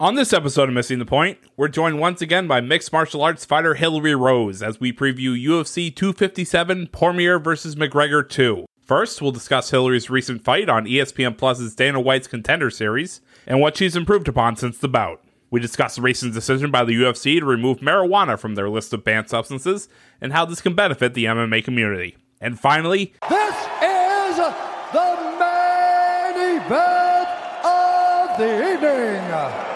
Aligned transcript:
On 0.00 0.14
this 0.14 0.32
episode 0.32 0.68
of 0.68 0.74
Missing 0.76 1.00
the 1.00 1.04
Point, 1.04 1.38
we're 1.56 1.66
joined 1.66 1.98
once 1.98 2.22
again 2.22 2.46
by 2.46 2.60
mixed 2.60 2.92
martial 2.92 3.20
arts 3.20 3.44
fighter 3.44 3.74
Hillary 3.74 4.14
Rose 4.14 4.62
as 4.62 4.78
we 4.78 4.92
preview 4.92 5.36
UFC 5.36 5.92
257 5.94 6.86
Cormier 6.92 7.40
vs. 7.40 7.74
McGregor 7.74 8.26
2. 8.28 8.64
First, 8.80 9.20
we'll 9.20 9.32
discuss 9.32 9.70
Hillary's 9.70 10.08
recent 10.08 10.44
fight 10.44 10.68
on 10.68 10.84
ESPN 10.84 11.36
Plus's 11.36 11.74
Dana 11.74 12.00
White's 12.00 12.28
Contender 12.28 12.70
Series 12.70 13.20
and 13.44 13.60
what 13.60 13.76
she's 13.76 13.96
improved 13.96 14.28
upon 14.28 14.54
since 14.54 14.78
the 14.78 14.86
bout. 14.86 15.20
We 15.50 15.58
discuss 15.58 15.96
the 15.96 16.02
recent 16.02 16.32
decision 16.32 16.70
by 16.70 16.84
the 16.84 16.92
UFC 16.94 17.40
to 17.40 17.44
remove 17.44 17.78
marijuana 17.78 18.38
from 18.38 18.54
their 18.54 18.70
list 18.70 18.92
of 18.92 19.02
banned 19.02 19.28
substances 19.28 19.88
and 20.20 20.32
how 20.32 20.44
this 20.44 20.60
can 20.60 20.74
benefit 20.76 21.14
the 21.14 21.24
MMA 21.24 21.64
community. 21.64 22.16
And 22.40 22.60
finally, 22.60 23.14
This 23.28 23.56
is 23.82 24.36
the 24.36 25.16
main 25.40 26.60
event 26.60 27.28
of 27.64 28.38
the 28.38 28.74
evening. 28.74 29.67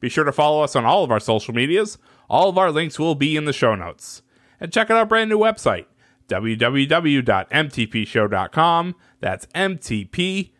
Be 0.00 0.08
sure 0.08 0.24
to 0.24 0.32
follow 0.32 0.62
us 0.62 0.74
on 0.74 0.86
all 0.86 1.04
of 1.04 1.10
our 1.10 1.20
social 1.20 1.52
medias. 1.52 1.98
All 2.30 2.48
of 2.48 2.56
our 2.56 2.70
links 2.70 2.98
will 2.98 3.14
be 3.14 3.36
in 3.36 3.44
the 3.44 3.52
show 3.52 3.74
notes. 3.74 4.22
And 4.58 4.72
check 4.72 4.90
out 4.90 4.96
our 4.96 5.04
brand 5.04 5.28
new 5.28 5.38
website, 5.38 5.84
www.mtpshow.com. 6.28 8.94
That's 9.20 9.44
mtpshow.com. 9.44 10.50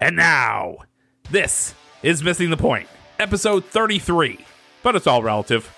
And 0.00 0.16
now, 0.16 0.76
this 1.30 1.74
is 2.02 2.22
Missing 2.22 2.50
the 2.50 2.58
Point, 2.58 2.88
episode 3.18 3.64
33. 3.64 4.44
But 4.82 4.96
it's 4.96 5.06
all 5.06 5.22
relative. 5.22 5.74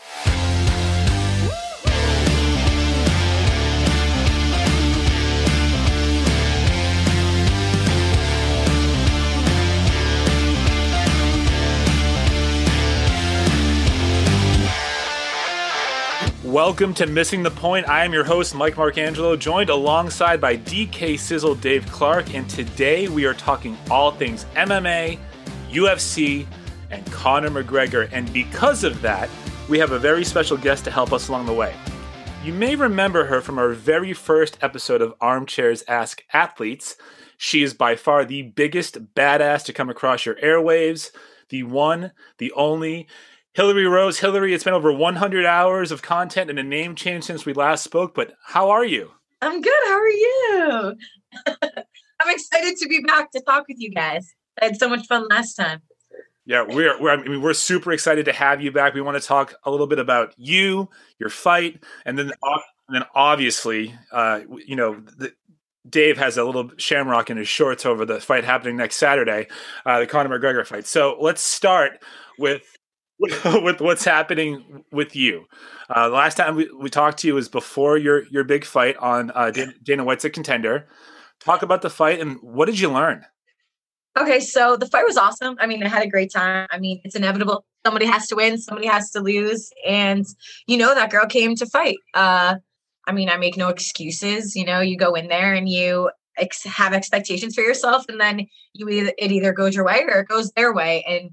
Welcome 16.56 16.94
to 16.94 17.06
Missing 17.06 17.42
the 17.42 17.50
Point. 17.50 17.86
I 17.86 18.02
am 18.06 18.14
your 18.14 18.24
host, 18.24 18.54
Mike 18.54 18.76
Marcangelo, 18.76 19.38
joined 19.38 19.68
alongside 19.68 20.40
by 20.40 20.56
DK 20.56 21.18
Sizzle 21.18 21.54
Dave 21.56 21.86
Clark, 21.92 22.32
and 22.32 22.48
today 22.48 23.08
we 23.08 23.26
are 23.26 23.34
talking 23.34 23.76
all 23.90 24.10
things 24.10 24.46
MMA, 24.54 25.18
UFC, 25.68 26.46
and 26.90 27.04
Conor 27.12 27.50
McGregor. 27.50 28.08
And 28.10 28.32
because 28.32 28.84
of 28.84 29.02
that, 29.02 29.28
we 29.68 29.78
have 29.78 29.92
a 29.92 29.98
very 29.98 30.24
special 30.24 30.56
guest 30.56 30.84
to 30.84 30.90
help 30.90 31.12
us 31.12 31.28
along 31.28 31.44
the 31.44 31.52
way. 31.52 31.74
You 32.42 32.54
may 32.54 32.74
remember 32.74 33.26
her 33.26 33.42
from 33.42 33.58
our 33.58 33.72
very 33.74 34.14
first 34.14 34.56
episode 34.62 35.02
of 35.02 35.12
Armchairs 35.20 35.84
Ask 35.86 36.24
Athletes. 36.32 36.96
She 37.36 37.62
is 37.62 37.74
by 37.74 37.96
far 37.96 38.24
the 38.24 38.40
biggest 38.40 39.14
badass 39.14 39.62
to 39.66 39.74
come 39.74 39.90
across 39.90 40.24
your 40.24 40.36
airwaves, 40.36 41.10
the 41.50 41.64
one, 41.64 42.12
the 42.38 42.50
only. 42.52 43.08
Hillary 43.56 43.86
Rose, 43.86 44.18
Hillary, 44.18 44.52
it's 44.52 44.64
been 44.64 44.74
over 44.74 44.92
100 44.92 45.46
hours 45.46 45.90
of 45.90 46.02
content 46.02 46.50
and 46.50 46.58
a 46.58 46.62
name 46.62 46.94
change 46.94 47.24
since 47.24 47.46
we 47.46 47.54
last 47.54 47.82
spoke, 47.82 48.14
but 48.14 48.34
how 48.44 48.68
are 48.68 48.84
you? 48.84 49.12
I'm 49.40 49.62
good. 49.62 49.72
How 49.86 49.98
are 49.98 50.08
you? 50.10 50.94
I'm 52.20 52.34
excited 52.34 52.76
to 52.76 52.86
be 52.86 53.00
back 53.00 53.30
to 53.30 53.40
talk 53.40 53.64
with 53.66 53.78
you 53.80 53.90
guys. 53.90 54.34
I 54.60 54.66
had 54.66 54.76
so 54.76 54.90
much 54.90 55.06
fun 55.06 55.26
last 55.30 55.54
time. 55.54 55.80
Yeah, 56.44 56.66
we're, 56.68 57.00
we're 57.00 57.10
I 57.12 57.16
mean 57.16 57.40
we're 57.40 57.54
super 57.54 57.92
excited 57.92 58.26
to 58.26 58.32
have 58.34 58.60
you 58.60 58.72
back. 58.72 58.92
We 58.92 59.00
want 59.00 59.20
to 59.20 59.26
talk 59.26 59.54
a 59.64 59.70
little 59.70 59.86
bit 59.86 60.00
about 60.00 60.34
you, 60.36 60.90
your 61.18 61.30
fight, 61.30 61.82
and 62.04 62.18
then 62.18 62.32
and 62.42 62.60
then 62.90 63.04
obviously, 63.14 63.94
uh, 64.12 64.40
you 64.66 64.76
know, 64.76 65.00
the, 65.16 65.32
Dave 65.88 66.18
has 66.18 66.36
a 66.36 66.44
little 66.44 66.72
shamrock 66.76 67.30
in 67.30 67.38
his 67.38 67.48
shorts 67.48 67.86
over 67.86 68.04
the 68.04 68.20
fight 68.20 68.44
happening 68.44 68.76
next 68.76 68.96
Saturday, 68.96 69.46
uh, 69.86 70.00
the 70.00 70.06
Conor 70.06 70.38
McGregor 70.38 70.66
fight. 70.66 70.86
So 70.86 71.16
let's 71.18 71.40
start 71.40 72.02
with 72.38 72.75
with 73.18 73.80
what's 73.80 74.04
happening 74.04 74.84
with 74.92 75.16
you. 75.16 75.46
Uh, 75.88 76.08
the 76.08 76.14
last 76.14 76.36
time 76.36 76.54
we, 76.54 76.70
we 76.72 76.90
talked 76.90 77.18
to 77.18 77.26
you 77.26 77.34
was 77.34 77.48
before 77.48 77.96
your 77.96 78.26
your 78.26 78.44
big 78.44 78.64
fight 78.64 78.96
on 78.98 79.30
uh, 79.34 79.50
Dana, 79.50 79.72
Dana 79.82 80.04
White's 80.04 80.24
a 80.24 80.30
contender. 80.30 80.86
Talk 81.40 81.62
about 81.62 81.82
the 81.82 81.90
fight 81.90 82.20
and 82.20 82.38
what 82.42 82.66
did 82.66 82.78
you 82.78 82.90
learn? 82.90 83.24
Okay, 84.18 84.40
so 84.40 84.76
the 84.76 84.86
fight 84.86 85.04
was 85.06 85.18
awesome. 85.18 85.56
I 85.60 85.66
mean, 85.66 85.82
I 85.82 85.88
had 85.88 86.02
a 86.02 86.08
great 86.08 86.32
time. 86.32 86.66
I 86.70 86.78
mean, 86.78 87.00
it's 87.04 87.14
inevitable. 87.14 87.66
Somebody 87.84 88.06
has 88.06 88.26
to 88.28 88.36
win, 88.36 88.56
somebody 88.56 88.86
has 88.86 89.10
to 89.10 89.20
lose. 89.20 89.70
And, 89.86 90.24
you 90.66 90.78
know, 90.78 90.94
that 90.94 91.10
girl 91.10 91.26
came 91.26 91.54
to 91.56 91.66
fight. 91.66 91.98
Uh, 92.14 92.56
I 93.06 93.12
mean, 93.12 93.28
I 93.28 93.36
make 93.36 93.58
no 93.58 93.68
excuses. 93.68 94.56
You 94.56 94.64
know, 94.64 94.80
you 94.80 94.96
go 94.96 95.14
in 95.14 95.28
there 95.28 95.52
and 95.52 95.68
you 95.68 96.10
ex- 96.38 96.64
have 96.64 96.94
expectations 96.94 97.54
for 97.54 97.60
yourself, 97.60 98.06
and 98.08 98.18
then 98.18 98.46
you 98.72 98.88
either, 98.88 99.12
it 99.18 99.32
either 99.32 99.52
goes 99.52 99.74
your 99.74 99.84
way 99.84 100.04
or 100.08 100.20
it 100.20 100.28
goes 100.28 100.50
their 100.52 100.72
way. 100.72 101.04
And 101.06 101.30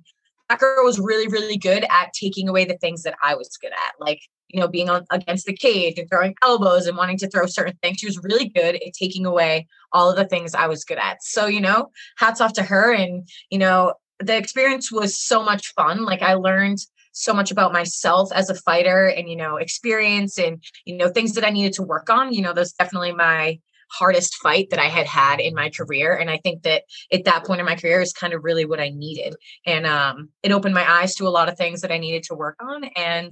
that 0.50 0.59
girl 0.59 0.84
was 0.84 1.00
really, 1.00 1.28
really 1.28 1.58
good 1.58 1.86
at 1.90 2.14
taking 2.14 2.50
away 2.50 2.66
the 2.66 2.78
things 2.78 3.03
that 3.03 3.16
I 3.23 3.35
was 3.35 3.58
good 3.62 3.72
at, 3.72 3.94
like 4.00 4.20
you 4.53 4.59
know, 4.59 4.67
being 4.67 4.90
on 4.90 5.03
against 5.09 5.46
the 5.46 5.56
cage 5.56 5.97
and 5.97 6.08
throwing 6.08 6.35
elbows 6.44 6.85
and 6.85 6.96
wanting 6.96 7.17
to 7.17 7.29
throw 7.29 7.47
certain 7.47 7.78
things. 7.82 7.97
She 7.97 8.06
was 8.06 8.20
really 8.23 8.47
good 8.47 8.76
at 8.76 8.94
taking 8.94 9.26
away 9.26 9.67
all 9.91 10.09
of 10.09 10.16
the 10.16 10.26
things 10.26 10.53
I 10.53 10.67
was 10.67 10.85
good 10.85 11.00
at. 11.00 11.23
So, 11.23 11.47
you 11.47 11.59
know, 11.59 11.90
hats 12.17 12.40
off 12.40 12.53
to 12.53 12.64
her. 12.64 12.94
And, 12.94 13.28
you 13.50 13.58
know, 13.58 13.96
the 14.20 14.38
experience 14.38 14.91
was 14.91 15.20
so 15.20 15.44
much 15.44 15.73
fun. 15.73 16.06
Like 16.06 16.22
I 16.22 16.35
learned 16.35 16.78
so 17.14 17.34
much 17.34 17.52
about 17.52 17.73
myself 17.73 18.32
as 18.32 18.50
a 18.50 18.56
fighter 18.56 19.08
and, 19.08 19.28
you 19.28 19.35
know, 19.35 19.58
experience 19.58 20.38
and, 20.38 20.64
you 20.85 20.97
know, 20.97 21.09
things 21.09 21.34
that 21.34 21.46
I 21.46 21.50
needed 21.50 21.73
to 21.73 21.84
work 21.84 22.09
on. 22.12 22.32
You 22.32 22.44
know, 22.44 22.53
that's 22.53 22.73
definitely 22.73 23.14
my 23.14 23.59
hardest 23.93 24.35
fight 24.35 24.69
that 24.72 24.79
I 24.79 24.87
had 24.87 25.05
had 25.05 25.40
in 25.40 25.53
my 25.53 25.69
career. 25.69 26.16
And 26.16 26.29
I 26.29 26.37
think 26.37 26.63
that 26.63 26.84
at 27.11 27.25
that 27.25 27.45
point 27.45 27.59
in 27.59 27.66
my 27.66 27.75
career 27.75 28.01
is 28.01 28.11
kind 28.11 28.34
of 28.34 28.43
really 28.43 28.66
what 28.66 28.79
I 28.79 28.90
needed. 28.90 29.35
And 29.66 29.85
um, 29.85 30.29
it 30.41 30.51
opened 30.51 30.73
my 30.73 30.90
eyes 30.90 31.16
to 31.16 31.28
a 31.28 31.29
lot 31.29 31.49
of 31.49 31.57
things 31.57 31.81
that 31.81 31.91
I 31.91 31.99
needed 31.99 32.23
to 32.23 32.35
work 32.35 32.55
on. 32.59 32.85
And 32.95 33.31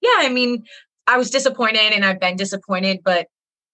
yeah, 0.00 0.16
I 0.18 0.28
mean, 0.28 0.64
I 1.06 1.16
was 1.16 1.30
disappointed 1.30 1.92
and 1.92 2.04
I've 2.04 2.20
been 2.20 2.36
disappointed, 2.36 3.00
but 3.04 3.28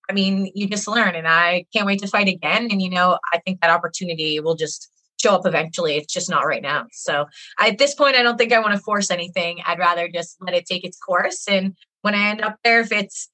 I 0.09 0.13
mean, 0.13 0.51
you 0.55 0.69
just 0.69 0.87
learn 0.87 1.15
and 1.15 1.27
I 1.27 1.67
can't 1.73 1.87
wait 1.87 2.01
to 2.01 2.07
fight 2.07 2.29
again. 2.29 2.69
And, 2.71 2.81
you 2.81 2.91
know, 2.91 3.19
I 3.33 3.39
think 3.39 3.61
that 3.61 3.71
opportunity 3.71 4.39
will 4.41 4.55
just 4.55 4.89
show 5.21 5.35
up 5.35 5.47
eventually. 5.47 5.97
It's 5.97 6.13
just 6.13 6.31
not 6.31 6.47
right 6.47 6.63
now. 6.63 6.87
So 6.93 7.27
I, 7.59 7.71
at 7.71 7.79
this 7.79 7.95
point, 7.95 8.17
I 8.17 8.23
don't 8.23 8.37
think 8.37 8.53
I 8.53 8.61
want 8.61 8.75
to 8.75 8.81
force 8.81 9.11
anything. 9.11 9.61
I'd 9.67 9.79
rather 9.79 10.09
just 10.09 10.37
let 10.41 10.55
it 10.55 10.67
take 10.67 10.85
its 10.85 10.99
course. 10.99 11.49
And 11.49 11.77
when 12.03 12.15
I 12.15 12.29
end 12.29 12.43
up 12.43 12.57
there, 12.63 12.81
if 12.81 12.93
it's 12.93 13.29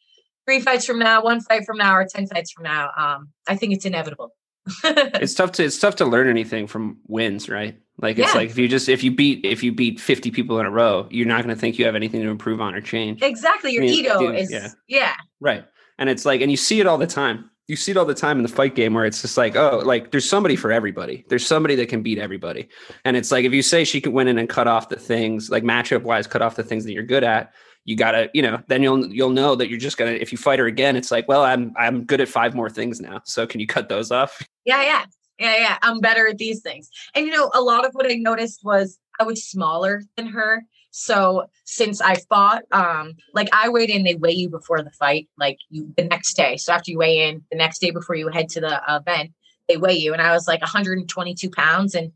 three 0.46 0.60
fights 0.60 0.84
from 0.86 0.98
now, 0.98 1.22
one 1.22 1.40
fight 1.40 1.64
from 1.64 1.78
now, 1.78 1.94
or 1.94 2.06
10 2.06 2.26
fights 2.26 2.50
from 2.52 2.64
now, 2.64 2.90
um, 2.96 3.28
I 3.48 3.56
think 3.56 3.72
it's 3.74 3.84
inevitable. 3.84 4.34
it's 4.84 5.34
tough 5.34 5.50
to 5.52 5.64
it's 5.64 5.78
tough 5.78 5.96
to 5.96 6.04
learn 6.04 6.28
anything 6.28 6.68
from 6.68 6.98
wins, 7.08 7.48
right? 7.48 7.76
Like 8.00 8.16
it's 8.18 8.32
Yeah. 8.32 8.40
like 8.40 8.50
if 8.50 8.58
you 8.58 8.68
just 8.68 8.88
if 8.88 9.02
you 9.02 9.10
beat 9.14 9.44
if 9.44 9.62
you 9.64 9.72
beat 9.72 9.98
50 9.98 10.30
people 10.30 10.60
in 10.60 10.66
a 10.66 10.70
row, 10.70 11.08
you're 11.10 11.26
not 11.26 11.42
going 11.42 11.54
to 11.54 11.60
think 11.60 11.78
you 11.78 11.84
have 11.84 11.96
anything 11.96 12.22
to 12.22 12.28
improve 12.28 12.60
on 12.60 12.74
or 12.74 12.80
change. 12.80 13.22
exactly. 13.22 13.72
Your 13.72 13.82
I 13.82 13.86
mean, 13.86 13.98
ego 14.04 14.18
dude, 14.20 14.36
is, 14.36 14.52
yeah. 14.52 14.68
yeah. 14.86 15.14
Right. 15.40 15.64
And 15.98 16.08
it's 16.08 16.24
like, 16.24 16.40
and 16.42 16.50
you 16.50 16.56
see 16.56 16.78
it 16.80 16.86
all 16.86 16.96
the 16.98 17.06
time. 17.08 17.50
You 17.68 17.76
see 17.76 17.90
it 17.92 17.96
all 17.96 18.04
the 18.04 18.14
time 18.14 18.36
in 18.38 18.42
the 18.42 18.48
fight 18.48 18.74
game 18.74 18.94
where 18.94 19.04
it's 19.04 19.22
just 19.22 19.36
like, 19.36 19.56
oh, 19.56 19.82
like 19.84 20.10
there's 20.10 20.28
somebody 20.28 20.56
for 20.56 20.70
everybody. 20.72 21.24
There's 21.28 21.46
somebody 21.46 21.74
that 21.76 21.88
can 21.88 22.02
beat 22.02 22.18
everybody. 22.18 22.68
And 23.04 23.16
it's 23.16 23.30
like, 23.32 23.44
if 23.44 23.52
you 23.52 23.62
say 23.62 23.84
she 23.84 24.00
could 24.00 24.12
win 24.12 24.28
in 24.28 24.38
and 24.38 24.48
cut 24.48 24.68
off 24.68 24.88
the 24.90 24.96
things, 24.96 25.48
like 25.50 25.62
matchup 25.64 26.02
wise, 26.02 26.26
cut 26.26 26.42
off 26.42 26.56
the 26.56 26.64
things 26.64 26.84
that 26.84 26.92
you're 26.92 27.02
good 27.04 27.24
at, 27.24 27.52
you 27.84 27.96
gotta, 27.96 28.30
you 28.32 28.42
know, 28.42 28.62
then 28.68 28.82
you'll 28.82 29.12
you'll 29.12 29.30
know 29.30 29.54
that 29.54 29.68
you're 29.68 29.78
just 29.78 29.96
gonna 29.96 30.12
if 30.12 30.32
you 30.32 30.38
fight 30.38 30.58
her 30.58 30.66
again, 30.66 30.96
it's 30.96 31.10
like, 31.10 31.26
well, 31.28 31.42
I'm 31.42 31.72
I'm 31.76 32.04
good 32.04 32.20
at 32.20 32.28
five 32.28 32.54
more 32.54 32.70
things 32.70 33.00
now. 33.00 33.20
So 33.24 33.46
can 33.46 33.60
you 33.60 33.66
cut 33.66 33.88
those 33.88 34.10
off? 34.10 34.40
Yeah, 34.64 34.82
yeah. 34.82 35.04
Yeah, 35.40 35.56
yeah. 35.56 35.78
I'm 35.82 35.98
better 35.98 36.28
at 36.28 36.38
these 36.38 36.60
things. 36.60 36.88
And 37.16 37.26
you 37.26 37.32
know, 37.32 37.50
a 37.52 37.60
lot 37.60 37.84
of 37.84 37.90
what 37.94 38.08
I 38.08 38.14
noticed 38.14 38.60
was 38.62 39.00
I 39.18 39.24
was 39.24 39.42
smaller 39.42 40.04
than 40.16 40.28
her. 40.28 40.62
So 40.92 41.46
since 41.64 42.00
I 42.00 42.14
fought, 42.28 42.62
um, 42.70 43.14
like 43.34 43.48
I 43.52 43.68
weighed 43.70 43.90
in, 43.90 44.04
they 44.04 44.14
weigh 44.14 44.32
you 44.32 44.48
before 44.48 44.82
the 44.82 44.92
fight, 44.92 45.28
like 45.36 45.58
you 45.68 45.92
the 45.96 46.04
next 46.04 46.34
day. 46.34 46.58
So 46.58 46.72
after 46.72 46.92
you 46.92 46.98
weigh 46.98 47.28
in, 47.28 47.42
the 47.50 47.56
next 47.56 47.80
day 47.80 47.90
before 47.90 48.14
you 48.14 48.28
head 48.28 48.50
to 48.50 48.60
the 48.60 48.80
event, 48.88 49.32
they 49.68 49.78
weigh 49.78 49.96
you. 49.96 50.12
And 50.12 50.22
I 50.22 50.32
was 50.32 50.46
like 50.46 50.60
122 50.60 51.50
pounds, 51.50 51.94
and 51.94 52.12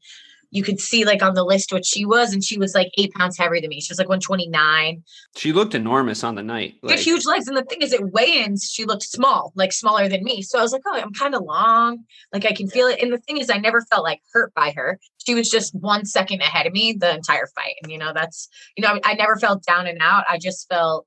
you 0.51 0.63
could 0.63 0.81
see 0.81 1.05
like 1.05 1.23
on 1.23 1.35
the 1.35 1.45
list 1.45 1.73
what 1.73 1.85
she 1.85 2.05
was, 2.05 2.33
and 2.33 2.43
she 2.43 2.59
was 2.59 2.75
like 2.75 2.91
eight 2.99 3.13
pounds 3.15 3.37
heavier 3.37 3.61
than 3.61 3.71
me. 3.71 3.81
She 3.81 3.91
was 3.91 3.99
like 3.99 4.09
129. 4.09 5.03
She 5.37 5.53
looked 5.53 5.75
enormous 5.75 6.25
on 6.25 6.35
the 6.35 6.43
night. 6.43 6.75
She 6.75 6.89
had 6.89 6.91
Like, 6.91 6.99
huge 7.01 7.27
legs, 7.27 7.49
and 7.49 7.57
the 7.57 7.65
thing 7.65 7.83
is, 7.83 7.93
at 7.93 8.13
weigh-ins, 8.13 8.71
she 8.71 8.85
looked 8.85 9.03
small, 9.03 9.53
like 9.55 9.73
smaller 9.73 10.09
than 10.09 10.23
me. 10.25 10.43
So 10.43 10.59
I 10.59 10.63
was 10.63 10.73
like, 10.73 10.83
"Oh, 10.87 10.95
I'm 10.97 11.13
kind 11.13 11.35
of 11.35 11.43
long, 11.43 12.05
like 12.33 12.45
I 12.45 12.53
can 12.53 12.69
feel 12.69 12.87
it." 12.87 13.03
And 13.03 13.13
the 13.13 13.19
thing 13.19 13.39
is, 13.39 13.51
I 13.51 13.59
never 13.59 13.83
felt 13.83 14.05
like 14.05 14.21
hurt 14.33 14.55
by 14.55 14.73
her. 14.77 14.99
She 15.27 15.35
was 15.35 15.51
just 15.51 15.75
one 15.75 16.05
second 16.05 16.41
ahead 16.41 16.67
of 16.67 16.73
me 16.73 16.93
the 16.93 17.15
entire 17.15 17.49
fight, 17.55 17.75
and 17.83 17.91
you 17.91 17.99
know, 17.99 18.13
that's 18.15 18.49
you 18.77 18.83
know, 18.83 18.99
I 19.05 19.15
never 19.15 19.37
felt 19.37 19.65
down 19.65 19.87
and 19.87 19.99
out. 20.01 20.25
I 20.29 20.39
just 20.39 20.69
felt 20.69 21.07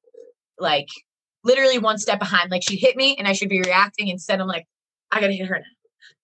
like 0.60 0.88
literally 1.44 1.80
one 1.80 1.98
step 1.98 2.20
behind. 2.20 2.52
Like 2.52 2.64
she 2.64 2.76
hit 2.76 2.96
me, 2.96 3.16
and 3.18 3.28
I 3.28 3.34
should 3.34 3.50
be 3.50 3.62
reacting. 3.62 4.10
Instead, 4.10 4.42
I'm 4.42 4.48
like, 4.48 4.68
I 5.12 5.22
gotta 5.22 5.34
hit 5.34 5.48
her 5.48 5.60
now. 5.60 5.66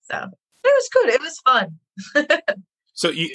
So 0.01 0.29
it 0.63 0.73
was 0.73 0.89
good. 0.89 1.09
It 1.09 1.21
was 1.21 1.39
fun. 1.39 1.79
So 2.95 3.09
you 3.09 3.29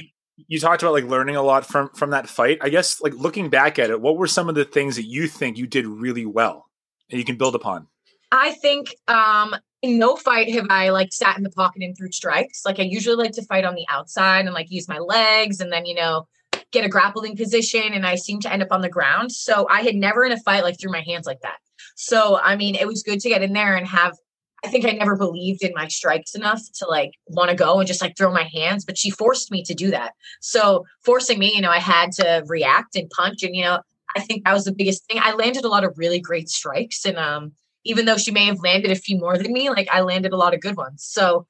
you 0.49 0.59
talked 0.59 0.83
about 0.83 0.93
like 0.93 1.05
learning 1.05 1.37
a 1.37 1.43
lot 1.43 1.65
from 1.65 1.91
from 1.91 2.11
that 2.11 2.29
fight. 2.29 2.59
I 2.61 2.71
guess 2.71 3.01
like 3.01 3.15
looking 3.15 3.49
back 3.49 3.79
at 3.79 3.91
it, 3.91 4.01
what 4.01 4.17
were 4.17 4.27
some 4.27 4.49
of 4.49 4.55
the 4.55 4.65
things 4.65 4.97
that 4.97 5.05
you 5.05 5.29
think 5.29 5.57
you 5.57 5.67
did 5.67 5.87
really 5.87 6.27
well 6.27 6.67
and 7.11 7.19
you 7.19 7.25
can 7.25 7.37
build 7.37 7.55
upon? 7.55 7.87
I 8.33 8.53
think 8.53 8.95
um 9.07 9.55
in 9.83 9.99
no 9.99 10.17
fight 10.17 10.53
have 10.53 10.67
I 10.71 10.91
like 10.91 11.12
sat 11.12 11.37
in 11.37 11.43
the 11.43 11.51
pocket 11.51 11.83
and 11.83 11.97
threw 11.97 12.11
strikes. 12.11 12.62
Like 12.65 12.81
I 12.81 12.83
usually 12.83 13.17
like 13.17 13.33
to 13.33 13.45
fight 13.45 13.65
on 13.65 13.75
the 13.75 13.87
outside 13.89 14.47
and 14.47 14.55
like 14.55 14.71
use 14.71 14.89
my 14.89 14.99
legs 14.99 15.61
and 15.61 15.73
then 15.73 15.87
you 15.87 15.95
know 15.95 16.27
get 16.73 16.85
a 16.85 16.89
grappling 16.89 17.37
position 17.37 17.93
and 17.93 18.06
I 18.06 18.15
seem 18.15 18.41
to 18.41 18.53
end 18.53 18.63
up 18.63 18.69
on 18.71 18.81
the 18.81 18.89
ground. 18.89 19.33
So 19.33 19.67
I 19.69 19.83
had 19.83 19.95
never 19.95 20.25
in 20.25 20.33
a 20.33 20.41
fight 20.41 20.65
like 20.65 20.81
threw 20.81 20.91
my 20.91 21.03
hands 21.03 21.27
like 21.27 21.41
that. 21.43 21.59
So 21.97 22.41
I 22.43 22.56
mean 22.56 22.75
it 22.77 22.87
was 22.87 23.03
good 23.03 23.21
to 23.21 23.29
get 23.29 23.43
in 23.43 23.53
there 23.53 23.77
and 23.77 23.87
have 23.87 24.17
I 24.65 24.69
think 24.69 24.85
I 24.85 24.91
never 24.91 25.17
believed 25.17 25.62
in 25.62 25.73
my 25.75 25.89
strikes 25.89 26.35
enough 26.35 26.62
to 26.77 26.87
like 26.87 27.12
want 27.29 27.51
to 27.51 27.57
go 27.57 27.79
and 27.79 27.87
just 27.87 28.03
like 28.03 28.17
throw 28.17 28.33
my 28.33 28.45
hands, 28.45 28.85
but 28.85 28.99
she 28.99 29.11
forced 29.11 29.51
me 29.51 29.62
to 29.65 29.75
do 29.75 29.91
that. 29.91 30.12
So 30.41 30.85
forcing 31.03 31.39
me, 31.39 31.55
you 31.55 31.62
know, 31.62 31.71
I 31.71 31.79
had 31.79 32.12
to 32.12 32.45
react 32.47 32.95
and 32.97 33.11
punch 33.11 33.43
and 33.43 33.57
you 33.57 33.62
know, 33.62 33.81
I 34.17 34.21
think 34.21 34.45
that 34.45 34.53
was 34.53 34.65
the 34.65 34.73
biggest 34.73 35.07
thing. 35.07 35.21
I 35.23 35.33
landed 35.33 35.65
a 35.65 35.69
lot 35.69 35.85
of 35.85 35.97
really 35.97 36.21
great 36.21 36.49
strikes 36.49 37.05
and 37.05 37.17
um 37.17 37.53
even 37.85 38.05
though 38.05 38.19
she 38.19 38.31
may 38.31 38.45
have 38.47 38.61
landed 38.61 38.91
a 38.91 38.97
few 38.97 39.19
more 39.19 39.39
than 39.39 39.53
me, 39.53 39.71
like 39.71 39.89
I 39.91 40.01
landed 40.03 40.33
a 40.33 40.37
lot 40.37 40.55
of 40.55 40.61
good 40.61 40.77
ones. 40.77 41.03
So, 41.03 41.47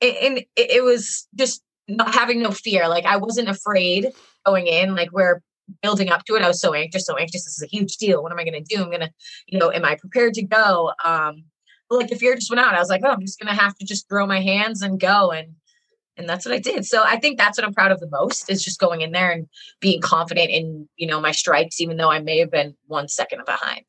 and 0.00 0.44
it, 0.56 0.84
was 0.84 1.26
just 1.34 1.62
not 1.88 2.14
having 2.14 2.40
no 2.40 2.50
fear. 2.50 2.88
Like 2.88 3.04
I 3.04 3.16
wasn't 3.16 3.48
afraid 3.48 4.12
going 4.44 4.66
in. 4.68 4.94
Like 4.94 5.10
we're 5.12 5.42
building 5.82 6.10
up 6.10 6.24
to 6.26 6.36
it. 6.36 6.42
I 6.42 6.48
was 6.48 6.60
so 6.60 6.74
anxious, 6.74 7.06
so 7.06 7.16
anxious. 7.16 7.44
This 7.44 7.56
is 7.56 7.62
a 7.62 7.76
huge 7.76 7.96
deal. 7.96 8.22
What 8.22 8.32
am 8.32 8.38
I 8.38 8.44
going 8.44 8.62
to 8.62 8.76
do? 8.76 8.82
I'm 8.82 8.90
going 8.90 9.00
to, 9.00 9.10
you 9.46 9.58
know, 9.58 9.72
am 9.72 9.84
I 9.84 9.96
prepared 9.96 10.34
to 10.34 10.42
go? 10.42 10.92
Um, 11.04 11.44
like 11.90 12.08
the 12.08 12.16
fear 12.16 12.34
just 12.34 12.50
went 12.50 12.60
out. 12.60 12.74
I 12.74 12.78
was 12.78 12.88
like, 12.88 13.02
oh, 13.04 13.10
I'm 13.10 13.20
just 13.20 13.38
going 13.38 13.54
to 13.54 13.60
have 13.60 13.76
to 13.78 13.86
just 13.86 14.08
throw 14.08 14.26
my 14.26 14.40
hands 14.40 14.82
and 14.82 14.98
go. 14.98 15.30
And 15.30 15.54
and 16.18 16.28
that's 16.28 16.46
what 16.46 16.54
I 16.54 16.58
did. 16.58 16.86
So 16.86 17.02
I 17.04 17.18
think 17.18 17.36
that's 17.38 17.58
what 17.58 17.66
I'm 17.66 17.74
proud 17.74 17.92
of 17.92 18.00
the 18.00 18.08
most 18.08 18.50
is 18.50 18.64
just 18.64 18.80
going 18.80 19.02
in 19.02 19.12
there 19.12 19.30
and 19.30 19.46
being 19.80 20.00
confident 20.00 20.50
in, 20.50 20.88
you 20.96 21.06
know, 21.06 21.20
my 21.20 21.30
strikes, 21.30 21.78
even 21.78 21.98
though 21.98 22.10
I 22.10 22.20
may 22.20 22.38
have 22.38 22.50
been 22.50 22.74
one 22.86 23.06
second 23.06 23.44
behind. 23.44 23.82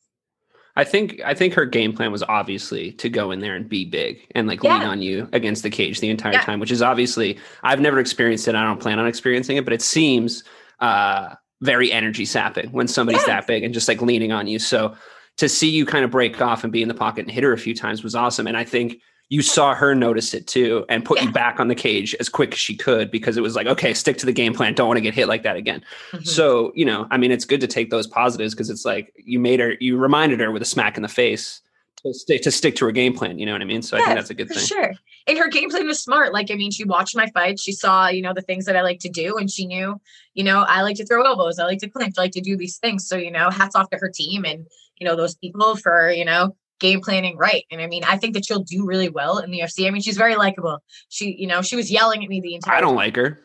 I 0.76 0.84
think 0.84 1.20
I 1.26 1.34
think 1.34 1.56
her 1.56 1.66
game 1.66 1.92
plan 1.94 2.12
was 2.12 2.22
obviously 2.24 2.92
to 2.94 3.10
go 3.10 3.32
in 3.32 3.40
there 3.40 3.56
and 3.56 3.68
be 3.68 3.84
big 3.84 4.28
and 4.36 4.48
like 4.48 4.64
lean 4.64 4.84
on 4.84 5.02
you 5.02 5.28
against 5.34 5.64
the 5.64 5.72
cage 5.72 6.02
the 6.02 6.10
entire 6.10 6.34
Yeah. 6.34 6.42
time, 6.42 6.60
which 6.60 6.70
is 6.70 6.84
obviously 6.84 7.40
I've 7.64 7.80
never 7.82 7.98
experienced 7.98 8.48
it. 8.48 8.54
I 8.54 8.64
don't 8.64 8.80
plan 8.80 9.00
on 9.00 9.08
experiencing 9.08 9.58
it, 9.58 9.64
but 9.64 9.74
it 9.74 9.82
seems 9.82 10.44
uh, 10.80 11.34
very 11.62 11.92
energy 11.92 12.26
sapping 12.26 12.70
when 12.74 12.88
somebody's 12.88 13.22
Yeah. 13.28 13.38
that 13.38 13.48
big 13.48 13.64
and 13.64 13.74
just 13.74 13.88
like 13.88 14.04
leaning 14.04 14.32
on 14.32 14.46
you. 14.46 14.60
So 14.60 14.96
to 15.38 15.48
see 15.48 15.70
you 15.70 15.86
kind 15.86 16.04
of 16.04 16.12
break 16.12 16.42
off 16.42 16.64
and 16.64 16.74
be 16.74 16.82
in 16.82 16.88
the 16.88 16.94
pocket 16.94 17.22
and 17.22 17.32
hit 17.32 17.44
her 17.44 17.54
a 17.54 17.58
few 17.58 17.76
times 17.76 18.04
was 18.04 18.16
awesome. 18.16 18.48
And 18.48 18.58
I 18.58 18.64
think 18.64 19.00
you 19.30 19.42
saw 19.42 19.76
her 19.76 19.94
notice 19.94 20.34
it 20.34 20.48
too 20.48 20.86
and 20.88 21.04
put 21.04 21.22
you 21.22 21.32
back 21.32 21.60
on 21.60 21.68
the 21.68 21.76
cage 21.76 22.16
as 22.20 22.30
quick 22.30 22.54
as 22.54 22.60
she 22.60 22.76
could 22.76 23.12
because 23.12 23.36
it 23.36 23.42
was 23.42 23.56
like, 23.56 23.68
okay, 23.68 23.94
stick 23.94 24.18
to 24.18 24.26
the 24.26 24.32
game 24.32 24.54
plan. 24.54 24.74
Don't 24.74 24.88
want 24.88 24.98
to 24.98 25.02
get 25.02 25.14
hit 25.14 25.28
like 25.28 25.44
that 25.44 25.58
again. 25.58 25.84
Mhm. 26.12 26.26
So, 26.26 26.72
you 26.76 26.86
know, 26.86 27.08
I 27.12 27.18
mean, 27.18 27.32
it's 27.32 27.44
good 27.44 27.60
to 27.62 27.68
take 27.68 27.90
those 27.90 28.08
positives 28.08 28.54
because 28.54 28.70
it's 28.70 28.86
like 28.86 29.14
you 29.18 29.38
made 29.40 29.60
her, 29.60 29.76
you 29.80 29.98
reminded 29.98 30.40
her 30.40 30.52
with 30.52 30.62
a 30.62 30.66
smack 30.66 30.96
in 30.96 31.04
the 31.04 31.10
face 31.10 31.62
to 32.04 32.14
stick 32.14 32.42
to 32.44 32.52
stick 32.52 32.76
to 32.78 32.86
her 32.86 32.92
game 32.92 33.14
plan. 33.14 33.38
You 33.38 33.46
know 33.46 33.52
what 33.52 33.62
I 33.62 33.66
mean? 33.66 33.82
So 33.82 33.98
I 33.98 34.02
think 34.02 34.16
that's 34.16 34.30
a 34.30 34.34
good 34.34 34.48
for 34.48 34.54
thing. 34.54 34.66
Sure. 34.66 34.94
And 35.28 35.38
her 35.38 35.50
game 35.50 35.70
plan 35.70 35.86
was 35.86 36.02
smart. 36.02 36.32
Like, 36.32 36.50
I 36.50 36.56
mean, 36.56 36.72
she 36.72 36.86
watched 36.86 37.16
my 37.16 37.28
fight. 37.32 37.60
She 37.60 37.74
saw, 37.74 38.08
you 38.08 38.22
know, 38.22 38.34
the 38.34 38.42
things 38.42 38.64
that 38.64 38.78
I 38.78 38.82
like 38.82 39.00
to 39.00 39.10
do. 39.10 39.36
And 39.38 39.52
she 39.52 39.66
knew, 39.66 40.00
you 40.36 40.44
know, 40.46 40.64
I 40.70 40.84
like 40.84 40.96
to 40.98 41.06
throw 41.06 41.24
elbows. 41.24 41.60
I 41.60 41.66
like 41.66 41.80
to 41.80 41.90
clinch. 41.90 42.16
I 42.18 42.22
like 42.22 42.32
to 42.32 42.42
do 42.42 42.56
these 42.56 42.78
things. 42.78 43.06
So, 43.06 43.18
you 43.18 43.30
know, 43.32 43.50
hats 43.50 43.76
off 43.76 43.90
to 43.90 43.98
her 43.98 44.10
team 44.10 44.46
and, 44.46 44.66
you 45.00 45.06
know, 45.06 45.16
those 45.16 45.36
people 45.36 45.76
for, 45.76 46.10
you 46.10 46.26
know, 46.26 46.56
game 46.80 47.02
planning 47.02 47.38
right. 47.38 47.64
And 47.72 47.82
I 47.82 47.88
mean, 47.88 48.04
I 48.04 48.18
think 48.18 48.34
that 48.36 48.46
she'll 48.46 48.64
do 48.64 48.86
really 48.86 49.10
well 49.10 49.40
in 49.40 49.52
the 49.52 49.60
UFC. 49.60 49.88
I 49.88 49.92
mean, 49.92 50.02
she's 50.02 50.18
very 50.18 50.36
likable. 50.36 50.80
She, 51.10 51.36
you 51.38 51.48
know, 51.48 51.62
she 51.62 51.76
was 51.76 51.92
yelling 51.92 52.24
at 52.24 52.30
me 52.30 52.42
the 52.42 52.56
entire 52.56 52.78
I 52.78 52.82
don't 52.82 52.90
time. 52.90 52.98
like 52.98 53.16
her. 53.16 53.40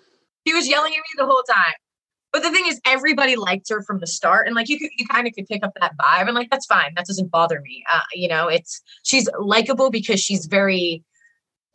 She 0.47 0.55
was 0.55 0.69
yelling 0.69 0.93
at 0.93 0.97
me 0.97 1.03
the 1.17 1.27
whole 1.27 1.43
time. 1.49 1.75
But 2.33 2.43
the 2.43 2.51
thing 2.51 2.65
is, 2.67 2.81
everybody 2.87 3.37
liked 3.37 3.69
her 3.69 3.83
from 3.83 4.01
the 4.01 4.07
start, 4.07 4.47
and 4.47 4.57
like 4.57 4.71
you, 4.71 4.79
could, 4.79 4.89
you 4.97 5.07
kind 5.07 5.27
of 5.27 5.35
could 5.35 5.47
pick 5.47 5.63
up 5.63 5.73
that 5.79 5.93
vibe, 5.99 6.27
and 6.27 6.35
like 6.35 6.49
that's 6.51 6.65
fine. 6.65 6.95
That 6.97 7.05
doesn't 7.05 7.31
bother 7.31 7.61
me. 7.61 7.85
Uh, 7.93 8.01
you 8.15 8.27
know, 8.27 8.49
it's 8.49 8.81
she's 9.03 9.29
likable 9.39 9.91
because 9.91 10.19
she's 10.19 10.47
very 10.47 11.05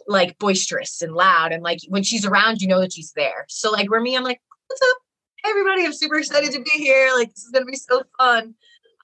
like 0.08 0.40
boisterous 0.40 1.00
and 1.04 1.14
loud, 1.14 1.52
and 1.52 1.62
like 1.62 1.80
when 1.90 2.02
she's 2.02 2.26
around, 2.26 2.60
you 2.60 2.68
know 2.68 2.82
that 2.82 2.92
she's 2.92 3.12
there. 3.16 3.46
So 3.50 3.70
like 3.70 3.92
where 3.92 4.02
me, 4.02 4.18
I'm 4.18 4.24
like, 4.24 4.42
what's 4.66 4.82
up, 4.82 4.98
everybody? 5.46 5.86
I'm 5.86 5.94
super 5.94 6.16
excited 6.16 6.52
to 6.54 6.62
be 6.62 6.72
here. 6.72 7.12
Like 7.16 7.30
this 7.30 7.44
is 7.44 7.52
gonna 7.52 7.66
be 7.66 7.78
so 7.78 8.02
fun. 8.18 8.56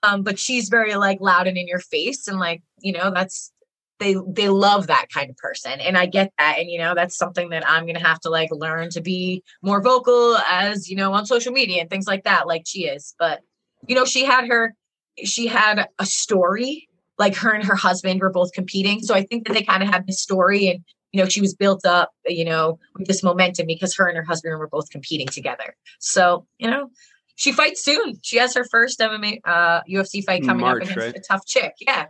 Um, 0.03 0.21
but 0.21 0.37
she's 0.37 0.69
very 0.69 0.95
like 0.95 1.19
loud 1.21 1.47
and 1.47 1.57
in 1.57 1.67
your 1.67 1.79
face, 1.79 2.27
and 2.27 2.39
like 2.39 2.61
you 2.81 2.91
know 2.91 3.11
that's 3.11 3.51
they 3.99 4.15
they 4.27 4.49
love 4.49 4.87
that 4.87 5.07
kind 5.13 5.29
of 5.29 5.37
person 5.37 5.79
and 5.79 5.97
i 5.97 6.05
get 6.05 6.31
that 6.37 6.57
and 6.59 6.69
you 6.69 6.77
know 6.77 6.93
that's 6.93 7.17
something 7.17 7.49
that 7.49 7.67
i'm 7.67 7.85
gonna 7.85 7.99
have 7.99 8.19
to 8.19 8.29
like 8.29 8.49
learn 8.51 8.89
to 8.89 9.01
be 9.01 9.43
more 9.61 9.81
vocal 9.81 10.37
as 10.49 10.89
you 10.89 10.95
know 10.95 11.13
on 11.13 11.25
social 11.25 11.53
media 11.53 11.81
and 11.81 11.89
things 11.89 12.07
like 12.07 12.23
that 12.23 12.47
like 12.47 12.63
she 12.65 12.85
is 12.85 13.15
but 13.17 13.41
you 13.87 13.95
know 13.95 14.05
she 14.05 14.25
had 14.25 14.47
her 14.47 14.75
she 15.23 15.47
had 15.47 15.87
a 15.99 16.05
story 16.05 16.87
like 17.19 17.35
her 17.35 17.51
and 17.51 17.63
her 17.63 17.75
husband 17.75 18.19
were 18.19 18.31
both 18.31 18.51
competing 18.53 19.01
so 19.01 19.13
i 19.13 19.23
think 19.23 19.47
that 19.47 19.53
they 19.53 19.63
kind 19.63 19.83
of 19.83 19.89
had 19.89 20.05
this 20.07 20.21
story 20.21 20.67
and 20.67 20.83
you 21.11 21.21
know 21.21 21.29
she 21.29 21.41
was 21.41 21.53
built 21.53 21.85
up 21.85 22.11
you 22.25 22.45
know 22.45 22.79
with 22.97 23.07
this 23.07 23.23
momentum 23.23 23.67
because 23.67 23.95
her 23.95 24.07
and 24.07 24.17
her 24.17 24.23
husband 24.23 24.57
were 24.57 24.67
both 24.67 24.89
competing 24.89 25.27
together 25.27 25.75
so 25.99 26.45
you 26.57 26.69
know 26.69 26.89
she 27.35 27.51
fights 27.51 27.83
soon 27.83 28.19
she 28.21 28.37
has 28.37 28.53
her 28.53 28.63
first 28.65 28.99
mma 28.99 29.39
uh 29.45 29.81
ufc 29.89 30.23
fight 30.23 30.45
coming 30.45 30.61
March, 30.61 30.83
up 30.83 30.89
against 30.89 30.97
right? 30.97 31.15
a 31.15 31.19
tough 31.21 31.45
chick 31.45 31.73
yeah 31.81 32.05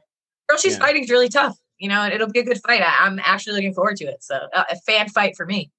girl 0.50 0.58
she's 0.58 0.74
Yeah. 0.74 0.80
fighting 0.80 1.04
is 1.04 1.10
really 1.10 1.30
tough 1.30 1.58
you 1.80 1.90
know 1.90 2.06
it'll 2.06 2.30
be 2.32 2.40
a 2.40 2.44
good 2.44 2.62
fight 2.66 2.82
I, 2.82 3.06
i'm 3.06 3.20
actually 3.24 3.54
looking 3.56 3.74
forward 3.74 3.98
to 3.98 4.06
it 4.06 4.24
so 4.24 4.36
uh, 4.54 4.64
a 4.72 4.76
fan 4.82 5.10
fight 5.10 5.36
for 5.36 5.46
me 5.46 5.72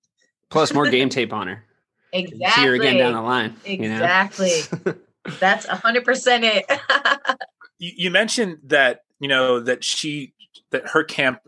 Plus 0.51 0.73
more 0.73 0.87
game 0.91 1.09
tape 1.09 1.33
on 1.33 1.49
her. 1.49 1.65
exactly 2.13 2.51
See 2.63 2.67
her 2.69 2.75
again 2.75 2.97
down 2.99 3.15
the 3.15 3.23
line. 3.23 3.57
you 3.65 3.79
know? 3.89 3.95
exactly 3.97 4.51
that's 5.41 5.67
100% 5.67 6.41
it 6.43 6.67
You, 7.79 7.91
you 7.97 8.11
mentioned 8.13 8.59
that 8.65 9.01
you 9.19 9.27
know 9.29 9.59
that 9.61 9.83
she 9.83 10.33
that 10.71 10.87
her 10.91 11.03
camp 11.03 11.41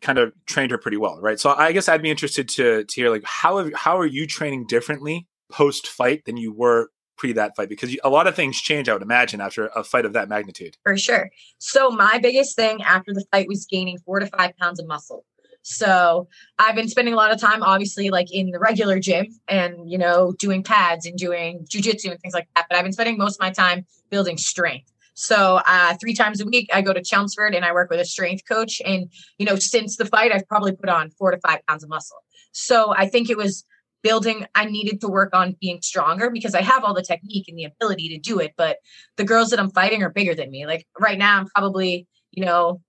kind 0.00 0.18
of 0.18 0.32
trained 0.46 0.70
her 0.70 0.78
pretty 0.78 0.96
well, 0.98 1.18
right? 1.20 1.40
So 1.40 1.50
I 1.50 1.72
guess 1.72 1.88
I'd 1.88 2.00
be 2.02 2.10
interested 2.10 2.48
to 2.50 2.84
to 2.84 2.94
hear 2.94 3.10
like 3.10 3.24
how 3.24 3.58
have, 3.58 3.72
how 3.74 3.98
are 3.98 4.06
you 4.06 4.26
training 4.28 4.66
differently 4.68 5.26
post 5.50 5.88
fight 5.88 6.26
than 6.26 6.36
you 6.36 6.52
were 6.52 6.90
pre 7.16 7.32
that 7.32 7.56
fight 7.56 7.68
because 7.68 7.96
a 8.04 8.10
lot 8.10 8.26
of 8.26 8.34
things 8.34 8.60
change. 8.60 8.88
I 8.88 8.92
would 8.92 9.02
imagine 9.02 9.40
after 9.40 9.66
a 9.68 9.84
fight 9.84 10.04
of 10.04 10.12
that 10.14 10.28
magnitude. 10.28 10.76
for 10.82 10.96
sure. 10.96 11.30
So 11.58 11.90
my 11.90 12.18
biggest 12.18 12.56
thing 12.56 12.82
after 12.82 13.12
the 13.12 13.24
fight 13.30 13.48
was 13.48 13.64
gaining 13.66 13.98
four 13.98 14.20
to 14.20 14.26
five 14.26 14.56
pounds 14.56 14.80
of 14.80 14.86
muscle. 14.86 15.24
So 15.62 16.28
I've 16.58 16.74
been 16.74 16.88
spending 16.88 17.14
a 17.14 17.16
lot 17.16 17.32
of 17.32 17.40
time, 17.40 17.62
obviously, 17.62 18.10
like 18.10 18.30
in 18.30 18.50
the 18.50 18.58
regular 18.58 19.00
gym 19.00 19.26
and 19.48 19.90
you 19.90 19.96
know 19.98 20.34
doing 20.38 20.62
pads 20.62 21.06
and 21.06 21.16
doing 21.16 21.66
jujitsu 21.68 22.10
and 22.10 22.20
things 22.20 22.34
like 22.34 22.48
that. 22.54 22.66
But 22.68 22.76
I've 22.76 22.84
been 22.84 22.92
spending 22.92 23.16
most 23.16 23.36
of 23.36 23.40
my 23.40 23.50
time 23.50 23.86
building 24.10 24.36
strength. 24.36 24.92
So 25.14 25.60
uh, 25.66 25.94
three 26.00 26.12
times 26.12 26.40
a 26.40 26.44
week, 26.44 26.68
I 26.72 26.82
go 26.82 26.92
to 26.92 27.02
Chelmsford 27.02 27.54
and 27.54 27.64
I 27.64 27.72
work 27.72 27.88
with 27.88 28.00
a 28.00 28.04
strength 28.04 28.42
coach. 28.46 28.82
And 28.84 29.10
you 29.38 29.46
know, 29.46 29.56
since 29.56 29.96
the 29.96 30.04
fight, 30.04 30.32
I've 30.32 30.46
probably 30.46 30.72
put 30.72 30.90
on 30.90 31.10
four 31.10 31.30
to 31.30 31.38
five 31.38 31.60
pounds 31.66 31.82
of 31.82 31.88
muscle. 31.88 32.18
So 32.52 32.94
I 32.94 33.08
think 33.08 33.30
it 33.30 33.38
was 33.38 33.64
building. 34.04 34.46
I 34.54 34.66
needed 34.66 35.00
to 35.00 35.08
work 35.08 35.34
on 35.34 35.56
being 35.60 35.82
stronger 35.82 36.30
because 36.30 36.54
I 36.54 36.62
have 36.62 36.84
all 36.84 36.94
the 36.94 37.02
technique 37.02 37.48
and 37.48 37.58
the 37.58 37.64
ability 37.64 38.08
to 38.10 38.18
do 38.18 38.38
it. 38.38 38.52
But 38.56 38.76
the 39.16 39.24
girls 39.24 39.50
that 39.50 39.58
I'm 39.58 39.70
fighting 39.72 40.04
are 40.04 40.10
bigger 40.10 40.36
than 40.36 40.52
me. 40.52 40.66
Like 40.66 40.86
right 41.00 41.18
now, 41.18 41.38
I'm 41.38 41.46
probably 41.46 42.06
you 42.30 42.44
know 42.44 42.80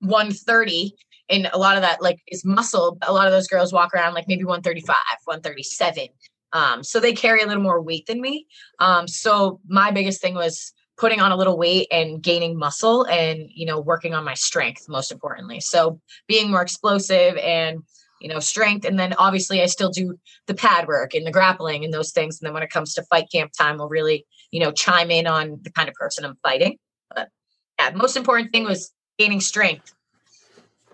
130 0.00 0.94
and 1.28 1.48
a 1.52 1.58
lot 1.58 1.76
of 1.76 1.82
that 1.82 2.02
like 2.02 2.20
is 2.28 2.44
muscle 2.44 2.98
a 3.02 3.12
lot 3.12 3.26
of 3.26 3.32
those 3.32 3.46
girls 3.46 3.72
walk 3.72 3.92
around 3.94 4.14
like 4.14 4.26
maybe 4.28 4.44
135 4.44 4.96
137 5.24 6.08
um, 6.52 6.82
so 6.82 6.98
they 6.98 7.12
carry 7.12 7.42
a 7.42 7.46
little 7.46 7.62
more 7.62 7.80
weight 7.80 8.06
than 8.06 8.20
me 8.20 8.46
um, 8.78 9.06
so 9.06 9.60
my 9.68 9.90
biggest 9.90 10.20
thing 10.20 10.34
was 10.34 10.72
putting 10.96 11.20
on 11.20 11.32
a 11.32 11.36
little 11.36 11.56
weight 11.56 11.86
and 11.90 12.22
gaining 12.22 12.56
muscle 12.56 13.04
and 13.04 13.48
you 13.54 13.66
know 13.66 13.80
working 13.80 14.14
on 14.14 14.24
my 14.24 14.34
strength 14.34 14.88
most 14.88 15.12
importantly 15.12 15.60
so 15.60 16.00
being 16.26 16.50
more 16.50 16.62
explosive 16.62 17.36
and 17.36 17.82
you 18.20 18.28
know 18.28 18.40
strength. 18.40 18.84
And 18.84 18.98
then 18.98 19.14
obviously 19.14 19.62
i 19.62 19.66
still 19.66 19.90
do 19.90 20.18
the 20.46 20.54
pad 20.54 20.86
work 20.86 21.14
and 21.14 21.26
the 21.26 21.30
grappling 21.30 21.84
and 21.84 21.92
those 21.92 22.12
things. 22.12 22.40
And 22.40 22.46
then 22.46 22.54
when 22.54 22.62
it 22.62 22.70
comes 22.70 22.94
to 22.94 23.02
fight 23.04 23.26
camp 23.32 23.52
time 23.52 23.78
we'll 23.78 23.88
really 23.88 24.26
you 24.50 24.60
know 24.60 24.72
chime 24.72 25.10
in 25.10 25.26
on 25.26 25.58
the 25.62 25.70
kind 25.70 25.88
of 25.88 25.94
person 25.94 26.24
i'm 26.24 26.36
fighting. 26.42 26.78
But 27.14 27.28
yeah 27.78 27.90
most 27.94 28.16
important 28.16 28.52
thing 28.52 28.64
was 28.64 28.92
gaining 29.18 29.40
strength. 29.40 29.92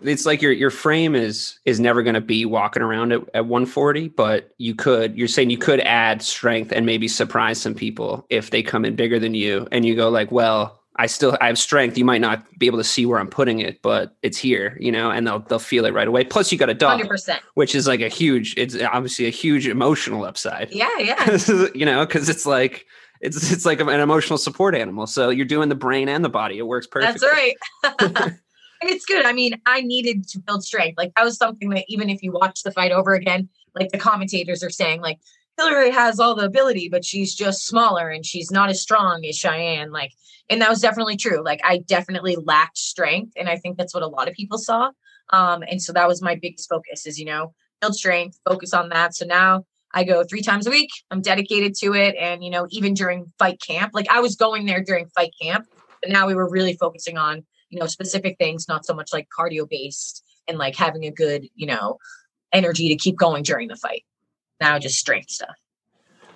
It's 0.02 0.26
like 0.26 0.42
your 0.42 0.52
your 0.52 0.70
frame 0.70 1.14
is 1.14 1.58
is 1.64 1.80
never 1.80 2.02
going 2.02 2.14
to 2.14 2.20
be 2.20 2.44
walking 2.44 2.82
around 2.82 3.12
at, 3.12 3.22
at 3.32 3.46
140 3.46 4.08
but 4.08 4.50
you 4.58 4.74
could 4.74 5.16
you're 5.16 5.26
saying 5.26 5.48
you 5.48 5.56
could 5.56 5.80
add 5.80 6.20
strength 6.20 6.70
and 6.70 6.84
maybe 6.84 7.08
surprise 7.08 7.60
some 7.60 7.74
people 7.74 8.26
if 8.28 8.50
they 8.50 8.62
come 8.62 8.84
in 8.84 8.94
bigger 8.94 9.18
than 9.18 9.32
you 9.32 9.66
and 9.72 9.86
you 9.86 9.96
go 9.96 10.10
like 10.10 10.30
well 10.30 10.82
i 10.98 11.06
still 11.06 11.36
i 11.40 11.46
have 11.46 11.58
strength. 11.58 11.96
You 11.96 12.04
might 12.04 12.20
not 12.20 12.44
be 12.58 12.66
able 12.66 12.78
to 12.78 12.84
see 12.84 13.06
where 13.06 13.18
i'm 13.18 13.28
putting 13.28 13.60
it 13.60 13.80
but 13.82 14.16
it's 14.22 14.38
here 14.38 14.76
you 14.80 14.92
know 14.92 15.10
and 15.10 15.26
they'll 15.26 15.40
they'll 15.40 15.58
feel 15.58 15.84
it 15.84 15.94
right 15.94 16.08
away. 16.08 16.24
Plus 16.24 16.52
you 16.52 16.58
got 16.58 16.70
a 16.70 16.74
dog 16.74 17.00
100% 17.00 17.38
which 17.54 17.74
is 17.74 17.86
like 17.86 18.00
a 18.00 18.08
huge 18.08 18.54
it's 18.56 18.76
obviously 18.82 19.26
a 19.26 19.30
huge 19.30 19.66
emotional 19.66 20.24
upside. 20.24 20.70
Yeah 20.72 20.88
yeah. 20.98 21.38
You 21.74 21.86
know 21.86 22.04
because 22.06 22.28
it's 22.28 22.46
like 22.46 22.86
it's 23.20 23.50
it's 23.50 23.64
like 23.64 23.80
an 23.80 23.88
emotional 23.88 24.38
support 24.38 24.74
animal. 24.74 25.06
So 25.06 25.30
you're 25.30 25.46
doing 25.46 25.68
the 25.68 25.74
brain 25.74 26.08
and 26.08 26.24
the 26.24 26.28
body. 26.28 26.58
It 26.58 26.66
works 26.66 26.86
perfectly. 26.86 27.54
that's 27.84 28.12
right. 28.12 28.32
It's 28.82 29.06
good. 29.06 29.24
I 29.24 29.32
mean, 29.32 29.60
I 29.66 29.80
needed 29.80 30.28
to 30.28 30.38
build 30.38 30.62
strength. 30.64 30.98
Like 30.98 31.14
that 31.16 31.24
was 31.24 31.36
something 31.36 31.70
that 31.70 31.84
even 31.88 32.10
if 32.10 32.22
you 32.22 32.32
watch 32.32 32.62
the 32.62 32.70
fight 32.70 32.92
over 32.92 33.14
again, 33.14 33.48
like 33.74 33.90
the 33.90 33.98
commentators 33.98 34.62
are 34.62 34.70
saying, 34.70 35.00
like 35.00 35.18
Hillary 35.56 35.90
has 35.90 36.20
all 36.20 36.34
the 36.34 36.44
ability, 36.44 36.88
but 36.88 37.04
she's 37.04 37.34
just 37.34 37.66
smaller 37.66 38.10
and 38.10 38.24
she's 38.24 38.50
not 38.50 38.68
as 38.68 38.82
strong 38.82 39.24
as 39.24 39.36
Cheyenne. 39.36 39.90
Like, 39.90 40.12
and 40.50 40.60
that 40.60 40.70
was 40.70 40.80
definitely 40.80 41.16
true. 41.16 41.42
Like 41.42 41.60
I 41.64 41.78
definitely 41.78 42.36
lacked 42.36 42.78
strength, 42.78 43.32
and 43.36 43.48
I 43.48 43.56
think 43.56 43.76
that's 43.76 43.94
what 43.94 44.02
a 44.02 44.08
lot 44.08 44.28
of 44.28 44.34
people 44.34 44.58
saw. 44.58 44.90
Um, 45.30 45.62
and 45.62 45.82
so 45.82 45.92
that 45.92 46.06
was 46.06 46.22
my 46.22 46.36
biggest 46.36 46.68
focus 46.68 47.06
is 47.06 47.18
you 47.18 47.24
know 47.24 47.54
build 47.80 47.94
strength, 47.94 48.38
focus 48.48 48.72
on 48.72 48.90
that. 48.90 49.14
So 49.14 49.26
now 49.26 49.64
I 49.92 50.04
go 50.04 50.22
three 50.24 50.42
times 50.42 50.66
a 50.66 50.70
week. 50.70 50.90
I'm 51.10 51.22
dedicated 51.22 51.74
to 51.76 51.94
it, 51.94 52.14
and 52.16 52.44
you 52.44 52.50
know 52.50 52.66
even 52.70 52.94
during 52.94 53.32
fight 53.38 53.60
camp, 53.60 53.92
like 53.94 54.08
I 54.10 54.20
was 54.20 54.36
going 54.36 54.66
there 54.66 54.82
during 54.82 55.08
fight 55.08 55.32
camp, 55.40 55.66
but 56.00 56.10
now 56.10 56.26
we 56.26 56.34
were 56.34 56.48
really 56.48 56.74
focusing 56.74 57.18
on 57.18 57.44
you 57.70 57.80
know 57.80 57.86
specific 57.86 58.36
things 58.38 58.68
not 58.68 58.86
so 58.86 58.94
much 58.94 59.12
like 59.12 59.28
cardio 59.36 59.68
based 59.68 60.22
and 60.46 60.58
like 60.58 60.76
having 60.76 61.04
a 61.04 61.10
good 61.10 61.46
you 61.54 61.66
know 61.66 61.98
energy 62.52 62.88
to 62.88 62.96
keep 62.96 63.16
going 63.16 63.42
during 63.42 63.68
the 63.68 63.76
fight 63.76 64.04
now 64.60 64.78
just 64.78 64.98
strength 64.98 65.30
stuff. 65.30 65.56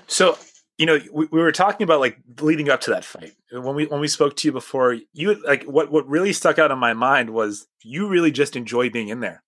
So 0.07 0.39
you 0.79 0.87
know 0.87 0.99
we, 1.13 1.27
we 1.27 1.41
were 1.41 1.53
talking 1.53 1.85
about 1.85 2.01
like 2.01 2.19
leading 2.41 2.69
up 2.69 2.81
to 2.83 2.91
that 2.91 3.05
fight. 3.05 3.33
When 3.53 3.75
we 3.75 3.87
when 3.87 4.01
we 4.01 4.09
spoke 4.09 4.37
to 4.37 4.49
you 4.49 4.53
before 4.53 4.97
you 5.13 5.35
like 5.47 5.65
what 5.65 5.91
what 5.91 6.09
really 6.09 6.33
stuck 6.33 6.59
out 6.59 6.71
in 6.71 6.79
my 6.79 6.95
mind 6.95 7.31
was 7.31 7.67
you 7.83 8.09
really 8.09 8.31
just 8.31 8.57
enjoy 8.57 8.91
being 8.91 9.09
in 9.09 9.21
there. 9.21 9.43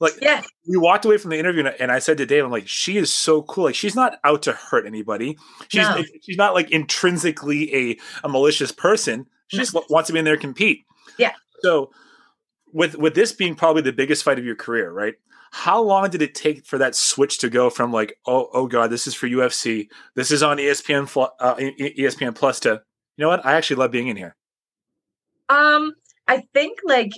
Like 0.00 0.14
yeah. 0.20 0.42
we 0.66 0.76
walked 0.76 1.04
away 1.04 1.18
from 1.18 1.32
the 1.32 1.38
interview 1.38 1.66
and 1.66 1.90
i 1.90 1.98
said 1.98 2.18
to 2.18 2.26
dave 2.26 2.44
i'm 2.44 2.52
like 2.52 2.68
she 2.68 2.96
is 2.96 3.12
so 3.12 3.42
cool. 3.42 3.64
Like 3.64 3.74
she's 3.74 3.96
not 3.96 4.18
out 4.24 4.42
to 4.42 4.52
hurt 4.52 4.86
anybody. 4.86 5.36
She's 5.68 5.82
No. 5.82 6.02
she's 6.22 6.36
not 6.36 6.54
like 6.54 6.70
intrinsically 6.70 7.74
a, 7.74 7.98
a 8.22 8.28
malicious 8.28 8.72
person. 8.72 9.26
She 9.48 9.56
just 9.56 9.74
wants 9.90 10.06
to 10.06 10.12
be 10.12 10.18
in 10.18 10.24
there 10.24 10.34
and 10.34 10.40
compete. 10.40 10.84
Yeah. 11.16 11.32
so 11.62 11.90
with 12.72 12.96
with 12.96 13.14
this 13.14 13.32
being 13.32 13.54
probably 13.54 13.82
the 13.82 13.92
biggest 13.92 14.24
fight 14.24 14.38
of 14.38 14.44
your 14.44 14.56
career 14.56 14.90
right? 14.90 15.14
How 15.50 15.80
long 15.80 16.10
did 16.10 16.20
it 16.20 16.34
take 16.34 16.66
for 16.66 16.76
that 16.78 16.94
switch 16.94 17.38
to 17.38 17.48
go 17.48 17.70
from 17.70 17.92
like 17.92 18.18
oh 18.26 18.48
oh 18.52 18.66
god 18.66 18.90
this 18.90 19.06
is 19.06 19.14
for 19.14 19.28
UFC 19.28 19.88
this 20.14 20.30
is 20.30 20.42
on 20.42 20.58
ESPN 20.58 21.30
uh, 21.40 21.54
ESPN 21.56 22.34
Plus 22.34 22.60
to 22.60 22.82
you 23.18 23.22
know 23.24 23.28
what? 23.28 23.44
I 23.44 23.54
actually 23.54 23.76
love 23.76 23.90
being 23.90 24.08
in 24.08 24.16
here. 24.16 24.36
Um, 25.48 25.92
I 26.28 26.44
think 26.54 26.78
like 26.84 27.10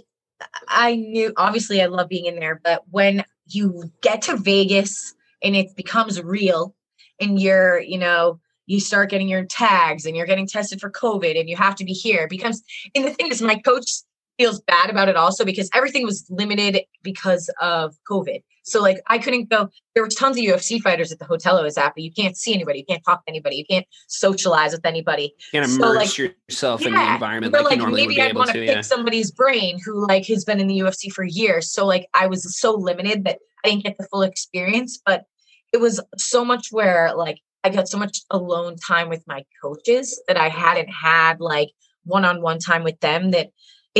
I 0.66 0.97
knew 0.97 1.33
obviously 1.37 1.83
I 1.83 1.87
love 1.87 2.09
being 2.09 2.25
in 2.25 2.40
there, 2.40 2.61
but 2.64 2.83
when 2.90 3.25
you 3.47 3.92
get 4.00 4.23
to 4.23 4.37
Vegas 4.37 5.14
and 5.42 5.54
it 5.54 5.76
becomes 5.76 6.21
real 6.23 6.75
and 7.21 7.40
you're, 7.40 7.80
you 7.80 7.99
know, 7.99 8.40
you 8.66 8.80
start 8.80 9.11
getting 9.11 9.28
your 9.28 9.45
tags 9.45 10.07
and 10.07 10.16
you're 10.16 10.26
getting 10.26 10.47
tested 10.47 10.80
for 10.80 10.90
COVID 10.90 11.38
and 11.38 11.49
you 11.49 11.57
have 11.57 11.75
to 11.75 11.85
be 11.85 11.92
here 11.92 12.23
it 12.23 12.30
becomes 12.30 12.62
and 12.95 13.04
the 13.04 13.11
thing 13.11 13.26
is 13.26 13.42
my 13.42 13.57
coach 13.57 14.02
feels 14.40 14.59
bad 14.62 14.88
about 14.88 15.06
it 15.11 15.16
also 15.16 15.44
because 15.44 15.68
everything 15.75 16.02
was 16.02 16.25
limited 16.30 16.80
because 17.02 17.50
of 17.61 17.94
COVID. 18.11 18.42
So 18.62 18.80
like 18.80 18.99
I 19.06 19.18
couldn't 19.18 19.50
go. 19.50 19.68
There 19.94 20.02
were 20.02 20.09
tons 20.09 20.38
of 20.38 20.44
UFC 20.44 20.80
fighters 20.80 21.12
at 21.12 21.18
the 21.18 21.26
hotel 21.26 21.59
I 21.59 21.62
was 21.62 21.76
at, 21.76 21.92
but 21.94 22.02
you 22.02 22.11
can't 22.11 22.38
see 22.38 22.54
anybody, 22.54 22.78
you 22.78 22.87
can't 22.87 23.04
talk 23.04 23.23
to 23.26 23.30
anybody, 23.30 23.56
you 23.56 23.66
can't 23.68 23.85
socialize 24.09 24.73
with 24.73 24.87
anybody. 24.87 25.35
you 25.52 25.61
can't 25.61 25.70
So, 25.70 25.90
immerse 25.90 26.18
like, 26.18 26.32
yourself 26.49 26.87
in 26.87 26.94
the 26.94 27.12
environment 27.12 27.52
but 27.52 27.64
like, 27.64 27.73
like 27.73 27.76
you 27.76 27.82
normally 27.82 28.02
would 28.02 28.09
maybe 28.09 28.14
be 28.14 28.23
I'd 28.23 28.35
want 28.35 28.49
to 28.49 28.54
to 28.54 28.66
pick 28.66 28.76
yeah 28.76 28.80
somebody's 28.80 29.30
brain 29.30 29.78
who 29.85 30.06
like 30.06 30.26
has 30.28 30.44
been 30.47 30.59
in 30.59 30.68
the 30.68 30.78
UFC 30.78 31.12
for 31.12 31.25
years. 31.25 31.70
So 31.70 31.85
like 31.85 32.06
I 32.14 32.26
was 32.26 32.59
so 32.59 32.73
limited 32.73 33.25
that 33.25 33.40
I 33.62 33.68
didn't 33.68 33.85
get 33.85 33.99
the 33.99 34.09
full 34.11 34.23
experience, 34.23 34.99
but 35.04 35.25
it 35.70 35.80
was 35.80 36.00
so 36.16 36.47
much 36.47 36.68
where 36.70 37.12
like 37.14 37.40
I 37.62 37.68
got 37.68 37.88
so 37.88 37.99
much 37.99 38.20
alone 38.30 38.76
time 38.76 39.11
with 39.11 39.23
my 39.26 39.44
coaches 39.61 40.18
that 40.28 40.38
I 40.38 40.49
hadn't 40.49 40.88
had 40.88 41.40
like 41.40 41.73
one-on-one 42.04 42.59
time 42.59 42.85
with 42.85 42.99
them 43.00 43.32
that 43.32 43.50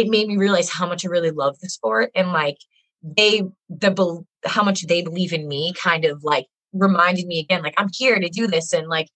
it 0.01 0.09
made 0.09 0.29
me 0.29 0.39
realize 0.39 0.71
how 0.71 0.87
much 0.87 1.05
I 1.05 1.09
really 1.09 1.31
love 1.31 1.59
the 1.61 1.69
sport 1.69 2.11
and 2.15 2.33
like 2.33 2.57
they 3.03 3.43
the 3.69 4.25
how 4.47 4.63
much 4.63 4.87
they 4.87 5.03
believe 5.03 5.33
in 5.33 5.47
me 5.47 5.75
kind 5.75 6.07
of 6.07 6.25
like 6.25 6.47
reminded 6.73 7.27
me 7.27 7.39
again 7.41 7.63
like 7.63 7.75
I'm 7.77 7.91
here 7.93 8.19
to 8.19 8.29
do 8.29 8.47
this 8.47 8.73
and 8.73 8.89
like 8.89 9.09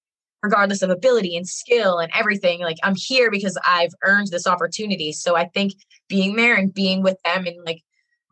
regardless 0.42 0.82
of 0.82 0.90
ability 0.90 1.36
and 1.36 1.48
skill 1.48 1.98
and 1.98 2.12
everything 2.14 2.60
like 2.60 2.76
I'm 2.82 2.96
here 2.96 3.30
because 3.30 3.58
I've 3.66 3.94
earned 4.04 4.28
this 4.28 4.46
opportunity. 4.46 5.12
So 5.12 5.36
I 5.36 5.46
think 5.46 5.72
being 6.06 6.36
there 6.36 6.54
and 6.54 6.72
being 6.72 7.02
with 7.02 7.16
them 7.24 7.46
and 7.46 7.56
like 7.64 7.80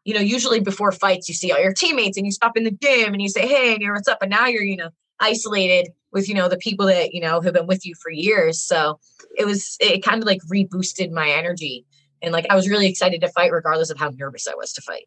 you 0.04 0.12
know 0.12 0.21
usually 0.21 0.61
before 0.61 0.92
fights 0.92 1.28
you 1.28 1.35
see 1.35 1.52
all 1.52 1.61
your 1.61 1.73
teammates 1.73 2.18
and 2.18 2.26
you 2.26 2.32
stop 2.32 2.56
in 2.56 2.64
the 2.64 2.76
gym 2.82 3.14
and 3.14 3.23
you 3.23 3.30
say 3.30 3.47
hey 3.47 3.78
you 3.80 3.87
know 3.87 3.94
what's 3.94 4.09
up? 4.09 4.18
And 4.21 4.30
now 4.30 4.47
you're 4.47 4.62
you 4.62 4.76
know 4.76 4.90
isolated 5.21 5.88
with 6.12 6.28
you 6.28 6.35
know 6.35 6.49
the 6.49 6.59
people 6.59 6.85
that 6.87 7.14
you 7.14 7.21
know 7.23 7.40
have 7.40 7.54
been 7.54 7.66
with 7.66 7.87
you 7.87 7.94
for 8.02 8.11
years. 8.11 8.62
So 8.62 9.00
it 9.38 9.47
was 9.47 9.78
it 9.80 10.04
kind 10.04 10.23
of 10.23 10.26
like 10.26 10.42
reboosted 10.52 11.12
my 11.12 11.30
energy 11.30 11.87
and 12.23 12.33
like 12.33 12.47
I 12.50 12.55
was 12.55 12.69
really 12.69 12.87
excited 12.88 13.21
to 13.21 13.29
fight 13.29 13.52
regardless 13.52 13.91
of 13.91 13.99
how 13.99 14.11
nervous 14.11 14.47
I 14.49 14.55
was 14.55 14.73
to 14.75 14.83
fight 14.83 15.07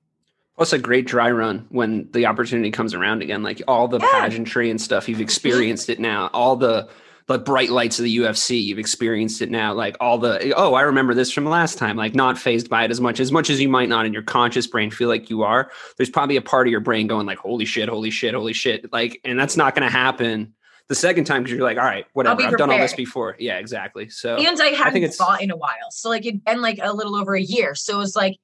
Plus 0.55 0.71
a 0.71 0.79
great 0.79 1.05
dry 1.05 1.29
run 1.31 1.65
when 1.69 2.09
the 2.13 2.25
opportunity 2.27 2.71
comes 2.71 2.93
around 2.93 3.21
again. 3.21 3.43
Like 3.43 3.61
all 3.67 3.89
the 3.89 3.99
Yeah. 3.99 4.07
pageantry 4.11 4.69
and 4.69 4.79
stuff, 4.79 5.09
you've 5.09 5.19
experienced 5.19 5.89
it 5.89 5.99
now. 5.99 6.29
All 6.33 6.55
the 6.55 6.87
the 7.27 7.39
bright 7.39 7.71
lights 7.71 7.97
of 7.97 8.03
the 8.05 8.17
UFC, 8.19 8.63
you've 8.63 8.77
experienced 8.79 9.41
it 9.41 9.49
now. 9.49 9.73
Like 9.73 9.97
all 9.99 10.17
the 10.17 10.53
oh, 10.55 10.75
I 10.75 10.83
remember 10.83 11.13
this 11.13 11.31
from 11.31 11.45
last 11.45 11.77
time. 11.77 11.97
Like 11.97 12.15
not 12.15 12.37
phased 12.37 12.69
by 12.69 12.85
it 12.85 12.91
as 12.91 13.01
much, 13.01 13.19
as 13.19 13.31
much 13.31 13.49
as 13.49 13.59
you 13.59 13.67
might 13.67 13.89
not 13.89 14.05
in 14.05 14.13
your 14.13 14.21
conscious 14.21 14.67
brain 14.67 14.91
feel 14.91 15.09
like 15.09 15.29
you 15.29 15.41
are. 15.43 15.71
There's 15.97 16.09
probably 16.09 16.37
a 16.37 16.41
part 16.41 16.67
of 16.67 16.71
your 16.71 16.81
brain 16.81 17.07
going 17.07 17.25
like, 17.25 17.39
holy 17.39 17.65
shit, 17.65 17.89
holy 17.89 18.11
shit, 18.11 18.33
holy 18.33 18.53
shit. 18.53 18.93
Like, 18.93 19.19
and 19.25 19.37
that's 19.39 19.57
not 19.57 19.75
going 19.75 19.87
to 19.87 19.91
happen 19.91 20.53
the 20.87 20.95
second 20.95 21.25
time 21.25 21.43
because 21.43 21.57
you're 21.57 21.65
like, 21.65 21.77
all 21.77 21.83
right, 21.83 22.05
whatever. 22.13 22.41
I've 22.41 22.57
done 22.57 22.71
all 22.71 22.77
this 22.77 22.93
before. 22.93 23.35
Yeah, 23.39 23.57
exactly. 23.57 24.09
So 24.09 24.35
and 24.35 24.61
I 24.61 24.67
haven't 24.67 24.93
think 24.93 25.03
it's- 25.05 25.17
fought 25.17 25.41
in 25.41 25.51
a 25.51 25.57
while. 25.57 25.91
So 25.91 26.09
like 26.09 26.25
it'd 26.25 26.43
been 26.43 26.61
like 26.61 26.79
a 26.81 26.93
little 26.93 27.15
over 27.15 27.35
a 27.35 27.41
year. 27.41 27.75
So 27.75 27.95
it 27.95 27.97
was 27.97 28.15
like, 28.15 28.37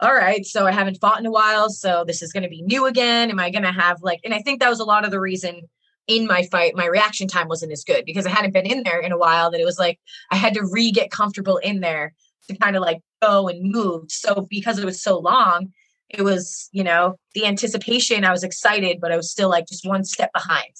all 0.00 0.14
right, 0.14 0.44
so 0.44 0.66
I 0.66 0.72
haven't 0.72 0.98
fought 1.00 1.20
in 1.20 1.26
a 1.26 1.30
while. 1.30 1.70
So 1.70 2.04
this 2.06 2.20
is 2.20 2.32
gonna 2.32 2.48
be 2.48 2.62
new 2.62 2.86
again. 2.86 3.30
Am 3.30 3.40
I 3.40 3.50
gonna 3.50 3.72
have 3.72 4.02
like 4.02 4.20
and 4.24 4.34
I 4.34 4.40
think 4.40 4.60
that 4.60 4.68
was 4.68 4.80
a 4.80 4.84
lot 4.84 5.04
of 5.04 5.10
the 5.10 5.20
reason 5.20 5.62
in 6.06 6.26
my 6.26 6.44
fight, 6.52 6.76
my 6.76 6.86
reaction 6.86 7.26
time 7.26 7.48
wasn't 7.48 7.72
as 7.72 7.82
good 7.82 8.04
because 8.04 8.26
I 8.26 8.30
hadn't 8.30 8.52
been 8.52 8.66
in 8.66 8.84
there 8.84 9.00
in 9.00 9.10
a 9.10 9.18
while 9.18 9.50
that 9.50 9.60
it 9.60 9.64
was 9.64 9.78
like 9.78 9.98
I 10.30 10.36
had 10.36 10.54
to 10.54 10.68
re 10.70 10.92
get 10.92 11.10
comfortable 11.10 11.56
in 11.56 11.80
there 11.80 12.14
to 12.48 12.56
kind 12.56 12.76
of 12.76 12.82
like 12.82 13.00
go 13.22 13.48
and 13.48 13.72
move. 13.72 14.10
So 14.12 14.46
because 14.48 14.78
it 14.78 14.84
was 14.84 15.02
so 15.02 15.18
long, 15.18 15.72
it 16.10 16.22
was, 16.22 16.68
you 16.72 16.84
know, 16.84 17.18
the 17.34 17.46
anticipation, 17.46 18.24
I 18.24 18.30
was 18.30 18.44
excited, 18.44 18.98
but 19.00 19.10
I 19.10 19.16
was 19.16 19.30
still 19.30 19.48
like 19.48 19.66
just 19.66 19.84
one 19.86 20.04
step 20.04 20.32
behind. 20.32 20.70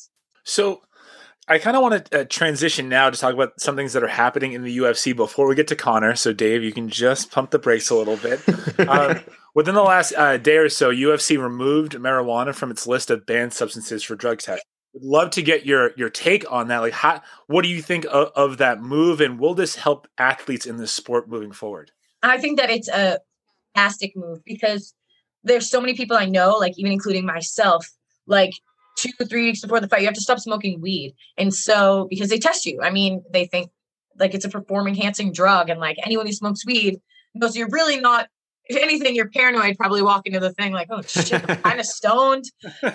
So 0.45 0.83
I 1.49 1.59
kind 1.59 1.77
of 1.77 1.83
want 1.83 2.07
to 2.07 2.21
uh, 2.21 2.25
transition 2.25 2.89
now 2.89 3.09
to 3.09 3.17
talk 3.17 3.33
about 3.33 3.61
some 3.61 3.77
things 3.77 3.93
that 3.93 4.03
are 4.03 4.09
happening 4.09 4.53
in 4.53 4.65
the 4.65 4.79
UFC 4.79 5.15
before 5.15 5.47
we 5.47 5.55
get 5.55 5.69
to 5.69 5.77
Conor. 5.77 6.17
So, 6.17 6.33
Dave, 6.33 6.65
you 6.65 6.73
can 6.73 6.89
just 6.89 7.31
pump 7.31 7.53
the 7.53 7.59
brakes 7.59 7.89
a 7.89 7.95
little 7.95 8.17
bit. 8.17 8.41
um, 8.89 9.21
within 9.55 9.77
the 9.77 9.83
last 9.83 10.13
uh, 10.17 10.39
day 10.39 10.57
or 10.57 10.69
so, 10.69 10.91
UFC 10.91 11.41
removed 11.41 11.93
marijuana 11.93 12.53
from 12.53 12.73
its 12.73 12.87
list 12.87 13.11
of 13.11 13.27
banned 13.27 13.53
substances 13.53 14.03
for 14.03 14.17
drug 14.17 14.39
tests. 14.39 14.65
would 14.93 15.05
love 15.05 15.31
to 15.31 15.43
get 15.43 15.65
your 15.65 15.93
your 15.97 16.11
take 16.11 16.51
on 16.51 16.67
that. 16.69 16.79
Like, 16.79 16.95
how 16.95 17.23
what 17.47 17.63
do 17.63 17.69
you 17.69 17.81
think 17.81 18.07
of, 18.07 18.33
of 18.35 18.59
that 18.59 18.83
move, 18.83 19.21
and 19.21 19.39
will 19.39 19.55
this 19.55 19.77
help 19.77 20.09
athletes 20.19 20.67
in 20.67 20.79
this 20.79 20.93
sport 20.93 21.29
moving 21.29 21.53
forward? 21.53 21.93
I 22.25 22.39
think 22.39 22.59
that 22.59 22.71
it's 22.71 22.89
a 22.89 23.21
fantastic 23.77 24.17
move 24.17 24.43
because 24.45 24.95
there's 25.45 25.71
so 25.71 25.81
many 25.81 25.95
people 25.95 26.17
I 26.17 26.25
know, 26.25 26.57
like 26.57 26.77
even 26.77 26.91
including 26.91 27.25
myself, 27.25 27.89
like 28.27 28.51
two 28.97 29.11
three 29.29 29.45
weeks 29.45 29.61
before 29.61 29.81
the 29.81 29.89
fight, 29.89 30.01
you 30.01 30.07
have 30.07 30.15
to 30.15 30.21
stop 30.21 30.39
smoking 30.41 30.81
weed. 30.81 31.15
And 31.37 31.55
so 31.55 32.07
because 32.11 32.29
they 32.29 32.39
test 32.39 32.67
you, 32.67 32.81
I 32.83 32.91
mean, 32.91 33.23
they 33.31 33.47
think 33.47 33.71
like 34.19 34.35
it's 34.35 34.45
a 34.45 34.49
perform 34.49 34.89
enhancing 34.89 35.33
drug, 35.33 35.71
and 35.71 35.81
like 35.81 35.97
anyone 36.05 36.27
who 36.27 36.33
smokes 36.33 36.65
weed 36.67 37.01
knows 37.35 37.57
you're 37.57 37.69
really 37.71 38.01
not. 38.01 38.29
If 38.69 38.83
anything, 38.83 39.15
you're 39.15 39.31
paranoid. 39.31 39.77
Probably 39.79 40.03
walk 40.03 40.27
into 40.27 40.41
the 40.41 40.53
thing 40.53 40.73
like, 40.73 40.89
oh 40.91 41.03
shit, 41.03 41.49
I'm 41.49 41.57
kind 41.63 41.79
of 41.79 41.87
stoned, 41.87 42.45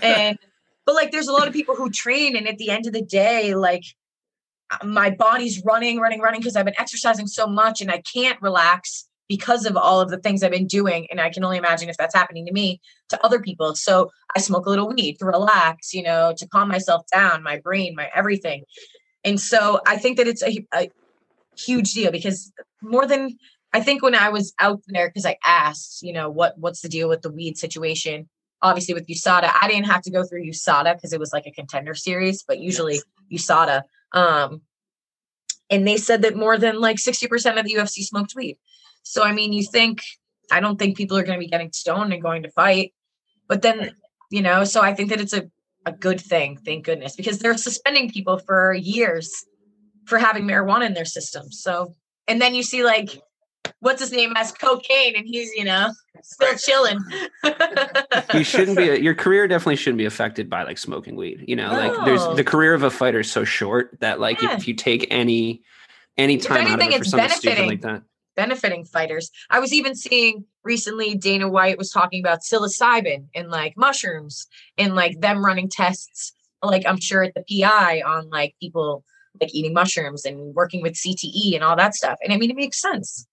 and 0.01 0.37
but 0.85 0.95
like 0.95 1.11
there's 1.11 1.27
a 1.27 1.33
lot 1.33 1.47
of 1.47 1.53
people 1.53 1.75
who 1.75 1.89
train, 1.89 2.35
and 2.35 2.47
at 2.47 2.57
the 2.57 2.69
end 2.69 2.87
of 2.87 2.93
the 2.93 3.03
day, 3.03 3.55
like 3.55 3.83
uh, 4.71 4.85
my 4.85 5.11
body's 5.11 5.63
running, 5.63 5.99
running, 5.99 6.19
running 6.19 6.41
because 6.41 6.55
I've 6.55 6.65
been 6.65 6.79
exercising 6.79 7.27
so 7.27 7.47
much, 7.47 7.81
and 7.81 7.91
I 7.91 8.01
can't 8.01 8.41
relax 8.41 9.07
because 9.31 9.65
of 9.65 9.77
all 9.77 10.01
of 10.01 10.09
the 10.09 10.17
things 10.17 10.43
I've 10.43 10.51
been 10.51 10.67
doing. 10.67 11.07
And 11.09 11.21
I 11.21 11.29
can 11.29 11.45
only 11.45 11.55
imagine 11.55 11.87
if 11.87 11.95
that's 11.95 12.13
happening 12.13 12.45
to 12.47 12.51
me, 12.51 12.81
to 13.07 13.25
other 13.25 13.39
people. 13.39 13.75
So 13.75 14.11
I 14.35 14.41
smoke 14.41 14.65
a 14.65 14.69
little 14.69 14.89
weed 14.89 15.19
to 15.19 15.25
relax, 15.25 15.93
you 15.93 16.03
know, 16.03 16.33
to 16.35 16.45
calm 16.49 16.67
myself 16.67 17.05
down, 17.13 17.41
my 17.41 17.57
brain, 17.59 17.95
my 17.95 18.09
everything. 18.13 18.65
And 19.23 19.39
so 19.39 19.79
I 19.87 19.95
think 19.95 20.17
that 20.17 20.27
it's 20.27 20.43
a, 20.43 20.67
a 20.73 20.89
huge 21.57 21.93
deal 21.93 22.11
because 22.11 22.51
more 22.81 23.07
than 23.07 23.37
I 23.71 23.79
think 23.79 24.03
when 24.03 24.15
I 24.15 24.27
was 24.27 24.53
out 24.59 24.81
there, 24.87 25.07
because 25.07 25.25
I 25.25 25.37
asked, 25.45 26.03
you 26.03 26.11
know, 26.11 26.29
what 26.29 26.57
what's 26.57 26.81
the 26.81 26.89
deal 26.89 27.07
with 27.07 27.21
the 27.21 27.31
weed 27.31 27.57
situation? 27.57 28.27
Obviously, 28.61 28.93
with 28.93 29.07
USADA, 29.07 29.49
I 29.61 29.69
didn't 29.69 29.85
have 29.85 30.01
to 30.01 30.11
go 30.11 30.25
through 30.25 30.45
USADA 30.45 30.95
because 30.95 31.13
it 31.13 31.21
was 31.21 31.31
like 31.31 31.47
a 31.47 31.51
contender 31.51 31.95
series, 31.95 32.43
but 32.45 32.59
usually 32.59 32.99
yes. 33.29 33.47
USADA. 33.47 33.83
Um, 34.11 34.61
and 35.69 35.87
they 35.87 35.95
said 35.95 36.21
that 36.23 36.35
more 36.35 36.57
than 36.57 36.81
like 36.81 36.97
60% 36.97 37.57
of 37.57 37.65
the 37.65 37.75
UFC 37.75 38.03
smoked 38.03 38.35
weed. 38.35 38.57
So, 39.03 39.23
I 39.23 39.31
mean, 39.31 39.53
you 39.53 39.63
think, 39.63 40.03
I 40.51 40.59
don't 40.59 40.77
think 40.77 40.97
people 40.97 41.17
are 41.17 41.23
going 41.23 41.39
to 41.39 41.43
be 41.43 41.49
getting 41.49 41.71
stoned 41.71 42.13
and 42.13 42.21
going 42.21 42.43
to 42.43 42.51
fight. 42.51 42.93
But 43.47 43.61
then, 43.61 43.95
you 44.29 44.41
know, 44.41 44.63
so 44.63 44.81
I 44.81 44.93
think 44.93 45.09
that 45.09 45.21
it's 45.21 45.33
a, 45.33 45.49
a 45.85 45.91
good 45.91 46.21
thing, 46.21 46.57
thank 46.57 46.85
goodness, 46.85 47.15
because 47.15 47.39
they're 47.39 47.57
suspending 47.57 48.09
people 48.09 48.37
for 48.39 48.73
years 48.73 49.31
for 50.05 50.17
having 50.17 50.43
marijuana 50.43 50.85
in 50.85 50.93
their 50.93 51.05
system. 51.05 51.51
So, 51.51 51.95
and 52.27 52.41
then 52.41 52.55
you 52.55 52.63
see 52.63 52.83
like, 52.83 53.19
what's 53.79 53.99
his 53.99 54.11
name 54.11 54.33
has 54.35 54.51
cocaine 54.51 55.15
and 55.15 55.25
he's, 55.25 55.51
you 55.53 55.63
know, 55.63 55.91
still 56.21 56.55
chilling. 56.55 56.99
you 58.33 58.43
shouldn't 58.43 58.77
be, 58.77 58.99
your 59.01 59.15
career 59.15 59.47
definitely 59.47 59.75
shouldn't 59.75 59.97
be 59.97 60.05
affected 60.05 60.49
by 60.49 60.63
like 60.63 60.77
smoking 60.77 61.15
weed. 61.15 61.43
You 61.47 61.55
know, 61.55 61.71
no. 61.71 61.77
like 61.77 62.05
there's 62.05 62.25
the 62.35 62.43
career 62.43 62.73
of 62.73 62.83
a 62.83 62.91
fighter 62.91 63.21
is 63.21 63.31
so 63.31 63.43
short 63.43 63.97
that 63.99 64.19
like 64.19 64.41
yeah. 64.41 64.55
if 64.55 64.67
you 64.67 64.75
take 64.75 65.07
any, 65.09 65.63
any 66.17 66.37
time 66.37 66.67
anything, 66.67 66.73
out 66.73 66.87
of 66.87 66.93
it 66.93 66.97
for 66.99 67.05
something 67.05 67.29
stupid 67.29 67.65
like 67.65 67.81
that 67.81 68.03
benefiting 68.41 68.83
fighters. 68.83 69.29
I 69.51 69.59
was 69.59 69.71
even 69.71 69.93
seeing 69.93 70.45
recently 70.63 71.13
Dana 71.13 71.47
White 71.47 71.77
was 71.77 71.91
talking 71.91 72.23
about 72.23 72.39
psilocybin 72.39 73.27
and 73.35 73.51
like 73.51 73.77
mushrooms 73.77 74.47
and 74.79 74.95
like 74.95 75.21
them 75.21 75.45
running 75.45 75.69
tests, 75.69 76.33
like 76.63 76.83
I'm 76.87 76.99
sure 76.99 77.21
at 77.23 77.35
the 77.35 77.43
PI 77.47 78.01
on 78.01 78.31
like 78.31 78.55
people 78.59 79.03
like 79.39 79.53
eating 79.53 79.73
mushrooms 79.73 80.25
and 80.25 80.55
working 80.55 80.81
with 80.81 80.93
CTE 80.93 81.53
and 81.53 81.63
all 81.63 81.75
that 81.75 81.93
stuff. 81.93 82.17
And 82.23 82.33
I 82.33 82.37
mean, 82.37 82.49
it 82.49 82.55
makes 82.55 82.81
sense. 82.81 83.27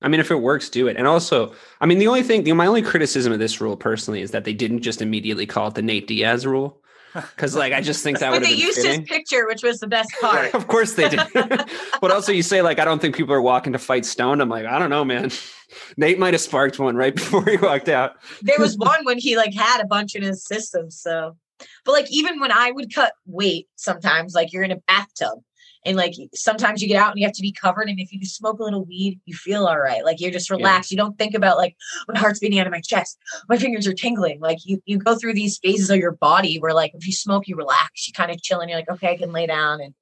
I 0.00 0.06
mean, 0.06 0.20
if 0.20 0.30
it 0.30 0.36
works, 0.36 0.70
do 0.70 0.86
it. 0.86 0.96
And 0.96 1.08
also, 1.08 1.52
I 1.80 1.86
mean, 1.86 1.98
the 1.98 2.06
only 2.06 2.22
thing, 2.22 2.44
the, 2.44 2.52
my 2.52 2.66
only 2.66 2.82
criticism 2.82 3.32
of 3.32 3.40
this 3.40 3.60
rule 3.60 3.76
personally 3.76 4.22
is 4.22 4.30
that 4.30 4.44
they 4.44 4.54
didn't 4.54 4.82
just 4.82 5.02
immediately 5.02 5.44
call 5.44 5.68
it 5.68 5.74
the 5.74 5.82
Nate 5.82 6.06
Diaz 6.06 6.46
rule 6.46 6.79
because 7.14 7.56
like 7.56 7.72
I 7.72 7.80
just 7.80 8.02
think 8.02 8.18
that 8.18 8.30
would. 8.30 8.40
But 8.40 8.48
they 8.48 8.54
used 8.54 8.78
fitting. 8.78 9.00
his 9.00 9.08
picture, 9.08 9.46
which 9.46 9.62
was 9.62 9.80
the 9.80 9.86
best 9.86 10.10
part. 10.20 10.54
of 10.54 10.68
course 10.68 10.94
they 10.94 11.08
did. 11.08 11.20
but 12.00 12.10
also, 12.10 12.32
you 12.32 12.42
say 12.42 12.62
like 12.62 12.78
I 12.78 12.84
don't 12.84 13.00
think 13.00 13.16
people 13.16 13.34
are 13.34 13.42
walking 13.42 13.72
to 13.72 13.78
fight 13.78 14.04
stoned. 14.04 14.40
I'm 14.42 14.48
like 14.48 14.66
I 14.66 14.78
don't 14.78 14.90
know, 14.90 15.04
man. 15.04 15.30
Nate 15.96 16.18
might 16.18 16.34
have 16.34 16.40
sparked 16.40 16.78
one 16.78 16.96
right 16.96 17.14
before 17.14 17.44
he 17.44 17.56
walked 17.56 17.88
out. 17.88 18.16
there 18.42 18.58
was 18.58 18.76
one 18.76 19.04
when 19.04 19.18
he 19.18 19.36
like 19.36 19.54
had 19.54 19.80
a 19.80 19.86
bunch 19.86 20.14
in 20.14 20.22
his 20.22 20.44
system. 20.44 20.90
So, 20.90 21.36
but 21.84 21.92
like 21.92 22.10
even 22.10 22.40
when 22.40 22.50
I 22.50 22.72
would 22.72 22.92
cut 22.94 23.12
weight, 23.26 23.68
sometimes 23.76 24.34
like 24.34 24.52
you're 24.52 24.64
in 24.64 24.72
a 24.72 24.80
bathtub 24.88 25.38
and 25.84 25.96
like 25.96 26.14
sometimes 26.34 26.82
you 26.82 26.88
get 26.88 27.00
out 27.00 27.10
and 27.10 27.18
you 27.18 27.26
have 27.26 27.34
to 27.34 27.42
be 27.42 27.52
covered 27.52 27.88
and 27.88 27.98
if 27.98 28.12
you 28.12 28.24
smoke 28.24 28.58
a 28.58 28.62
little 28.62 28.84
weed 28.84 29.18
you 29.24 29.34
feel 29.34 29.66
all 29.66 29.78
right. 29.78 30.04
Like 30.04 30.20
you're 30.20 30.30
just 30.30 30.50
relaxed. 30.50 30.90
Yeah. 30.90 30.96
you 30.96 30.98
don't 30.98 31.18
think 31.18 31.34
about 31.34 31.56
like 31.56 31.76
my 32.08 32.18
heart's 32.18 32.38
beating 32.38 32.58
out 32.58 32.66
of 32.66 32.72
my 32.72 32.80
chest 32.80 33.18
my 33.48 33.56
fingers 33.56 33.86
are 33.86 33.94
tingling. 33.94 34.40
Like 34.40 34.58
you 34.64 34.82
you 34.84 34.98
go 34.98 35.16
through 35.16 35.34
these 35.34 35.58
phases 35.58 35.90
of 35.90 35.96
your 35.96 36.12
body 36.12 36.58
where 36.58 36.74
like 36.74 36.92
if 36.94 37.06
you 37.06 37.12
smoke 37.12 37.48
you 37.48 37.56
relax. 37.56 38.06
You 38.06 38.12
kind 38.12 38.30
of 38.30 38.42
chill 38.42 38.60
and 38.60 38.68
you're 38.68 38.78
like 38.78 38.90
okay 38.90 39.12
i 39.12 39.16
can 39.16 39.32
lay 39.32 39.46
down 39.46 39.80
and 39.80 39.94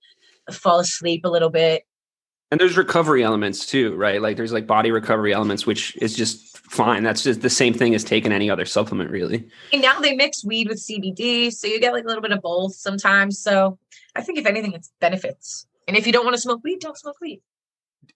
fall 0.55 0.81
asleep 0.81 1.25
a 1.25 1.29
little 1.29 1.51
bit. 1.51 1.85
And 2.51 2.59
there's 2.59 2.77
recovery 2.77 3.23
elements 3.23 3.67
too 3.67 3.95
right? 3.95 4.21
Like 4.21 4.37
there's 4.37 4.53
like 4.53 4.67
body 4.67 4.91
recovery 4.91 5.33
elements 5.33 5.65
which 5.65 5.97
is 5.99 6.17
just 6.17 6.59
fine. 6.59 7.05
That's 7.05 7.23
just 7.23 7.41
the 7.41 7.51
same 7.51 7.73
thing 7.73 7.95
as 7.95 8.03
taking 8.03 8.33
any 8.33 8.51
other 8.51 8.65
supplement 8.65 9.11
really. 9.11 9.49
And 9.73 9.81
now 9.81 10.01
they 10.01 10.17
mix 10.17 10.45
weed 10.45 10.69
with 10.69 10.79
cbd 10.79 11.53
so 11.53 11.69
you 11.69 11.79
get 11.79 11.93
like 11.93 12.05
a 12.05 12.09
little 12.09 12.23
bit 12.23 12.33
of 12.33 12.43
both 12.43 12.75
sometimes. 12.75 13.39
So 13.39 13.79
i 14.17 14.23
think 14.23 14.39
if 14.39 14.47
anything 14.47 14.73
it's 14.73 14.91
benefits 15.01 15.68
and 15.89 15.97
if 15.97 16.07
you 16.07 16.13
don't 16.13 16.25
want 16.25 16.37
to 16.37 16.41
smoke 16.41 16.61
weed, 16.63 16.81
don't 16.81 16.99
smoke 16.99 17.17
weed. 17.21 17.41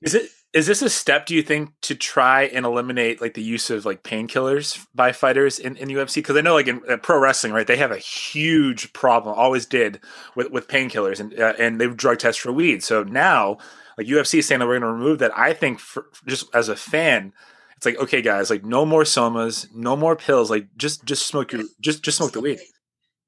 Is 0.02 0.14
it 0.14 0.30
is 0.52 0.66
this 0.66 0.82
a 0.82 0.90
step 0.90 1.26
do 1.26 1.34
you 1.34 1.42
think 1.42 1.70
to 1.82 1.94
try 1.94 2.42
and 2.42 2.66
eliminate 2.66 3.22
like 3.22 3.32
the 3.34 3.42
use 3.42 3.70
of 3.70 3.86
like 3.86 4.02
painkillers 4.02 4.86
by 4.94 5.12
fighters 5.12 5.58
in, 5.58 5.76
in 5.76 5.88
UFC? 5.88 6.16
Because 6.16 6.36
I 6.36 6.42
know 6.42 6.54
like 6.54 6.68
in, 6.68 6.82
in, 6.88 7.00
pro 7.00 7.18
wrestling, 7.18 7.52
right, 7.52 7.66
they 7.66 7.76
have 7.76 7.90
a 7.90 7.98
huge 7.98 8.92
problem, 8.92 9.34
always 9.36 9.64
did 9.64 10.00
with, 10.36 10.50
with 10.50 10.68
painkillers, 10.68 11.18
and 11.18 11.38
uh, 11.38 11.54
and 11.58 11.80
they 11.80 11.88
drug 11.88 12.18
test 12.18 12.40
for 12.40 12.52
weed. 12.52 12.82
So 12.84 13.02
now, 13.02 13.58
like 13.96 14.06
UFC 14.06 14.40
is 14.40 14.46
saying 14.46 14.58
that 14.58 14.66
we're 14.66 14.78
going 14.78 14.92
to 14.92 14.92
remove 14.92 15.18
that. 15.20 15.36
I 15.36 15.54
think 15.54 15.78
for, 15.80 16.06
just 16.26 16.54
as 16.54 16.68
a 16.68 16.76
fan, 16.76 17.32
it's 17.76 17.86
like 17.86 17.98
okay, 17.98 18.20
guys, 18.20 18.50
like 18.50 18.64
no 18.64 18.84
more 18.84 19.04
somas, 19.04 19.72
no 19.74 19.96
more 19.96 20.16
pills, 20.16 20.50
like 20.50 20.68
just 20.76 21.04
just 21.06 21.26
smoke 21.26 21.52
your 21.52 21.62
just 21.80 22.02
just 22.02 22.18
smoke 22.18 22.32
the 22.32 22.40
weed. 22.40 22.60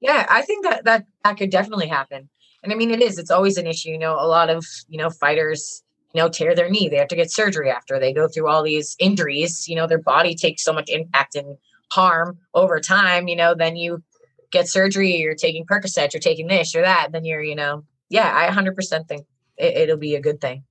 Yeah, 0.00 0.26
I 0.28 0.42
think 0.42 0.64
that 0.64 0.85
that 0.85 1.07
that 1.24 1.38
could 1.38 1.50
definitely 1.50 1.88
happen. 1.88 2.28
And 2.64 2.72
I 2.72 2.77
mean, 2.77 2.90
it 2.90 3.03
is, 3.03 3.18
it's 3.18 3.31
always 3.31 3.59
an 3.59 3.66
issue. 3.66 3.90
You 3.90 3.98
know, 3.98 4.14
a 4.14 4.27
lot 4.27 4.50
of, 4.50 4.66
you 4.88 4.98
know, 4.98 5.11
fighters, 5.11 5.83
you 6.14 6.20
know, 6.20 6.29
tear 6.29 6.55
their 6.55 6.70
knee. 6.70 6.88
They 6.88 6.96
have 6.96 7.09
to 7.09 7.16
get 7.16 7.31
surgery 7.31 7.70
after 7.70 8.00
they 8.00 8.12
go 8.12 8.27
through 8.27 8.48
all 8.48 8.62
these 8.62 8.96
injuries. 8.98 9.68
You 9.68 9.77
know, 9.77 9.87
their 9.87 10.00
body 10.00 10.35
takes 10.35 10.64
so 10.64 10.72
much 10.72 10.88
impact 10.88 11.37
and 11.37 11.59
harm 11.92 12.38
over 12.55 12.81
time. 12.81 13.29
You 13.29 13.37
know, 13.37 13.55
then 13.55 13.77
you 13.77 14.03
get 14.50 14.68
surgery, 14.68 15.14
you're 15.16 15.35
taking 15.35 15.66
Percocet, 15.66 16.14
you're 16.14 16.20
taking 16.20 16.46
this 16.46 16.74
or 16.74 16.81
that. 16.81 17.12
Then 17.12 17.24
you're, 17.24 17.42
you 17.42 17.55
know, 17.55 17.85
yeah, 18.09 18.33
I 18.35 18.50
100% 18.50 19.09
think 19.09 19.27
it, 19.59 19.88
will 19.88 19.96
be 19.96 20.14
a 20.14 20.20
good 20.20 20.40
thing. 20.40 20.64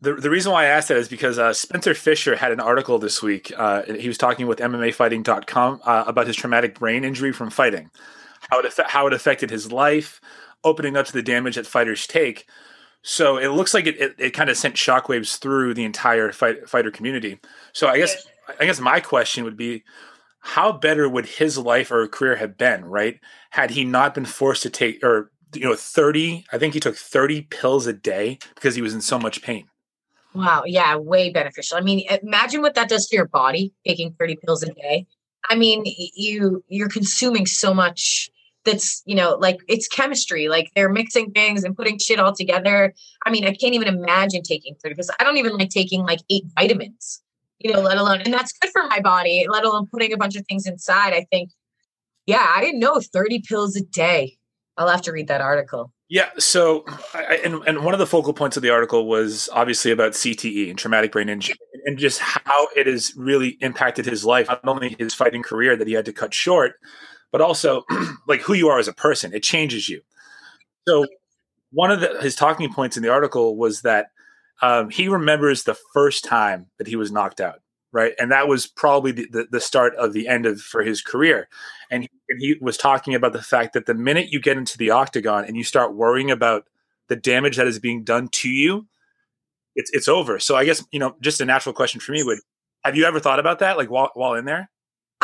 The, 0.00 0.14
the 0.14 0.28
reason 0.28 0.52
why 0.52 0.64
I 0.64 0.66
asked 0.66 0.88
that 0.88 0.98
is 0.98 1.08
because 1.08 1.38
uh, 1.38 1.54
Spencer 1.54 1.94
Fisher 1.94 2.36
had 2.36 2.52
an 2.52 2.60
article 2.60 2.98
this 2.98 3.22
week. 3.22 3.50
Uh, 3.56 3.82
he 3.84 4.08
was 4.08 4.18
talking 4.18 4.46
with 4.46 4.58
MMAfighting.com 4.58 5.80
uh, 5.82 6.04
about 6.06 6.26
his 6.26 6.36
traumatic 6.36 6.78
brain 6.78 7.04
injury 7.04 7.32
from 7.32 7.48
fighting, 7.48 7.90
how 8.50 8.60
it, 8.60 8.74
how 8.86 9.06
it 9.06 9.14
affected 9.14 9.50
his 9.50 9.72
life, 9.72 10.20
opening 10.64 10.96
up 10.96 11.06
to 11.06 11.12
the 11.12 11.22
damage 11.22 11.56
that 11.56 11.66
fighters 11.66 12.06
take. 12.06 12.46
So 13.02 13.36
it 13.36 13.48
looks 13.48 13.74
like 13.74 13.86
it, 13.86 14.00
it, 14.00 14.14
it 14.18 14.30
kind 14.30 14.48
of 14.48 14.56
sent 14.56 14.76
shockwaves 14.76 15.38
through 15.38 15.74
the 15.74 15.84
entire 15.84 16.32
fight, 16.32 16.68
fighter 16.68 16.90
community. 16.90 17.38
So 17.72 17.88
I 17.88 17.98
guess 17.98 18.26
I 18.60 18.64
guess 18.64 18.80
my 18.80 19.00
question 19.00 19.44
would 19.44 19.56
be, 19.56 19.84
how 20.40 20.72
better 20.72 21.08
would 21.08 21.26
his 21.26 21.56
life 21.56 21.90
or 21.90 22.06
career 22.08 22.36
have 22.36 22.58
been, 22.58 22.84
right? 22.84 23.18
Had 23.50 23.70
he 23.70 23.84
not 23.84 24.14
been 24.14 24.24
forced 24.24 24.62
to 24.62 24.70
take 24.70 25.02
or 25.02 25.30
you 25.54 25.62
know 25.62 25.74
30 25.74 26.44
i 26.52 26.58
think 26.58 26.74
he 26.74 26.80
took 26.80 26.96
30 26.96 27.42
pills 27.42 27.86
a 27.86 27.92
day 27.92 28.38
because 28.54 28.74
he 28.74 28.82
was 28.82 28.94
in 28.94 29.00
so 29.00 29.18
much 29.18 29.42
pain 29.42 29.66
wow 30.34 30.62
yeah 30.66 30.96
way 30.96 31.30
beneficial 31.30 31.76
i 31.76 31.80
mean 31.80 32.06
imagine 32.22 32.60
what 32.60 32.74
that 32.74 32.88
does 32.88 33.06
to 33.06 33.16
your 33.16 33.28
body 33.28 33.72
taking 33.86 34.14
30 34.18 34.36
pills 34.44 34.62
a 34.62 34.72
day 34.72 35.06
i 35.50 35.54
mean 35.54 35.84
you 36.14 36.64
you're 36.68 36.88
consuming 36.88 37.46
so 37.46 37.72
much 37.72 38.30
that's 38.64 39.02
you 39.04 39.14
know 39.14 39.36
like 39.40 39.58
it's 39.68 39.88
chemistry 39.88 40.48
like 40.48 40.70
they're 40.74 40.88
mixing 40.88 41.30
things 41.32 41.64
and 41.64 41.76
putting 41.76 41.98
shit 41.98 42.18
all 42.18 42.34
together. 42.34 42.94
I 43.26 43.30
mean 43.30 43.44
i 43.44 43.54
can't 43.54 43.74
even 43.74 43.88
imagine 43.88 44.42
taking 44.42 44.74
30 44.82 44.94
because 44.94 45.10
i 45.20 45.24
don't 45.24 45.36
even 45.36 45.56
like 45.56 45.70
taking 45.70 46.02
like 46.02 46.20
eight 46.30 46.44
vitamins 46.58 47.22
you 47.58 47.72
know 47.72 47.80
let 47.80 47.96
alone 47.98 48.20
and 48.22 48.32
that's 48.32 48.52
good 48.52 48.70
for 48.72 48.86
my 48.88 49.00
body 49.00 49.46
let 49.48 49.64
alone 49.64 49.86
putting 49.90 50.12
a 50.12 50.16
bunch 50.16 50.36
of 50.36 50.44
things 50.46 50.66
inside 50.66 51.12
i 51.12 51.26
think. 51.30 51.50
Yeah 52.26 52.46
i 52.54 52.60
didn't 52.60 52.80
know 52.80 53.00
30 53.00 53.40
pills 53.40 53.76
a 53.76 53.82
day. 53.82 54.36
I'll 54.76 54.88
have 54.88 55.02
to 55.02 55.12
read 55.12 55.28
that 55.28 55.40
article. 55.40 55.92
Yeah 56.08 56.30
so 56.38 56.84
I, 57.14 57.40
and, 57.44 57.62
and 57.66 57.84
one 57.84 57.94
of 57.94 58.00
the 58.00 58.06
focal 58.06 58.32
points 58.32 58.56
of 58.56 58.62
the 58.62 58.70
article 58.70 59.06
was 59.06 59.48
obviously 59.52 59.90
about 59.90 60.12
cte 60.12 60.68
and 60.70 60.78
traumatic 60.78 61.12
brain 61.12 61.28
injury 61.28 61.56
and 61.84 61.98
just 61.98 62.18
how 62.20 62.68
it 62.76 62.86
has 62.86 63.12
really 63.16 63.58
impacted 63.60 64.06
his 64.06 64.24
life 64.24 64.48
not 64.48 64.66
only 64.66 64.96
his 64.98 65.14
fighting 65.14 65.42
career 65.42 65.76
that 65.76 65.86
he 65.86 65.94
had 65.94 66.04
to 66.06 66.12
cut 66.12 66.34
short 66.34 66.74
but 67.34 67.40
also 67.40 67.82
like 68.28 68.40
who 68.42 68.54
you 68.54 68.68
are 68.68 68.78
as 68.78 68.86
a 68.86 68.92
person. 68.92 69.34
It 69.34 69.42
changes 69.42 69.88
you. 69.88 70.02
So 70.86 71.04
one 71.72 71.90
of 71.90 71.98
the, 71.98 72.20
his 72.20 72.36
talking 72.36 72.72
points 72.72 72.96
in 72.96 73.02
the 73.02 73.08
article 73.10 73.56
was 73.56 73.82
that 73.82 74.12
um, 74.62 74.88
he 74.88 75.08
remembers 75.08 75.64
the 75.64 75.76
first 75.92 76.22
time 76.24 76.66
that 76.78 76.86
he 76.86 76.94
was 76.94 77.10
knocked 77.10 77.40
out, 77.40 77.60
right? 77.90 78.12
And 78.20 78.30
that 78.30 78.46
was 78.46 78.68
probably 78.68 79.10
the, 79.10 79.26
the, 79.32 79.46
the 79.50 79.60
start 79.60 79.96
of 79.96 80.12
the 80.12 80.28
end 80.28 80.46
of 80.46 80.60
for 80.60 80.84
his 80.84 81.02
career. 81.02 81.48
And 81.90 82.04
he, 82.04 82.08
and 82.28 82.40
he 82.40 82.54
was 82.60 82.76
talking 82.76 83.16
about 83.16 83.32
the 83.32 83.42
fact 83.42 83.72
that 83.72 83.86
the 83.86 83.94
minute 83.94 84.28
you 84.28 84.40
get 84.40 84.56
into 84.56 84.78
the 84.78 84.90
octagon 84.90 85.44
and 85.44 85.56
you 85.56 85.64
start 85.64 85.92
worrying 85.92 86.30
about 86.30 86.68
the 87.08 87.16
damage 87.16 87.56
that 87.56 87.66
is 87.66 87.80
being 87.80 88.04
done 88.04 88.28
to 88.28 88.48
you, 88.48 88.86
it's 89.74 89.90
it's 89.92 90.06
over. 90.06 90.38
So 90.38 90.54
I 90.54 90.64
guess 90.64 90.84
you 90.92 91.00
know, 91.00 91.16
just 91.20 91.40
a 91.40 91.44
natural 91.44 91.72
question 91.72 92.00
for 92.00 92.12
me 92.12 92.22
would: 92.22 92.38
Have 92.84 92.96
you 92.96 93.04
ever 93.06 93.18
thought 93.18 93.40
about 93.40 93.58
that, 93.58 93.76
like 93.76 93.90
while 93.90 94.12
while 94.14 94.34
in 94.34 94.44
there? 94.44 94.70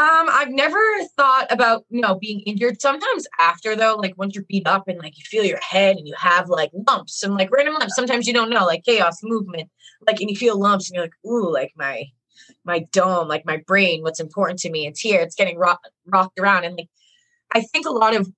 Um, 0.00 0.28
I've 0.30 0.48
never 0.48 0.80
thought 1.14 1.48
about 1.50 1.84
you 1.90 2.00
know 2.00 2.14
being 2.14 2.40
injured. 2.40 2.80
Sometimes 2.80 3.26
after 3.38 3.76
though, 3.76 3.96
like 3.96 4.16
once 4.16 4.34
you're 4.34 4.44
beat 4.44 4.66
up 4.66 4.88
and 4.88 4.98
like 4.98 5.18
you 5.18 5.24
feel 5.24 5.44
your 5.44 5.60
head 5.60 5.98
and 5.98 6.08
you 6.08 6.14
have 6.16 6.48
like 6.48 6.70
lumps 6.88 7.22
and 7.22 7.34
like 7.34 7.50
random 7.50 7.74
lumps. 7.74 7.96
Sometimes 7.96 8.26
you 8.26 8.32
don't 8.32 8.48
know, 8.48 8.64
like 8.64 8.82
chaos 8.82 9.18
movement, 9.22 9.68
like 10.06 10.18
and 10.20 10.30
you 10.30 10.36
feel 10.36 10.58
lumps 10.58 10.88
and 10.88 10.94
you're 10.94 11.04
like, 11.04 11.12
ooh, 11.26 11.52
like 11.52 11.72
my 11.76 12.06
my 12.64 12.78
dome, 12.92 13.28
like 13.28 13.44
my 13.44 13.58
brain, 13.66 14.00
what's 14.02 14.20
important 14.20 14.58
to 14.60 14.70
me. 14.70 14.86
It's 14.86 15.00
here. 15.00 15.20
It's 15.20 15.34
getting 15.34 15.58
rocked 15.58 15.90
rocked 16.06 16.38
around. 16.38 16.64
And 16.64 16.78
like 16.78 16.88
I 17.52 17.60
think 17.60 17.84
a 17.84 17.90
lot 17.90 18.16
of 18.16 18.32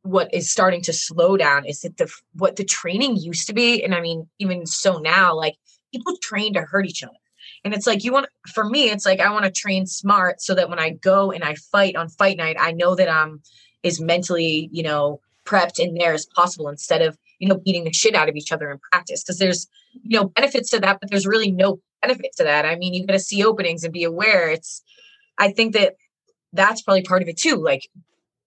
what 0.00 0.32
is 0.32 0.50
starting 0.50 0.80
to 0.82 0.94
slow 0.94 1.36
down 1.36 1.66
is 1.66 1.82
that 1.82 1.98
the 1.98 2.10
what 2.32 2.56
the 2.56 2.64
training 2.64 3.16
used 3.16 3.46
to 3.48 3.52
be, 3.52 3.84
and 3.84 3.94
I 3.94 4.00
mean, 4.00 4.30
even 4.38 4.64
so 4.64 4.96
now, 4.96 5.34
like 5.34 5.56
people 5.92 6.16
train 6.22 6.54
to 6.54 6.62
hurt 6.62 6.86
each 6.86 7.04
other. 7.04 7.12
And 7.64 7.72
it's 7.72 7.86
like 7.86 8.04
you 8.04 8.12
want 8.12 8.26
for 8.52 8.64
me, 8.64 8.90
it's 8.90 9.06
like 9.06 9.20
I 9.20 9.32
want 9.32 9.44
to 9.46 9.50
train 9.50 9.86
smart 9.86 10.42
so 10.42 10.54
that 10.54 10.68
when 10.68 10.78
I 10.78 10.90
go 10.90 11.32
and 11.32 11.42
I 11.42 11.54
fight 11.54 11.96
on 11.96 12.08
fight 12.08 12.36
night, 12.36 12.56
I 12.58 12.72
know 12.72 12.94
that 12.94 13.08
I'm 13.08 13.42
as 13.82 14.00
mentally, 14.00 14.68
you 14.72 14.82
know, 14.82 15.20
prepped 15.44 15.78
in 15.78 15.94
there 15.94 16.12
as 16.12 16.26
possible 16.26 16.68
instead 16.68 17.02
of, 17.02 17.16
you 17.38 17.48
know, 17.48 17.56
beating 17.56 17.84
the 17.84 17.92
shit 17.92 18.14
out 18.14 18.28
of 18.28 18.36
each 18.36 18.52
other 18.52 18.70
in 18.70 18.78
practice. 18.92 19.22
Because 19.22 19.38
there's, 19.38 19.66
you 20.02 20.18
know, 20.18 20.28
benefits 20.28 20.70
to 20.70 20.80
that, 20.80 21.00
but 21.00 21.10
there's 21.10 21.26
really 21.26 21.50
no 21.50 21.80
benefit 22.02 22.32
to 22.36 22.44
that. 22.44 22.66
I 22.66 22.76
mean, 22.76 22.94
you 22.94 23.06
got 23.06 23.14
to 23.14 23.18
see 23.18 23.44
openings 23.44 23.82
and 23.82 23.92
be 23.92 24.04
aware. 24.04 24.50
It's 24.50 24.82
I 25.38 25.50
think 25.50 25.72
that 25.74 25.94
that's 26.52 26.82
probably 26.82 27.02
part 27.02 27.22
of 27.22 27.28
it 27.28 27.38
too. 27.38 27.56
Like 27.56 27.88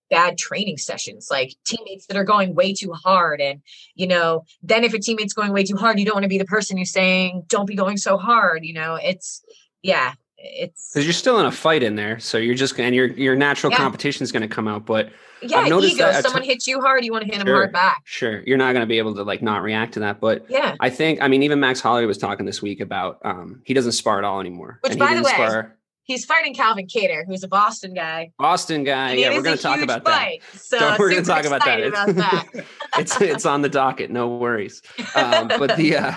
bad 0.10 0.38
training 0.38 0.78
sessions, 0.78 1.28
like 1.30 1.54
teammates 1.66 2.06
that 2.08 2.18
are 2.18 2.24
going 2.24 2.56
way 2.56 2.74
too 2.74 2.94
hard. 2.94 3.42
And, 3.42 3.62
you 3.96 4.08
know, 4.08 4.44
then 4.64 4.84
if 4.84 4.94
a 4.94 5.00
teammate's 5.00 5.34
going 5.34 5.52
way 5.52 5.64
too 5.64 5.76
hard, 5.76 6.00
you 6.00 6.06
don't 6.06 6.16
want 6.16 6.24
to 6.24 6.30
be 6.30 6.38
the 6.38 6.46
person 6.46 6.78
who's 6.78 6.92
saying, 6.92 7.44
don't 7.48 7.66
be 7.66 7.76
going 7.76 7.98
so 7.98 8.18
hard. 8.18 8.66
You 8.66 8.74
know, 8.74 8.96
it's, 8.96 9.44
yeah, 9.82 10.14
it's 10.38 10.92
because 10.94 11.06
you're 11.06 11.14
still 11.14 11.40
in 11.40 11.46
a 11.46 11.52
fight 11.52 11.84
in 11.84 11.96
there. 11.96 12.20
So 12.20 12.38
you're 12.38 12.56
just, 12.56 12.80
and 12.80 12.96
your, 12.96 13.08
your 13.08 13.36
natural 13.36 13.72
Yeah. 13.72 13.78
competition 13.78 14.24
is 14.24 14.32
going 14.32 14.44
to 14.44 14.48
come 14.48 14.68
out. 14.68 14.86
But 14.86 15.10
yeah, 15.42 15.60
I've 15.60 15.70
noticed 15.70 15.96
ego. 15.96 16.06
that 16.12 16.24
Someone 16.24 16.42
ton- 16.42 16.50
hits 16.50 16.68
you 16.68 16.80
hard, 16.82 17.06
you 17.06 17.12
want 17.12 17.26
to 17.26 17.30
hit 17.32 17.38
them 17.44 17.48
hard 17.54 17.72
back. 17.72 18.02
Sure. 18.06 18.42
You're 18.48 18.58
not 18.58 18.74
going 18.74 18.82
to 18.82 18.88
be 18.88 18.98
able 18.98 19.14
to 19.16 19.24
like 19.24 19.42
not 19.42 19.62
react 19.62 19.94
to 19.94 20.00
that. 20.02 20.20
But 20.20 20.46
Yeah. 20.50 20.76
I 20.80 20.90
think, 20.90 21.22
I 21.22 21.28
mean, 21.28 21.44
even 21.44 21.60
Max 21.60 21.80
Holloway 21.80 22.06
was 22.06 22.18
talking 22.18 22.46
this 22.46 22.62
week 22.62 22.80
about 22.80 23.20
um, 23.24 23.62
he 23.66 23.74
doesn't 23.74 23.92
spar 23.92 24.18
at 24.18 24.24
all 24.24 24.40
anymore. 24.40 24.80
Which, 24.82 24.94
and 24.94 25.02
he 25.02 25.08
by 25.08 25.16
the 25.16 25.24
way, 25.24 25.32
spar. 25.32 25.77
He's 26.08 26.24
fighting 26.24 26.54
Calvin 26.56 26.88
Kattar, 26.88 27.26
who's 27.26 27.44
a 27.44 27.50
Boston 27.50 27.94
guy. 27.94 28.32
Boston 28.40 28.86
guy. 28.86 29.12
And 29.12 29.20
yeah, 29.20 29.30
we're 29.32 29.42
going 29.42 29.58
to 29.58 29.62
talk 29.62 29.82
about 29.82 30.06
fight, 30.06 30.42
that. 30.54 30.60
So 30.62 30.80
Don't- 30.80 30.98
we're 31.00 31.12
going 31.12 31.22
to 31.24 31.30
talk 31.30 31.44
about 31.46 31.66
that. 31.66 31.84
about 31.84 32.16
that. 32.16 32.46
it's 32.98 33.20
it's 33.22 33.46
on 33.46 33.62
the 33.62 33.68
docket. 33.70 34.10
No 34.10 34.30
worries. 34.38 34.82
Um, 35.16 35.50
but 35.50 35.76
the 35.76 35.98
uh, 35.98 36.12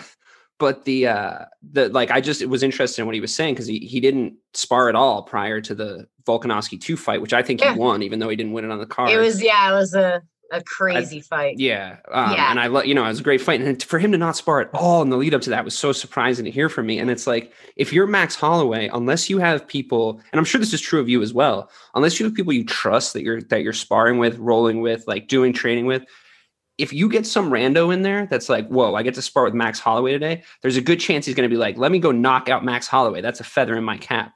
but 0.58 0.84
the 0.84 1.08
uh, 1.08 1.38
the 1.72 1.88
like 1.88 2.12
I 2.12 2.20
just 2.20 2.46
was 2.46 2.62
interested 2.62 3.02
in 3.02 3.06
what 3.06 3.16
he 3.16 3.20
was 3.20 3.34
saying 3.34 3.54
because 3.54 3.66
he 3.66 3.80
he 3.80 3.98
didn't 3.98 4.34
spar 4.54 4.88
at 4.88 4.94
all 4.94 5.22
prior 5.24 5.60
to 5.60 5.74
the 5.74 6.06
Volkanovski 6.24 6.80
two 6.80 6.96
fight, 6.96 7.20
which 7.20 7.32
I 7.32 7.42
think 7.42 7.60
Yeah. 7.60 7.72
he 7.72 7.78
won, 7.80 8.02
even 8.04 8.20
though 8.20 8.28
he 8.28 8.36
didn't 8.36 8.52
win 8.52 8.64
it 8.64 8.70
on 8.70 8.78
the 8.78 8.86
card. 8.86 9.10
It 9.10 9.18
was, 9.18 9.42
yeah, 9.42 9.72
it 9.72 9.74
was 9.74 9.94
a, 9.94 10.22
a 10.50 10.62
crazy 10.62 11.20
fight. 11.20 11.58
Yeah. 11.58 11.98
Um, 12.10 12.32
Yeah. 12.32 12.50
And 12.50 12.58
I, 12.58 12.66
love, 12.66 12.86
you 12.86 12.94
know, 12.94 13.04
it 13.04 13.08
was 13.08 13.20
a 13.20 13.22
great 13.22 13.40
fight. 13.40 13.60
And 13.60 13.82
for 13.82 13.98
him 13.98 14.12
to 14.12 14.18
not 14.18 14.36
spar 14.36 14.60
at 14.60 14.70
all 14.74 15.02
in 15.02 15.10
the 15.10 15.16
lead 15.16 15.34
up 15.34 15.42
to 15.42 15.50
that 15.50 15.64
was 15.64 15.78
so 15.78 15.92
surprising 15.92 16.44
to 16.44 16.50
hear 16.50 16.68
from 16.68 16.86
me. 16.86 16.98
And 16.98 17.10
it's 17.10 17.26
like, 17.26 17.52
if 17.76 17.92
you're 17.92 18.06
Max 18.06 18.34
Holloway, 18.34 18.88
unless 18.92 19.30
you 19.30 19.38
have 19.38 19.66
people, 19.66 20.20
and 20.32 20.38
I'm 20.38 20.44
sure 20.44 20.58
this 20.58 20.72
is 20.72 20.80
true 20.80 21.00
of 21.00 21.08
you 21.08 21.22
as 21.22 21.32
well, 21.32 21.70
unless 21.94 22.18
you 22.18 22.26
have 22.26 22.34
people 22.34 22.52
you 22.52 22.64
trust 22.64 23.12
that 23.12 23.22
you're, 23.22 23.42
that 23.42 23.62
you're 23.62 23.72
sparring 23.72 24.18
with, 24.18 24.38
rolling 24.38 24.80
with, 24.80 25.04
like 25.06 25.28
doing 25.28 25.52
training 25.52 25.86
with, 25.86 26.04
if 26.78 26.92
you 26.94 27.10
get 27.10 27.26
some 27.26 27.50
rando 27.50 27.92
in 27.92 28.02
there 28.02 28.26
that's 28.26 28.48
like, 28.48 28.66
whoa, 28.68 28.94
I 28.94 29.02
get 29.02 29.14
to 29.14 29.22
spar 29.22 29.44
with 29.44 29.52
Max 29.52 29.78
Holloway 29.78 30.12
today, 30.12 30.42
there's 30.62 30.78
a 30.78 30.80
good 30.80 30.98
chance 30.98 31.26
he's 31.26 31.34
going 31.34 31.48
to 31.48 31.54
be 31.54 31.58
like, 31.58 31.76
let 31.76 31.92
me 31.92 31.98
go 31.98 32.10
knock 32.10 32.48
out 32.48 32.64
Max 32.64 32.86
Holloway. 32.86 33.20
That's 33.20 33.40
a 33.40 33.44
feather 33.44 33.76
in 33.76 33.84
my 33.84 33.98
cap. 33.98 34.32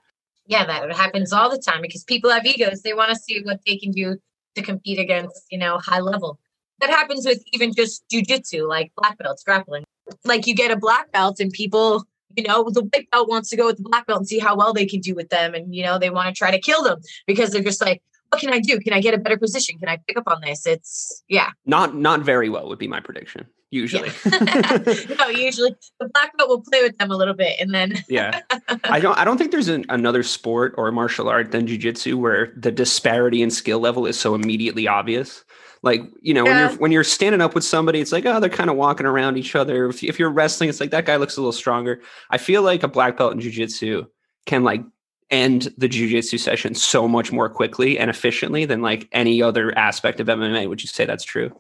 yeah, 0.47 0.67
that 0.67 0.93
happens 0.95 1.33
all 1.33 1.51
the 1.51 1.59
time 1.59 1.81
because 1.81 2.05
people 2.05 2.31
have 2.31 2.45
egos. 2.45 2.83
They 2.83 2.93
want 2.93 3.11
to 3.11 3.17
see 3.17 3.41
what 3.43 3.61
they 3.67 3.79
can 3.79 3.93
do 3.93 4.19
to 4.55 4.63
compete 4.63 4.99
against, 4.99 5.45
you 5.51 5.59
know, 5.59 5.79
high 5.79 6.01
level. 6.01 6.39
That 6.81 6.91
happens 6.91 7.25
with 7.27 7.43
even 7.53 7.73
just 7.73 8.05
jujitsu, 8.13 8.69
like 8.69 8.93
black 8.97 9.19
belts, 9.19 9.45
grappling. 9.45 9.85
Like 10.25 10.47
you 10.47 10.55
get 10.55 10.71
a 10.71 10.77
black 10.77 11.13
belt 11.13 11.41
and 11.41 11.53
people, 11.53 12.05
you 12.37 12.45
know, 12.45 12.69
the 12.69 12.83
white 12.83 13.11
belt 13.11 13.29
wants 13.29 13.49
to 13.51 13.57
go 13.57 13.67
with 13.67 13.77
the 13.77 13.85
black 13.85 14.07
belt 14.07 14.19
and 14.19 14.29
see 14.29 14.39
how 14.39 14.57
well 14.57 14.73
they 14.73 14.87
can 14.87 15.01
do 15.01 15.15
with 15.15 15.31
them. 15.31 15.55
And, 15.55 15.75
you 15.75 15.85
know, 15.85 15.99
they 15.99 16.11
want 16.11 16.29
to 16.29 16.35
try 16.35 16.51
to 16.51 16.59
kill 16.59 16.83
them 16.83 17.01
because 17.27 17.51
they're 17.51 17.63
just 17.63 17.81
like, 17.81 18.03
what 18.31 18.41
can 18.41 18.53
I 18.53 18.59
do? 18.59 18.81
Can 18.81 18.93
I 18.93 19.01
get 19.01 19.15
a 19.15 19.19
better 19.19 19.39
position? 19.39 19.79
Can 19.79 19.89
I 19.89 19.99
pick 20.09 20.19
up 20.19 20.25
on 20.27 20.41
this? 20.41 20.67
It's, 20.67 21.23
yeah. 21.29 21.51
Not, 21.65 21.95
not 21.95 22.23
very 22.23 22.49
well 22.49 22.69
would 22.69 22.79
be 22.79 22.89
my 22.89 23.01
prediction. 23.01 23.47
Usually. 23.75 24.09
no, 24.25 24.39
oh, 25.19 25.31
usually. 25.31 25.75
The 25.99 26.09
black 26.15 26.37
belt 26.39 26.49
will 26.49 26.61
play 26.61 26.85
with 26.85 26.97
them 26.99 27.11
a 27.11 27.17
little 27.17 27.35
bit 27.35 27.59
and 27.59 27.75
then 27.75 28.05
yeah. 28.09 28.41
I 28.85 29.01
don't 29.01 29.19
i 29.19 29.25
don't 29.25 29.37
think 29.37 29.51
there's 29.51 29.67
an, 29.67 29.85
another 29.89 30.23
sport 30.23 30.75
or 30.77 30.93
martial 30.93 31.29
art 31.29 31.51
than 31.51 31.67
jiu-jitsu 31.67 32.17
where 32.17 32.53
the 32.57 32.71
disparity 32.71 33.43
in 33.43 33.51
skill 33.51 33.81
level 33.81 34.07
is 34.07 34.17
so 34.17 34.37
immediately 34.37 34.87
obvious. 34.87 35.45
Like 35.83 36.03
you 36.23 36.33
know 36.33 36.45
when 36.45 36.57
you're 36.57 36.79
when 36.79 36.93
you're 36.93 37.03
standing 37.03 37.41
up 37.41 37.57
with 37.57 37.65
somebody 37.65 38.01
it's 38.01 38.13
like 38.13 38.25
oh 38.27 38.39
they're 38.39 38.49
kind 38.49 38.71
of 38.71 38.77
walking 38.77 39.07
around 39.07 39.39
each 39.39 39.57
other. 39.57 39.89
If, 39.89 40.05
if 40.05 40.21
you're 40.21 40.31
wrestling 40.31 40.69
it's 40.69 40.79
like 40.79 40.93
that 40.93 41.05
guy 41.05 41.17
looks 41.17 41.37
a 41.37 41.41
little 41.41 41.51
stronger. 41.51 42.01
I 42.31 42.39
feel 42.39 42.63
like 42.63 42.85
a 42.85 42.89
black 42.89 43.17
belt 43.17 43.33
in 43.33 43.41
jiu-jitsu 43.41 44.07
can 44.47 44.63
like 44.63 44.85
end 45.31 45.75
the 45.77 45.89
jiu-jitsu 45.89 46.39
session 46.39 46.77
so 46.77 47.09
much 47.09 47.33
more 47.33 47.49
quickly 47.49 47.99
and 47.99 48.09
efficiently 48.09 48.67
than 48.67 48.83
like 48.83 49.09
any 49.11 49.43
other 49.43 49.77
aspect 49.77 50.21
of 50.21 50.27
mma 50.27 50.69
would 50.69 50.83
you 50.83 50.87
say 50.87 51.07
that's 51.07 51.25
true 51.25 51.51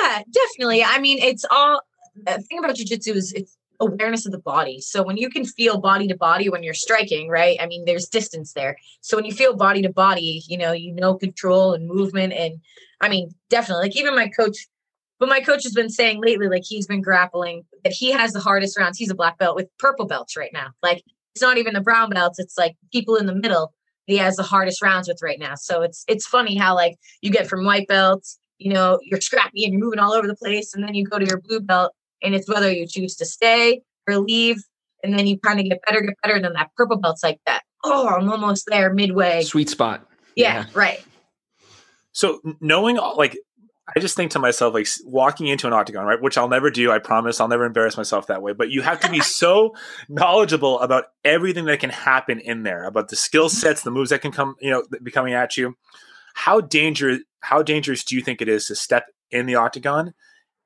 Yeah, 0.00 0.22
definitely. 0.30 0.82
I 0.84 0.98
mean, 0.98 1.18
it's 1.18 1.44
all 1.50 1.80
the 2.14 2.42
thing 2.42 2.58
about 2.58 2.76
jujitsu 2.76 3.14
is 3.14 3.32
it's 3.32 3.56
awareness 3.80 4.24
of 4.26 4.32
the 4.32 4.38
body. 4.38 4.80
So 4.80 5.02
when 5.02 5.16
you 5.16 5.28
can 5.28 5.44
feel 5.44 5.78
body 5.78 6.06
to 6.08 6.16
body 6.16 6.48
when 6.48 6.62
you're 6.62 6.74
striking, 6.74 7.28
right? 7.28 7.58
I 7.60 7.66
mean, 7.66 7.84
there's 7.84 8.06
distance 8.06 8.52
there. 8.52 8.76
So 9.00 9.16
when 9.16 9.24
you 9.24 9.32
feel 9.32 9.56
body 9.56 9.82
to 9.82 9.92
body, 9.92 10.42
you 10.48 10.56
know, 10.56 10.72
you 10.72 10.92
know 10.92 11.14
control 11.14 11.74
and 11.74 11.88
movement. 11.88 12.32
And 12.32 12.60
I 13.00 13.08
mean, 13.08 13.34
definitely 13.50 13.84
like 13.84 13.96
even 13.96 14.14
my 14.14 14.28
coach, 14.28 14.56
but 15.18 15.28
my 15.28 15.40
coach 15.40 15.64
has 15.64 15.74
been 15.74 15.90
saying 15.90 16.20
lately, 16.22 16.48
like 16.48 16.64
he's 16.64 16.86
been 16.86 17.02
grappling 17.02 17.64
that 17.82 17.92
he 17.92 18.12
has 18.12 18.32
the 18.32 18.40
hardest 18.40 18.78
rounds. 18.78 18.98
He's 18.98 19.10
a 19.10 19.14
black 19.14 19.38
belt 19.38 19.56
with 19.56 19.68
purple 19.78 20.06
belts 20.06 20.36
right 20.36 20.52
now. 20.52 20.68
Like 20.82 21.02
it's 21.34 21.42
not 21.42 21.58
even 21.58 21.74
the 21.74 21.80
brown 21.80 22.10
belts, 22.10 22.38
it's 22.38 22.56
like 22.56 22.76
people 22.92 23.16
in 23.16 23.26
the 23.26 23.34
middle 23.34 23.74
he 24.06 24.16
has 24.18 24.36
the 24.36 24.42
hardest 24.42 24.82
rounds 24.82 25.08
with 25.08 25.20
right 25.22 25.38
now. 25.38 25.54
So 25.54 25.82
it's 25.82 26.04
it's 26.08 26.26
funny 26.26 26.56
how 26.56 26.74
like 26.74 26.96
you 27.22 27.30
get 27.30 27.48
from 27.48 27.64
white 27.64 27.88
belts, 27.88 28.38
you 28.64 28.72
know, 28.72 28.98
you're 29.02 29.20
scrappy 29.20 29.64
and 29.64 29.74
you're 29.74 29.82
moving 29.82 29.98
all 29.98 30.14
over 30.14 30.26
the 30.26 30.34
place, 30.34 30.72
and 30.72 30.82
then 30.82 30.94
you 30.94 31.04
go 31.04 31.18
to 31.18 31.26
your 31.26 31.38
blue 31.38 31.60
belt, 31.60 31.92
and 32.22 32.34
it's 32.34 32.48
whether 32.48 32.72
you 32.72 32.86
choose 32.86 33.14
to 33.16 33.26
stay 33.26 33.82
or 34.08 34.16
leave, 34.16 34.56
and 35.02 35.16
then 35.16 35.26
you 35.26 35.38
kind 35.38 35.60
of 35.60 35.66
get 35.66 35.80
better, 35.86 36.00
get 36.00 36.14
better. 36.22 36.34
And 36.34 36.44
then 36.46 36.54
that 36.54 36.70
purple 36.74 36.96
belt's 36.96 37.22
like 37.22 37.38
that. 37.44 37.62
Oh, 37.84 38.08
I'm 38.08 38.30
almost 38.30 38.64
there 38.68 38.92
midway. 38.94 39.42
sweet 39.42 39.68
spot 39.68 40.08
Yeah, 40.34 40.64
right. 40.72 41.04
So 42.12 42.40
knowing 42.62 42.96
like 42.96 43.36
I 43.94 44.00
just 44.00 44.16
think 44.16 44.30
to 44.30 44.38
myself 44.38 44.72
like 44.72 44.88
walking 45.04 45.46
into 45.46 45.66
an 45.66 45.74
octagon, 45.74 46.06
right? 46.06 46.20
Which 46.20 46.38
I'll 46.38 46.48
never 46.48 46.70
do. 46.70 46.90
I 46.90 47.00
promise. 47.00 47.42
I'll 47.42 47.48
never 47.48 47.66
embarrass 47.66 47.98
myself 47.98 48.28
that 48.28 48.40
way. 48.40 48.54
But 48.54 48.70
you 48.70 48.80
have 48.80 48.98
to 49.00 49.10
be 49.10 49.20
so 49.20 49.74
knowledgeable 50.08 50.80
about 50.80 51.08
everything 51.22 51.66
that 51.66 51.80
can 51.80 51.90
happen 51.90 52.40
in 52.40 52.62
there, 52.62 52.84
about 52.84 53.08
the 53.08 53.16
skill 53.16 53.48
mm-hmm. 53.48 53.56
sets, 53.56 53.82
the 53.82 53.90
moves 53.90 54.08
that 54.08 54.22
can 54.22 54.32
come, 54.32 54.56
you 54.58 54.70
know, 54.70 54.84
be 55.02 55.10
coming 55.10 55.34
at 55.34 55.58
you. 55.58 55.76
How 56.34 56.60
dangerous? 56.60 57.20
How 57.40 57.62
dangerous 57.62 58.04
do 58.04 58.14
you 58.14 58.22
think 58.22 58.40
it 58.40 58.48
is 58.48 58.66
to 58.66 58.76
step 58.76 59.06
in 59.30 59.46
the 59.46 59.56
octagon 59.56 60.14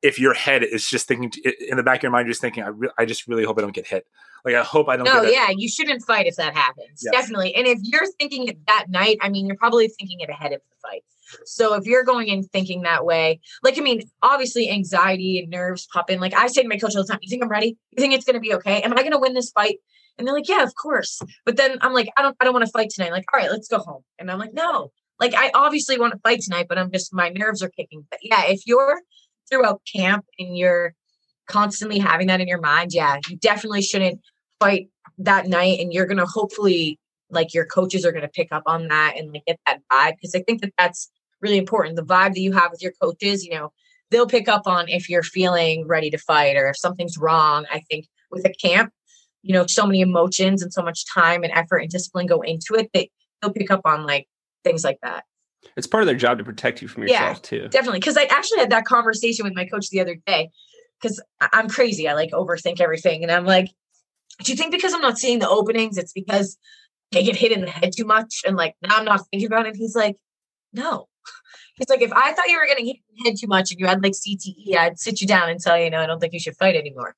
if 0.02 0.18
your 0.18 0.34
head 0.34 0.62
is 0.62 0.88
just 0.88 1.08
thinking 1.08 1.32
in 1.68 1.76
the 1.76 1.82
back 1.82 1.98
of 1.98 2.02
your 2.04 2.12
mind, 2.12 2.26
you're 2.26 2.32
just 2.32 2.40
thinking, 2.40 2.62
I, 2.62 2.68
re- 2.68 2.90
I 2.98 3.04
just 3.04 3.26
really 3.26 3.44
hope 3.44 3.58
I 3.58 3.62
don't 3.62 3.74
get 3.74 3.86
hit. 3.86 4.06
Like 4.44 4.54
I 4.54 4.62
hope 4.62 4.88
I 4.88 4.96
don't. 4.96 5.04
No, 5.04 5.22
get 5.22 5.30
a- 5.30 5.32
yeah, 5.32 5.48
you 5.50 5.68
shouldn't 5.68 6.02
fight 6.02 6.26
if 6.26 6.36
that 6.36 6.54
happens. 6.54 7.02
Yeah. 7.04 7.10
Definitely. 7.10 7.54
And 7.56 7.66
if 7.66 7.78
you're 7.82 8.06
thinking 8.18 8.46
it 8.46 8.64
that 8.66 8.86
night, 8.88 9.18
I 9.20 9.28
mean, 9.28 9.46
you're 9.46 9.56
probably 9.56 9.88
thinking 9.88 10.20
it 10.20 10.30
ahead 10.30 10.52
of 10.52 10.60
the 10.60 10.76
fight. 10.88 11.02
So 11.44 11.74
if 11.74 11.84
you're 11.84 12.04
going 12.04 12.28
in 12.28 12.44
thinking 12.44 12.82
that 12.82 13.04
way, 13.04 13.40
like 13.62 13.76
I 13.76 13.80
mean, 13.80 14.02
obviously 14.22 14.70
anxiety 14.70 15.40
and 15.40 15.50
nerves 15.50 15.88
pop 15.92 16.08
in. 16.08 16.20
Like 16.20 16.34
I 16.34 16.46
say 16.46 16.62
to 16.62 16.68
my 16.68 16.78
coach 16.78 16.94
all 16.96 17.02
the 17.02 17.08
time, 17.08 17.18
"You 17.20 17.28
think 17.28 17.42
I'm 17.42 17.50
ready? 17.50 17.76
You 17.90 18.00
think 18.00 18.14
it's 18.14 18.24
going 18.24 18.34
to 18.34 18.40
be 18.40 18.54
okay? 18.54 18.80
Am 18.82 18.92
I 18.92 19.02
going 19.02 19.12
to 19.12 19.18
win 19.18 19.34
this 19.34 19.50
fight?" 19.50 19.78
And 20.16 20.26
they're 20.26 20.34
like, 20.34 20.48
"Yeah, 20.48 20.62
of 20.62 20.74
course." 20.76 21.20
But 21.44 21.56
then 21.56 21.76
I'm 21.82 21.92
like, 21.92 22.08
"I 22.16 22.22
don't, 22.22 22.36
I 22.40 22.44
don't 22.44 22.54
want 22.54 22.64
to 22.64 22.70
fight 22.72 22.90
tonight." 22.90 23.12
Like, 23.12 23.24
all 23.32 23.40
right, 23.40 23.50
let's 23.50 23.68
go 23.68 23.78
home. 23.78 24.04
And 24.18 24.30
I'm 24.30 24.38
like, 24.38 24.54
"No." 24.54 24.92
Like 25.20 25.34
I 25.34 25.50
obviously 25.54 25.98
want 25.98 26.12
to 26.12 26.20
fight 26.20 26.40
tonight, 26.40 26.66
but 26.68 26.78
I'm 26.78 26.90
just 26.90 27.12
my 27.12 27.28
nerves 27.28 27.62
are 27.62 27.70
kicking. 27.70 28.06
But 28.10 28.20
yeah, 28.22 28.46
if 28.46 28.66
you're 28.66 29.02
throughout 29.50 29.80
camp 29.92 30.24
and 30.38 30.56
you're 30.56 30.94
constantly 31.46 31.98
having 31.98 32.26
that 32.28 32.40
in 32.40 32.48
your 32.48 32.60
mind, 32.60 32.92
yeah, 32.92 33.18
you 33.28 33.36
definitely 33.36 33.82
shouldn't 33.82 34.20
fight 34.60 34.88
that 35.18 35.46
night 35.46 35.80
and 35.80 35.92
you're 35.92 36.06
to 36.06 36.26
hopefully 36.26 36.98
like 37.30 37.52
your 37.52 37.66
coaches 37.66 38.04
are 38.04 38.12
to 38.12 38.28
pick 38.28 38.48
up 38.52 38.62
on 38.66 38.88
that 38.88 39.14
and 39.16 39.32
like 39.32 39.44
get 39.46 39.58
that 39.66 39.80
vibe 39.92 40.12
because 40.12 40.34
I 40.34 40.42
think 40.42 40.60
that 40.62 40.72
that's 40.78 41.10
really 41.40 41.58
important 41.58 41.96
the 41.96 42.02
vibe 42.02 42.34
that 42.34 42.40
you 42.40 42.52
have 42.52 42.70
with 42.70 42.82
your 42.82 42.92
coaches 43.00 43.44
you 43.44 43.50
know 43.50 43.70
they'll 44.10 44.26
pick 44.26 44.48
up 44.48 44.66
on 44.66 44.88
if 44.88 45.08
you're 45.08 45.22
feeling 45.22 45.86
ready 45.86 46.10
to 46.10 46.18
fight 46.18 46.56
or 46.56 46.68
if 46.68 46.76
something's 46.76 47.18
wrong 47.18 47.66
I 47.70 47.80
think 47.90 48.06
with 48.30 48.46
a 48.46 48.52
camp 48.52 48.92
you 49.42 49.54
know, 49.54 49.66
so 49.66 49.86
many 49.86 50.00
emotions 50.00 50.62
and 50.62 50.72
so 50.72 50.82
much 50.82 51.04
time 51.12 51.42
and 51.42 51.52
effort 51.52 51.78
and 51.78 51.90
discipline 51.90 52.26
go 52.26 52.40
into 52.40 52.74
it, 52.74 52.90
that 52.92 53.08
they'll 53.40 53.52
pick 53.52 53.70
up 53.70 53.82
on 53.84 54.06
like 54.06 54.26
things 54.64 54.84
like 54.84 54.98
that. 55.02 55.24
It's 55.76 55.86
part 55.86 56.02
of 56.02 56.06
their 56.06 56.16
job 56.16 56.38
to 56.38 56.44
protect 56.44 56.82
you 56.82 56.88
from 56.88 57.04
yourself 57.04 57.38
Yeah, 57.38 57.42
too. 57.42 57.68
Definitely. 57.68 58.00
Cause 58.00 58.16
I 58.16 58.24
actually 58.24 58.60
had 58.60 58.70
that 58.70 58.84
conversation 58.84 59.44
with 59.44 59.54
my 59.54 59.64
coach 59.64 59.90
the 59.90 60.00
other 60.00 60.16
day. 60.26 60.50
Cause 61.02 61.20
I'm 61.40 61.68
crazy. 61.68 62.08
I 62.08 62.14
like 62.14 62.30
overthink 62.30 62.80
everything. 62.80 63.22
And 63.22 63.30
I'm 63.30 63.44
like, 63.44 63.70
do 64.42 64.52
you 64.52 64.56
think 64.56 64.72
because 64.72 64.94
I'm 64.94 65.00
not 65.00 65.18
seeing 65.18 65.38
the 65.38 65.48
openings, 65.48 65.98
it's 65.98 66.12
because 66.12 66.56
I 67.14 67.22
get 67.22 67.36
hit 67.36 67.52
in 67.52 67.60
the 67.60 67.70
head 67.70 67.92
too 67.96 68.04
much? 68.04 68.42
And 68.46 68.56
like 68.56 68.74
now 68.82 68.98
I'm 68.98 69.04
not 69.04 69.22
thinking 69.30 69.46
about 69.46 69.66
it. 69.66 69.76
He's 69.76 69.96
like, 69.96 70.16
no. 70.72 71.08
He's 71.76 71.88
like, 71.88 72.02
if 72.02 72.12
I 72.12 72.32
thought 72.32 72.48
you 72.48 72.58
were 72.58 72.66
getting 72.66 72.86
hit 72.86 72.96
in 72.96 73.24
the 73.24 73.30
head 73.30 73.38
too 73.38 73.46
much 73.46 73.70
and 73.70 73.80
you 73.80 73.86
had 73.86 74.02
like 74.02 74.12
CTE, 74.12 74.76
I'd 74.76 74.98
sit 74.98 75.20
you 75.20 75.26
down 75.26 75.48
and 75.48 75.60
tell 75.60 75.78
you, 75.78 75.84
you 75.84 75.90
know, 75.90 76.00
I 76.00 76.06
don't 76.06 76.20
think 76.20 76.32
you 76.32 76.40
should 76.40 76.56
fight 76.56 76.76
anymore. 76.76 77.14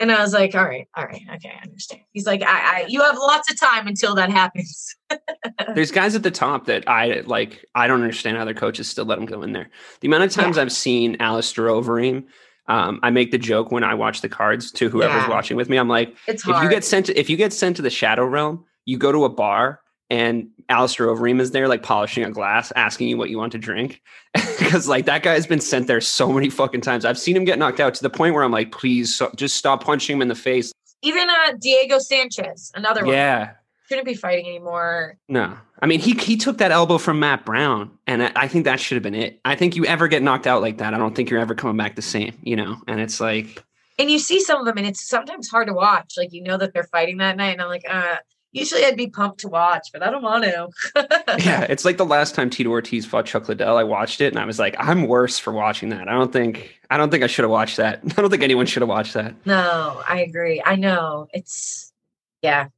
And 0.00 0.10
I 0.10 0.20
was 0.20 0.32
like, 0.32 0.54
all 0.54 0.64
right, 0.64 0.88
all 0.96 1.04
right, 1.04 1.22
okay, 1.36 1.52
I 1.58 1.62
understand. 1.64 2.02
He's 2.12 2.26
like, 2.26 2.42
I, 2.42 2.82
I 2.82 2.86
you 2.88 3.00
have 3.02 3.16
lots 3.16 3.50
of 3.50 3.58
time 3.58 3.86
until 3.86 4.14
that 4.16 4.30
happens. 4.30 4.94
There's 5.74 5.90
guys 5.90 6.14
at 6.14 6.22
the 6.22 6.30
top 6.30 6.66
that 6.66 6.88
I 6.88 7.22
like. 7.26 7.64
I 7.74 7.86
don't 7.86 8.02
understand 8.02 8.36
how 8.36 8.44
their 8.44 8.54
coaches 8.54 8.88
still 8.88 9.04
let 9.04 9.16
them 9.16 9.26
go 9.26 9.42
in 9.42 9.52
there. 9.52 9.70
The 10.00 10.08
amount 10.08 10.24
of 10.24 10.30
times 10.32 10.58
I've 10.58 10.72
seen 10.72 11.16
Alistair 11.20 11.66
Overeem, 11.66 12.24
um, 12.68 12.98
I 13.02 13.10
make 13.10 13.30
the 13.30 13.38
joke 13.38 13.70
when 13.70 13.84
I 13.84 13.94
watch 13.94 14.20
the 14.20 14.28
cards 14.28 14.72
to 14.72 14.88
whoever's 14.88 15.22
Yeah. 15.22 15.28
watching 15.30 15.56
with 15.56 15.68
me. 15.68 15.76
I'm 15.76 15.88
like, 15.88 16.16
It's 16.26 16.46
if 16.46 16.60
you 16.62 16.68
get 16.68 16.84
sent 16.84 17.06
to, 17.06 17.18
if 17.18 17.30
you 17.30 17.36
get 17.36 17.52
sent 17.52 17.76
to 17.76 17.82
the 17.82 17.90
shadow 17.90 18.24
realm, 18.24 18.64
you 18.84 18.98
go 18.98 19.12
to 19.12 19.24
a 19.24 19.28
bar 19.28 19.80
and 20.10 20.48
Alistair 20.68 21.06
Overeem 21.06 21.40
is 21.40 21.50
there, 21.50 21.68
like 21.68 21.82
polishing 21.82 22.24
a 22.24 22.30
glass, 22.30 22.72
asking 22.76 23.08
you 23.08 23.16
what 23.16 23.30
you 23.30 23.38
want 23.38 23.52
to 23.52 23.58
drink, 23.58 24.00
because 24.34 24.88
like 24.88 25.06
that 25.06 25.22
guy's 25.22 25.46
been 25.46 25.60
sent 25.60 25.86
there 25.86 26.00
so 26.00 26.32
many 26.32 26.50
fucking 26.50 26.80
times. 26.80 27.04
I've 27.04 27.18
seen 27.18 27.36
him 27.36 27.44
get 27.44 27.58
knocked 27.58 27.80
out 27.80 27.94
to 27.94 28.02
the 28.02 28.10
point 28.10 28.34
where 28.34 28.42
I'm 28.42 28.52
like, 28.52 28.72
please, 28.72 29.14
so, 29.14 29.30
just 29.36 29.56
stop 29.56 29.82
punching 29.84 30.16
him 30.16 30.22
in 30.22 30.28
the 30.28 30.34
face. 30.34 30.72
Even 31.02 31.28
uh, 31.28 31.52
Diego 31.60 31.98
Sanchez, 31.98 32.72
another 32.74 33.04
one, 33.04 33.12
Yeah. 33.14 33.50
shouldn't 33.88 34.06
be 34.06 34.14
fighting 34.14 34.46
anymore. 34.46 35.18
No, 35.28 35.54
I 35.82 35.86
mean 35.86 36.00
he 36.00 36.12
he 36.12 36.36
took 36.36 36.58
that 36.58 36.70
elbow 36.70 36.96
from 36.98 37.18
Matt 37.20 37.44
Brown, 37.44 37.90
and 38.06 38.22
I, 38.22 38.32
I 38.36 38.48
think 38.48 38.64
that 38.64 38.80
should 38.80 38.96
have 38.96 39.02
been 39.02 39.14
it. 39.14 39.38
I 39.44 39.54
think 39.56 39.76
you 39.76 39.84
ever 39.84 40.08
get 40.08 40.22
knocked 40.22 40.46
out 40.46 40.62
like 40.62 40.78
that, 40.78 40.94
I 40.94 40.98
don't 40.98 41.14
think 41.14 41.28
you're 41.30 41.40
ever 41.40 41.54
coming 41.54 41.76
back 41.76 41.94
the 41.96 42.02
same. 42.02 42.34
You 42.42 42.56
know, 42.56 42.76
and 42.88 43.00
it's 43.00 43.20
like 43.20 43.62
And 43.98 44.10
you 44.10 44.18
see 44.18 44.40
some 44.40 44.58
of 44.60 44.64
them, 44.66 44.78
and 44.78 44.86
it's 44.86 45.06
sometimes 45.06 45.48
hard 45.48 45.66
to 45.68 45.74
watch. 45.74 46.14
Like 46.16 46.32
you 46.32 46.42
know 46.42 46.56
that 46.56 46.72
they're 46.72 46.84
fighting 46.84 47.18
that 47.18 47.36
night, 47.36 47.52
and 47.52 47.60
I'm 47.60 47.68
like, 47.68 47.84
uh, 47.88 48.16
usually 48.54 48.84
I'd 48.84 48.96
be 48.96 49.08
pumped 49.08 49.40
to 49.40 49.48
watch, 49.48 49.88
but 49.92 50.02
I 50.02 50.10
don't 50.10 50.22
want 50.22 50.44
to. 50.44 50.68
yeah, 51.44 51.66
it's 51.68 51.84
like 51.84 51.98
the 51.98 52.06
last 52.06 52.34
time 52.34 52.48
Tito 52.48 52.70
Ortiz 52.70 53.04
fought 53.04 53.26
Chuck 53.26 53.48
Liddell. 53.48 53.76
I 53.76 53.82
watched 53.82 54.20
it, 54.22 54.28
and 54.28 54.38
I 54.38 54.46
was 54.46 54.58
like, 54.58 54.76
I'm 54.78 55.06
worse 55.06 55.38
for 55.38 55.52
watching 55.52 55.90
that. 55.90 56.08
I 56.08 56.12
don't 56.12 56.32
think 56.32 56.78
I 56.88 56.96
don't 56.96 57.10
think 57.10 57.24
I 57.24 57.26
should 57.26 57.42
have 57.42 57.50
watched 57.50 57.76
that. 57.76 58.00
I 58.16 58.22
don't 58.22 58.30
think 58.30 58.42
anyone 58.42 58.64
should 58.64 58.80
have 58.82 58.88
watched 58.88 59.14
that. 59.14 59.34
No, 59.44 60.02
I 60.08 60.20
agree. 60.20 60.62
I 60.64 60.76
know 60.76 61.28
it's 61.34 61.92
yeah. 62.40 62.68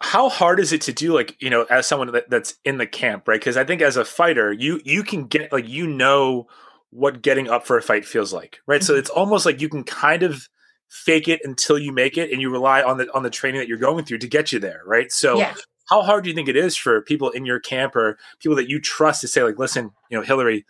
how 0.00 0.28
hard 0.28 0.58
is 0.58 0.72
it 0.72 0.80
to 0.82 0.92
do 0.92 1.12
like 1.12 1.36
you 1.40 1.50
know 1.50 1.64
as 1.64 1.86
someone 1.86 2.10
that, 2.12 2.30
that's 2.30 2.54
in 2.64 2.78
the 2.78 2.86
camp 2.86 3.26
right 3.26 3.40
because 3.40 3.56
i 3.56 3.64
think 3.64 3.82
as 3.82 3.96
a 3.96 4.04
fighter 4.04 4.52
you 4.52 4.80
you 4.84 5.02
can 5.02 5.26
get 5.26 5.52
like 5.52 5.68
you 5.68 5.86
know 5.86 6.46
what 6.90 7.20
getting 7.20 7.48
up 7.48 7.66
for 7.66 7.76
a 7.76 7.82
fight 7.82 8.04
feels 8.04 8.32
like 8.32 8.60
right 8.66 8.84
so 8.84 8.92
mm-hmm. 8.92 9.00
it's 9.00 9.10
almost 9.10 9.44
like 9.44 9.60
you 9.60 9.68
can 9.68 9.82
kind 9.82 10.22
of 10.22 10.48
fake 10.88 11.28
it 11.28 11.40
until 11.44 11.78
you 11.78 11.92
make 11.92 12.16
it 12.16 12.30
and 12.32 12.40
you 12.40 12.50
rely 12.50 12.82
on 12.82 12.98
the 12.98 13.12
on 13.14 13.22
the 13.22 13.30
training 13.30 13.60
that 13.60 13.68
you're 13.68 13.76
going 13.78 14.04
through 14.04 14.18
to 14.18 14.28
get 14.28 14.52
you 14.52 14.58
there 14.58 14.82
right 14.86 15.10
so 15.12 15.38
Yeah. 15.38 15.54
how 15.90 16.02
hard 16.02 16.24
do 16.24 16.30
you 16.30 16.34
think 16.36 16.48
it 16.48 16.56
is 16.56 16.76
for 16.76 17.02
people 17.02 17.30
in 17.30 17.44
your 17.44 17.58
camp 17.60 17.96
or 17.96 18.18
people 18.40 18.56
that 18.56 18.68
you 18.68 18.80
trust 18.80 19.20
to 19.22 19.28
say 19.28 19.42
like 19.42 19.58
listen 19.58 19.90
you 20.10 20.16
know 20.16 20.22
hillary 20.22 20.64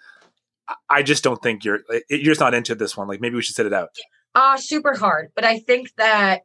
I- 0.89 1.03
just 1.03 1.23
don't 1.23 1.41
think 1.43 1.65
you're 1.65 1.81
you're 2.11 2.23
just 2.35 2.41
not 2.41 2.55
into 2.55 2.75
this 2.75 2.97
one 2.97 3.07
like 3.09 3.21
maybe 3.21 3.37
we 3.37 3.43
should 3.43 3.55
sit 3.55 3.67
it 3.67 3.73
out 3.73 3.91
Uh 4.35 4.57
super 4.57 4.95
hard. 4.97 5.31
But 5.35 5.45
I 5.45 5.59
think 5.61 5.95
that 5.97 6.43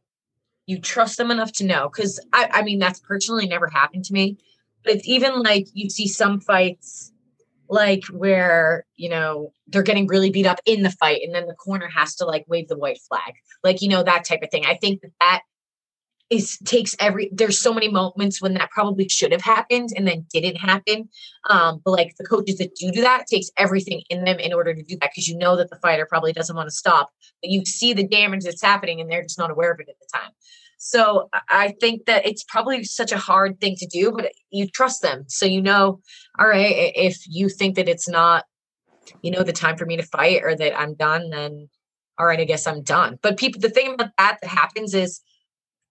you 0.68 0.80
trust 0.80 1.18
them 1.18 1.32
enough 1.32 1.52
to 1.54 1.66
know. 1.66 1.90
Cause 1.90 2.20
I, 2.32 2.50
I 2.54 2.62
mean 2.62 2.78
that's 2.80 3.00
personally 3.00 3.48
never 3.48 3.68
happened 3.68 4.06
to 4.06 4.14
me. 4.14 4.38
But 4.84 4.94
it's 4.96 5.08
even 5.08 5.42
like 5.42 5.66
you 5.74 5.90
see 5.90 6.08
some 6.08 6.40
fights 6.40 7.12
like 7.72 8.04
where, 8.08 8.86
you 8.98 9.10
know, 9.10 9.54
they're 9.68 9.82
getting 9.82 10.06
really 10.06 10.30
beat 10.30 10.46
up 10.46 10.60
in 10.66 10.84
the 10.84 10.92
fight 10.92 11.22
and 11.24 11.34
then 11.34 11.48
the 11.48 11.56
corner 11.56 11.88
has 11.88 12.16
to 12.16 12.26
like 12.26 12.46
wave 12.48 12.68
the 12.68 12.78
white 12.78 13.00
flag. 13.08 13.34
Like, 13.64 13.82
you 13.82 13.88
know, 13.88 14.04
that 14.04 14.26
type 14.26 14.44
of 14.44 14.52
thing. 14.52 14.66
I 14.66 14.76
think 14.76 15.02
that 15.02 15.14
that 15.22 15.42
is 16.30 16.58
takes 16.66 16.96
every 17.00 17.30
there's 17.34 17.60
so 17.60 17.74
many 17.74 17.90
moments 17.90 18.42
when 18.42 18.54
that 18.54 18.72
probably 18.72 19.08
should 19.10 19.34
have 19.34 19.42
happened 19.42 19.90
and 19.96 20.08
then 20.08 20.26
didn't 20.34 20.56
happen 20.56 21.10
um 21.50 21.82
but 21.84 21.92
like 21.92 22.16
the 22.18 22.24
coaches 22.24 22.58
that 22.58 22.74
do 22.76 22.90
do 22.90 23.02
that 23.02 23.28
takes 23.28 23.52
everything 23.58 24.02
in 24.10 24.24
them 24.24 24.40
in 24.40 24.54
order 24.54 24.74
to 24.74 24.82
do 24.82 24.96
that 25.02 25.12
because 25.12 25.28
you 25.28 25.38
know 25.38 25.58
that 25.58 25.70
the 25.70 25.76
fighter 25.82 26.06
probably 26.06 26.32
doesn't 26.32 26.56
want 26.56 26.68
to 26.68 26.74
stop 26.74 27.12
but 27.44 27.52
you 27.52 27.66
see 27.66 27.92
the 27.94 28.08
damage 28.08 28.46
that's 28.46 28.62
happening 28.62 29.02
and 29.02 29.12
they're 29.12 29.24
just 29.24 29.38
not 29.38 29.52
aware 29.52 29.74
of 29.74 29.80
it 29.82 29.90
at 29.90 29.96
the 30.00 30.08
time 30.18 30.32
so 30.84 31.30
I- 31.48 31.76
think 31.80 32.06
that 32.08 32.26
it's 32.26 32.44
probably 32.44 32.84
such 32.84 33.12
a 33.12 33.18
hard 33.18 33.62
thing 33.62 33.76
to 33.78 33.86
do 33.86 34.12
but 34.12 34.32
you 34.50 34.68
trust 34.68 35.02
them. 35.04 35.26
So 35.28 35.46
you 35.46 35.62
know 35.62 36.02
all 36.40 36.48
right 36.48 36.92
if 36.96 37.18
you 37.28 37.50
think 37.50 37.76
that 37.76 37.88
it's 37.88 38.10
not 38.10 38.46
you 39.22 39.32
know 39.32 39.44
the 39.44 39.54
time 39.54 39.78
for 39.78 39.86
me 39.86 39.98
to 39.98 40.04
fight 40.04 40.42
or 40.44 40.56
that 40.56 40.78
i'm 40.80 40.94
done 40.96 41.30
then 41.30 41.70
all 42.18 42.26
right 42.26 42.40
i 42.40 42.46
guess 42.46 42.68
i'm 42.68 42.82
done. 42.82 43.20
But 43.22 43.38
people 43.38 43.62
the 43.62 43.70
thing 43.70 43.94
about 43.94 44.12
that 44.18 44.40
that 44.42 44.48
happens 44.50 44.94
is 44.96 45.22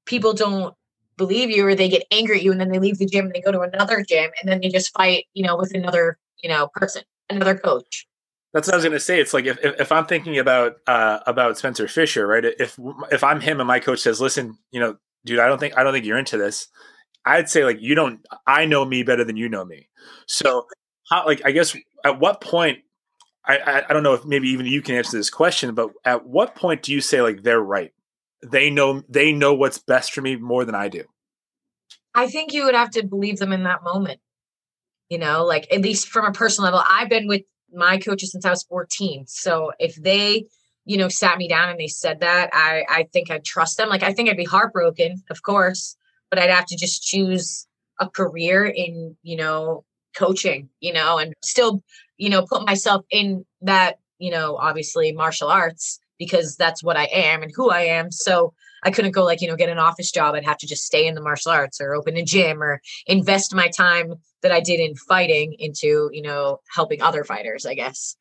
people 0.07 0.33
don't 0.33 0.75
believe 1.17 1.51
you 1.51 1.67
or 1.67 1.75
they 1.75 1.89
get 1.89 2.05
angry 2.11 2.39
at 2.39 2.43
you 2.43 2.51
and 2.53 2.61
then 2.61 2.71
they 2.71 2.79
leave 2.81 2.99
the 2.99 3.07
gym 3.07 3.27
and 3.27 3.35
they 3.35 3.41
go 3.41 3.53
to 3.53 3.61
another 3.61 4.03
gym 4.03 4.31
and 4.41 4.51
then 4.51 4.61
they 4.61 4.69
just 4.69 4.93
fight 4.93 5.27
you 5.35 5.45
know 5.45 5.57
with 5.57 5.73
another 5.75 6.19
you 6.43 6.49
know 6.51 6.69
person 6.75 7.03
another 7.31 7.57
coach 7.57 8.07
That's 8.53 8.67
what 8.67 8.75
I 8.75 8.77
was 8.79 8.85
going 8.85 8.93
to 8.93 9.01
say. 9.01 9.21
It's 9.21 9.33
like 9.33 9.47
if, 9.47 9.59
if, 9.63 9.93
I'm 9.93 10.07
thinking 10.07 10.39
about 10.39 10.77
uh, 10.87 11.21
about 11.27 11.57
Spencer 11.57 11.87
Fisher, 11.87 12.27
right? 12.27 12.45
If 12.45 12.79
if 13.13 13.23
I'm 13.23 13.41
him 13.41 13.61
and 13.61 13.69
my 13.69 13.79
coach 13.79 14.01
says, 14.01 14.21
"Listen, 14.21 14.59
you 14.73 14.81
know, 14.81 14.97
dude, 15.25 15.39
I 15.39 15.47
don't 15.47 15.59
think 15.59 15.79
I 15.79 15.85
don't 15.85 15.93
think 15.93 16.05
you're 16.05 16.19
into 16.19 16.37
this," 16.37 16.67
I'd 17.25 17.49
say 17.49 17.65
like, 17.65 17.79
"You 17.81 17.95
don't. 17.95 18.21
I 18.47 18.65
know 18.65 18.85
me 18.85 19.05
better 19.05 19.25
than 19.25 19.37
you 19.37 19.49
know 19.49 19.65
me." 19.65 19.89
So, 20.27 20.67
how 21.11 21.27
like 21.27 21.43
I 21.45 21.53
guess 21.53 21.77
at 22.05 22.19
what 22.19 22.41
point? 22.41 22.79
I, 23.45 23.59
I 23.59 23.83
I 23.89 23.93
don't 23.93 24.03
know 24.03 24.15
if 24.15 24.25
maybe 24.25 24.49
even 24.49 24.67
you 24.67 24.83
can 24.83 24.97
answer 24.97 25.17
this 25.17 25.31
question, 25.31 25.75
but 25.75 25.91
at 26.05 26.27
what 26.27 26.57
point 26.57 26.83
do 26.83 26.93
you 26.93 27.01
say 27.01 27.23
like 27.23 27.45
they're 27.45 27.61
right? 27.63 27.93
They 28.45 28.69
know 28.69 29.03
they 29.09 29.33
know 29.33 29.55
what's 29.55 29.79
best 29.79 30.13
for 30.13 30.23
me 30.23 30.35
more 30.35 30.65
than 30.65 30.75
I 30.75 30.89
do. 30.89 31.05
i 32.17 32.27
think 32.27 32.53
you 32.53 32.65
would 32.65 32.75
have 32.75 32.91
to 32.91 33.07
believe 33.07 33.39
them 33.39 33.53
in 33.53 33.63
that 33.63 33.85
moment 33.85 34.19
you 35.09 35.19
know 35.19 35.45
like 35.45 35.67
at 35.73 35.83
least 35.83 36.09
from 36.09 36.25
a 36.25 36.33
personal 36.33 36.71
level 36.71 36.83
i've 36.89 37.09
been 37.09 37.29
with 37.29 37.43
my 37.73 37.99
coaches 37.99 38.33
since 38.33 38.45
i 38.45 38.51
was 38.51 38.63
14 38.65 39.27
so 39.27 39.73
if 39.79 39.95
they 39.97 40.45
you 40.85 40.97
know 40.97 41.09
sat 41.09 41.39
me 41.39 41.49
down 41.49 41.69
and 41.69 41.79
they 41.79 41.87
said 41.87 42.21
that 42.21 42.51
i 42.53 42.85
i 42.89 43.07
think 43.13 43.31
i'd 43.31 43.45
trust 43.45 43.77
them. 43.77 43.89
Like 43.89 44.03
i 44.03 44.13
think 44.13 44.29
i'd 44.29 44.37
be 44.37 44.45
heartbroken 44.45 45.23
of 45.31 45.43
course 45.43 45.97
but 46.31 46.39
i'd 46.39 46.51
have 46.51 46.67
to 46.67 46.77
just 46.77 47.03
choose 47.03 47.67
a 47.99 48.09
career 48.09 48.65
in 48.65 49.17
you 49.23 49.37
know 49.37 49.85
coaching 50.17 50.69
you 50.81 50.93
know 50.93 51.19
and 51.19 51.35
still 51.43 51.83
you 52.17 52.29
know 52.29 52.45
put 52.45 52.67
myself 52.67 53.05
in 53.11 53.45
that 53.63 53.99
you 54.19 54.31
know 54.31 54.57
obviously 54.57 55.13
martial 55.13 55.49
arts 55.49 56.01
because 56.19 56.57
that's 56.57 56.83
what 56.83 56.97
i 56.97 57.05
am 57.13 57.43
and 57.43 57.53
who 57.55 57.71
i 57.71 57.83
am. 57.83 58.11
So 58.11 58.53
i 58.83 58.91
couldn't 58.91 59.13
go 59.13 59.25
like 59.25 59.41
you 59.41 59.49
know 59.49 59.57
get 59.57 59.69
an 59.69 59.79
office 59.79 60.11
job 60.11 60.35
i'd 60.35 60.45
have 60.45 60.59
to 60.59 60.67
just 60.67 60.85
stay 60.85 61.07
in 61.07 61.15
the 61.15 61.21
martial 61.21 61.51
arts 61.53 61.81
or 61.81 61.95
open 61.95 62.17
a 62.17 62.23
gym 62.25 62.63
or 62.63 62.81
invest 63.07 63.55
my 63.55 63.69
time 63.69 64.15
that 64.43 64.53
i 64.53 64.61
did 64.61 64.81
in 64.81 64.95
fighting 64.95 65.55
into 65.59 66.09
you 66.13 66.23
know 66.23 66.59
helping 66.75 67.01
other 67.03 67.25
fighters 67.25 67.67
i 67.67 67.75
guess 67.75 68.17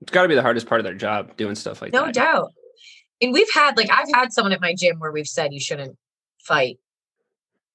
It's 0.00 0.10
got 0.12 0.22
to 0.22 0.28
be 0.28 0.34
the 0.34 0.42
hardest 0.42 0.66
part 0.66 0.80
of 0.80 0.84
their 0.84 0.94
job 0.94 1.36
doing 1.36 1.54
stuff 1.54 1.80
like 1.82 1.92
no 1.92 2.00
that. 2.00 2.06
No 2.06 2.12
doubt 2.12 2.52
and 3.20 3.32
we've 3.32 3.50
had 3.52 3.76
like 3.76 3.90
i've 3.90 4.08
had 4.14 4.32
someone 4.32 4.52
at 4.52 4.60
my 4.60 4.74
gym 4.74 4.98
where 4.98 5.12
we've 5.12 5.28
said 5.28 5.52
you 5.52 5.60
shouldn't 5.60 5.96
fight 6.46 6.78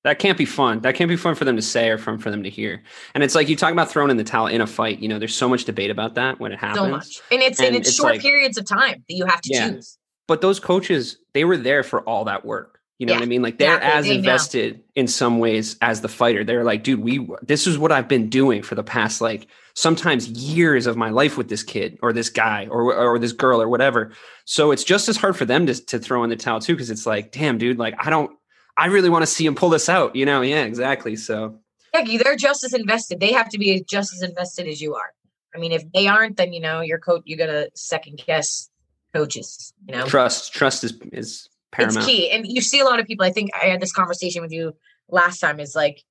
That 0.06 0.18
can't 0.20 0.38
be 0.38 0.46
fun. 0.46 0.80
That 0.82 0.96
can't 0.96 1.10
be 1.10 1.18
fun 1.18 1.36
for 1.36 1.44
them 1.44 1.58
to 1.58 1.62
say 1.62 1.90
or 1.90 1.98
fun 1.98 2.20
for 2.20 2.32
them 2.32 2.44
to 2.44 2.50
hear. 2.50 2.84
And 3.14 3.22
it's 3.22 3.36
like 3.36 3.50
you 3.50 3.56
talk 3.58 3.74
about 3.74 3.90
throwing 3.92 4.10
in 4.12 4.16
the 4.18 4.24
towel 4.24 4.48
in 4.48 4.62
a 4.62 4.68
fight. 4.68 5.00
You 5.00 5.10
know, 5.10 5.20
there's 5.20 5.36
so 5.36 5.50
much 5.50 5.66
debate 5.66 5.92
about 5.92 6.16
that 6.16 6.40
when 6.40 6.54
it 6.54 6.60
happens. 6.60 6.78
so 6.86 6.90
much 6.90 7.22
and 7.32 7.42
it's 7.42 7.60
and, 7.60 7.68
And 7.68 7.76
it's, 7.76 7.90
it's 7.90 7.98
short 7.98 8.14
like- 8.14 8.22
periods 8.22 8.58
of 8.58 8.64
time 8.66 9.04
that 9.10 9.14
you 9.20 9.26
have 9.26 9.42
to 9.42 9.50
Yeah. 9.54 9.72
choose 9.72 9.98
But 10.30 10.40
those 10.42 10.60
coaches, 10.62 11.18
they 11.34 11.44
were 11.44 11.58
there 11.58 11.84
for 11.84 12.02
all 12.04 12.24
that 12.26 12.46
work. 12.46 12.80
You 13.00 13.06
know 13.06 13.14
Yeah, 13.14 13.20
what 13.20 13.24
I 13.24 13.28
mean? 13.28 13.42
Like 13.42 13.58
they're 13.58 13.76
exactly. 13.78 14.00
as 14.00 14.06
They 14.06 14.12
know. 14.12 14.18
invested 14.20 14.84
in 14.96 15.08
some 15.08 15.40
ways 15.40 15.76
as 15.82 16.02
the 16.02 16.08
fighter. 16.10 16.44
They're 16.44 16.64
like, 16.64 16.84
dude, 16.84 17.00
we 17.02 17.28
this 17.42 17.66
is 17.68 17.78
what 17.78 17.92
I've 17.92 18.08
been 18.08 18.30
doing 18.30 18.62
for 18.62 18.76
the 18.76 18.84
past 18.84 19.22
like 19.22 19.48
sometimes 19.74 20.30
years 20.30 20.86
of 20.86 20.98
my 20.98 21.10
life 21.10 21.38
with 21.38 21.48
this 21.50 21.64
kid 21.64 21.98
or 22.02 22.12
this 22.14 22.30
guy 22.30 22.68
or 22.70 22.94
or 22.94 23.18
this 23.20 23.32
girl 23.32 23.62
or 23.62 23.70
whatever. 23.70 24.12
So 24.46 24.72
it's 24.72 24.84
just 24.84 25.08
as 25.10 25.18
hard 25.18 25.38
for 25.38 25.46
them 25.46 25.66
to 25.68 25.74
to 25.86 26.00
throw 26.00 26.24
in 26.24 26.30
the 26.30 26.36
towel 26.36 26.60
too 26.60 26.74
because 26.74 26.90
it's 26.90 27.06
like, 27.06 27.32
damn, 27.32 27.58
dude, 27.58 27.78
like 27.80 27.96
I 28.00 28.10
don't 28.10 28.32
I 28.78 28.88
really 28.88 29.10
want 29.10 29.24
to 29.24 29.28
see 29.28 29.46
him 29.46 29.56
pull 29.56 29.70
this 29.70 29.90
out. 29.90 30.16
You 30.16 30.26
know? 30.26 30.42
Yeah, 30.42 30.64
exactly. 30.64 31.16
So 31.16 31.60
yeah 31.94 32.18
they're 32.24 32.36
just 32.36 32.64
as 32.64 32.74
invested 32.74 33.20
they 33.20 33.32
have 33.32 33.50
to 33.50 33.58
be 33.58 33.84
just 33.84 34.14
as 34.14 34.22
invested 34.22 34.68
as 34.68 34.80
you 34.80 34.94
are 34.94 35.12
i 35.56 35.58
mean 35.58 35.72
if 35.72 35.84
they 35.92 36.06
aren't 36.06 36.38
then 36.38 36.54
you 36.54 36.60
know 36.60 36.82
your 36.82 37.00
coach 37.00 37.24
you 37.26 37.36
gotta 37.36 37.68
second 37.74 38.22
guess 38.28 38.70
coaches 39.14 39.74
you 39.88 39.96
know 39.96 40.06
trust 40.06 40.54
trust 40.54 40.84
is 40.84 40.94
is 41.12 41.50
paramount. 41.72 41.98
It's 41.98 42.06
key. 42.06 42.32
And 42.32 42.46
you 42.48 42.62
see 42.62 42.80
a 42.80 42.86
lot 42.86 43.00
of 43.00 43.06
people, 43.06 43.26
I 43.26 43.32
think 43.32 43.52
I 43.54 43.66
had 43.66 43.82
this 43.82 43.92
conversation 43.92 44.42
with 44.42 44.52
you 44.52 44.76
last 45.10 45.40
time, 45.40 45.60
is 45.60 45.76
like 45.76 46.04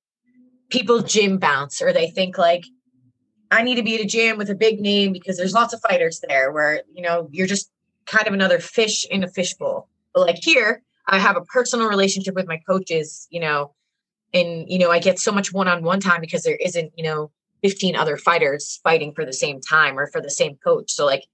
people 0.69 1.01
gym 1.01 1.37
bounce 1.37 1.81
or 1.81 1.91
they 1.93 2.09
think 2.09 2.37
like, 2.37 2.65
I 3.51 3.63
need 3.63 3.75
to 3.75 3.83
be 3.83 3.95
at 3.95 4.01
a 4.01 4.05
gym 4.05 4.37
with 4.37 4.49
a 4.49 4.55
big 4.55 4.79
name 4.79 5.11
because 5.11 5.37
there's 5.37 5.53
lots 5.53 5.73
of 5.73 5.81
fighters 5.81 6.21
there 6.27 6.51
where, 6.51 6.83
you 6.93 7.01
know, 7.01 7.27
you're 7.31 7.47
just 7.47 7.71
kind 8.05 8.27
of 8.27 8.33
another 8.33 8.59
fish 8.59 9.05
in 9.09 9.23
a 9.23 9.27
fishbowl. 9.27 9.89
But 10.13 10.27
like 10.27 10.37
here, 10.39 10.83
I 11.07 11.17
have 11.17 11.35
a 11.35 11.41
personal 11.41 11.87
relationship 11.87 12.35
with 12.35 12.47
my 12.47 12.57
coaches, 12.57 13.27
you 13.31 13.39
know, 13.39 13.73
and 14.33 14.69
you 14.69 14.77
know, 14.77 14.91
I 14.91 14.99
get 14.99 15.19
so 15.19 15.31
much 15.31 15.51
one-on-one 15.51 15.99
time 15.99 16.21
because 16.21 16.43
there 16.43 16.57
isn't, 16.57 16.93
you 16.95 17.03
know, 17.03 17.31
15 17.63 17.95
other 17.95 18.15
fighters 18.15 18.79
fighting 18.83 19.13
for 19.13 19.25
the 19.25 19.33
same 19.33 19.59
time 19.59 19.97
or 19.97 20.07
for 20.07 20.21
the 20.21 20.29
same 20.29 20.57
coach. 20.63 20.91
So 20.91 21.05
like 21.05 21.25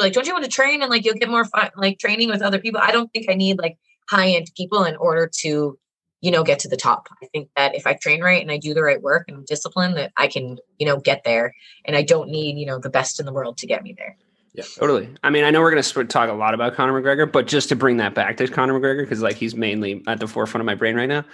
like 0.00 0.12
don't 0.12 0.26
you 0.26 0.32
want 0.32 0.44
to 0.44 0.50
train 0.50 0.82
and 0.82 0.90
like 0.90 1.04
you'll 1.04 1.14
get 1.14 1.28
more 1.28 1.44
fun 1.44 1.70
like 1.76 1.98
training 1.98 2.30
with 2.30 2.42
other 2.42 2.58
people? 2.58 2.80
I 2.82 2.90
don't 2.90 3.10
think 3.12 3.30
I 3.30 3.34
need 3.34 3.58
like 3.58 3.78
high-end 4.08 4.50
people 4.56 4.84
in 4.84 4.96
order 4.96 5.30
to 5.40 5.78
you 6.20 6.30
know 6.30 6.42
get 6.42 6.58
to 6.58 6.68
the 6.68 6.76
top 6.76 7.08
i 7.22 7.26
think 7.26 7.48
that 7.56 7.74
if 7.74 7.86
i 7.86 7.94
train 7.94 8.22
right 8.22 8.40
and 8.40 8.50
i 8.50 8.56
do 8.56 8.74
the 8.74 8.82
right 8.82 9.02
work 9.02 9.24
and 9.28 9.36
I'm 9.36 9.44
disciplined 9.44 9.96
that 9.96 10.12
i 10.16 10.26
can 10.26 10.58
you 10.78 10.86
know 10.86 10.98
get 10.98 11.22
there 11.24 11.54
and 11.84 11.96
i 11.96 12.02
don't 12.02 12.30
need 12.30 12.58
you 12.58 12.66
know 12.66 12.78
the 12.78 12.90
best 12.90 13.20
in 13.20 13.26
the 13.26 13.32
world 13.32 13.58
to 13.58 13.66
get 13.66 13.82
me 13.82 13.94
there 13.96 14.16
Yeah, 14.54 14.64
totally. 14.78 15.08
I 15.22 15.30
mean, 15.30 15.44
I 15.44 15.50
know 15.50 15.60
we're 15.60 15.72
going 15.72 15.82
to 15.82 16.04
talk 16.04 16.30
a 16.30 16.32
lot 16.32 16.54
about 16.54 16.74
Conor 16.74 16.92
McGregor, 16.92 17.30
but 17.30 17.48
just 17.48 17.68
to 17.70 17.76
bring 17.76 17.96
that 17.96 18.14
back 18.14 18.36
to 18.36 18.46
Conor 18.46 18.78
McGregor, 18.78 19.02
because 19.02 19.20
like 19.20 19.34
he's 19.34 19.56
mainly 19.56 20.00
at 20.06 20.20
the 20.20 20.28
forefront 20.28 20.60
of 20.60 20.66
my 20.66 20.76
brain 20.76 20.94
right 20.94 21.08
now. 21.08 21.24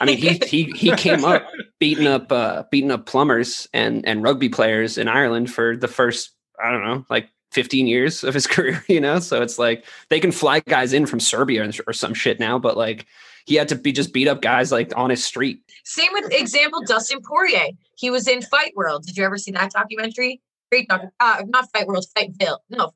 I 0.00 0.06
mean, 0.06 0.16
he 0.16 0.40
he 0.46 0.64
he 0.74 0.96
came 0.96 1.22
up 1.22 1.46
beating 1.78 2.06
up 2.06 2.32
uh, 2.32 2.62
beating 2.70 2.90
up 2.90 3.04
plumbers 3.04 3.68
and 3.74 4.06
and 4.08 4.22
rugby 4.22 4.48
players 4.48 4.96
in 4.96 5.08
Ireland 5.08 5.52
for 5.52 5.76
the 5.76 5.88
first 5.88 6.30
I 6.58 6.70
don't 6.70 6.84
know 6.84 7.04
like 7.10 7.28
15 7.52 7.86
years 7.86 8.24
of 8.24 8.34
his 8.34 8.46
career. 8.54 8.84
You 8.88 9.00
know, 9.00 9.18
so 9.20 9.42
it's 9.42 9.58
like 9.58 9.84
they 10.08 10.20
can 10.20 10.32
fly 10.32 10.60
guys 10.60 10.92
in 10.92 11.06
from 11.06 11.20
Serbia 11.20 11.70
or, 11.86 11.92
some 11.92 12.14
shit 12.14 12.38
now, 12.40 12.58
but 12.58 12.76
like 12.76 13.06
he 13.46 13.54
had 13.56 13.68
to 13.68 13.76
be 13.76 13.92
just 13.92 14.12
beat 14.12 14.28
up 14.28 14.42
guys 14.42 14.70
like 14.70 14.92
on 14.96 15.10
his 15.10 15.24
street. 15.24 15.60
same 15.84 16.12
with 16.12 16.30
example 16.32 16.82
dustin 16.86 17.20
poirier 17.22 17.68
he 17.96 18.10
was 18.10 18.28
in 18.28 18.42
fight 18.42 18.72
world 18.76 19.04
did 19.04 19.16
you 19.16 19.24
ever 19.24 19.38
see 19.38 19.50
that 19.50 19.70
documentary 19.72 20.40
great 20.70 20.86
doc 20.88 21.02
uh, 21.20 21.42
not 21.48 21.64
fight 21.72 21.86
world 21.86 22.04
fightville 22.16 22.58
no 22.68 22.92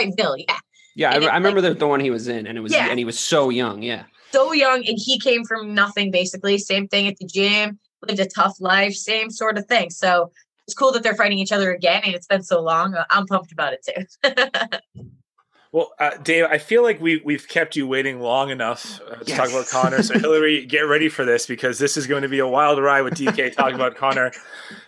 fightville 0.00 0.36
yeah 0.48 0.56
Yeah, 0.94 1.10
I, 1.12 1.16
it's 1.16 1.26
I 1.26 1.34
remember 1.34 1.60
the, 1.60 1.74
the 1.74 1.86
one 1.86 2.00
he 2.00 2.10
was 2.10 2.28
in, 2.28 2.46
and 2.46 2.56
it 2.56 2.60
was 2.60 2.72
Yeah. 2.72 2.86
and 2.88 2.98
he 2.98 3.04
was 3.04 3.18
so 3.18 3.50
young. 3.50 3.82
Yeah, 3.82 4.04
so 4.32 4.52
young 4.52 4.78
and 4.86 4.98
he 4.98 5.18
came 5.18 5.44
from 5.44 5.74
nothing 5.74 6.10
basically 6.10 6.56
same 6.58 6.86
thing 6.88 7.08
at 7.08 7.16
the 7.18 7.26
gym 7.26 7.78
lived 8.06 8.20
a 8.20 8.26
tough 8.26 8.56
life 8.60 8.94
same 8.94 9.28
sort 9.30 9.58
of 9.58 9.66
thing 9.66 9.90
so 9.90 10.30
it's 10.68 10.74
cool 10.74 10.92
that 10.92 11.02
they're 11.02 11.14
fighting 11.14 11.38
each 11.38 11.50
other 11.50 11.72
again 11.72 12.02
and 12.04 12.14
it's 12.14 12.26
been 12.26 12.42
so 12.42 12.60
long 12.60 12.94
i'm 13.10 13.26
pumped 13.26 13.50
about 13.52 13.72
it 13.72 13.82
too 14.22 14.22
Well, 15.70 15.92
uh, 16.00 16.16
Dave, 16.22 16.46
I 16.46 16.56
feel 16.56 16.82
like 16.82 16.98
we 16.98 17.20
we've 17.26 17.46
kept 17.46 17.76
you 17.76 17.86
waiting 17.86 18.20
long 18.20 18.48
enough 18.48 19.02
uh, 19.06 19.16
to 19.16 19.24
Yes. 19.26 19.36
talk 19.36 19.50
about 19.50 19.66
Conor. 19.66 20.02
So, 20.02 20.14
Hillary, 20.18 20.64
get 20.64 20.80
ready 20.80 21.10
for 21.10 21.26
this 21.26 21.46
because 21.46 21.78
this 21.78 21.98
is 21.98 22.06
going 22.06 22.22
to 22.22 22.28
be 22.30 22.38
a 22.38 22.46
wild 22.48 22.82
ride 22.82 23.02
with 23.02 23.12
DK 23.16 23.54
talking 23.54 23.74
about 23.74 23.94
Conor. 23.94 24.32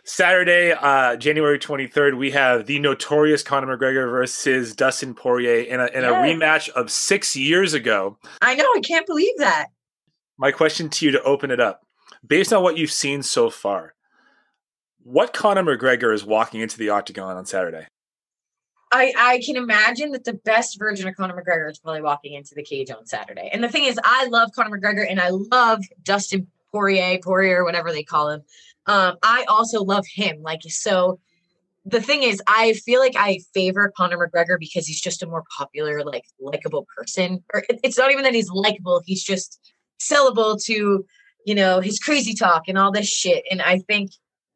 Saturday, 0.04 0.72
uh, 0.72 1.16
January 1.16 1.58
twenty 1.58 1.86
third, 1.86 2.14
we 2.14 2.30
have 2.30 2.64
the 2.64 2.78
notorious 2.78 3.42
Conor 3.42 3.76
McGregor 3.76 4.10
versus 4.10 4.74
Dustin 4.74 5.14
Poirier 5.14 5.64
in 5.64 5.80
a 5.80 5.86
in 5.88 6.02
a 6.02 6.12
rematch 6.12 6.70
of 6.70 6.90
six 6.90 7.36
years 7.36 7.74
ago. 7.74 8.16
i 8.40 8.54
know 8.54 8.64
i 8.74 8.80
can't 8.80 9.06
believe 9.06 9.36
that 9.36 9.66
My 10.38 10.50
question 10.50 10.88
to 10.88 11.04
you 11.04 11.12
to 11.12 11.22
open 11.24 11.50
it 11.50 11.60
up, 11.60 11.82
based 12.26 12.54
on 12.54 12.62
what 12.62 12.78
you've 12.78 12.90
seen 12.90 13.22
so 13.22 13.50
far, 13.50 13.92
what 15.02 15.32
Conor 15.32 15.62
McGregor 15.62 16.14
is 16.14 16.24
walking 16.24 16.60
into 16.60 16.78
the 16.78 16.90
octagon 16.90 17.36
on 17.36 17.46
Saturday? 17.46 17.86
I, 18.92 19.12
I 19.16 19.42
can 19.44 19.56
imagine 19.56 20.10
that 20.12 20.24
the 20.24 20.34
best 20.34 20.78
version 20.78 21.08
of 21.08 21.14
Conor 21.14 21.40
McGregor 21.40 21.70
is 21.70 21.78
probably 21.78 22.02
walking 22.02 22.34
into 22.34 22.54
the 22.54 22.62
cage 22.62 22.90
on 22.90 23.06
Saturday. 23.06 23.48
And 23.52 23.62
the 23.62 23.68
thing 23.68 23.84
is, 23.84 23.98
I 24.02 24.26
love 24.26 24.50
Conor 24.52 24.78
McGregor 24.78 25.06
and 25.08 25.20
I 25.20 25.28
love 25.30 25.84
Dustin 26.02 26.48
Poirier, 26.72 27.18
Poirier, 27.22 27.64
whatever 27.64 27.92
they 27.92 28.02
call 28.02 28.30
him. 28.30 28.42
Um, 28.86 29.16
I 29.22 29.44
also 29.48 29.84
love 29.84 30.06
him. 30.12 30.42
Like, 30.42 30.62
so 30.68 31.20
the 31.84 32.00
thing 32.00 32.24
is, 32.24 32.42
I 32.48 32.72
feel 32.72 33.00
like 33.00 33.14
I 33.16 33.40
favor 33.54 33.92
Conor 33.96 34.28
McGregor 34.28 34.58
because 34.58 34.86
he's 34.86 35.00
just 35.00 35.22
a 35.22 35.26
more 35.26 35.44
popular, 35.56 36.02
like, 36.04 36.24
likable 36.40 36.86
person. 36.96 37.44
Or 37.54 37.64
it's 37.68 37.96
not 37.98 38.10
even 38.10 38.24
that 38.24 38.34
he's 38.34 38.50
likable, 38.50 39.02
he's 39.06 39.22
just 39.22 39.60
sellable 40.00 40.60
to, 40.64 41.06
you 41.46 41.54
know, 41.54 41.80
his 41.80 42.00
crazy 42.00 42.34
talk 42.34 42.64
and 42.66 42.76
all 42.76 42.90
this 42.90 43.08
shit. 43.08 43.44
And 43.50 43.62
I 43.62 43.78
think, 43.78 44.10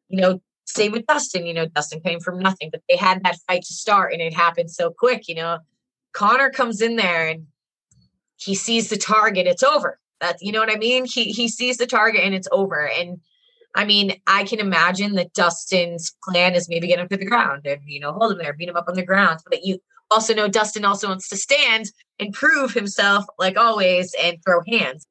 you 0.08 0.20
know, 0.20 0.40
same 0.66 0.92
with 0.92 1.06
Dustin. 1.06 1.46
You 1.46 1.54
know, 1.54 1.66
Dustin 1.66 2.00
came 2.00 2.20
from 2.20 2.38
nothing, 2.38 2.70
but 2.70 2.82
they 2.88 2.96
had 2.96 3.22
that 3.24 3.38
fight 3.46 3.62
to 3.62 3.74
start 3.74 4.12
and 4.12 4.22
it 4.22 4.34
happened 4.34 4.70
so 4.70 4.90
quick. 4.90 5.28
You 5.28 5.34
know, 5.36 5.58
Conor 6.12 6.50
comes 6.50 6.80
in 6.80 6.96
there 6.96 7.28
and 7.28 7.46
he 8.36 8.54
sees 8.54 8.90
the 8.90 8.96
target, 8.96 9.46
it's 9.46 9.62
over. 9.62 9.98
That's 10.20 10.42
you 10.42 10.52
know 10.52 10.60
what 10.60 10.72
I 10.72 10.76
mean? 10.76 11.04
He 11.04 11.24
he 11.24 11.48
sees 11.48 11.76
the 11.76 11.86
target 11.86 12.22
and 12.22 12.34
it's 12.34 12.48
over. 12.50 12.88
And 12.88 13.20
I 13.74 13.84
mean, 13.84 14.20
I 14.26 14.44
can 14.44 14.60
imagine 14.60 15.14
that 15.14 15.32
Dustin's 15.32 16.14
plan 16.24 16.54
is 16.54 16.68
maybe 16.68 16.86
get 16.86 17.00
him 17.00 17.08
to 17.08 17.16
the 17.16 17.26
ground 17.26 17.66
and 17.66 17.80
you 17.84 18.00
know, 18.00 18.12
hold 18.12 18.32
him 18.32 18.38
there, 18.38 18.52
beat 18.52 18.68
him 18.68 18.76
up 18.76 18.88
on 18.88 18.94
the 18.94 19.04
ground. 19.04 19.40
But 19.48 19.64
you 19.64 19.78
also 20.10 20.34
know 20.34 20.48
Dustin 20.48 20.84
also 20.84 21.08
wants 21.08 21.28
to 21.28 21.36
stand 21.36 21.90
and 22.18 22.32
prove 22.32 22.72
himself 22.72 23.24
like 23.38 23.58
always 23.58 24.14
and 24.22 24.38
throw 24.44 24.62
hands. 24.66 25.06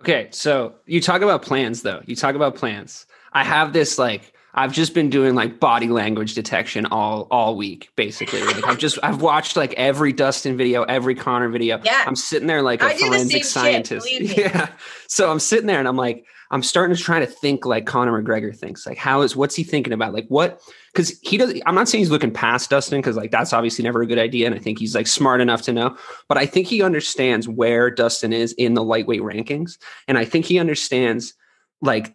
Okay, 0.00 0.28
so 0.32 0.74
you 0.86 1.00
talk 1.00 1.22
about 1.22 1.42
plans 1.42 1.82
though. 1.82 2.02
You 2.06 2.16
talk 2.16 2.34
about 2.34 2.56
plans. 2.56 3.06
I 3.34 3.44
have 3.44 3.72
this 3.72 3.98
like 3.98 4.32
I've 4.56 4.72
just 4.72 4.94
been 4.94 5.10
doing 5.10 5.34
like 5.34 5.58
body 5.58 5.88
language 5.88 6.34
detection 6.34 6.86
all 6.86 7.26
all 7.30 7.56
week 7.56 7.90
basically. 7.96 8.42
Like 8.42 8.64
I've 8.64 8.78
just 8.78 8.98
I've 9.02 9.20
watched 9.20 9.56
like 9.56 9.74
every 9.74 10.12
Dustin 10.12 10.56
video, 10.56 10.84
every 10.84 11.16
Conor 11.16 11.48
video. 11.48 11.80
Yeah. 11.84 12.04
I'm 12.06 12.14
sitting 12.14 12.46
there 12.46 12.62
like 12.62 12.80
a 12.80 12.86
I 12.86 12.92
do 12.96 13.00
the 13.00 13.06
forensic 13.06 13.44
same 13.44 13.82
shit, 13.82 13.86
scientist. 13.86 14.08
Yeah. 14.38 14.68
So 15.08 15.30
I'm 15.30 15.40
sitting 15.40 15.66
there 15.66 15.80
and 15.80 15.88
I'm 15.88 15.96
like 15.96 16.24
I'm 16.50 16.62
starting 16.62 16.94
to 16.94 17.02
try 17.02 17.18
to 17.18 17.26
think 17.26 17.66
like 17.66 17.84
Conor 17.84 18.22
McGregor 18.22 18.56
thinks. 18.56 18.86
Like 18.86 18.96
how 18.96 19.22
is 19.22 19.34
what's 19.34 19.56
he 19.56 19.64
thinking 19.64 19.92
about? 19.92 20.14
Like 20.14 20.26
what 20.28 20.60
cuz 20.94 21.18
he 21.22 21.36
does 21.36 21.60
I'm 21.66 21.74
not 21.74 21.88
saying 21.88 22.02
he's 22.02 22.12
looking 22.12 22.32
past 22.32 22.70
Dustin 22.70 23.02
cuz 23.02 23.16
like 23.16 23.32
that's 23.32 23.52
obviously 23.52 23.82
never 23.82 24.02
a 24.02 24.06
good 24.06 24.20
idea 24.20 24.46
and 24.46 24.54
I 24.54 24.58
think 24.58 24.78
he's 24.78 24.94
like 24.94 25.08
smart 25.08 25.40
enough 25.40 25.62
to 25.62 25.72
know, 25.72 25.96
but 26.28 26.38
I 26.38 26.46
think 26.46 26.68
he 26.68 26.80
understands 26.80 27.48
where 27.48 27.90
Dustin 27.90 28.32
is 28.32 28.52
in 28.52 28.74
the 28.74 28.84
lightweight 28.84 29.22
rankings 29.22 29.78
and 30.06 30.16
I 30.16 30.24
think 30.24 30.44
he 30.44 30.60
understands 30.60 31.34
like 31.82 32.14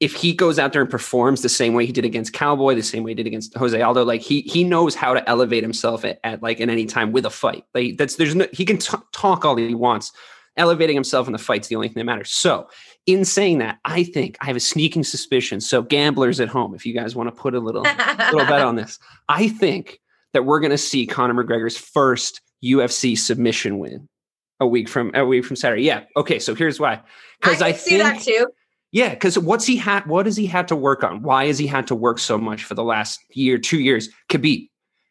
if 0.00 0.14
he 0.14 0.32
goes 0.32 0.58
out 0.58 0.72
there 0.72 0.82
and 0.82 0.90
performs 0.90 1.42
the 1.42 1.48
same 1.48 1.74
way 1.74 1.84
he 1.84 1.92
did 1.92 2.04
against 2.04 2.32
Cowboy, 2.32 2.74
the 2.74 2.82
same 2.82 3.02
way 3.02 3.10
he 3.10 3.16
did 3.16 3.26
against 3.26 3.56
Jose 3.56 3.80
Aldo, 3.80 4.04
like 4.04 4.20
he 4.20 4.42
he 4.42 4.62
knows 4.62 4.94
how 4.94 5.12
to 5.12 5.28
elevate 5.28 5.62
himself 5.62 6.04
at, 6.04 6.20
at 6.22 6.42
like 6.42 6.60
in 6.60 6.70
any 6.70 6.86
time 6.86 7.12
with 7.12 7.26
a 7.26 7.30
fight. 7.30 7.64
Like 7.74 7.96
that's 7.96 8.16
there's 8.16 8.34
no 8.34 8.46
he 8.52 8.64
can 8.64 8.78
t- 8.78 8.96
talk 9.12 9.44
all 9.44 9.56
he 9.56 9.74
wants. 9.74 10.12
Elevating 10.56 10.96
himself 10.96 11.28
in 11.28 11.32
the 11.32 11.38
fight's 11.38 11.68
the 11.68 11.76
only 11.76 11.86
thing 11.86 12.00
that 12.00 12.04
matters. 12.04 12.30
So, 12.30 12.68
in 13.06 13.24
saying 13.24 13.58
that, 13.58 13.78
I 13.84 14.02
think 14.02 14.36
I 14.40 14.46
have 14.46 14.56
a 14.56 14.60
sneaking 14.60 15.04
suspicion. 15.04 15.60
So, 15.60 15.82
gamblers 15.82 16.40
at 16.40 16.48
home, 16.48 16.74
if 16.74 16.84
you 16.84 16.92
guys 16.92 17.14
want 17.14 17.28
to 17.28 17.40
put 17.40 17.54
a 17.54 17.60
little 17.60 17.82
little 18.32 18.44
bet 18.44 18.62
on 18.62 18.74
this, 18.74 18.98
I 19.28 19.46
think 19.46 20.00
that 20.32 20.44
we're 20.44 20.58
going 20.58 20.72
to 20.72 20.78
see 20.78 21.06
Conor 21.06 21.34
McGregor's 21.44 21.76
first 21.76 22.40
UFC 22.64 23.16
submission 23.16 23.78
win 23.78 24.08
a 24.58 24.66
week 24.66 24.88
from 24.88 25.12
a 25.14 25.24
week 25.24 25.44
from 25.44 25.54
Saturday. 25.54 25.82
Yeah. 25.82 26.04
Okay. 26.16 26.40
So 26.40 26.56
here's 26.56 26.80
why. 26.80 27.02
Because 27.40 27.58
can 27.58 27.66
I, 27.66 27.72
see 27.72 27.98
think 27.98 28.02
that 28.02 28.20
too. 28.20 28.48
Yeah, 28.90 29.10
because 29.10 29.38
what's 29.38 29.66
he 29.66 29.76
had? 29.76 30.06
What 30.06 30.26
has 30.26 30.36
he 30.36 30.46
had 30.46 30.68
to 30.68 30.76
work 30.76 31.04
on? 31.04 31.22
Why 31.22 31.46
has 31.46 31.58
he 31.58 31.66
had 31.66 31.86
to 31.88 31.94
work 31.94 32.18
so 32.18 32.38
much 32.38 32.64
for 32.64 32.74
the 32.74 32.84
last 32.84 33.20
year, 33.30 33.58
two 33.58 33.80
years? 33.80 34.08
Khabib, 34.30 34.68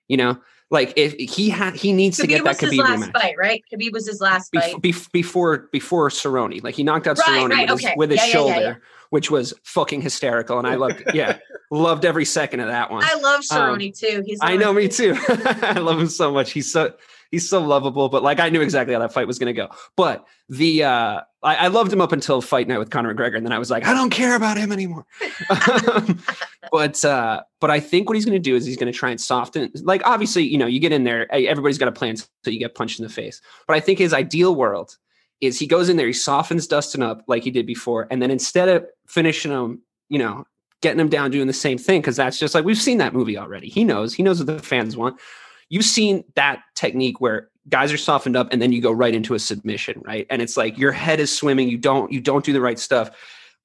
you 0.07 0.17
know, 0.17 0.37
like 0.71 0.93
if 0.95 1.13
he 1.13 1.49
had, 1.49 1.75
he 1.75 1.93
needs 1.93 2.17
to 2.17 2.23
Khabib 2.23 2.27
get 2.29 2.43
that 2.43 2.49
was 2.49 2.59
his 2.59 2.71
Khabib 2.73 2.79
last 2.79 3.01
rematch 3.09 3.21
fight, 3.21 3.35
right? 3.37 3.63
Khabib 3.71 3.93
was 3.93 4.07
his 4.07 4.19
last 4.19 4.53
fight. 4.53 4.75
Bef- 4.75 4.81
bef- 4.81 5.11
before 5.11 5.69
before 5.71 6.09
Cerrone. 6.09 6.63
Like 6.63 6.75
he 6.75 6.83
knocked 6.83 7.07
out 7.07 7.17
Right, 7.19 7.27
Cerrone 7.27 7.49
right, 7.49 7.69
with 7.69 7.79
his, 7.79 7.85
okay. 7.85 7.93
with 7.97 8.09
his 8.11 8.17
Yeah, 8.17 8.23
yeah, 8.23 8.27
yeah, 8.27 8.33
shoulder, 8.33 8.61
yeah. 8.61 8.75
which 9.11 9.29
was 9.31 9.53
fucking 9.63 10.01
hysterical, 10.01 10.57
and 10.57 10.67
I 10.67 10.75
loved, 10.75 11.03
yeah, 11.13 11.37
loved 11.71 12.03
every 12.03 12.25
second 12.25 12.59
of 12.61 12.67
that 12.67 12.89
one. 12.91 13.03
I 13.03 13.13
love 13.15 13.41
Um, 13.51 13.77
Cerrone 13.79 13.97
too. 13.97 14.23
He's 14.25 14.39
I 14.41 14.57
know, 14.57 14.73
me 14.73 14.87
too. 14.87 15.15
I 15.29 15.79
love 15.79 15.99
him 15.99 16.09
so 16.09 16.31
much. 16.31 16.51
He's 16.51 16.71
so 16.71 16.93
he's 17.31 17.49
so 17.49 17.61
lovable. 17.61 18.09
But 18.09 18.23
like 18.23 18.39
I 18.39 18.49
knew 18.49 18.61
exactly 18.61 18.93
how 18.93 18.99
that 18.99 19.13
fight 19.13 19.27
was 19.27 19.39
going 19.39 19.53
to 19.53 19.59
go. 19.59 19.69
But 19.95 20.25
the 20.49 20.83
uh 20.83 21.21
I, 21.43 21.55
I 21.55 21.67
loved 21.67 21.93
him 21.93 22.01
up 22.01 22.11
until 22.11 22.41
fight 22.41 22.67
night 22.67 22.79
with 22.79 22.89
Conor 22.89 23.13
McGregor, 23.13 23.37
and 23.37 23.45
then 23.45 23.53
I 23.53 23.59
was 23.59 23.69
like, 23.69 23.85
I 23.85 23.93
don't 23.93 24.09
care 24.09 24.35
about 24.35 24.57
him 24.57 24.71
anymore. 24.71 25.05
But 26.71 27.03
uh 27.05 27.43
but 27.59 27.71
I 27.71 27.79
think 27.79 28.09
what 28.09 28.15
he's 28.15 28.25
going 28.25 28.35
to 28.35 28.39
do 28.39 28.55
is 28.55 28.65
he's 28.65 28.77
going 28.77 28.91
to 28.91 28.97
try 28.97 29.09
and 29.09 29.19
soften. 29.19 29.71
Like 29.83 30.01
obviously, 30.05 30.43
you 30.43 30.57
know, 30.57 30.65
you 30.65 30.79
get 30.79 30.91
in 30.91 31.03
there, 31.03 31.31
everybody's 31.33 31.77
got 31.77 31.87
a 31.87 31.93
plan 31.93 32.17
so 32.17 32.27
you 32.45 32.59
get 32.59 32.75
punched 32.75 32.99
in 32.99 33.03
the 33.03 33.11
face. 33.11 33.41
But 33.67 33.75
I 33.75 33.79
think 33.79 33.99
his 33.99 34.13
ideal 34.13 34.55
world 34.55 34.97
is 35.41 35.59
he 35.59 35.67
goes 35.67 35.89
in 35.89 35.97
there, 35.97 36.07
he 36.07 36.13
softens 36.13 36.67
Dustin 36.67 37.01
up 37.01 37.23
like 37.27 37.43
he 37.43 37.51
did 37.51 37.65
before, 37.65 38.07
and 38.11 38.21
then 38.21 38.31
instead 38.31 38.69
of 38.69 38.85
finishing 39.07 39.51
him, 39.51 39.81
you 40.09 40.19
know, 40.19 40.45
getting 40.81 40.99
him 40.99 41.09
down 41.09 41.31
doing 41.31 41.47
the 41.47 41.53
same 41.53 41.77
thing 41.77 42.01
because 42.01 42.15
that's 42.15 42.39
just 42.39 42.53
like 42.53 42.65
we've 42.65 42.77
seen 42.77 42.97
that 42.99 43.13
movie 43.13 43.37
already. 43.37 43.69
He 43.69 43.83
knows, 43.83 44.13
he 44.13 44.23
knows 44.23 44.39
what 44.39 44.47
the 44.47 44.59
fans 44.59 44.95
want. 44.95 45.19
You've 45.69 45.85
seen 45.85 46.23
that 46.35 46.61
technique 46.75 47.19
where 47.21 47.49
guys 47.69 47.91
are 47.91 47.97
softened 47.97 48.35
up 48.37 48.47
and 48.51 48.61
then 48.61 48.71
you 48.71 48.81
go 48.81 48.91
right 48.91 49.13
into 49.13 49.33
a 49.33 49.39
submission, 49.39 50.01
right? 50.05 50.25
And 50.29 50.41
it's 50.41 50.55
like 50.57 50.77
your 50.77 50.91
head 50.93 51.19
is 51.19 51.35
swimming, 51.35 51.67
you 51.69 51.77
don't 51.77 52.11
you 52.11 52.21
don't 52.21 52.45
do 52.45 52.53
the 52.53 52.61
right 52.61 52.79
stuff. 52.79 53.11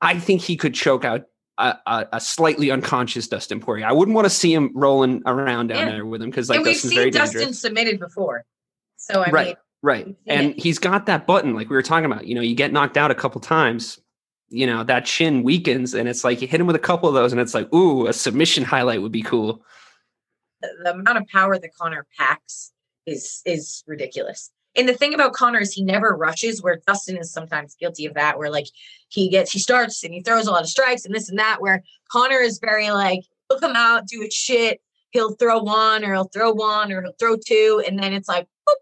I 0.00 0.18
think 0.18 0.40
he 0.40 0.56
could 0.56 0.74
choke 0.74 1.04
out 1.04 1.22
a, 1.58 1.76
a, 1.86 2.06
a 2.14 2.20
slightly 2.20 2.70
unconscious 2.72 3.28
Dustin 3.28 3.60
Poirier. 3.60 3.86
I 3.86 3.92
wouldn't 3.92 4.14
want 4.14 4.24
to 4.24 4.30
see 4.30 4.52
him 4.52 4.70
rolling 4.74 5.22
around 5.26 5.68
down 5.68 5.86
Yeah. 5.86 5.92
there 5.92 6.06
with 6.06 6.20
him 6.22 6.30
because 6.30 6.48
like 6.48 6.56
and 6.56 6.64
we've 6.66 6.74
Dustin's 6.74 6.90
seen 6.90 6.98
very 6.98 7.10
Dustin 7.10 7.38
dangerous. 7.40 7.60
submitted 7.60 8.00
before. 8.00 8.44
So 8.96 9.22
I 9.22 9.30
right, 9.30 9.46
mean, 9.46 9.56
right. 9.82 10.16
And 10.26 10.50
it. 10.50 10.60
he's 10.60 10.78
got 10.78 11.06
that 11.06 11.26
button, 11.26 11.54
like 11.54 11.68
we 11.70 11.76
were 11.76 11.82
talking 11.82 12.06
about. 12.06 12.26
You 12.26 12.34
know, 12.34 12.40
you 12.40 12.54
get 12.56 12.72
knocked 12.72 12.96
out 12.96 13.10
a 13.10 13.14
couple 13.14 13.40
times, 13.40 14.00
you 14.48 14.66
know, 14.66 14.82
that 14.84 15.04
chin 15.04 15.42
weakens, 15.44 15.94
and 15.94 16.08
it's 16.08 16.24
like 16.24 16.42
you 16.42 16.48
hit 16.48 16.60
him 16.60 16.66
with 16.66 16.76
a 16.76 16.80
couple 16.80 17.08
of 17.08 17.14
those, 17.14 17.30
and 17.32 17.40
it's 17.40 17.54
like, 17.54 17.72
ooh, 17.72 18.06
a 18.08 18.12
submission 18.12 18.64
highlight 18.64 19.02
would 19.02 19.12
be 19.12 19.22
cool. 19.22 19.64
The, 20.62 20.92
amount 20.92 21.18
of 21.18 21.26
power 21.28 21.58
that 21.58 21.74
Conor 21.74 22.06
packs 22.18 22.72
is 23.06 23.42
is 23.44 23.82
ridiculous. 23.86 24.50
And 24.74 24.88
the 24.88 24.94
thing 24.94 25.12
about 25.12 25.34
Conor 25.34 25.60
is 25.60 25.72
he 25.72 25.84
never 25.84 26.16
rushes, 26.16 26.62
where 26.62 26.80
Dustin 26.86 27.18
is 27.18 27.30
sometimes 27.30 27.74
guilty 27.74 28.06
of 28.06 28.14
that, 28.14 28.38
where 28.38 28.50
like 28.50 28.66
he 29.08 29.28
gets, 29.28 29.52
he 29.52 29.58
starts 29.58 30.02
and 30.02 30.14
he 30.14 30.22
throws 30.22 30.46
a 30.46 30.50
lot 30.50 30.62
of 30.62 30.68
strikes 30.68 31.04
and 31.04 31.14
this 31.14 31.28
and 31.28 31.38
that, 31.38 31.60
where 31.60 31.82
Conor 32.10 32.38
is 32.38 32.58
very 32.58 32.90
like, 32.90 33.20
he'll 33.48 33.60
come 33.60 33.76
out, 33.76 34.06
do 34.06 34.20
his 34.22 34.32
shit, 34.32 34.80
he'll 35.10 35.34
throw 35.34 35.62
one 35.62 36.04
or 36.04 36.14
he'll 36.14 36.24
throw 36.32 36.52
one 36.52 36.90
or 36.90 37.02
he'll 37.02 37.12
throw 37.18 37.36
two, 37.36 37.82
and 37.86 37.98
then 37.98 38.12
it's 38.14 38.28
like, 38.28 38.46
boop. 38.66 38.74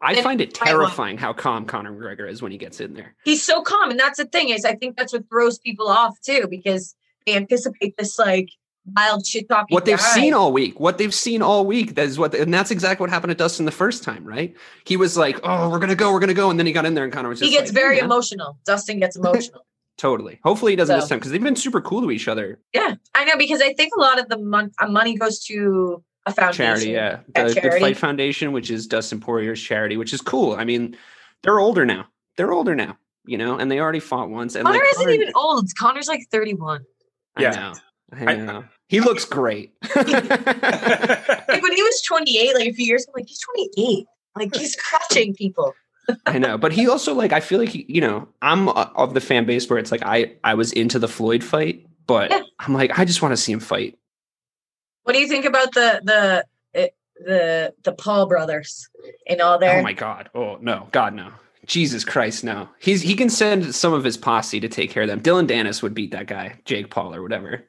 I 0.00 0.20
find 0.22 0.40
it 0.40 0.54
terrifying 0.54 1.18
how 1.18 1.32
calm 1.32 1.66
Conor 1.66 1.92
McGregor 1.92 2.30
is 2.30 2.40
when 2.40 2.52
he 2.52 2.58
gets 2.58 2.80
in 2.80 2.94
there. 2.94 3.14
he's 3.24 3.42
so 3.42 3.62
calm. 3.62 3.90
And 3.90 3.98
that's 3.98 4.18
the 4.18 4.26
thing 4.26 4.50
is 4.50 4.64
I 4.64 4.74
think 4.74 4.96
that's 4.96 5.12
what 5.12 5.28
throws 5.28 5.58
people 5.58 5.88
off 5.88 6.20
too, 6.20 6.46
because 6.48 6.94
they 7.26 7.34
anticipate 7.34 7.96
this 7.96 8.18
like 8.18 8.48
wild 8.94 9.26
shit 9.26 9.48
talking. 9.48 9.74
What 9.74 9.84
they've 9.84 9.98
guy. 9.98 10.14
seen 10.14 10.34
all 10.34 10.52
week, 10.52 10.78
what 10.78 10.98
they've 10.98 11.14
seen 11.14 11.42
all 11.42 11.66
week, 11.66 11.94
that 11.94 12.06
is 12.06 12.18
what, 12.18 12.34
and 12.34 12.52
that's 12.52 12.70
exactly 12.70 13.04
what 13.04 13.10
happened 13.10 13.30
to 13.30 13.34
Dustin 13.34 13.64
the 13.64 13.72
first 13.72 14.02
time, 14.02 14.24
right? 14.24 14.54
He 14.84 14.96
was 14.96 15.16
like, 15.16 15.40
"Oh, 15.42 15.70
we're 15.70 15.78
gonna 15.78 15.94
go, 15.94 16.12
we're 16.12 16.20
gonna 16.20 16.34
go," 16.34 16.50
and 16.50 16.58
then 16.58 16.66
he 16.66 16.72
got 16.72 16.86
in 16.86 16.94
there, 16.94 17.04
and 17.04 17.12
Conor 17.12 17.28
was 17.28 17.40
he 17.40 17.50
gets 17.50 17.70
like, 17.70 17.74
very 17.74 17.96
"Yeah." 17.98 18.04
emotional. 18.04 18.58
Dustin 18.64 19.00
gets 19.00 19.16
emotional. 19.16 19.66
Totally. 19.98 20.38
Hopefully, 20.44 20.72
he 20.72 20.76
doesn't 20.76 20.94
this 20.94 21.08
time 21.08 21.18
because 21.18 21.32
they've 21.32 21.42
been 21.42 21.56
super 21.56 21.80
cool 21.80 22.02
to 22.02 22.10
each 22.10 22.28
other. 22.28 22.58
yeah, 22.74 22.96
I 23.14 23.24
know 23.24 23.36
because 23.38 23.62
I 23.62 23.72
think 23.72 23.94
a 23.96 24.00
lot 24.00 24.18
of 24.18 24.28
the 24.28 24.36
mon- 24.38 24.72
uh, 24.78 24.88
money 24.88 25.16
goes 25.16 25.38
to 25.44 26.04
a 26.26 26.32
foundation. 26.32 26.66
Charity, 26.66 26.90
yeah, 26.90 27.20
Yeah, 27.34 27.44
the 27.44 27.54
charity. 27.54 27.80
Fight 27.80 27.96
Foundation, 27.96 28.52
which 28.52 28.70
is 28.70 28.86
Dustin 28.86 29.20
Poirier's 29.20 29.62
charity, 29.62 29.96
which 29.96 30.12
is 30.12 30.20
cool. 30.20 30.54
I 30.54 30.64
mean, 30.64 30.96
they're 31.42 31.58
older 31.60 31.86
now. 31.86 32.08
They're 32.36 32.52
older 32.52 32.74
now, 32.74 32.98
you 33.24 33.38
know, 33.38 33.56
and 33.56 33.70
they 33.70 33.80
already 33.80 34.00
fought 34.00 34.28
once. 34.28 34.54
And 34.54 34.66
Conor 34.66 34.78
like, 34.80 34.88
isn't 34.96 35.10
even 35.10 35.32
old. 35.34 35.70
Conor's 35.78 36.08
like 36.08 36.26
31. 36.30 36.84
I 38.12 38.22
Yeah. 38.34 38.44
know. 38.44 38.58
I 38.60 38.64
he 38.88 39.00
looks 39.00 39.24
great. 39.24 39.72
Like 39.94 41.62
when 41.62 41.72
he 41.72 41.82
was 41.82 42.02
28, 42.02 42.54
like 42.54 42.68
a 42.68 42.72
few 42.72 42.86
years 42.86 43.04
ago, 43.04 43.12
like 43.16 43.26
he's 43.28 43.40
28. 43.40 44.06
Like 44.36 44.54
he's 44.54 44.76
crushing 44.76 45.34
people. 45.34 45.74
I 46.26 46.38
know, 46.38 46.56
but 46.58 46.72
he 46.72 46.88
also 46.88 47.14
like 47.14 47.32
I 47.32 47.40
feel 47.40 47.58
like 47.58 47.70
he, 47.70 47.84
you 47.88 48.00
know 48.00 48.28
I'm 48.42 48.68
of 48.68 49.14
the 49.14 49.20
fan 49.20 49.44
base 49.44 49.68
where 49.68 49.78
it's 49.78 49.90
like 49.90 50.02
I 50.04 50.32
I 50.44 50.54
was 50.54 50.72
into 50.72 50.98
the 50.98 51.08
Floyd 51.08 51.42
fight, 51.42 51.84
but 52.06 52.30
Yeah. 52.30 52.42
I'm 52.60 52.74
like 52.74 52.96
I 52.98 53.04
just 53.04 53.22
want 53.22 53.32
to 53.32 53.36
see 53.36 53.52
him 53.52 53.60
fight. 53.60 53.98
What 55.04 55.14
do 55.14 55.18
you 55.20 55.26
think 55.28 55.44
about 55.46 55.72
the 55.72 56.00
the 56.04 56.44
eh, 56.74 56.88
the 57.24 57.74
the 57.82 57.92
Paul 57.92 58.26
brothers 58.26 58.88
and 59.28 59.40
all 59.40 59.58
their? 59.58 59.78
Oh 59.80 59.82
my 59.82 59.92
god! 59.92 60.30
Oh 60.34 60.58
no, 60.60 60.88
God 60.92 61.14
no! 61.14 61.30
Jesus 61.66 62.04
Christ 62.04 62.44
no! 62.44 62.68
He's 62.78 63.02
he 63.02 63.14
can 63.16 63.30
send 63.30 63.74
some 63.74 63.92
of 63.92 64.04
his 64.04 64.16
posse 64.16 64.60
to 64.60 64.68
take 64.68 64.90
care 64.90 65.02
of 65.04 65.08
them. 65.08 65.20
Dillon 65.20 65.46
Danis 65.46 65.82
would 65.82 65.94
beat 65.94 66.12
that 66.12 66.26
guy, 66.26 66.60
Jake 66.66 66.90
Paul 66.90 67.14
or 67.14 67.22
whatever. 67.22 67.64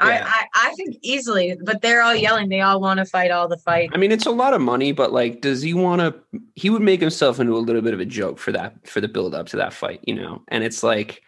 Yeah. 0.00 0.24
I, 0.26 0.46
I 0.54 0.70
I 0.70 0.74
think 0.74 0.96
easily, 1.02 1.56
but 1.62 1.82
they're 1.82 2.02
all 2.02 2.14
yelling. 2.14 2.48
They 2.48 2.60
all 2.60 2.80
want 2.80 2.98
to 2.98 3.04
fight 3.04 3.30
all 3.30 3.48
the 3.48 3.56
fight. 3.56 3.90
I 3.92 3.96
mean, 3.96 4.12
it's 4.12 4.26
a 4.26 4.30
lot 4.30 4.54
of 4.54 4.60
money, 4.60 4.92
but 4.92 5.12
like, 5.12 5.40
does 5.40 5.62
he 5.62 5.74
want 5.74 6.00
to? 6.00 6.40
He 6.54 6.70
would 6.70 6.82
make 6.82 7.00
himself 7.00 7.40
into 7.40 7.56
a 7.56 7.58
little 7.58 7.82
bit 7.82 7.94
of 7.94 8.00
a 8.00 8.04
joke 8.04 8.38
for 8.38 8.52
that 8.52 8.86
for 8.86 9.00
the 9.00 9.08
build 9.08 9.34
up 9.34 9.48
to 9.48 9.56
that 9.56 9.72
fight, 9.72 10.00
you 10.04 10.14
know. 10.14 10.42
And 10.48 10.64
it's 10.64 10.82
like, 10.82 11.22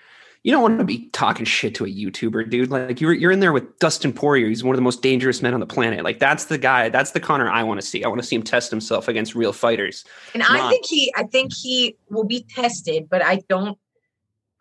you 0.44 0.50
don't 0.50 0.62
want 0.62 0.78
to 0.78 0.84
be 0.84 1.08
talking 1.10 1.44
shit 1.44 1.74
to 1.76 1.84
a 1.84 1.88
YouTuber, 1.88 2.50
dude. 2.50 2.70
Like 2.70 3.00
you're 3.00 3.12
you're 3.12 3.30
in 3.30 3.40
there 3.40 3.52
with 3.52 3.78
Dustin 3.78 4.12
Poirier. 4.12 4.48
He's 4.48 4.64
one 4.64 4.74
of 4.74 4.78
the 4.78 4.82
most 4.82 5.02
dangerous 5.02 5.42
men 5.42 5.54
on 5.54 5.60
the 5.60 5.66
planet. 5.66 6.02
Like 6.02 6.18
that's 6.18 6.46
the 6.46 6.58
guy. 6.58 6.88
That's 6.88 7.12
the 7.12 7.20
Conor 7.20 7.48
I 7.48 7.62
want 7.62 7.80
to 7.80 7.86
see. 7.86 8.02
I 8.04 8.08
want 8.08 8.20
to 8.20 8.26
see 8.26 8.36
him 8.36 8.42
test 8.42 8.70
himself 8.70 9.06
against 9.08 9.34
real 9.34 9.52
fighters. 9.52 10.04
And 10.34 10.42
I 10.42 10.68
think 10.68 10.86
he, 10.86 11.12
I 11.16 11.24
think 11.24 11.52
he 11.52 11.96
will 12.10 12.24
be 12.24 12.44
tested, 12.48 13.08
but 13.08 13.24
I 13.24 13.42
don't. 13.48 13.78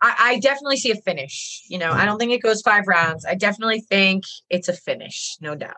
I, 0.02 0.14
I 0.18 0.38
definitely 0.40 0.76
see 0.76 0.90
a 0.90 0.96
finish. 0.96 1.62
You 1.68 1.78
know, 1.78 1.92
I 1.92 2.04
don't 2.04 2.18
think 2.18 2.32
it 2.32 2.42
goes 2.42 2.60
five 2.60 2.86
rounds. 2.86 3.24
I 3.24 3.34
definitely 3.34 3.80
think 3.80 4.24
it's 4.50 4.68
a 4.68 4.72
finish, 4.72 5.36
no 5.40 5.54
doubt. 5.54 5.76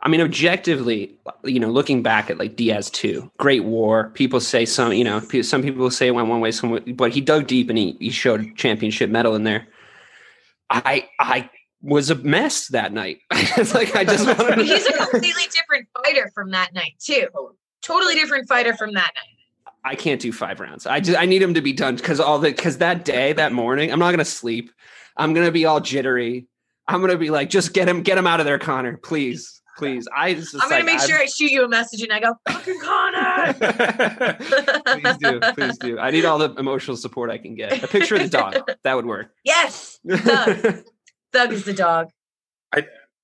I 0.00 0.08
mean, 0.08 0.20
objectively, 0.20 1.18
you 1.44 1.58
know, 1.58 1.70
looking 1.70 2.02
back 2.02 2.28
at 2.28 2.38
like 2.38 2.56
Diaz 2.56 2.90
two, 2.90 3.30
Great 3.38 3.64
War. 3.64 4.10
People 4.10 4.38
say 4.38 4.66
some, 4.66 4.92
you 4.92 5.02
know, 5.02 5.20
some 5.20 5.62
people 5.62 5.90
say 5.90 6.08
it 6.08 6.10
went 6.10 6.28
one 6.28 6.40
way, 6.40 6.52
some, 6.52 6.70
way- 6.70 6.80
but 6.80 7.12
he 7.12 7.20
dug 7.20 7.46
deep 7.46 7.68
and 7.70 7.78
he 7.78 7.96
he 7.98 8.10
showed 8.10 8.54
championship 8.56 9.08
mettle 9.10 9.34
in 9.34 9.44
there. 9.44 9.66
I 10.70 11.08
I 11.18 11.50
was 11.80 12.10
a 12.10 12.16
mess 12.16 12.68
that 12.68 12.92
night. 12.92 13.18
it's 13.30 13.74
like 13.74 13.96
I 13.96 14.04
just 14.04 14.26
he's 14.60 14.86
a 14.86 14.92
completely 14.92 15.44
different 15.50 15.88
fighter 16.02 16.30
from 16.34 16.50
that 16.50 16.74
night 16.74 16.94
too. 16.98 17.28
Totally 17.82 18.14
different 18.14 18.46
fighter 18.48 18.74
from 18.76 18.92
that 18.94 19.12
night. 19.14 19.33
I 19.84 19.94
can't 19.96 20.20
do 20.20 20.32
five 20.32 20.60
rounds. 20.60 20.86
I 20.86 21.00
just 21.00 21.18
I 21.18 21.26
need 21.26 21.42
them 21.42 21.54
to 21.54 21.60
be 21.60 21.72
done 21.72 21.96
because 21.96 22.18
all 22.20 22.38
the 22.38 22.50
because 22.50 22.78
that 22.78 23.04
day 23.04 23.32
that 23.34 23.52
morning 23.52 23.92
I'm 23.92 23.98
not 23.98 24.10
gonna 24.12 24.24
sleep. 24.24 24.70
I'm 25.16 25.34
gonna 25.34 25.52
be 25.52 25.66
all 25.66 25.80
jittery. 25.80 26.46
I'm 26.88 27.00
gonna 27.00 27.18
be 27.18 27.30
like, 27.30 27.50
just 27.50 27.72
get 27.74 27.88
him 27.88 28.02
get 28.02 28.16
him 28.18 28.26
out 28.26 28.40
of 28.40 28.46
there, 28.46 28.58
Conor, 28.58 28.96
please, 28.96 29.60
please. 29.78 30.08
I 30.14 30.34
just 30.34 30.54
I'm 30.54 30.60
gonna 30.62 30.74
like, 30.76 30.84
make 30.86 31.00
I- 31.00 31.06
sure 31.06 31.18
I 31.18 31.26
shoot 31.26 31.50
you 31.50 31.64
a 31.64 31.68
message 31.68 32.02
and 32.02 32.12
I 32.12 32.20
go, 32.20 32.34
"Fucking 32.48 32.80
Conor." 32.80 33.54
please 35.00 35.16
do, 35.18 35.40
please 35.54 35.78
do. 35.78 35.98
I 35.98 36.10
need 36.10 36.24
all 36.24 36.38
the 36.38 36.52
emotional 36.54 36.96
support 36.96 37.30
I 37.30 37.38
can 37.38 37.54
get. 37.54 37.82
A 37.82 37.88
picture 37.88 38.14
of 38.16 38.22
the 38.22 38.28
dog 38.28 38.70
that 38.84 38.94
would 38.94 39.06
work. 39.06 39.32
yes, 39.44 39.98
Doug. 40.06 40.84
Doug 41.32 41.52
is 41.52 41.64
the 41.64 41.74
dog. 41.74 42.08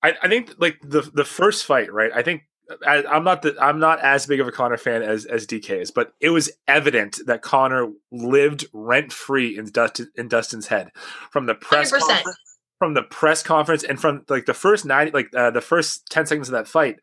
I, 0.03 0.15
I 0.23 0.29
think 0.29 0.55
like 0.59 0.79
the 0.83 1.03
the 1.13 1.25
first 1.27 1.65
fight, 1.67 1.93
right? 1.93 2.11
I 2.15 2.23
think 2.23 2.43
I, 2.87 3.05
I'm 3.05 3.25
not 3.25 3.43
the 3.43 3.57
I'm 3.61 3.79
not 3.79 4.01
as 4.01 4.27
big 4.27 4.41
of 4.41 4.49
a 4.49 4.53
Conor 4.53 4.77
fan 4.77 5.03
as 5.03 5.25
as 5.25 5.47
DK 5.47 5.83
is, 5.83 5.91
but 5.91 6.13
it 6.21 6.31
was 6.31 6.51
evident 6.69 7.19
that 7.27 7.43
Conor 7.43 7.89
lived 8.11 8.67
rent 8.73 9.13
free 9.13 9.57
in 9.57 9.67
Dustin 9.67 10.11
in 10.15 10.29
Dustin's 10.29 10.69
head 10.69 10.91
from 11.31 11.47
the 11.47 11.55
press 11.55 11.93
100%. 11.93 11.99
conference, 12.01 12.39
from 12.79 12.95
the 12.95 13.03
press 13.03 13.43
conference 13.43 13.83
and 13.83 14.01
from 14.01 14.25
like 14.29 14.47
the 14.47 14.55
first 14.55 14.85
ninety 14.85 15.13
like 15.13 15.35
uh, 15.35 15.51
the 15.51 15.61
first 15.61 16.09
ten 16.11 16.27
seconds 16.27 16.49
of 16.49 16.53
that 16.53 16.69
fight. 16.69 16.97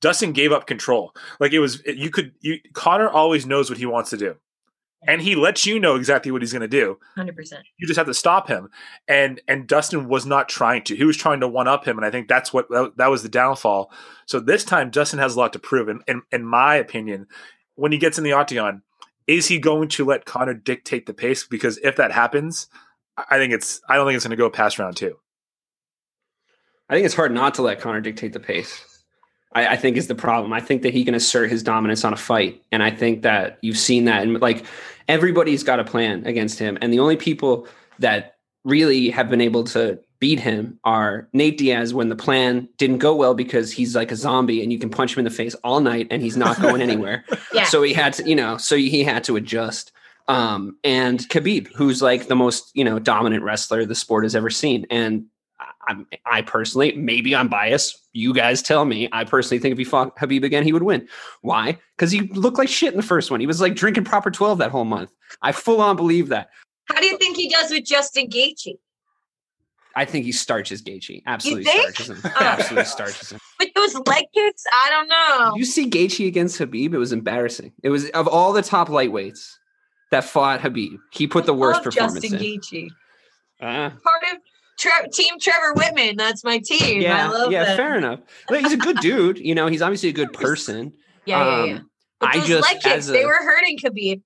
Dustin 0.00 0.32
gave 0.32 0.50
up 0.50 0.66
control. 0.66 1.14
Like 1.38 1.52
it 1.52 1.60
was 1.60 1.82
you 1.86 2.10
could 2.10 2.32
you 2.40 2.58
Conor 2.72 3.08
always 3.08 3.46
knows 3.46 3.70
what 3.70 3.78
he 3.78 3.86
wants 3.86 4.10
to 4.10 4.16
do. 4.16 4.36
And 5.06 5.20
he 5.20 5.34
lets 5.34 5.66
you 5.66 5.80
know 5.80 5.96
exactly 5.96 6.30
what 6.30 6.42
he's 6.42 6.52
going 6.52 6.62
to 6.62 6.68
do. 6.68 6.98
Hundred 7.16 7.36
percent. 7.36 7.64
you 7.76 7.86
just 7.86 7.98
have 7.98 8.06
to 8.06 8.14
stop 8.14 8.48
him. 8.48 8.68
And 9.08 9.40
and 9.48 9.66
dustin 9.66 10.08
was 10.08 10.26
not 10.26 10.48
trying 10.48 10.82
to. 10.84 10.96
He 10.96 11.04
was 11.04 11.16
trying 11.16 11.40
to 11.40 11.48
one 11.48 11.68
up 11.68 11.84
him 11.84 11.96
and 11.98 12.06
i 12.06 12.10
think 12.10 12.28
that's 12.28 12.52
what 12.52 12.68
that, 12.70 12.92
that 12.96 13.10
was 13.10 13.22
the 13.22 13.28
downfall. 13.28 13.92
So 14.26 14.40
this 14.40 14.64
time 14.64 14.90
dustin 14.90 15.18
has 15.18 15.34
a 15.34 15.38
lot 15.38 15.52
to 15.54 15.58
prove 15.58 15.88
and 15.88 16.02
in, 16.06 16.22
in 16.30 16.44
my 16.44 16.76
opinion. 16.76 17.26
When 17.74 17.90
he 17.90 17.98
gets 17.98 18.18
in 18.18 18.24
the 18.24 18.32
octagon 18.32 18.82
is 19.26 19.46
he 19.46 19.58
going 19.58 19.88
to 19.88 20.04
let 20.04 20.24
conor 20.24 20.54
dictate 20.54 21.06
the 21.06 21.14
pace? 21.14 21.46
Because 21.46 21.78
if 21.78 21.96
that 21.96 22.12
happens 22.12 22.68
i 23.16 23.24
I 23.30 23.38
think 23.38 23.52
it's 23.52 23.80
i 23.88 23.96
don't 23.96 24.06
think 24.06 24.16
it's 24.16 24.24
going 24.24 24.30
to 24.30 24.36
go 24.36 24.50
past 24.50 24.78
round 24.78 24.96
two. 24.96 25.16
I 26.92 26.94
think 26.94 27.06
it's 27.06 27.14
hard 27.14 27.32
not 27.32 27.54
to 27.54 27.62
let 27.62 27.80
Conor 27.80 28.02
dictate 28.02 28.34
the 28.34 28.40
pace. 28.40 28.91
I, 29.54 29.68
I 29.68 29.76
think 29.76 29.96
is 29.96 30.06
the 30.06 30.14
problem. 30.14 30.52
I 30.52 30.60
think 30.60 30.82
that 30.82 30.92
he 30.92 31.04
can 31.04 31.14
assert 31.14 31.50
his 31.50 31.62
dominance 31.62 32.04
on 32.04 32.12
a 32.12 32.16
fight, 32.16 32.62
and 32.72 32.82
I 32.82 32.90
think 32.90 33.22
that 33.22 33.58
you've 33.62 33.78
seen 33.78 34.04
that. 34.06 34.22
And 34.22 34.40
like 34.40 34.64
everybody's 35.08 35.62
got 35.62 35.80
a 35.80 35.84
plan 35.84 36.26
against 36.26 36.58
him, 36.58 36.78
and 36.80 36.92
the 36.92 36.98
only 36.98 37.16
people 37.16 37.66
that 37.98 38.36
really 38.64 39.10
have 39.10 39.28
been 39.28 39.40
able 39.40 39.64
to 39.64 39.98
beat 40.22 40.38
him 40.38 40.78
are 40.84 41.28
Nate 41.32 41.58
Diaz 41.58 41.92
when 41.92 42.08
the 42.08 42.14
plan 42.14 42.68
didn't 42.78 42.98
go 42.98 43.12
well 43.12 43.34
because 43.34 43.72
he's 43.72 43.96
like 43.96 44.12
a 44.12 44.16
zombie 44.16 44.62
and 44.62 44.72
you 44.72 44.78
can 44.78 44.88
punch 44.88 45.14
him 45.14 45.18
in 45.18 45.24
the 45.24 45.30
face 45.32 45.56
all 45.64 45.80
night 45.80 46.06
and 46.12 46.22
he's 46.22 46.36
not 46.36 46.60
going 46.60 46.80
anywhere. 46.80 47.24
Yeah. 47.52 47.64
So 47.64 47.82
he 47.82 47.92
had 47.92 48.14
to, 48.14 48.26
you 48.26 48.34
know, 48.34 48.56
so 48.56 48.76
he 48.76 49.04
had 49.04 49.24
to 49.24 49.36
adjust. 49.36 49.92
Um, 50.26 50.78
and 50.84 51.18
Khabib, 51.28 51.68
who's 51.74 52.00
like 52.00 52.28
the 52.28 52.36
most, 52.36 52.70
you 52.72 52.82
know, 52.82 52.98
dominant 52.98 53.42
wrestler 53.42 53.84
the 53.84 53.94
sport 53.94 54.24
has 54.24 54.34
ever 54.34 54.48
seen. 54.48 54.86
And 54.88 55.26
I, 55.88 56.04
I'm, 56.26 56.44
personally, 56.44 56.92
maybe 56.92 57.34
I'm 57.34 57.48
biased. 57.48 57.98
You 58.12 58.34
guys 58.34 58.62
tell 58.62 58.84
me. 58.84 59.08
I 59.12 59.24
personally 59.24 59.58
think 59.58 59.72
if 59.72 59.78
he 59.78 59.84
fought 59.84 60.16
Khabib 60.16 60.44
again, 60.44 60.64
he 60.64 60.72
would 60.72 60.82
win. 60.82 61.08
Why? 61.42 61.78
Because 61.96 62.10
he 62.10 62.22
looked 62.28 62.58
like 62.58 62.68
shit 62.68 62.92
in 62.92 62.96
the 62.96 63.02
first 63.02 63.30
one. 63.30 63.40
He 63.40 63.46
was 63.46 63.60
like 63.60 63.74
drinking 63.74 64.04
proper 64.04 64.30
12 64.30 64.58
that 64.58 64.70
whole 64.70 64.84
month. 64.84 65.10
I 65.42 65.52
full 65.52 65.80
on 65.80 65.96
believe 65.96 66.28
that. 66.28 66.50
How 66.86 67.00
do 67.00 67.06
you 67.06 67.16
think 67.18 67.36
he 67.36 67.48
does 67.48 67.70
with 67.70 67.84
Justin 67.84 68.28
Gaethje? 68.28 68.76
I 69.94 70.04
think 70.04 70.24
he 70.24 70.32
starches 70.32 70.82
Gaethje. 70.82 71.22
Absolutely 71.26 71.64
starches 71.64 72.10
him. 72.10 72.18
Oh. 72.24 72.32
Absolutely 72.40 72.84
starches 72.84 73.30
him. 73.32 73.40
With 73.60 73.74
those 73.74 73.94
leg 74.06 74.24
kicks, 74.34 74.64
I 74.72 74.90
don't 74.90 75.08
know. 75.08 75.54
You 75.56 75.64
see 75.64 75.88
Gaethje 75.88 76.26
against 76.26 76.58
Khabib? 76.58 76.94
It 76.94 76.98
was 76.98 77.12
embarrassing. 77.12 77.72
It 77.82 77.90
was 77.90 78.08
of 78.10 78.26
all 78.26 78.52
the 78.52 78.62
top 78.62 78.88
lightweights 78.88 79.52
that 80.10 80.24
fought 80.24 80.60
Khabib, 80.60 80.98
he 81.10 81.26
put 81.26 81.46
the 81.46 81.54
worst 81.54 81.82
performance 81.82 82.20
Justin 82.20 82.38
in. 82.38 82.60
Gaethje. 82.60 82.88
Uh, 83.60 83.90
Part 83.90 84.22
of 84.32 84.38
Tre- 84.82 85.08
Team 85.12 85.38
Trevor 85.40 85.74
Wittman. 85.74 86.16
That's 86.16 86.42
my 86.42 86.58
team. 86.58 87.00
Yeah, 87.00 87.28
love 87.28 87.52
yeah, 87.52 87.64
that. 87.64 87.76
fair 87.76 87.96
enough. 87.96 88.20
Like, 88.50 88.62
he's 88.62 88.72
a 88.72 88.76
good 88.76 88.96
dude. 89.00 89.38
You 89.38 89.54
know, 89.54 89.68
he's 89.68 89.82
obviously 89.82 90.08
a 90.08 90.12
good 90.12 90.32
person. 90.32 90.92
Yeah, 91.24 91.44
yeah, 91.44 91.64
yeah. 91.64 91.74
Um, 91.74 91.90
But 92.18 92.34
I 92.34 92.38
those 92.38 92.48
just 92.48 92.72
leg 92.72 92.82
kicks, 92.82 93.08
a, 93.08 93.12
they 93.12 93.24
were 93.24 93.34
hurting 93.34 93.78
Khabib. 93.78 94.22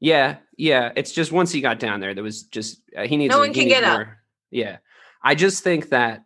Yeah, 0.00 0.36
yeah. 0.56 0.92
It's 0.96 1.12
just 1.12 1.32
once 1.32 1.52
he 1.52 1.60
got 1.60 1.78
down 1.78 2.00
there, 2.00 2.14
there 2.14 2.24
was 2.24 2.44
just 2.44 2.80
uh, 2.96 3.06
he 3.06 3.16
needs. 3.18 3.32
No 3.32 3.40
one 3.40 3.52
can 3.52 3.68
get 3.68 3.84
up. 3.84 4.08
Yeah, 4.50 4.78
I 5.22 5.34
just 5.34 5.62
think 5.62 5.90
that 5.90 6.24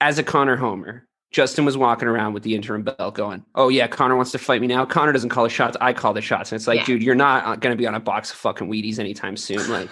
as 0.00 0.18
a 0.18 0.22
Conor 0.22 0.56
Homer, 0.56 1.06
Justin 1.30 1.64
was 1.66 1.76
walking 1.76 2.08
around 2.08 2.32
with 2.32 2.42
the 2.42 2.54
interim 2.54 2.82
belt, 2.82 3.14
going, 3.14 3.44
"Oh 3.54 3.68
yeah, 3.68 3.86
Conor 3.86 4.16
wants 4.16 4.30
to 4.32 4.38
fight 4.38 4.60
me 4.62 4.66
now. 4.66 4.86
Conor 4.86 5.12
doesn't 5.12 5.28
call 5.28 5.44
the 5.44 5.50
shots. 5.50 5.76
I 5.80 5.92
call 5.92 6.14
the 6.14 6.22
shots." 6.22 6.50
And 6.52 6.56
it's 6.58 6.66
like, 6.66 6.80
Yeah. 6.80 6.86
dude, 6.86 7.02
you're 7.02 7.14
not 7.14 7.44
uh, 7.44 7.56
going 7.56 7.76
to 7.76 7.78
be 7.78 7.86
on 7.86 7.94
a 7.94 8.00
box 8.00 8.30
of 8.30 8.36
fucking 8.38 8.68
Wheaties 8.68 8.98
anytime 8.98 9.36
soon. 9.36 9.58
Like, 9.70 9.90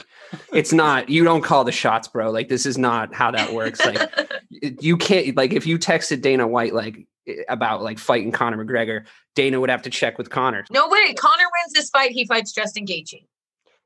it's 0.53 0.72
not. 0.72 1.09
You 1.11 1.24
don't 1.24 1.43
call 1.43 1.64
the 1.64 1.72
shots, 1.72 2.09
bro. 2.09 2.30
Like, 2.30 2.49
this 2.49 2.64
is 2.64 2.78
not 2.78 3.14
how 3.14 3.30
that 3.32 3.53
works. 3.53 3.84
Like, 3.84 4.11
you 4.80 4.97
can't. 4.97 5.37
Like, 5.37 5.53
if 5.53 5.66
you 5.66 5.78
texted 5.78 6.22
Dana 6.22 6.47
White, 6.47 6.72
like. 6.74 7.07
about 7.49 7.82
like 7.82 7.99
fighting 7.99 8.30
Conor 8.30 8.64
McGregor, 8.64 9.05
Dana 9.34 9.59
would 9.61 9.68
have 9.68 9.82
to 9.82 9.91
check 9.91 10.16
with 10.16 10.30
Conor. 10.30 10.64
No 10.70 10.89
way. 10.89 11.12
Conor 11.14 11.45
wins 11.61 11.72
this 11.74 11.91
fight. 11.91 12.12
He 12.12 12.24
fights 12.24 12.53
Justin 12.53 12.87
Gaethje. 12.87 13.26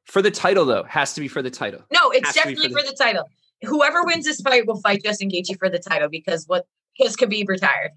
for 0.04 0.20
the 0.22 0.30
title 0.30 0.66
though. 0.66 0.82
Has 0.84 1.14
to 1.14 1.20
be 1.22 1.26
for 1.28 1.40
the 1.40 1.50
title. 1.50 1.80
No, 1.90 2.10
it's 2.10 2.26
Has 2.26 2.34
definitely 2.34 2.68
for 2.70 2.80
for 2.80 2.86
the 2.86 2.94
title. 2.94 3.24
Whoever 3.64 4.04
wins 4.04 4.26
this 4.26 4.40
fight 4.42 4.66
will 4.66 4.78
fight 4.82 5.02
Justin 5.02 5.30
Gaethje 5.30 5.58
for 5.58 5.70
the 5.70 5.78
title 5.78 6.08
because 6.10 6.46
what 6.48 6.66
because 7.00 7.16
Khabib 7.16 7.48
retired. 7.48 7.92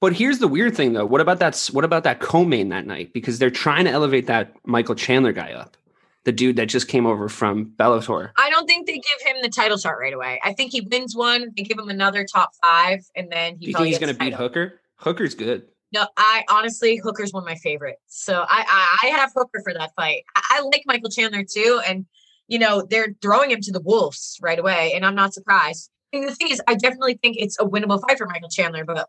But 0.00 0.12
here's 0.12 0.38
the 0.38 0.48
weird 0.48 0.76
thing 0.76 0.92
though. 0.92 1.06
What 1.06 1.20
about 1.20 1.38
that? 1.38 1.68
What 1.72 1.84
about 1.84 2.04
that 2.04 2.20
co-main 2.20 2.68
that 2.68 2.86
night? 2.86 3.12
Because 3.12 3.38
they're 3.38 3.50
trying 3.50 3.84
to 3.86 3.90
elevate 3.90 4.26
that 4.26 4.54
Michael 4.64 4.94
Chandler 4.94 5.32
guy 5.32 5.52
up, 5.52 5.76
the 6.24 6.32
dude 6.32 6.56
that 6.56 6.66
just 6.66 6.88
came 6.88 7.06
over 7.06 7.28
from 7.28 7.72
Bellator. 7.76 8.30
I 8.36 8.50
don't 8.50 8.66
think 8.66 8.86
they 8.86 8.94
give 8.94 9.26
him 9.26 9.36
the 9.42 9.48
title 9.48 9.78
shot 9.78 9.92
right 9.92 10.12
away. 10.12 10.40
I 10.44 10.52
think 10.52 10.72
he 10.72 10.82
wins 10.82 11.16
one. 11.16 11.52
They 11.56 11.62
give 11.62 11.78
him 11.78 11.88
another 11.88 12.24
top 12.24 12.50
five, 12.62 13.00
and 13.14 13.30
then 13.30 13.56
he. 13.58 13.66
Do 13.66 13.70
you 13.70 13.76
think 13.76 13.86
he's 13.88 13.98
going 13.98 14.12
to 14.12 14.18
beat. 14.18 14.34
Hooker? 14.34 14.80
Hooker's 14.96 15.34
good. 15.34 15.66
No, 15.92 16.06
I 16.16 16.42
honestly 16.50 16.96
Hooker's 16.96 17.32
one 17.32 17.44
of 17.44 17.48
my 17.48 17.54
favorites. 17.54 18.00
So 18.08 18.44
I 18.48 18.64
I, 18.68 19.06
I 19.06 19.10
have 19.10 19.30
Hooker 19.34 19.60
for 19.62 19.72
that 19.74 19.92
fight. 19.96 20.24
I, 20.34 20.58
I 20.58 20.60
like 20.62 20.82
Michael 20.86 21.10
Chandler 21.10 21.44
too, 21.44 21.80
and 21.86 22.04
you 22.48 22.58
know 22.58 22.82
they're 22.82 23.14
throwing 23.22 23.52
him 23.52 23.60
to 23.62 23.72
the 23.72 23.80
wolves 23.80 24.38
right 24.42 24.58
away, 24.58 24.92
and 24.94 25.06
I'm 25.06 25.14
not 25.14 25.32
surprised. 25.32 25.90
And 26.14 26.28
the 26.28 26.34
thing 26.34 26.48
is, 26.50 26.60
I 26.66 26.74
definitely 26.74 27.18
think 27.22 27.36
it's 27.38 27.58
a 27.58 27.64
winnable 27.64 28.00
fight 28.06 28.18
for 28.18 28.26
Michael 28.26 28.48
Chandler, 28.48 28.84
but 28.84 29.08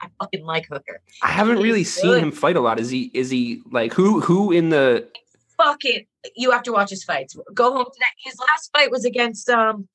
I 0.00 0.06
fucking 0.20 0.44
like 0.44 0.66
Hooker. 0.68 1.00
I 1.22 1.28
haven't 1.28 1.58
He 1.58 1.62
really 1.64 1.84
seen 1.84 2.10
good. 2.12 2.22
him 2.22 2.32
fight 2.32 2.56
a 2.56 2.60
lot. 2.60 2.78
Is 2.80 2.90
he? 2.90 3.10
Is 3.14 3.30
he 3.30 3.62
like 3.70 3.92
who? 3.92 4.20
Who 4.20 4.52
in 4.52 4.68
the? 4.70 5.08
Fucking, 5.56 6.04
you 6.34 6.50
have 6.50 6.64
to 6.64 6.72
watch 6.72 6.90
his 6.90 7.04
fights. 7.04 7.36
Go 7.54 7.72
home 7.72 7.84
tonight. 7.84 8.14
His 8.24 8.36
last 8.40 8.70
fight 8.76 8.90
was 8.90 9.04
against 9.04 9.48
um, 9.48 9.88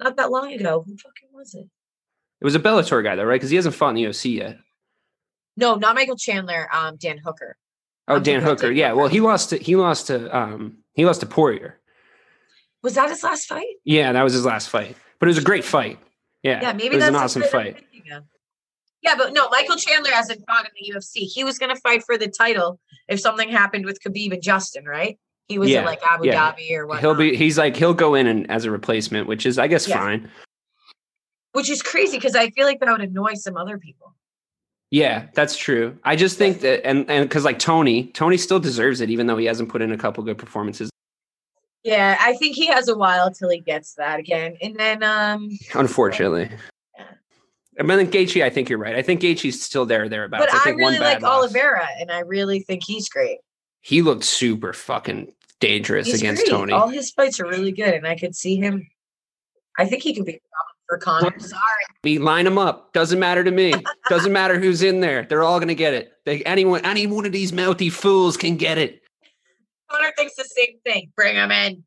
not 0.00 0.16
that 0.16 0.30
long 0.30 0.52
ago. 0.52 0.84
Who 0.86 0.96
fucking 0.96 1.28
was 1.32 1.54
it? 1.54 1.66
It 2.40 2.44
was 2.44 2.54
a 2.54 2.60
Bellator 2.60 3.02
guy 3.02 3.16
though, 3.16 3.24
right? 3.24 3.34
Because 3.34 3.50
he 3.50 3.56
hasn't 3.56 3.74
fought 3.74 3.90
in 3.90 3.94
the 3.96 4.04
UFC 4.04 4.36
yet. 4.36 4.58
No, 5.56 5.74
not 5.74 5.94
Michael 5.96 6.16
Chandler. 6.16 6.68
Um, 6.72 6.96
Dan 6.96 7.18
Hooker. 7.18 7.56
Oh, 8.08 8.16
I'm 8.16 8.22
Dan 8.22 8.40
Hooker. 8.40 8.68
Dan 8.68 8.76
Yeah. 8.76 8.92
Well, 8.92 9.08
he 9.08 9.20
lost 9.20 9.50
to 9.50 9.58
he 9.58 9.76
lost 9.76 10.06
to 10.08 10.34
um 10.36 10.78
he 10.94 11.04
lost 11.04 11.20
to 11.20 11.26
Poirier. 11.26 11.78
Was 12.82 12.94
that 12.94 13.10
his 13.10 13.22
last 13.22 13.46
fight? 13.46 13.66
Yeah, 13.84 14.12
that 14.12 14.22
was 14.22 14.32
his 14.32 14.44
last 14.46 14.68
fight. 14.70 14.96
But 15.20 15.26
it 15.28 15.30
was 15.30 15.38
a 15.38 15.42
great 15.42 15.64
fight. 15.64 15.98
Yeah. 16.42 16.60
Yeah, 16.62 16.72
maybe 16.72 16.86
it 16.86 16.92
was 16.94 16.98
that's 17.00 17.08
an 17.10 17.14
awesome 17.16 17.42
fight 17.42 17.54
I'm 17.54 17.74
fight. 17.74 17.86
thinking 17.92 18.12
of. 18.12 18.24
Yeah, 19.02 19.14
but 19.16 19.32
no, 19.32 19.48
Michael 19.50 19.76
Chandler 19.76 20.10
hasn't 20.10 20.44
fought 20.46 20.64
in 20.66 20.70
the 20.78 20.94
UFC. 20.98 21.20
He 21.26 21.44
was 21.44 21.58
going 21.58 21.74
to 21.74 21.80
fight 21.80 22.02
for 22.04 22.18
the 22.18 22.28
title 22.28 22.80
if 23.08 23.20
something 23.20 23.48
happened 23.48 23.84
with 23.86 23.98
Khabib 24.02 24.32
and 24.32 24.42
Justin, 24.42 24.84
right? 24.84 25.18
He 25.48 25.58
was 25.58 25.70
Yeah, 25.70 25.80
at 25.80 25.86
like 25.86 26.00
Abu 26.08 26.26
yeah. 26.26 26.52
Dhabi 26.52 26.72
or 26.76 26.86
what? 26.86 27.00
He'll 27.00 27.14
be 27.14 27.34
he's 27.36 27.58
like 27.58 27.76
he'll 27.76 27.94
go 27.94 28.14
in 28.14 28.26
and 28.26 28.50
as 28.50 28.64
a 28.64 28.70
replacement, 28.70 29.26
which 29.26 29.46
is 29.46 29.58
I 29.58 29.68
guess 29.68 29.86
Yeah. 29.88 29.98
fine. 30.00 30.30
which 31.52 31.68
is 31.68 31.82
crazy 31.82 32.16
because 32.16 32.36
I 32.36 32.50
feel 32.50 32.66
like 32.66 32.78
that 32.80 32.88
would 32.90 33.00
annoy 33.00 33.34
some 33.34 33.56
other 33.56 33.76
people. 33.78 34.14
Yeah, 34.92 35.26
that's 35.34 35.56
true. 35.56 35.98
I 36.04 36.14
just 36.16 36.38
think 36.38 36.60
that 36.60 36.86
and 36.86 37.08
and 37.10 37.28
because 37.28 37.44
like 37.44 37.58
Tony, 37.58 38.08
Tony 38.08 38.36
still 38.36 38.60
deserves 38.60 39.00
it, 39.00 39.10
even 39.10 39.26
though 39.26 39.36
he 39.36 39.46
hasn't 39.46 39.68
put 39.68 39.82
in 39.82 39.92
a 39.92 39.98
couple 39.98 40.22
good 40.24 40.38
performances. 40.38 40.90
Yeah, 41.82 42.16
I 42.20 42.34
think 42.34 42.56
he 42.56 42.66
has 42.66 42.88
a 42.88 42.96
while 42.96 43.30
till 43.30 43.48
he 43.48 43.60
gets 43.60 43.94
that 43.94 44.18
again, 44.20 44.56
and 44.60 44.76
then 44.76 45.02
um, 45.02 45.48
Unfortunately. 45.74 46.50
And 47.78 47.88
then 47.88 48.10
Gaethje, 48.10 48.42
I 48.44 48.50
think 48.50 48.68
you're 48.68 48.78
right. 48.78 48.94
I 48.94 49.00
think 49.00 49.22
Gaethje's 49.22 49.62
still 49.62 49.86
there 49.86 50.06
thereabouts. 50.08 50.44
but 50.44 50.54
I 50.66 50.70
I 50.70 50.74
really 50.74 50.98
like 50.98 51.22
loss. 51.22 51.44
Oliveira, 51.44 51.88
and 51.98 52.10
I 52.10 52.20
really 52.20 52.60
think 52.60 52.84
he's 52.84 53.08
great. 53.08 53.38
He 53.80 54.02
looked 54.02 54.24
super 54.24 54.74
fucking 54.74 55.32
dangerous 55.60 56.06
He's 56.08 56.16
against 56.20 56.42
great. 56.44 56.50
Tony. 56.50 56.72
All 56.74 56.88
his 56.88 57.10
fights 57.12 57.40
are 57.40 57.46
really 57.46 57.72
good, 57.72 57.94
and 57.94 58.06
I 58.06 58.16
could 58.16 58.36
see 58.36 58.56
him. 58.56 58.86
I 59.78 59.86
think 59.86 60.02
he 60.02 60.14
could 60.14 60.26
be 60.26 60.34
a 60.34 60.40
problem 60.52 60.76
for 60.86 60.98
Conor. 60.98 61.38
Sorry, 61.40 61.62
We 62.04 62.18
line 62.18 62.44
them 62.44 62.58
up. 62.58 62.92
Doesn't 62.92 63.18
matter 63.18 63.42
to 63.42 63.50
me. 63.50 63.72
Doesn't 64.10 64.32
matter 64.32 64.58
who's 64.58 64.82
in 64.82 65.00
there. 65.00 65.24
They're 65.26 65.42
all 65.42 65.58
gonna 65.58 65.74
get 65.74 65.94
it. 65.94 66.12
They, 66.26 66.42
anyone, 66.44 66.84
any 66.84 67.06
one 67.06 67.24
of 67.24 67.32
these 67.32 67.54
mouthy 67.54 67.88
fools 67.88 68.36
can 68.36 68.56
get 68.56 68.76
it. 68.76 68.99
Conor 69.90 70.12
thinks 70.16 70.36
the 70.36 70.44
same 70.44 70.78
thing. 70.84 71.12
Bring 71.16 71.36
him 71.36 71.50
in. 71.50 71.84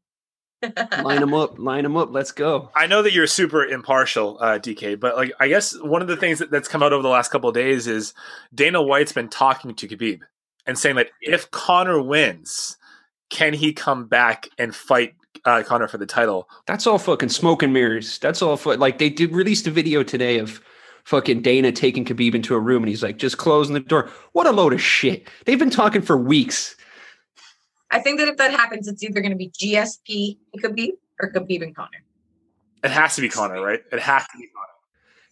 Line 1.04 1.20
them 1.20 1.34
up. 1.34 1.58
Line 1.60 1.84
them 1.84 1.97
up. 1.97 2.10
Let's 2.12 2.32
go. 2.32 2.70
I 2.76 2.88
know 2.88 3.01
that 3.01 3.14
you're 3.14 3.28
super 3.28 3.66
impartial, 3.66 4.38
uh, 4.39 4.60
DK, 4.60 4.99
but 4.99 5.16
like 5.16 5.32
I 5.39 5.47
guess 5.47 5.80
one 5.82 6.01
of 6.01 6.08
the 6.08 6.18
things 6.18 6.39
that, 6.39 6.51
that's 6.51 6.68
come 6.68 6.84
out 6.84 6.93
over 6.93 7.04
the 7.04 7.10
last 7.10 7.32
couple 7.32 7.49
of 7.49 7.56
days 7.56 7.88
is 7.88 8.14
Dana 8.54 8.82
White's 8.82 9.12
been 9.12 9.30
talking 9.30 9.74
to 9.76 9.88
Khabib 9.88 10.22
and 10.66 10.78
saying 10.78 10.95
that 10.95 11.10
if 11.22 11.51
Conor 11.51 12.01
wins, 12.01 12.78
can 13.30 13.54
he 13.54 13.74
come 13.74 14.08
back 14.08 14.47
and 14.58 14.74
fight 14.74 15.16
uh, 15.45 15.64
Conor 15.66 15.88
for 15.88 15.97
the 15.97 16.06
title? 16.06 16.47
That's 16.66 16.88
all 16.88 16.97
fucking 16.97 17.30
smoke 17.30 17.64
and 17.64 17.74
mirrors. 17.74 18.20
That's 18.20 18.41
all. 18.41 18.56
Fu- 18.58 18.76
like 18.76 18.99
they 18.99 19.10
did 19.10 19.34
released 19.34 19.68
a 19.68 19.72
video 19.72 20.04
today 20.04 20.39
of 20.39 20.62
fucking 21.04 21.41
Dana 21.41 21.72
taking 21.72 22.06
Khabib 22.06 22.36
into 22.36 22.56
a 22.56 22.60
room 22.60 22.84
and 22.84 22.89
he's 22.89 23.04
like 23.04 23.18
just 23.18 23.38
closing 23.38 23.74
the 23.74 23.82
door. 23.82 24.10
What 24.32 24.47
a 24.47 24.51
load 24.51 24.74
of 24.74 24.82
shit. 24.82 25.28
They've 25.45 25.60
been 25.60 25.70
talking 25.70 26.01
for 26.01 26.18
weeks. 26.18 26.76
I 27.94 28.00
think 28.00 28.20
that 28.20 28.28
if 28.28 28.38
that 28.38 28.52
happens, 28.52 28.88
it's 28.88 29.04
either 29.04 29.22
going 29.22 29.32
to 29.32 29.38
be 29.38 29.50
GSP 29.50 30.38
it 30.54 30.62
could 30.62 30.76
be, 30.76 30.94
or 31.22 31.32
Khabib 31.32 31.62
and 31.62 31.76
Conor. 31.76 32.04
It 32.84 32.91
has 32.91 33.16
to 33.16 33.22
be 33.22 33.30
Conor, 33.30 33.62
right? 33.62 33.82
It 33.91 34.00
has 34.00 34.24
to 34.24 34.38
be 34.38 34.48
Conor. 34.48 34.68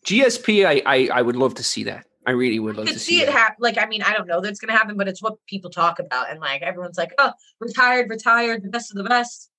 GSP, 0.06 0.66
I, 0.66 0.82
I 0.86 1.10
I 1.20 1.22
would 1.22 1.36
love 1.36 1.56
to 1.56 1.64
see 1.64 1.84
that. 1.86 2.06
I 2.26 2.32
really 2.32 2.60
would 2.60 2.76
I 2.76 2.80
love 2.80 2.88
could 2.88 2.94
to 2.94 3.00
see 3.00 3.18
see 3.18 3.22
it 3.24 3.30
happen. 3.30 3.58
Like, 3.60 3.78
I 3.78 3.88
mean, 3.88 4.04
I 4.04 4.14
don't 4.14 4.28
know 4.28 4.42
that's 4.42 4.60
going 4.60 4.72
to 4.72 4.78
happen, 4.78 4.96
but 4.96 5.08
it's 5.08 5.22
what 5.22 5.44
people 5.48 5.72
talk 5.72 6.00
about, 6.00 6.30
and 6.30 6.40
like 6.40 6.62
everyone's 6.62 6.98
like, 6.98 7.14
"Oh, 7.18 7.34
retired, 7.60 8.10
retired, 8.10 8.64
the 8.64 8.70
best 8.70 8.92
of 8.92 8.98
the 8.98 9.04
best." 9.04 9.51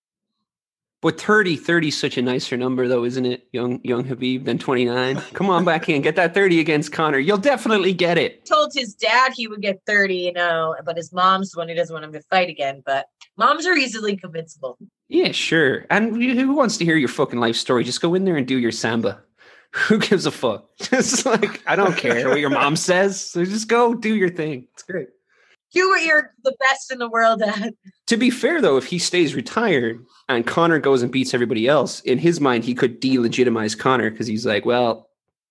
But 1.02 1.20
30, 1.20 1.56
30 1.56 1.88
is 1.88 1.98
such 1.98 2.16
a 2.16 2.22
nicer 2.22 2.56
number, 2.56 2.86
though, 2.86 3.04
isn't 3.04 3.26
it? 3.26 3.48
Young 3.50 3.80
young 3.82 4.04
Khabib 4.04 4.44
than 4.44 4.56
29. 4.56 5.16
Come 5.34 5.50
on 5.50 5.64
back 5.64 5.88
in. 5.88 6.00
Get 6.00 6.14
that 6.14 6.32
30 6.32 6.60
against 6.60 6.92
Conor. 6.92 7.18
You'll 7.18 7.38
definitely 7.38 7.92
get 7.92 8.18
it. 8.18 8.46
Told 8.46 8.70
his 8.72 8.94
dad 8.94 9.32
he 9.36 9.48
would 9.48 9.60
get 9.60 9.82
thirty, 9.84 10.14
you 10.14 10.32
know, 10.32 10.76
but 10.84 10.96
his 10.96 11.12
mom's 11.12 11.50
the 11.50 11.58
one 11.58 11.68
who 11.68 11.74
doesn't 11.74 11.92
want 11.92 12.04
him 12.04 12.12
to 12.12 12.22
fight 12.22 12.48
again. 12.48 12.84
But 12.86 13.06
moms 13.36 13.66
are 13.66 13.74
easily 13.74 14.16
convincible. 14.16 14.78
Yeah, 15.08 15.32
sure. 15.32 15.86
And 15.90 16.14
who 16.14 16.34
who 16.46 16.54
wants 16.54 16.76
to 16.78 16.84
hear 16.84 16.96
your 16.96 17.08
fucking 17.08 17.40
life 17.40 17.56
story? 17.56 17.82
Just 17.82 18.00
go 18.00 18.14
in 18.14 18.24
there 18.24 18.36
and 18.36 18.46
do 18.46 18.58
your 18.58 18.72
samba. 18.72 19.20
Who 19.88 19.98
gives 19.98 20.26
a 20.26 20.30
fuck? 20.30 20.68
Just 20.82 21.24
like, 21.24 21.62
I 21.66 21.76
don't 21.76 21.96
care 21.96 22.28
what 22.28 22.40
your 22.40 22.50
mom 22.50 22.76
says. 22.76 23.18
So 23.18 23.42
just 23.42 23.68
go 23.68 23.94
do 23.94 24.14
your 24.14 24.28
thing. 24.28 24.68
It's 24.74 24.82
great. 24.82 25.08
What 25.74 26.04
you're 26.04 26.34
the 26.44 26.54
best 26.58 26.92
in 26.92 26.98
the 26.98 27.08
world 27.08 27.42
at. 27.42 27.74
To 28.08 28.16
be 28.16 28.30
fair, 28.30 28.60
though, 28.60 28.76
if 28.76 28.86
he 28.86 28.98
stays 28.98 29.34
retired 29.34 30.04
and 30.28 30.46
Conor 30.46 30.78
goes 30.78 31.02
and 31.02 31.10
beats 31.10 31.32
everybody 31.32 31.66
else, 31.66 32.00
in 32.00 32.18
his 32.18 32.40
mind, 32.40 32.64
he 32.64 32.74
could 32.74 33.00
delegitimize 33.00 33.78
Conor 33.78 34.10
because 34.10 34.26
he's 34.26 34.44
like, 34.44 34.66
well, 34.66 35.08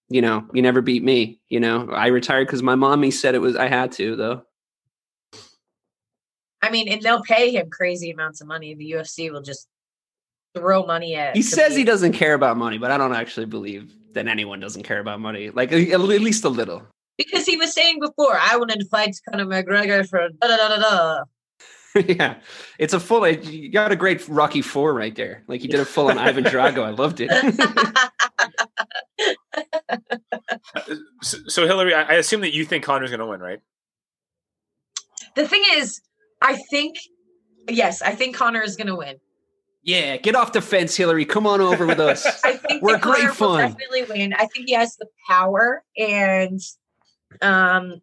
you 0.09 0.21
know, 0.21 0.45
you 0.53 0.61
never 0.61 0.81
beat 0.81 1.03
me. 1.03 1.39
You 1.47 1.59
know, 1.59 1.89
I 1.89 2.07
retired 2.07 2.47
because 2.47 2.61
my 2.61 2.75
mommy 2.75 3.11
said 3.11 3.33
it 3.33 3.39
was 3.39 3.55
I 3.55 3.67
had 3.67 3.91
to, 3.93 4.15
though. 4.15 4.43
I 6.61 6.69
mean, 6.69 6.87
and 6.89 7.01
they'll 7.01 7.23
pay 7.23 7.51
him 7.51 7.69
crazy 7.69 8.11
amounts 8.11 8.41
of 8.41 8.47
money. 8.47 8.75
The 8.75 8.91
UFC 8.91 9.31
will 9.31 9.41
just 9.41 9.67
throw 10.53 10.85
money 10.85 11.15
at. 11.15 11.35
He 11.35 11.41
says 11.41 11.75
he 11.75 11.83
doesn't 11.83 12.13
care 12.13 12.33
about 12.33 12.57
money, 12.57 12.77
but 12.77 12.91
I 12.91 12.97
don't 12.97 13.15
actually 13.15 13.47
believe 13.47 13.91
that 14.13 14.27
anyone 14.27 14.59
doesn't 14.59 14.83
care 14.83 14.99
about 14.99 15.19
money. 15.19 15.49
Like 15.49 15.71
at 15.71 15.99
least 16.01 16.43
a 16.43 16.49
little. 16.49 16.83
Because 17.25 17.45
he 17.45 17.57
was 17.57 17.73
saying 17.73 17.99
before, 17.99 18.37
I 18.39 18.57
wanted 18.57 18.79
to 18.79 18.85
fight 18.87 19.15
Conor 19.29 19.45
McGregor 19.45 20.07
for 20.07 20.29
da 20.41 20.47
da 20.47 20.57
da 20.57 20.67
da 20.69 20.77
da. 20.79 21.23
yeah, 22.07 22.35
it's 22.79 22.93
a 22.93 22.99
full. 22.99 23.27
You 23.27 23.69
got 23.69 23.91
a 23.91 23.95
great 23.97 24.27
Rocky 24.29 24.61
Four 24.61 24.93
right 24.93 25.13
there. 25.15 25.43
Like 25.47 25.61
you 25.61 25.67
did 25.69 25.79
a 25.81 25.85
full 25.85 26.09
on 26.09 26.17
Ivan 26.17 26.45
Drago. 26.45 26.83
I 26.83 26.91
loved 26.91 27.19
it. 27.21 27.29
So, 31.21 31.37
so 31.47 31.67
Hillary, 31.67 31.93
I, 31.93 32.01
I 32.01 32.13
assume 32.13 32.41
that 32.41 32.53
you 32.53 32.65
think 32.65 32.83
Conor's 32.83 33.11
going 33.11 33.19
to 33.19 33.25
win, 33.25 33.39
right? 33.39 33.59
The 35.35 35.47
thing 35.47 35.63
is, 35.73 36.01
I 36.41 36.55
think, 36.69 36.95
yes, 37.69 38.01
I 38.01 38.11
think 38.11 38.35
Conor 38.35 38.61
is 38.61 38.75
going 38.75 38.87
to 38.87 38.95
win. 38.95 39.17
yeah, 39.83 40.17
get 40.17 40.35
off 40.35 40.51
the 40.51 40.61
fence, 40.61 40.95
Hillary. 40.95 41.25
Come 41.25 41.45
on 41.45 41.61
over 41.61 41.85
with 41.85 41.99
us. 41.99 42.25
I 42.43 42.53
think 42.53 42.81
We're 42.81 42.93
that 42.93 43.01
Conor 43.01 43.15
great 43.15 43.27
will 43.27 43.33
fun. 43.35 43.59
definitely 43.71 44.03
win. 44.03 44.33
I 44.33 44.45
think 44.47 44.67
he 44.67 44.73
has 44.73 44.95
the 44.97 45.07
power 45.29 45.83
and, 45.97 46.59
um, 47.41 48.01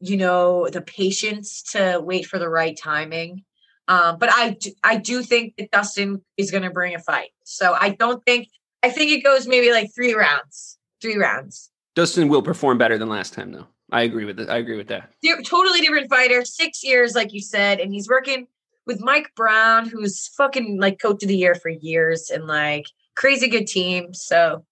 you 0.00 0.16
know, 0.16 0.68
the 0.68 0.80
patience 0.80 1.62
to 1.72 2.00
wait 2.02 2.26
for 2.26 2.38
the 2.38 2.48
right 2.48 2.76
timing. 2.76 3.44
Um, 3.88 4.18
but 4.18 4.30
I, 4.30 4.50
do, 4.50 4.70
I 4.84 4.96
do 4.96 5.22
think 5.22 5.54
that 5.56 5.70
Dustin 5.70 6.22
is 6.36 6.50
going 6.50 6.62
to 6.62 6.70
bring 6.70 6.94
a 6.94 6.98
fight. 6.98 7.30
So 7.44 7.74
I 7.78 7.90
don't 7.90 8.24
think. 8.24 8.48
I 8.80 8.90
think 8.90 9.10
it 9.10 9.24
goes 9.24 9.48
maybe 9.48 9.72
like 9.72 9.90
three 9.92 10.14
rounds. 10.14 10.78
Three 11.02 11.16
rounds. 11.16 11.70
Dustin 11.96 12.28
will 12.28 12.42
perform 12.42 12.78
better 12.78 12.96
than 12.96 13.08
last 13.08 13.32
time, 13.32 13.50
though. 13.50 13.66
I 13.90 14.02
agree 14.02 14.24
with 14.24 14.36
that. 14.36 14.50
I 14.50 14.58
agree 14.58 14.76
with 14.76 14.88
that. 14.88 15.10
They're 15.22 15.42
totally 15.42 15.80
different 15.80 16.08
fighter. 16.10 16.44
Six 16.44 16.84
years, 16.84 17.14
like 17.14 17.32
you 17.32 17.40
said, 17.40 17.80
and 17.80 17.92
he's 17.92 18.08
working 18.08 18.46
with 18.86 19.00
Mike 19.00 19.30
Brown, 19.34 19.88
who's 19.88 20.28
fucking 20.28 20.78
like 20.78 21.00
coach 21.00 21.22
of 21.22 21.28
the 21.28 21.36
year 21.36 21.54
for 21.54 21.70
years, 21.70 22.30
and 22.30 22.46
like 22.46 22.86
crazy 23.16 23.48
good 23.48 23.66
team. 23.66 24.14
So 24.14 24.64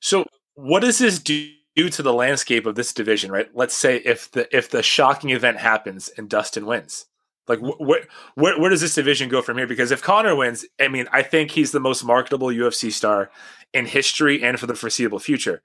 So, 0.00 0.26
what 0.54 0.80
does 0.80 0.98
this 0.98 1.18
do 1.18 1.50
to 1.76 2.02
the 2.02 2.12
landscape 2.12 2.66
of 2.66 2.74
this 2.74 2.92
division? 2.92 3.30
Right. 3.30 3.48
Let's 3.54 3.74
say 3.74 3.96
if 3.98 4.30
the 4.30 4.54
if 4.56 4.70
the 4.70 4.82
shocking 4.82 5.30
event 5.30 5.58
happens 5.58 6.08
and 6.16 6.28
Dustin 6.28 6.66
wins, 6.66 7.06
like 7.48 7.60
wh- 7.60 7.78
wh- 7.78 8.36
where 8.36 8.58
where 8.58 8.70
does 8.70 8.80
this 8.80 8.94
division 8.94 9.28
go 9.28 9.42
from 9.42 9.58
here? 9.58 9.66
Because 9.66 9.90
if 9.90 10.02
Conor 10.02 10.36
wins, 10.36 10.64
I 10.80 10.88
mean, 10.88 11.06
I 11.12 11.22
think 11.22 11.50
he's 11.50 11.72
the 11.72 11.80
most 11.80 12.04
marketable 12.04 12.48
UFC 12.48 12.92
star 12.92 13.30
in 13.72 13.86
history 13.86 14.42
and 14.42 14.58
for 14.58 14.66
the 14.66 14.74
foreseeable 14.74 15.18
future. 15.18 15.62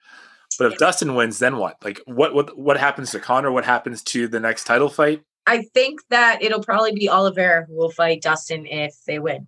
But 0.57 0.73
if 0.73 0.79
Dustin 0.79 1.15
wins, 1.15 1.39
then 1.39 1.57
what? 1.57 1.77
Like 1.83 2.01
what 2.05 2.33
what 2.33 2.57
what 2.57 2.77
happens 2.77 3.11
to 3.11 3.19
Conor? 3.19 3.51
What 3.51 3.65
happens 3.65 4.01
to 4.03 4.27
the 4.27 4.39
next 4.39 4.63
title 4.65 4.89
fight? 4.89 5.21
I 5.45 5.63
think 5.73 6.01
that 6.09 6.41
it'll 6.41 6.63
probably 6.63 6.93
be 6.93 7.09
Oliveira 7.09 7.65
who 7.65 7.75
will 7.75 7.91
fight 7.91 8.21
Dustin 8.21 8.65
if 8.65 8.93
they 9.07 9.19
win. 9.19 9.47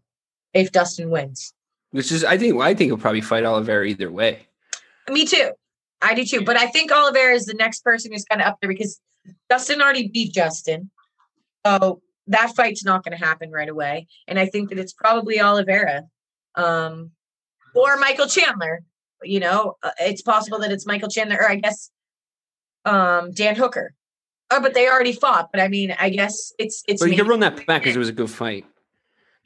If 0.54 0.72
Dustin 0.72 1.10
wins. 1.10 1.54
Which 1.92 2.12
is, 2.12 2.24
I 2.24 2.38
think, 2.38 2.60
I 2.62 2.74
think 2.74 2.88
he'll 2.90 2.98
probably 2.98 3.22
fight 3.22 3.44
Oliveira 3.44 3.86
either 3.86 4.10
way. 4.10 4.48
Me 5.10 5.26
too. 5.26 5.52
I 6.02 6.14
do 6.14 6.26
too. 6.26 6.44
But 6.44 6.58
I 6.58 6.68
think 6.68 6.92
Oliveira 6.92 7.34
is 7.34 7.46
the 7.46 7.54
next 7.54 7.84
person 7.84 8.12
who's 8.12 8.26
kind 8.26 8.42
of 8.42 8.48
up 8.48 8.58
there 8.62 8.70
because 8.70 9.00
Dustin 9.50 9.82
already 9.82 10.08
beat 10.08 10.34
Justin. 10.34 10.90
So 11.66 12.02
that 12.28 12.56
fight's 12.56 12.84
not 12.84 13.04
going 13.04 13.18
to 13.18 13.24
happen 13.24 13.52
right 13.52 13.70
away. 13.70 14.08
And 14.28 14.40
I 14.40 14.46
think 14.46 14.70
that 14.70 14.80
it's 14.80 14.94
probably 14.94 15.40
Oliveira 15.40 16.04
um, 16.56 17.12
or 17.76 17.98
Michael 17.98 18.28
Chandler. 18.28 18.84
You 19.24 19.40
know, 19.40 19.78
uh, 19.84 19.92
it's 20.00 20.24
possible 20.24 20.60
that 20.60 20.72
it's 20.72 20.88
Michael 20.88 21.10
Chandler 21.10 21.38
or 21.38 21.50
I 21.50 21.56
guess 21.56 21.92
um, 22.86 23.32
Dan 23.32 23.56
Hooker. 23.56 23.94
Oh, 24.50 24.60
but 24.60 24.74
they 24.74 24.90
already 24.90 25.14
fought. 25.14 25.50
But 25.52 25.62
I 25.62 25.68
mean, 25.68 25.96
I 26.00 26.10
guess 26.10 26.52
it's 26.58 26.84
it's. 26.88 27.02
But 27.02 27.12
you 27.12 27.18
can 27.18 27.28
run 27.28 27.40
that 27.42 27.66
back 27.68 27.84
because 27.84 27.96
it 27.96 28.00
was 28.00 28.10
a 28.10 28.14
good 28.14 28.30
fight. 28.30 28.66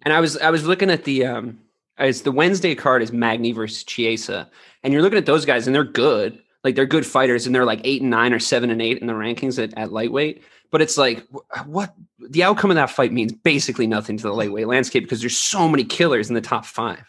And 0.03 0.13
I 0.13 0.19
was 0.19 0.37
I 0.37 0.49
was 0.49 0.65
looking 0.65 0.89
at 0.89 1.03
the 1.03 1.25
um 1.25 1.59
as 1.97 2.21
the 2.21 2.31
Wednesday 2.31 2.75
card 2.75 3.01
is 3.01 3.11
Magny 3.11 3.51
versus 3.51 3.83
Chiesa, 3.83 4.49
and 4.83 4.93
you're 4.93 5.01
looking 5.01 5.17
at 5.17 5.25
those 5.25 5.45
guys 5.45 5.67
and 5.67 5.75
they're 5.75 5.83
good, 5.83 6.41
like 6.65 6.75
they're 6.75 6.85
good 6.85 7.05
fighters, 7.05 7.45
and 7.45 7.55
they're 7.55 7.63
like 7.63 7.79
eight 7.85 8.01
and 8.01 8.09
nine 8.11 8.33
or 8.33 8.39
seven 8.39 8.69
and 8.71 8.81
eight 8.81 8.97
in 8.97 9.07
the 9.07 9.13
rankings 9.13 9.61
at, 9.63 9.73
at 9.77 9.93
lightweight. 9.93 10.43
But 10.71 10.81
it's 10.81 10.97
like 10.97 11.23
what 11.65 11.93
the 12.19 12.43
outcome 12.43 12.71
of 12.71 12.75
that 12.75 12.89
fight 12.89 13.13
means 13.13 13.31
basically 13.31 13.87
nothing 13.87 14.17
to 14.17 14.23
the 14.23 14.33
lightweight 14.33 14.67
landscape 14.67 15.03
because 15.03 15.21
there's 15.21 15.37
so 15.37 15.69
many 15.69 15.85
killers 15.85 16.27
in 16.27 16.33
the 16.35 16.41
top 16.41 16.65
five, 16.65 17.05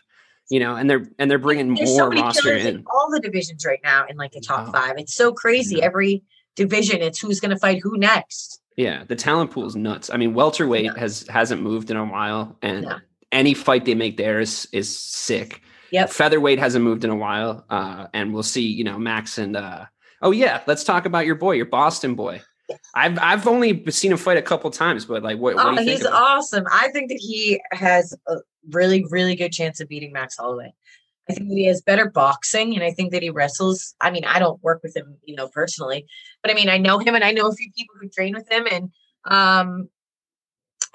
you 0.51 0.61
know, 0.61 0.77
and 0.77 0.89
they're 0.89 1.09
and 1.19 1.29
they're 1.31 1.39
bringing 1.39 1.75
There's 1.75 1.89
more 1.89 1.99
so 2.03 2.09
many 2.11 2.21
roster 2.23 2.43
killers 2.43 2.65
in. 2.67 2.77
in 2.77 2.85
all 2.95 3.11
the 3.11 3.19
divisions 3.19 3.65
right 3.67 3.81
now 3.83 4.05
in 4.09 4.17
like 4.17 4.33
the 4.33 4.41
top 4.43 4.71
five. 4.73 4.95
It's 4.99 5.15
so 5.15 5.33
crazy. 5.33 5.83
Every 5.83 6.23
division, 6.55 7.01
it's 7.01 7.19
who's 7.19 7.41
going 7.41 7.51
to 7.51 7.59
fight 7.59 7.81
who 7.83 7.97
next. 7.97 8.61
Yeah, 8.77 9.05
the 9.05 9.17
talent 9.17 9.53
pool 9.53 9.65
is 9.65 9.75
nuts. 9.75 10.11
I 10.11 10.19
mean, 10.19 10.35
welterweight 10.35 10.97
has 10.99 11.27
hasn't 11.29 11.63
moved 11.63 11.91
in 11.91 11.97
a 11.97 12.05
while, 12.05 12.57
and 12.61 12.83
No. 12.85 12.99
any 13.33 13.55
fight 13.55 13.87
they 13.87 13.95
make 13.95 14.19
there 14.19 14.39
is 14.39 14.69
is 14.71 14.97
sick. 15.01 15.63
Yep. 15.91 16.11
Featherweight 16.11 16.59
hasn't 16.59 16.85
moved 16.85 17.05
in 17.05 17.11
a 17.11 17.17
while, 17.17 17.65
uh, 17.71 18.07
and 18.13 18.33
we'll 18.35 18.43
see. 18.43 18.67
You 18.67 18.85
know, 18.85 18.99
Max 18.99 19.39
and 19.39 19.57
uh, 19.57 19.87
oh 20.23 20.31
yeah, 20.33 20.63
let's 20.67 20.85
talk 20.85 21.07
about 21.07 21.27
your 21.27 21.37
boy, 21.37 21.53
your 21.53 21.67
Boston 21.67 22.15
boy. 22.15 22.43
I've 22.95 23.19
I've 23.21 23.47
only 23.47 23.85
seen 23.91 24.11
him 24.13 24.19
fight 24.19 24.39
a 24.39 24.43
couple 24.43 24.71
times, 24.71 25.05
but 25.05 25.23
like, 25.23 25.39
what, 25.39 25.55
what 25.55 25.67
Oh, 25.67 25.71
do 25.77 25.81
you 25.83 25.87
think? 25.87 25.99
he's 25.99 26.07
awesome. 26.07 26.65
I 26.73 26.89
think 26.91 27.11
that 27.11 27.19
he 27.21 27.61
has 27.73 28.13
a 28.27 28.37
really, 28.73 29.05
really 29.11 29.37
good 29.37 29.53
chance 29.53 29.81
of 29.81 29.89
beating 29.89 30.13
Max 30.13 30.37
Holloway. 30.37 30.73
I 31.31 31.33
think 31.35 31.49
that 31.49 31.55
he 31.57 31.67
has 31.67 31.81
better 31.81 32.11
boxing, 32.11 32.75
and 32.75 32.83
I 32.85 32.91
think 32.93 33.13
that 33.13 33.23
he 33.23 33.31
wrestles. 33.31 33.95
I 34.01 34.11
mean, 34.11 34.25
I 34.25 34.39
don't 34.41 34.63
work 34.63 34.81
with 34.83 34.97
him, 34.97 35.17
you 35.25 35.37
know, 35.37 35.49
personally, 35.49 36.07
but 36.43 36.51
I 36.51 36.55
mean, 36.55 36.69
I 36.69 36.79
know 36.79 36.99
him, 36.99 37.15
and 37.15 37.23
I 37.25 37.31
know 37.33 37.49
a 37.49 37.53
few 37.53 37.71
people 37.77 37.95
who 38.01 38.09
train 38.09 38.35
with 38.35 38.51
him, 38.51 38.67
and 38.71 38.91
um, 39.25 39.89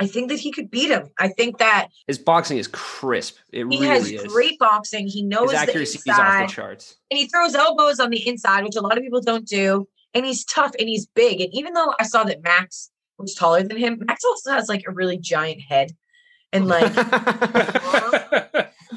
I 0.02 0.08
think 0.08 0.30
that 0.30 0.40
he 0.40 0.52
could 0.52 0.72
beat 0.72 0.90
him. 0.90 1.10
I 1.20 1.28
think 1.28 1.60
that 1.60 1.90
His 2.08 2.18
boxing 2.18 2.58
is 2.58 2.68
crisp. 2.68 3.38
It 3.54 3.60
he 3.60 3.64
really 3.64 3.88
has 3.88 4.12
is. 4.12 4.24
great 4.34 4.58
boxing. 4.58 5.08
He 5.08 5.22
knows 5.22 5.52
His 5.52 5.60
the 5.60 5.70
accuracy 5.70 6.00
is 6.00 6.20
off 6.20 6.48
the 6.48 6.54
charts. 6.54 6.98
and 7.12 7.20
he 7.20 7.28
throws 7.28 7.54
elbows 7.54 8.00
on 8.00 8.10
the 8.10 8.28
inside, 8.28 8.64
which 8.64 8.76
a 8.76 8.82
lot 8.82 8.98
of 8.98 9.04
people 9.04 9.22
don't 9.22 9.48
do. 9.48 9.88
And 10.14 10.26
he's 10.26 10.44
tough 10.44 10.72
and 10.80 10.90
he's 10.90 11.06
big. 11.06 11.40
And 11.40 11.54
even 11.54 11.74
though 11.74 11.94
I 12.00 12.04
saw 12.04 12.24
that 12.24 12.44
Max 12.44 12.90
was 13.20 13.36
taller 13.36 13.64
than 13.64 13.78
him, 13.78 14.00
Max 14.02 14.24
also 14.26 14.52
has 14.52 14.68
like 14.68 14.84
a 14.88 14.92
really 14.92 15.18
giant 15.18 15.62
head. 15.62 15.92
And 16.52 16.68
like, 16.68 16.94
but 16.96 17.16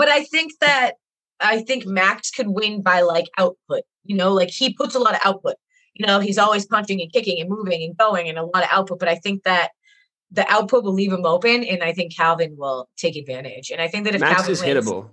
I 0.09 0.25
think 0.25 0.53
that 0.61 0.93
I 1.41 1.63
think 1.63 1.87
Max 1.87 2.31
could 2.31 2.49
win 2.49 2.83
by 2.83 3.03
like 3.03 3.29
output. 3.39 3.83
You 4.05 4.17
know, 4.17 4.33
like 4.33 4.51
he 4.51 4.73
puts 4.73 4.95
a 4.95 4.99
lot 4.99 5.15
of 5.15 5.21
output. 5.25 5.57
You 5.95 6.07
know, 6.07 6.19
he's 6.19 6.39
always 6.39 6.67
punching 6.67 7.01
and 7.01 7.13
kicking 7.13 7.41
and 7.41 7.49
moving 7.49 7.83
and 7.83 7.97
going 7.97 8.29
and 8.29 8.39
a 8.39 8.45
lot 8.45 8.65
of 8.65 8.69
output. 8.73 8.99
But 8.99 9.09
I 9.09 9.17
think 9.17 9.45
that 9.45 9.71
the 10.35 10.47
output 10.53 10.85
will 10.85 10.93
leave 10.95 11.13
him 11.13 11.25
open, 11.25 11.65
and 11.65 11.83
I 11.83 11.93
think 11.93 12.15
Calvin 12.15 12.57
will 12.57 12.89
take 12.97 13.17
advantage. 13.17 13.71
And 13.71 13.81
I 13.81 13.89
think 13.89 14.05
that 14.05 14.15
if 14.15 14.21
Max 14.21 14.37
Calvin 14.37 14.53
is 14.53 14.63
wins, 14.63 14.87
hittable. 14.87 15.09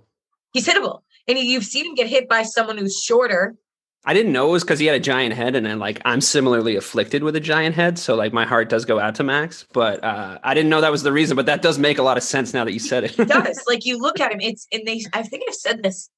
he's 0.52 0.66
hittable. 0.66 1.00
And 1.28 1.38
he- 1.38 1.52
you've 1.52 1.64
seen 1.64 1.86
him 1.86 1.94
get 1.94 2.08
hit 2.08 2.28
by 2.28 2.42
someone 2.42 2.76
who's 2.78 3.00
shorter 3.00 3.56
I 4.04 4.14
didn't 4.14 4.32
know 4.32 4.48
it 4.48 4.50
was 4.50 4.64
because 4.64 4.80
he 4.80 4.86
had 4.86 4.96
a 4.96 5.00
giant 5.00 5.32
head, 5.36 5.54
and 5.54 5.64
then 5.64 5.78
like 5.78 6.02
I'm 6.04 6.20
similarly 6.20 6.74
afflicted 6.74 7.22
with 7.22 7.36
a 7.36 7.40
giant 7.40 7.76
head, 7.76 8.00
so 8.00 8.16
like 8.16 8.32
my 8.32 8.44
heart 8.44 8.68
does 8.68 8.84
go 8.84 8.98
out 8.98 9.14
to 9.16 9.22
Max. 9.22 9.64
But 9.72 10.02
uh, 10.02 10.40
I 10.42 10.54
didn't 10.54 10.70
know 10.70 10.80
that 10.80 10.90
was 10.90 11.04
the 11.04 11.12
reason. 11.12 11.36
But 11.36 11.46
that 11.46 11.62
does 11.62 11.78
make 11.78 11.98
a 11.98 12.02
lot 12.02 12.16
of 12.16 12.24
sense 12.24 12.52
now 12.52 12.64
that 12.64 12.72
you 12.72 12.80
said 12.80 13.04
it. 13.04 13.16
It 13.16 13.28
does. 13.28 13.62
like 13.68 13.86
you 13.86 13.98
look 13.98 14.18
at 14.18 14.32
him, 14.32 14.40
it's 14.40 14.66
and 14.72 14.82
they 14.84 15.04
I 15.12 15.22
think 15.22 15.44
I've 15.48 15.54
said 15.54 15.84
this. 15.84 16.10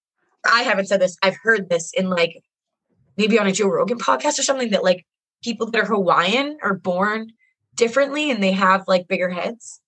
I 0.51 0.63
haven't 0.63 0.87
said 0.87 0.99
this. 0.99 1.19
I've 1.23 1.37
heard 1.43 1.69
this 1.69 1.93
in 1.93 2.09
like 2.09 2.43
maybe 3.19 3.39
on 3.39 3.47
a 3.47 3.53
Joe 3.53 3.69
Rogan 3.69 3.99
podcast 3.99 4.39
or 4.39 4.43
something 4.45 4.71
that 4.71 4.83
like 4.83 5.05
people 5.43 5.71
that 5.71 5.83
are 5.83 5.85
Hawaiian 5.85 6.57
are 6.63 6.73
born 6.75 7.33
differently 7.75 8.31
and 8.31 8.43
they 8.43 8.53
have 8.53 8.85
like 8.87 9.09
bigger 9.09 9.31
heads. 9.31 9.81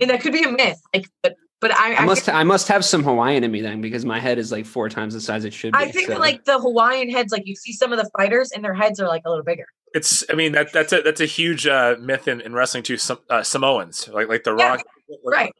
And 0.00 0.10
that 0.10 0.20
could 0.20 0.32
be 0.32 0.42
a 0.42 0.50
myth. 0.50 0.80
Like 0.92 1.06
but 1.22 1.36
but 1.60 1.72
I, 1.72 1.94
I 1.94 2.04
must 2.04 2.24
think, 2.24 2.36
I 2.36 2.42
must 2.42 2.68
have 2.68 2.84
some 2.84 3.02
Hawaiian 3.02 3.42
in 3.42 3.50
me 3.50 3.62
then 3.62 3.80
because 3.80 4.04
my 4.04 4.20
head 4.20 4.38
is 4.38 4.52
like 4.52 4.66
four 4.66 4.88
times 4.88 5.14
the 5.14 5.20
size 5.20 5.44
it 5.44 5.54
should 5.54 5.72
be. 5.72 5.78
I 5.78 5.90
think 5.90 6.08
so- 6.08 6.18
like 6.18 6.44
the 6.44 6.58
Hawaiian 6.58 7.10
heads, 7.10 7.32
like 7.32 7.46
you 7.46 7.54
see 7.56 7.72
some 7.72 7.92
of 7.92 7.98
the 7.98 8.10
fighters 8.16 8.50
and 8.52 8.62
their 8.64 8.74
heads 8.74 9.00
are 9.00 9.08
like 9.08 9.22
a 9.24 9.30
little 9.30 9.44
bigger. 9.44 9.66
It's 9.94 10.24
I 10.28 10.34
mean 10.34 10.52
that 10.52 10.72
that's 10.72 10.92
a 10.92 11.00
that's 11.02 11.20
a 11.20 11.26
huge 11.26 11.66
uh, 11.66 11.96
myth 12.00 12.26
in, 12.28 12.40
in 12.40 12.52
wrestling 12.52 12.82
too. 12.82 12.96
Some 12.96 13.20
uh, 13.30 13.42
Samoans 13.42 14.08
like 14.08 14.28
like 14.28 14.42
the 14.42 14.54
Yeah, 14.56 14.70
Rock, 14.70 14.82
right. 15.24 15.52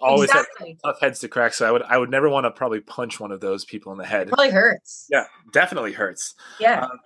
Always 0.00 0.30
Exactly. 0.30 0.78
have 0.84 0.94
tough 0.94 1.00
heads 1.00 1.18
to 1.20 1.28
crack. 1.28 1.54
So 1.54 1.66
I 1.66 1.70
would 1.70 1.82
I 1.82 1.98
would 1.98 2.10
never 2.10 2.28
want 2.28 2.44
to 2.44 2.50
probably 2.50 2.80
punch 2.80 3.20
one 3.20 3.32
of 3.32 3.40
those 3.40 3.64
people 3.64 3.92
in 3.92 3.98
the 3.98 4.06
head. 4.06 4.28
Probably 4.28 4.50
hurts. 4.50 5.06
Yeah, 5.10 5.24
definitely 5.52 5.92
hurts. 5.92 6.34
Yeah. 6.58 6.84
Um, 6.84 7.00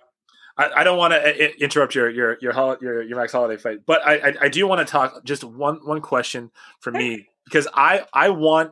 I, 0.57 0.69
I 0.77 0.83
don't 0.83 0.97
want 0.97 1.13
to 1.13 1.19
uh, 1.19 1.47
interrupt 1.59 1.95
your 1.95 2.09
your 2.09 2.37
your 2.41 2.53
hol- 2.53 2.77
your 2.81 3.01
your 3.03 3.17
Max 3.17 3.31
Holloway 3.33 3.57
fight, 3.57 3.79
but 3.85 4.05
I 4.05 4.29
I, 4.29 4.33
I 4.43 4.49
do 4.49 4.65
want 4.67 4.85
to 4.85 4.91
talk 4.91 5.23
just 5.23 5.43
one 5.43 5.75
one 5.85 6.01
question 6.01 6.51
for 6.79 6.91
me 6.91 7.27
because 7.45 7.67
I 7.73 8.05
I 8.13 8.29
want 8.29 8.71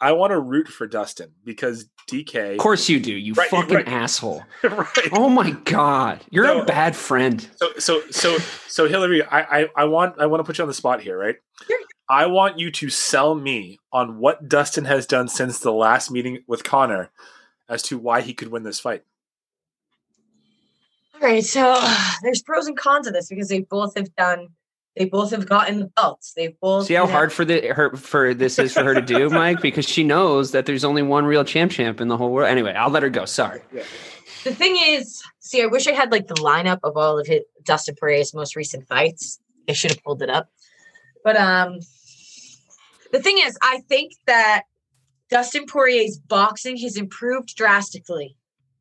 I 0.00 0.12
want 0.12 0.30
to 0.30 0.38
root 0.38 0.68
for 0.68 0.86
Dustin 0.86 1.32
because 1.44 1.86
DK. 2.08 2.52
Of 2.52 2.58
course 2.58 2.88
you 2.88 3.00
do, 3.00 3.12
you 3.12 3.34
Right, 3.34 3.50
fucking 3.50 3.74
right. 3.74 3.88
asshole. 3.88 4.42
right. 4.62 5.08
Oh 5.12 5.28
my 5.28 5.50
god, 5.50 6.24
you're 6.30 6.46
No. 6.46 6.62
a 6.62 6.64
bad 6.64 6.96
friend. 6.96 7.46
So 7.56 7.72
so 7.78 8.02
so 8.10 8.38
so 8.66 8.88
Hillary, 8.88 9.22
I, 9.22 9.60
I 9.62 9.68
I 9.76 9.84
want 9.84 10.18
I 10.18 10.26
want 10.26 10.40
to 10.40 10.44
put 10.44 10.56
you 10.58 10.62
on 10.62 10.68
the 10.68 10.74
spot 10.74 11.02
here, 11.02 11.18
right? 11.18 11.36
I 12.10 12.24
want 12.24 12.58
you 12.58 12.70
to 12.70 12.88
sell 12.88 13.34
me 13.34 13.80
on 13.92 14.18
what 14.18 14.48
Dustin 14.48 14.86
has 14.86 15.04
done 15.04 15.28
since 15.28 15.58
the 15.58 15.72
last 15.74 16.10
meeting 16.10 16.42
with 16.46 16.64
Conor 16.64 17.10
as 17.68 17.82
to 17.82 17.98
why 17.98 18.22
he 18.22 18.32
could 18.32 18.48
win 18.48 18.62
this 18.62 18.80
fight. 18.80 19.02
All 21.20 21.28
right, 21.28 21.44
so 21.44 21.80
there's 22.22 22.42
pros 22.42 22.66
and 22.66 22.76
cons 22.76 23.06
of 23.06 23.12
this 23.12 23.28
because 23.28 23.48
they 23.48 23.60
both 23.60 23.96
have 23.96 24.14
done, 24.14 24.48
they 24.96 25.04
both 25.06 25.30
have 25.30 25.48
gotten 25.48 25.80
the 25.80 25.86
belts. 25.86 26.32
They've 26.36 26.58
both 26.60 26.86
See 26.86 26.94
how 26.94 27.02
you 27.02 27.08
know- 27.08 27.12
hard 27.12 27.32
for 27.32 27.44
the 27.44 27.68
her 27.68 27.96
for 27.96 28.34
this 28.34 28.58
is 28.58 28.72
for 28.72 28.84
her 28.84 28.94
to 28.94 29.00
do, 29.00 29.28
Mike, 29.30 29.60
because 29.60 29.88
she 29.88 30.04
knows 30.04 30.52
that 30.52 30.66
there's 30.66 30.84
only 30.84 31.02
one 31.02 31.24
real 31.24 31.44
champ 31.44 31.72
champ 31.72 32.00
in 32.00 32.08
the 32.08 32.16
whole 32.16 32.30
world. 32.30 32.48
Anyway, 32.48 32.72
I'll 32.72 32.90
let 32.90 33.02
her 33.02 33.10
go. 33.10 33.24
Sorry. 33.24 33.60
The 34.44 34.54
thing 34.54 34.78
is, 34.80 35.22
see, 35.40 35.62
I 35.62 35.66
wish 35.66 35.86
I 35.88 35.92
had 35.92 36.12
like 36.12 36.28
the 36.28 36.34
lineup 36.34 36.78
of 36.84 36.96
all 36.96 37.18
of 37.18 37.26
his 37.26 37.40
Dustin 37.64 37.96
Poirier's 37.98 38.32
most 38.32 38.54
recent 38.54 38.86
fights. 38.86 39.40
I 39.68 39.72
should 39.72 39.90
have 39.90 40.02
pulled 40.02 40.22
it 40.22 40.30
up, 40.30 40.48
but 41.24 41.36
um, 41.36 41.80
the 43.12 43.20
thing 43.20 43.38
is, 43.38 43.58
I 43.60 43.80
think 43.88 44.12
that 44.26 44.62
Dustin 45.30 45.66
Poirier's 45.66 46.18
boxing 46.18 46.76
has 46.78 46.96
improved 46.96 47.54
drastically 47.54 48.36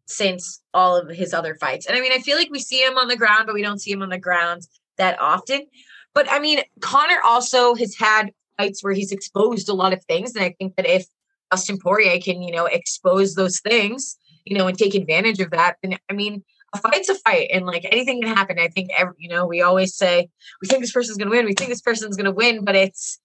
since 0.08 0.62
all 0.74 0.96
of 0.96 1.10
his 1.10 1.34
other 1.34 1.56
fights. 1.56 1.86
And 1.86 1.98
I 1.98 2.02
mean, 2.02 2.12
I 2.12 2.20
feel 2.20 2.38
like 2.38 2.50
we 2.50 2.60
see 2.60 2.82
him 2.82 2.98
on 2.98 3.08
the 3.08 3.18
ground, 3.18 3.46
but 3.46 3.54
we 3.54 3.62
don't 3.62 3.82
see 3.82 3.92
him 3.92 4.02
on 4.02 4.10
the 4.10 4.18
ground 4.18 4.64
that 4.98 5.20
often. 5.20 5.68
But 6.16 6.32
I 6.32 6.40
mean, 6.40 6.62
Conor 6.82 7.20
also 7.24 7.76
has 7.76 7.96
had 7.96 8.32
fights 8.58 8.84
where 8.84 8.94
he's 8.94 9.12
exposed 9.12 9.70
a 9.70 9.74
lot 9.74 9.94
of 9.94 10.04
things. 10.06 10.34
And 10.34 10.44
I 10.44 10.56
think 10.58 10.76
that 10.78 10.88
if 10.88 11.06
Dustin 11.52 11.78
Poirier 11.78 12.20
can, 12.20 12.42
you 12.42 12.52
know, 12.52 12.66
expose 12.66 13.36
those 13.36 13.60
things, 13.60 14.18
you 14.46 14.58
know, 14.58 14.68
and 14.68 14.78
take 14.78 14.96
advantage 14.96 15.40
of 15.40 15.52
that, 15.52 15.76
then 15.84 15.98
I 16.10 16.14
mean, 16.14 16.44
a 16.74 16.78
fight's 16.78 17.10
a 17.10 17.16
fight 17.16 17.50
and 17.54 17.66
like 17.66 17.86
anything 17.92 18.22
can 18.22 18.36
happen. 18.36 18.60
I 18.60 18.68
think, 18.68 18.90
every, 18.98 19.14
you 19.18 19.30
know, 19.30 19.46
we 19.46 19.62
always 19.62 19.96
say, 19.96 20.30
we 20.62 20.68
think 20.68 20.82
this 20.82 20.92
person's 20.92 21.18
going 21.18 21.30
to 21.30 21.36
win, 21.36 21.46
we 21.46 21.54
think 21.54 21.70
this 21.70 21.82
person's 21.82 22.18
going 22.18 22.26
to 22.26 22.32
win, 22.32 22.66
but 22.66 22.76
it's, 22.76 23.20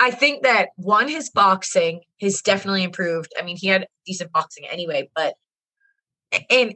I 0.00 0.10
think 0.10 0.42
that 0.42 0.70
one, 0.76 1.08
his 1.08 1.30
boxing 1.30 2.02
has 2.20 2.42
definitely 2.42 2.82
improved. 2.82 3.32
I 3.38 3.42
mean, 3.42 3.56
he 3.56 3.68
had 3.68 3.86
decent 4.04 4.32
boxing 4.32 4.64
anyway, 4.70 5.08
but 5.14 5.34
and 6.50 6.74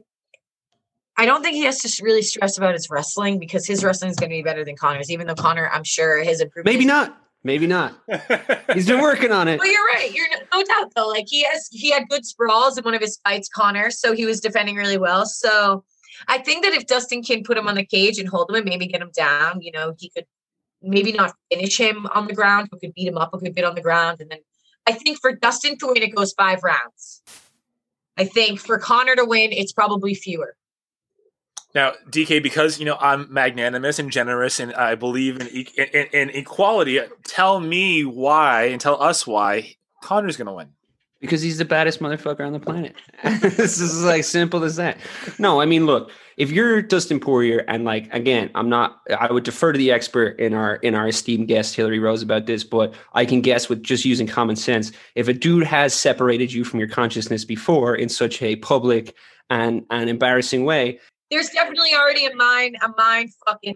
I 1.17 1.25
don't 1.25 1.41
think 1.41 1.55
he 1.55 1.63
has 1.63 1.79
to 1.79 2.03
really 2.03 2.21
stress 2.21 2.57
about 2.57 2.73
his 2.73 2.89
wrestling 2.89 3.39
because 3.39 3.65
his 3.65 3.83
wrestling 3.83 4.11
is 4.11 4.17
going 4.17 4.29
to 4.29 4.35
be 4.35 4.43
better 4.43 4.63
than 4.63 4.75
Conor's. 4.75 5.09
Even 5.09 5.27
though 5.27 5.35
Conor, 5.35 5.69
I'm 5.73 5.83
sure, 5.83 6.23
his 6.23 6.41
improvement. 6.41 6.73
Maybe 6.73 6.85
not. 6.85 7.17
Maybe 7.43 7.65
not. 7.65 7.97
He's 8.73 8.87
been 8.87 9.01
working 9.01 9.31
on 9.31 9.47
it. 9.47 9.59
Well, 9.59 9.71
you're 9.71 9.85
right. 9.85 10.11
You're 10.13 10.27
no, 10.29 10.59
no 10.59 10.63
doubt 10.63 10.91
though. 10.95 11.07
Like 11.07 11.25
he 11.27 11.43
has, 11.43 11.67
he 11.71 11.91
had 11.91 12.09
good 12.09 12.25
sprawls 12.25 12.77
in 12.77 12.83
one 12.83 12.93
of 12.93 13.01
his 13.01 13.19
fights, 13.23 13.47
Conor. 13.47 13.89
So 13.89 14.13
he 14.13 14.25
was 14.25 14.39
defending 14.41 14.75
really 14.75 14.97
well. 14.97 15.25
So 15.25 15.83
I 16.27 16.39
think 16.39 16.63
that 16.63 16.73
if 16.73 16.87
Dustin 16.87 17.23
can 17.23 17.43
put 17.43 17.57
him 17.57 17.67
on 17.67 17.75
the 17.75 17.85
cage 17.85 18.19
and 18.19 18.27
hold 18.27 18.49
him 18.49 18.55
and 18.55 18.65
maybe 18.65 18.87
get 18.87 19.01
him 19.01 19.11
down, 19.15 19.61
you 19.61 19.71
know, 19.71 19.93
he 19.97 20.09
could 20.09 20.25
maybe 20.81 21.11
not 21.11 21.33
finish 21.51 21.79
him 21.79 22.05
on 22.07 22.27
the 22.27 22.33
ground, 22.33 22.69
but 22.69 22.79
could 22.79 22.93
beat 22.93 23.07
him 23.07 23.17
up 23.17 23.33
a 23.33 23.37
good 23.37 23.55
bit 23.55 23.65
on 23.65 23.75
the 23.75 23.81
ground. 23.81 24.19
And 24.19 24.29
then 24.29 24.39
I 24.87 24.91
think 24.91 25.19
for 25.19 25.33
Dustin 25.33 25.77
to 25.79 25.87
win, 25.87 25.97
it 25.97 26.15
goes 26.15 26.33
five 26.33 26.63
rounds. 26.63 27.21
I 28.17 28.25
think 28.25 28.59
for 28.59 28.77
Conor 28.77 29.15
to 29.15 29.25
win, 29.25 29.51
it's 29.51 29.71
probably 29.71 30.13
fewer. 30.13 30.55
Now, 31.75 31.93
DK, 32.09 32.41
because 32.41 32.79
you 32.79 32.85
know 32.85 32.97
I'm 32.99 33.31
magnanimous 33.31 33.99
and 33.99 34.09
generous, 34.11 34.59
and 34.59 34.73
I 34.73 34.95
believe 34.95 35.39
in, 35.39 35.47
e- 35.47 35.67
in, 35.77 36.07
in 36.11 36.29
equality. 36.31 36.99
Tell 37.23 37.59
me 37.59 38.03
why, 38.03 38.63
and 38.65 38.81
tell 38.81 39.01
us 39.01 39.27
why 39.27 39.75
Conor's 40.01 40.37
going 40.37 40.47
to 40.47 40.53
win. 40.53 40.69
Because 41.19 41.41
he's 41.41 41.57
the 41.57 41.65
baddest 41.65 41.99
motherfucker 41.99 42.45
on 42.45 42.53
the 42.53 42.59
planet. 42.59 42.95
this 43.41 43.79
is 43.79 44.03
like 44.03 44.23
simple 44.23 44.63
as 44.63 44.75
that. 44.75 44.97
No, 45.39 45.59
I 45.59 45.65
mean, 45.65 45.87
look, 45.87 46.11
if 46.37 46.51
you're 46.51 46.81
Dustin 46.83 47.19
Poirier, 47.19 47.65
and 47.67 47.83
like 47.83 48.13
again, 48.13 48.51
I'm 48.53 48.69
not. 48.69 49.01
I 49.19 49.31
would 49.31 49.43
defer 49.43 49.71
to 49.71 49.77
the 49.77 49.91
expert 49.91 50.39
in 50.39 50.53
our 50.53 50.75
in 50.75 50.93
our 50.93 51.07
esteemed 51.07 51.47
guest 51.47 51.75
Hillary 51.75 51.97
Rose 51.97 52.21
about 52.21 52.45
this, 52.45 52.63
but 52.63 52.93
I 53.13 53.25
can 53.25 53.41
guess 53.41 53.67
with 53.67 53.81
just 53.81 54.05
using 54.05 54.27
common 54.27 54.55
sense. 54.55 54.91
If 55.15 55.27
a 55.27 55.33
dude 55.33 55.65
has 55.65 55.93
separated 55.95 56.53
you 56.53 56.63
from 56.63 56.79
your 56.79 56.89
consciousness 56.89 57.43
before 57.45 57.95
in 57.95 58.09
such 58.09 58.41
a 58.43 58.55
public 58.57 59.15
and 59.49 59.83
an 59.89 60.09
embarrassing 60.09 60.65
way, 60.65 60.99
There's 61.31 61.49
definitely 61.49 61.95
already 61.95 62.25
a 62.27 62.35
mind, 62.35 62.77
a 62.83 62.89
mind 62.95 63.31
fucking. 63.47 63.75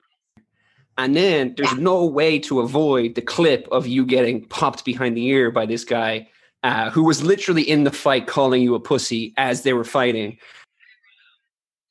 and 0.97 1.15
then 1.15 1.55
there's 1.57 1.73
no 1.77 2.05
way 2.05 2.37
to 2.39 2.59
avoid 2.59 3.15
the 3.15 3.21
clip 3.21 3.67
of 3.71 3.87
you 3.87 4.05
getting 4.05 4.45
popped 4.45 4.85
behind 4.85 5.17
the 5.17 5.25
ear 5.25 5.49
by 5.49 5.65
this 5.65 5.83
guy 5.83 6.27
uh, 6.63 6.89
who 6.91 7.03
was 7.03 7.23
literally 7.23 7.63
in 7.63 7.83
the 7.83 7.91
fight 7.91 8.27
calling 8.27 8.61
you 8.61 8.75
a 8.75 8.79
pussy 8.79 9.33
as 9.37 9.63
they 9.63 9.73
were 9.73 9.83
fighting. 9.83 10.37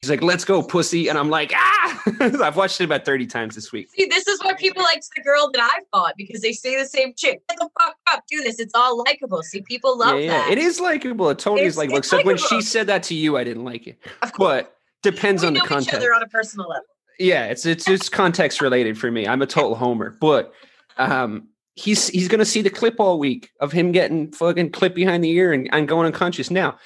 He's 0.00 0.08
like, 0.08 0.22
let's 0.22 0.46
go, 0.46 0.62
pussy. 0.62 1.08
And 1.08 1.18
I'm 1.18 1.28
like, 1.28 1.52
ah! 1.54 2.02
I've 2.20 2.56
watched 2.56 2.80
it 2.80 2.84
about 2.84 3.04
30 3.04 3.26
times 3.26 3.54
this 3.54 3.70
week. 3.70 3.90
See, 3.90 4.06
this 4.06 4.26
is 4.26 4.42
why 4.42 4.54
people 4.54 4.82
like 4.82 5.02
the 5.14 5.22
girl 5.22 5.50
that 5.52 5.60
I 5.62 5.80
fought 5.90 6.14
because 6.16 6.40
they 6.40 6.52
say 6.52 6.80
the 6.80 6.86
same 6.86 7.12
chick. 7.14 7.42
Get 7.50 7.58
the 7.58 7.68
fuck 7.78 7.96
up, 8.10 8.24
do 8.30 8.42
this. 8.42 8.58
It's 8.58 8.74
all 8.74 8.96
likable. 8.96 9.42
See, 9.42 9.60
people 9.60 9.98
love 9.98 10.18
yeah, 10.18 10.24
yeah. 10.24 10.30
that. 10.38 10.52
It 10.52 10.58
is 10.58 10.80
likable. 10.80 11.28
It 11.28 11.38
totally 11.38 11.62
It's- 11.62 11.74
is 11.74 11.76
like, 11.78 11.90
it's 11.90 11.98
except 11.98 12.24
when 12.24 12.38
she 12.38 12.62
said 12.62 12.86
that 12.86 13.02
to 13.04 13.14
you, 13.14 13.36
I 13.36 13.44
didn't 13.44 13.64
like 13.64 13.86
it. 13.86 13.98
Of 14.22 14.32
course. 14.32 14.62
But 14.62 14.76
depends 15.02 15.42
we 15.42 15.48
on 15.48 15.52
the 15.54 15.58
know 15.58 15.64
each 15.64 15.68
context. 15.68 15.96
other 15.96 16.14
on 16.14 16.22
a 16.22 16.28
personal 16.28 16.68
level. 16.68 16.84
Yeah, 17.18 17.46
it's 17.46 17.66
it's 17.66 17.86
it's 17.86 18.08
context 18.08 18.62
related 18.62 18.96
for 18.96 19.10
me. 19.10 19.26
I'm 19.28 19.42
a 19.42 19.46
total 19.46 19.74
homer, 19.74 20.16
but 20.18 20.54
um 20.96 21.48
he's 21.80 22.08
he's 22.08 22.28
gonna 22.28 22.44
see 22.44 22.62
the 22.62 22.70
clip 22.70 23.00
all 23.00 23.18
week 23.18 23.50
of 23.60 23.72
him 23.72 23.92
getting 23.92 24.30
fucking 24.32 24.70
clip 24.70 24.94
behind 24.94 25.24
the 25.24 25.30
ear 25.30 25.52
and, 25.52 25.68
and 25.72 25.88
going 25.88 26.06
unconscious. 26.06 26.50
Now, 26.50 26.78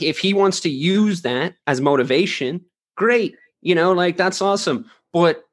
if 0.00 0.18
he 0.18 0.34
wants 0.34 0.60
to 0.60 0.70
use 0.70 1.22
that 1.22 1.54
as 1.66 1.80
motivation, 1.80 2.64
great. 2.96 3.36
You 3.60 3.74
know, 3.74 3.92
like 3.92 4.16
that's 4.16 4.42
awesome. 4.42 4.90
But 5.12 5.44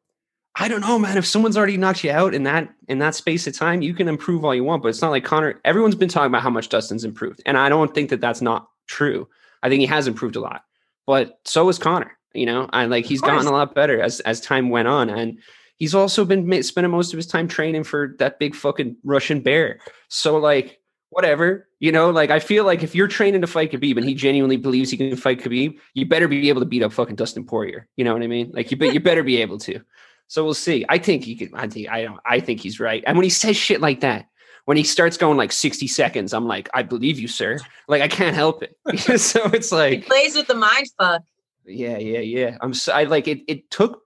I 0.55 0.67
don't 0.67 0.81
know, 0.81 0.97
man. 0.97 1.17
If 1.17 1.25
someone's 1.25 1.57
already 1.57 1.77
knocked 1.77 2.03
you 2.03 2.11
out 2.11 2.33
in 2.33 2.43
that 2.43 2.69
in 2.87 2.99
that 2.99 3.15
space 3.15 3.45
of 3.47 3.55
time, 3.55 3.81
you 3.81 3.93
can 3.93 4.07
improve 4.07 4.43
all 4.43 4.55
you 4.55 4.63
want. 4.63 4.81
But 4.81 4.89
it's 4.89 5.01
not 5.01 5.11
like 5.11 5.23
Conor. 5.23 5.59
Everyone's 5.63 5.95
been 5.95 6.09
talking 6.09 6.27
about 6.27 6.41
how 6.41 6.49
much 6.49 6.69
Dustin's 6.69 7.03
improved, 7.03 7.41
and 7.45 7.57
I 7.57 7.69
don't 7.69 7.93
think 7.93 8.09
that 8.09 8.21
that's 8.21 8.41
not 8.41 8.67
true. 8.87 9.27
I 9.61 9.69
think 9.69 9.81
he 9.81 9.85
has 9.85 10.07
improved 10.07 10.35
a 10.35 10.41
lot, 10.41 10.63
but 11.05 11.39
so 11.45 11.67
has 11.67 11.77
Conor. 11.77 12.17
You 12.33 12.45
know, 12.45 12.69
I 12.73 12.85
like 12.85 13.05
he's 13.05 13.21
gotten 13.21 13.47
a 13.47 13.51
lot 13.51 13.75
better 13.75 14.01
as 14.01 14.19
as 14.21 14.41
time 14.41 14.69
went 14.69 14.87
on, 14.87 15.09
and 15.09 15.39
he's 15.79 15.95
also 15.95 16.23
been 16.25 16.63
spending 16.63 16.91
most 16.91 17.13
of 17.13 17.17
his 17.17 17.27
time 17.27 17.47
training 17.47 17.83
for 17.83 18.15
that 18.19 18.37
big 18.37 18.53
fucking 18.53 18.97
Russian 19.03 19.41
bear. 19.41 19.79
So 20.09 20.37
like, 20.37 20.79
whatever, 21.09 21.67
you 21.79 21.91
know, 21.91 22.11
like 22.11 22.29
I 22.29 22.39
feel 22.39 22.65
like 22.65 22.83
if 22.83 22.93
you're 22.93 23.07
training 23.07 23.41
to 23.41 23.47
fight 23.47 23.71
Khabib 23.71 23.97
and 23.97 24.05
he 24.05 24.13
genuinely 24.13 24.57
believes 24.57 24.91
he 24.91 24.97
can 24.97 25.15
fight 25.15 25.39
Khabib, 25.39 25.75
you 25.95 26.05
better 26.05 26.27
be 26.27 26.49
able 26.49 26.61
to 26.61 26.67
beat 26.67 26.83
up 26.83 26.93
fucking 26.93 27.15
Dustin 27.15 27.45
Poirier. 27.45 27.87
You 27.95 28.05
know 28.05 28.13
what 28.13 28.21
I 28.21 28.27
mean? 28.27 28.51
Like 28.53 28.69
you, 28.69 28.77
be, 28.77 28.89
you 28.89 28.99
better 28.99 29.23
be 29.23 29.41
able 29.41 29.57
to. 29.59 29.81
So 30.27 30.43
we'll 30.43 30.53
see. 30.53 30.85
I 30.87 30.99
think 30.99 31.23
he 31.23 31.35
could. 31.35 31.49
I 31.55 31.67
think 31.67 31.89
I 31.89 32.03
don't. 32.03 32.19
I 32.23 32.39
think 32.39 32.59
he's 32.59 32.79
right. 32.79 33.03
And 33.07 33.17
when 33.17 33.23
he 33.23 33.31
says 33.31 33.57
shit 33.57 33.81
like 33.81 34.01
that, 34.01 34.27
when 34.65 34.77
he 34.77 34.83
starts 34.83 35.17
going 35.17 35.37
like 35.37 35.51
60 35.51 35.87
seconds, 35.87 36.31
I'm 36.31 36.45
like, 36.45 36.69
I 36.71 36.83
believe 36.83 37.17
you, 37.17 37.27
sir. 37.27 37.57
Like 37.87 38.03
I 38.03 38.07
can't 38.07 38.35
help 38.35 38.61
it. 38.61 38.77
so 39.19 39.43
it's 39.45 39.71
like 39.71 39.93
He 39.93 40.01
plays 40.01 40.35
with 40.35 40.45
the 40.45 40.53
mind 40.53 40.85
fuck. 40.99 41.23
yeah, 41.65 41.97
yeah, 41.97 42.19
yeah. 42.19 42.57
I'm 42.61 42.75
so 42.75 42.93
I 42.93 43.05
like 43.05 43.27
it. 43.27 43.39
It 43.47 43.71
took 43.71 44.03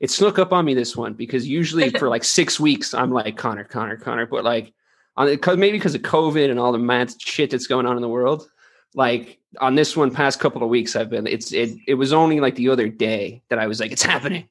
it 0.00 0.10
snuck 0.10 0.38
up 0.38 0.52
on 0.52 0.64
me 0.64 0.74
this 0.74 0.96
one 0.96 1.14
because 1.14 1.46
usually 1.46 1.90
for 1.90 2.08
like 2.08 2.24
six 2.38 2.58
weeks 2.58 2.94
I'm 2.94 3.10
like 3.10 3.36
Conor, 3.36 3.64
Conor, 3.64 3.96
Conor, 3.96 4.26
but 4.26 4.44
like 4.44 4.72
on 5.16 5.36
cause 5.38 5.56
maybe 5.56 5.78
because 5.78 5.94
of 5.94 6.02
COVID 6.02 6.50
and 6.50 6.58
all 6.58 6.72
the 6.72 6.78
mad 6.78 7.12
shit 7.20 7.50
that's 7.50 7.66
going 7.66 7.86
on 7.86 7.96
in 7.96 8.02
the 8.02 8.08
world. 8.08 8.48
Like 8.94 9.38
on 9.60 9.74
this 9.74 9.96
one, 9.96 10.10
past 10.10 10.40
couple 10.40 10.62
of 10.62 10.68
weeks, 10.68 10.96
I've 10.96 11.10
been. 11.10 11.26
It's 11.26 11.52
it. 11.52 11.76
It 11.86 11.94
was 11.94 12.12
only 12.12 12.40
like 12.40 12.54
the 12.56 12.68
other 12.68 12.88
day 12.88 13.42
that 13.48 13.58
I 13.58 13.66
was 13.66 13.80
like, 13.80 13.92
it's 13.92 14.02
happening, 14.02 14.48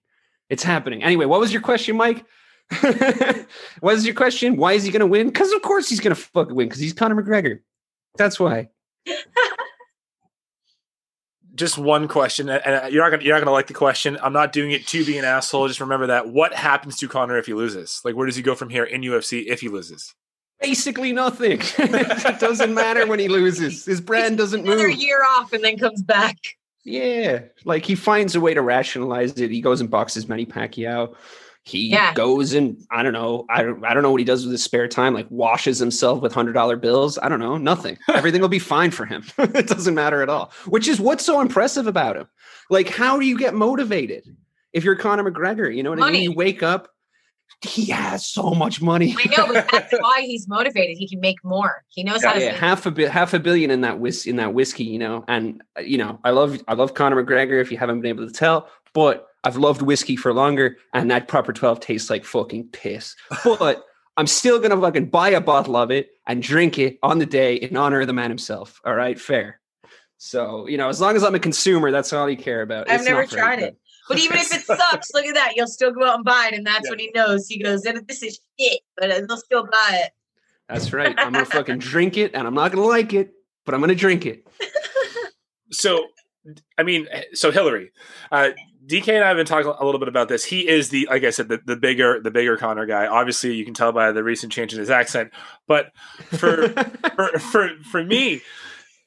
it's 0.50 0.64
happening. 0.64 1.04
Anyway, 1.04 1.26
what 1.26 1.40
was 1.40 1.54
your 1.54 1.62
question, 1.62 1.96
Mike? 1.98 2.26
what 3.80 3.96
is 3.96 4.06
your 4.06 4.16
question? 4.16 4.56
Why 4.58 4.74
is 4.74 4.84
he 4.84 4.92
gonna 4.92 5.08
win? 5.08 5.28
Because 5.28 5.52
of 5.52 5.62
course 5.62 5.90
he's 5.90 6.00
gonna 6.00 6.16
fucking 6.16 6.56
win. 6.56 6.68
Because 6.68 6.82
he's 6.82 6.94
Conor 6.94 7.22
McGregor. 7.22 7.60
That's 8.18 8.40
why. 8.40 8.70
Just 11.64 11.78
one 11.78 12.10
question, 12.10 12.50
and- 12.50 12.62
and 12.66 12.94
you're 12.94 13.02
not 13.04 13.12
gonna 13.12 13.24
you're 13.24 13.34
not 13.36 13.40
gonna 13.40 13.52
like 13.54 13.68
the 13.68 13.74
question. 13.74 14.18
I'm 14.22 14.34
not 14.34 14.52
doing 14.52 14.72
it 14.72 14.86
to 14.88 15.06
be 15.06 15.18
an 15.18 15.24
asshole. 15.24 15.70
Just 15.70 15.80
remember 15.80 16.08
that. 16.08 16.28
What 16.28 16.54
happens 16.54 16.98
to 16.98 17.08
Conor 17.08 17.38
if 17.38 17.46
he 17.46 17.54
loses? 17.54 18.02
Like, 18.04 18.16
where 18.16 18.26
does 18.26 18.36
he 18.36 18.42
go 18.42 18.54
from 18.54 18.68
here 18.70 18.84
in 18.84 19.00
UFC 19.02 19.46
if 19.48 19.62
he 19.62 19.70
loses? 19.70 20.14
Basically 20.62 21.14
nothing. 21.14 21.62
it 21.62 22.40
doesn't 22.42 22.74
matter 22.74 23.08
when 23.08 23.20
he 23.20 23.30
loses. 23.30 23.86
His 23.86 24.02
brand 24.02 24.38
doesn't 24.38 24.66
Another 24.66 24.90
move. 24.90 24.98
year 24.98 25.22
off 25.38 25.54
and 25.54 25.64
then 25.64 25.78
comes 25.78 26.02
back. 26.02 26.36
Yeah, 26.84 27.44
like 27.64 27.86
he 27.86 27.96
finds 27.96 28.36
a 28.36 28.42
way 28.42 28.54
to 28.54 28.62
rationalize 28.62 29.40
it. 29.40 29.50
He 29.52 29.62
goes 29.62 29.80
and 29.80 29.90
boxes 29.90 30.28
Manny 30.28 30.46
Pacquiao. 30.46 31.16
He 31.66 31.90
Yeah. 31.90 32.14
goes 32.14 32.54
and 32.54 32.78
I 32.92 33.04
don't 33.04 33.14
know. 33.14 33.46
I 33.50 33.64
don't. 33.64 33.86
I 33.86 33.94
don't 33.94 34.04
know 34.04 34.12
what 34.12 34.20
he 34.20 34.26
does 34.26 34.44
with 34.44 34.52
his 34.52 34.64
spare 34.64 34.88
time. 34.88 35.14
Like 35.14 35.28
washes 35.30 35.80
himself 35.80 36.22
with 36.22 36.34
hundred 36.34 36.54
dollar 36.54 36.76
bills. 36.76 37.18
I 37.24 37.30
don't 37.30 37.40
know. 37.40 37.58
Nothing. 37.58 37.98
Everything 38.14 38.42
will 38.42 38.50
be 38.50 38.60
fine 38.60 38.92
for 38.92 39.06
him. 39.06 39.24
it 39.38 39.68
doesn't 39.68 39.96
matter 39.96 40.22
at 40.22 40.30
all. 40.30 40.52
Which 40.68 40.88
is 40.90 41.00
what's 41.00 41.26
so 41.26 41.40
impressive 41.40 41.88
about 41.88 42.18
him. 42.18 42.28
Like, 42.70 42.90
how 42.90 43.18
do 43.18 43.26
you 43.26 43.38
get 43.38 43.54
motivated 43.54 44.26
if 44.74 44.84
you're 44.84 44.96
Conor 44.98 45.30
McGregor? 45.32 45.74
You 45.74 45.84
know 45.84 45.90
what 45.92 46.02
I 46.04 46.12
mean? 46.12 46.24
You 46.24 46.34
wake 46.34 46.64
up. 46.64 46.90
He 47.62 47.86
has 47.92 48.26
so 48.26 48.50
much 48.52 48.82
money. 48.82 49.16
I 49.18 49.26
know, 49.38 49.54
but 49.54 49.66
that's 49.72 49.94
why 50.02 50.22
he's 50.22 50.50
motivated. 50.50 50.98
He 50.98 51.08
can 51.08 51.22
make 51.22 51.42
more. 51.46 51.84
He 51.88 52.04
knows 52.04 52.24
how 52.26 52.34
to. 52.34 52.40
yeah, 52.42 52.52
make- 52.52 52.60
half 52.60 52.86
a 52.86 52.92
bit, 52.92 53.10
half 53.10 53.34
a 53.34 53.40
billion 53.40 53.72
in 53.72 53.82
that 53.82 54.00
whis- 54.02 54.26
in 54.26 54.36
that 54.36 54.54
whiskey, 54.54 54.84
you 54.84 55.00
know. 55.00 55.24
And 55.30 55.62
uh, 55.78 55.82
you 55.82 55.98
know, 55.98 56.20
I 56.26 56.32
love 56.32 56.62
I 56.68 56.74
love 56.74 56.94
Conor 56.94 57.24
McGregor. 57.24 57.62
If 57.62 57.72
you 57.72 57.78
haven't 57.78 58.02
been 58.02 58.10
able 58.10 58.28
to 58.28 58.34
tell, 58.34 58.68
but 58.94 59.28
I've 59.44 59.58
loved 59.58 59.82
whiskey 59.82 60.16
for 60.16 60.34
longer, 60.34 60.78
and 60.94 61.10
that 61.12 61.28
proper 61.28 61.54
twelve 61.54 61.80
tastes 61.80 62.10
like 62.10 62.24
fucking 62.26 62.70
piss. 62.70 63.16
But 63.44 63.84
I'm 64.18 64.28
still 64.28 64.60
gonna 64.60 64.80
fucking 64.80 65.10
buy 65.10 65.30
a 65.30 65.42
bottle 65.42 65.76
of 65.76 65.92
it 65.92 66.10
and 66.28 66.42
drink 66.42 66.78
it 66.80 66.98
on 67.04 67.20
the 67.20 67.26
day 67.26 67.56
in 67.56 67.76
honor 67.76 68.02
of 68.02 68.08
the 68.08 68.14
man 68.14 68.30
himself. 68.30 68.80
All 68.86 68.96
right, 68.96 69.20
fair. 69.20 69.60
So 70.18 70.68
you 70.68 70.78
know, 70.78 70.88
as 70.90 71.02
long 71.02 71.16
as 71.16 71.24
I'm 71.24 71.36
a 71.36 71.40
consumer, 71.40 71.92
that's 71.92 72.14
all 72.14 72.30
you 72.30 72.38
care 72.38 72.62
about. 72.62 72.90
I've 72.90 73.02
It's 73.02 73.10
never 73.10 73.26
tried 73.26 73.54
everybody. 73.54 73.64
it. 73.64 73.78
But 74.10 74.20
even 74.20 74.38
if 74.38 74.54
it 74.54 74.62
sucks, 74.66 75.14
look 75.14 75.26
at 75.26 75.34
that. 75.36 75.54
You'll 75.56 75.68
still 75.68 75.92
go 75.92 76.06
out 76.06 76.16
and 76.16 76.26
buy 76.26 76.50
it, 76.52 76.58
and 76.58 76.66
that's 76.66 76.90
when 76.90 77.00
he 77.00 77.12
knows. 77.16 77.48
He 77.48 77.62
goes, 77.62 77.82
"This 77.82 78.22
is 78.24 78.40
shit," 78.60 78.80
but 78.98 79.10
they'll 79.10 79.38
still 79.38 79.64
buy 79.66 80.02
it. 80.06 80.12
That's 80.70 80.94
right. 80.94 81.14
I'm 81.18 81.34
gonna 81.34 81.46
fucking 81.46 81.80
drink 81.80 82.16
it, 82.18 82.32
and 82.34 82.48
I'm 82.48 82.54
not 82.54 82.72
gonna 82.72 82.88
like 82.88 83.14
it, 83.14 83.34
but 83.66 83.74
I'm 83.76 83.82
gonna 83.82 83.96
drink 83.96 84.26
it. 84.26 84.48
So, 85.72 86.06
I 86.78 86.84
mean, 86.84 87.08
so 87.34 87.50
Hillary, 87.52 87.92
uh, 88.32 88.52
DK 88.88 89.10
and 89.10 89.24
I 89.24 89.30
have 89.30 89.38
been 89.38 89.46
talking 89.46 89.72
a 89.80 89.86
little 89.86 90.00
bit 90.00 90.08
about 90.10 90.28
this. 90.28 90.44
He 90.44 90.68
is 90.68 90.90
the, 90.90 91.08
like 91.10 91.24
I 91.24 91.30
said, 91.30 91.48
the, 91.48 91.62
the 91.66 91.78
bigger, 91.78 92.20
the 92.22 92.32
bigger 92.32 92.58
Conor 92.58 92.86
guy. 92.86 93.08
Obviously, 93.08 93.54
you 93.54 93.64
can 93.64 93.74
tell 93.74 93.92
by 93.92 94.12
the 94.12 94.24
recent 94.24 94.52
change 94.52 94.74
in 94.74 94.80
his 94.80 94.90
accent. 94.90 95.32
But 95.68 95.92
for 96.16 96.68
for 97.16 97.40
for 97.40 97.70
for 97.84 98.04
me, 98.04 98.42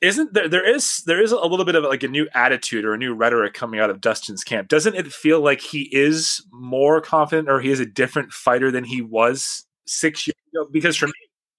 isn't 0.01 0.33
there? 0.33 0.49
There 0.49 0.67
is 0.67 1.03
there 1.07 1.23
is 1.23 1.33
a 1.33 1.45
little 1.47 1.65
bit 1.65 1.75
of 1.75 1.85
like 1.85 2.03
a 2.03 2.09
new 2.09 2.27
attitude 2.33 2.85
or 2.85 2.95
a 2.95 2.99
new 2.99 3.15
rhetoric 3.15 3.55
coming 3.55 3.81
out 3.81 3.91
of 3.91 4.01
Dustin's 4.01 4.45
camp. 4.45 4.69
Doesn't 4.69 4.95
it 4.95 5.13
feel 5.13 5.41
like 5.41 5.61
he 5.61 5.89
is 5.93 6.45
more 6.53 7.01
confident 7.01 7.49
or 7.51 7.61
he 7.61 7.71
is 7.71 7.81
a 7.81 7.87
different 7.87 8.33
fighter 8.33 8.71
than 8.71 8.85
he 8.85 9.03
was 9.03 9.67
six 9.87 10.27
years 10.27 10.37
ago? 10.53 10.69
Because 10.73 10.97
for 10.97 11.07
me. 11.07 11.13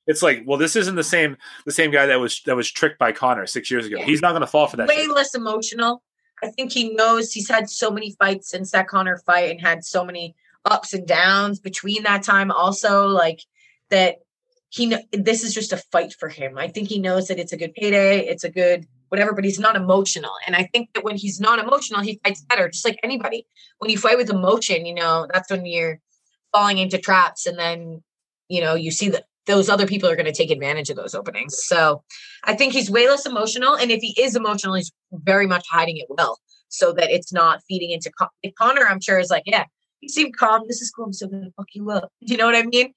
It's 0.10 0.24
like, 0.24 0.44
well, 0.46 0.58
this 0.58 0.78
isn't 0.78 0.96
the 0.96 1.04
same 1.04 1.36
the 1.66 1.72
same 1.74 1.92
guy 1.92 2.06
that 2.06 2.18
was 2.18 2.42
that 2.46 2.56
was 2.56 2.72
tricked 2.72 2.98
by 2.98 3.12
Conor 3.12 3.46
six 3.46 3.70
years 3.70 3.86
ago. 3.86 4.02
He's 4.02 4.22
not 4.22 4.32
going 4.32 4.40
to 4.40 4.48
fall 4.48 4.66
for 4.68 4.78
that. 4.78 4.88
Way 4.88 5.04
shit. 5.04 5.12
less 5.12 5.36
emotional. 5.36 6.02
I 6.44 6.48
think 6.50 6.72
he 6.72 6.94
knows 6.94 7.32
he's 7.32 7.50
had 7.50 7.70
so 7.70 7.90
many 7.90 8.16
fights 8.20 8.50
since 8.50 8.72
that 8.72 8.88
Conor 8.88 9.18
fight 9.26 9.52
and 9.52 9.62
had 9.62 9.84
so 9.84 10.06
many 10.06 10.36
ups 10.66 10.94
and 10.94 11.08
downs 11.08 11.60
between 11.60 12.04
that 12.04 12.24
time. 12.24 12.52
Also, 12.52 13.08
like 13.08 13.42
that 13.90 14.18
he 14.70 14.96
this 15.12 15.44
is 15.44 15.54
just 15.54 15.74
a 15.74 15.78
fight 15.78 16.14
for 16.20 16.30
him. 16.30 16.58
I 16.58 16.68
think 16.68 16.90
he 16.90 17.00
knows 17.00 17.28
that 17.28 17.40
it's 17.40 17.54
a 17.54 17.58
good 17.58 17.74
payday, 17.74 18.28
it's 18.28 18.44
a 18.44 18.50
good 18.50 18.86
whatever, 19.10 19.34
but 19.34 19.46
he's 19.46 19.60
not 19.60 19.76
emotional. 19.76 20.34
And 20.46 20.56
I 20.56 20.64
think 20.64 20.90
that 20.94 21.04
when 21.04 21.16
he's 21.16 21.40
not 21.40 21.60
emotional, 21.60 22.02
he 22.02 22.20
fights 22.24 22.42
better, 22.42 22.68
just 22.68 22.86
like 22.86 23.00
anybody. 23.04 23.48
When 23.80 23.90
you 23.90 23.98
fight 23.98 24.18
with 24.18 24.30
emotion, 24.30 24.86
you 24.86 24.94
know, 24.94 25.28
that's 25.32 25.50
when 25.50 25.66
you're 25.66 26.00
falling 26.54 26.78
into 26.78 26.98
traps 26.98 27.46
and 27.46 27.58
then, 27.58 28.04
you 28.50 28.62
know, 28.62 28.76
you 28.76 28.92
see 28.92 29.10
that 29.10 29.26
those 29.48 29.70
other 29.70 29.88
people 29.88 30.10
are 30.10 30.16
going 30.16 30.26
to 30.26 30.32
take 30.32 30.52
advantage 30.52 30.90
of 30.90 30.98
those 30.98 31.16
openings. 31.16 31.58
So 31.66 32.04
I 32.44 32.54
think 32.54 32.74
he's 32.74 32.92
way 32.92 33.08
less 33.08 33.26
emotional. 33.26 33.76
And 33.76 33.92
if 33.92 34.02
he 34.02 34.16
is 34.22 34.36
emotional, 34.36 34.76
he's 34.76 34.92
very 35.12 35.48
much 35.48 35.66
hiding 35.70 35.98
it 35.98 36.06
well 36.10 36.38
so 36.70 36.92
that 36.94 37.10
it's 37.10 37.34
not 37.34 37.62
feeding 37.68 37.92
into 37.92 38.12
Con- 38.12 38.30
Conor. 38.58 38.86
I'm 38.88 39.00
sure 39.00 39.20
is 39.20 39.30
like, 39.30 39.44
yeah, 39.46 39.66
you 40.02 40.10
seem 40.10 40.32
calm. 40.32 40.64
This 40.68 40.82
is 40.82 40.92
cool. 40.92 41.06
I'm 41.06 41.14
still 41.14 41.30
going 41.30 41.44
to 41.44 41.52
fuck 41.58 41.68
you 41.74 41.90
up. 41.90 42.12
You 42.20 42.38
know 42.38 42.46
what 42.46 42.56
I 42.56 42.64
mean? 42.64 42.94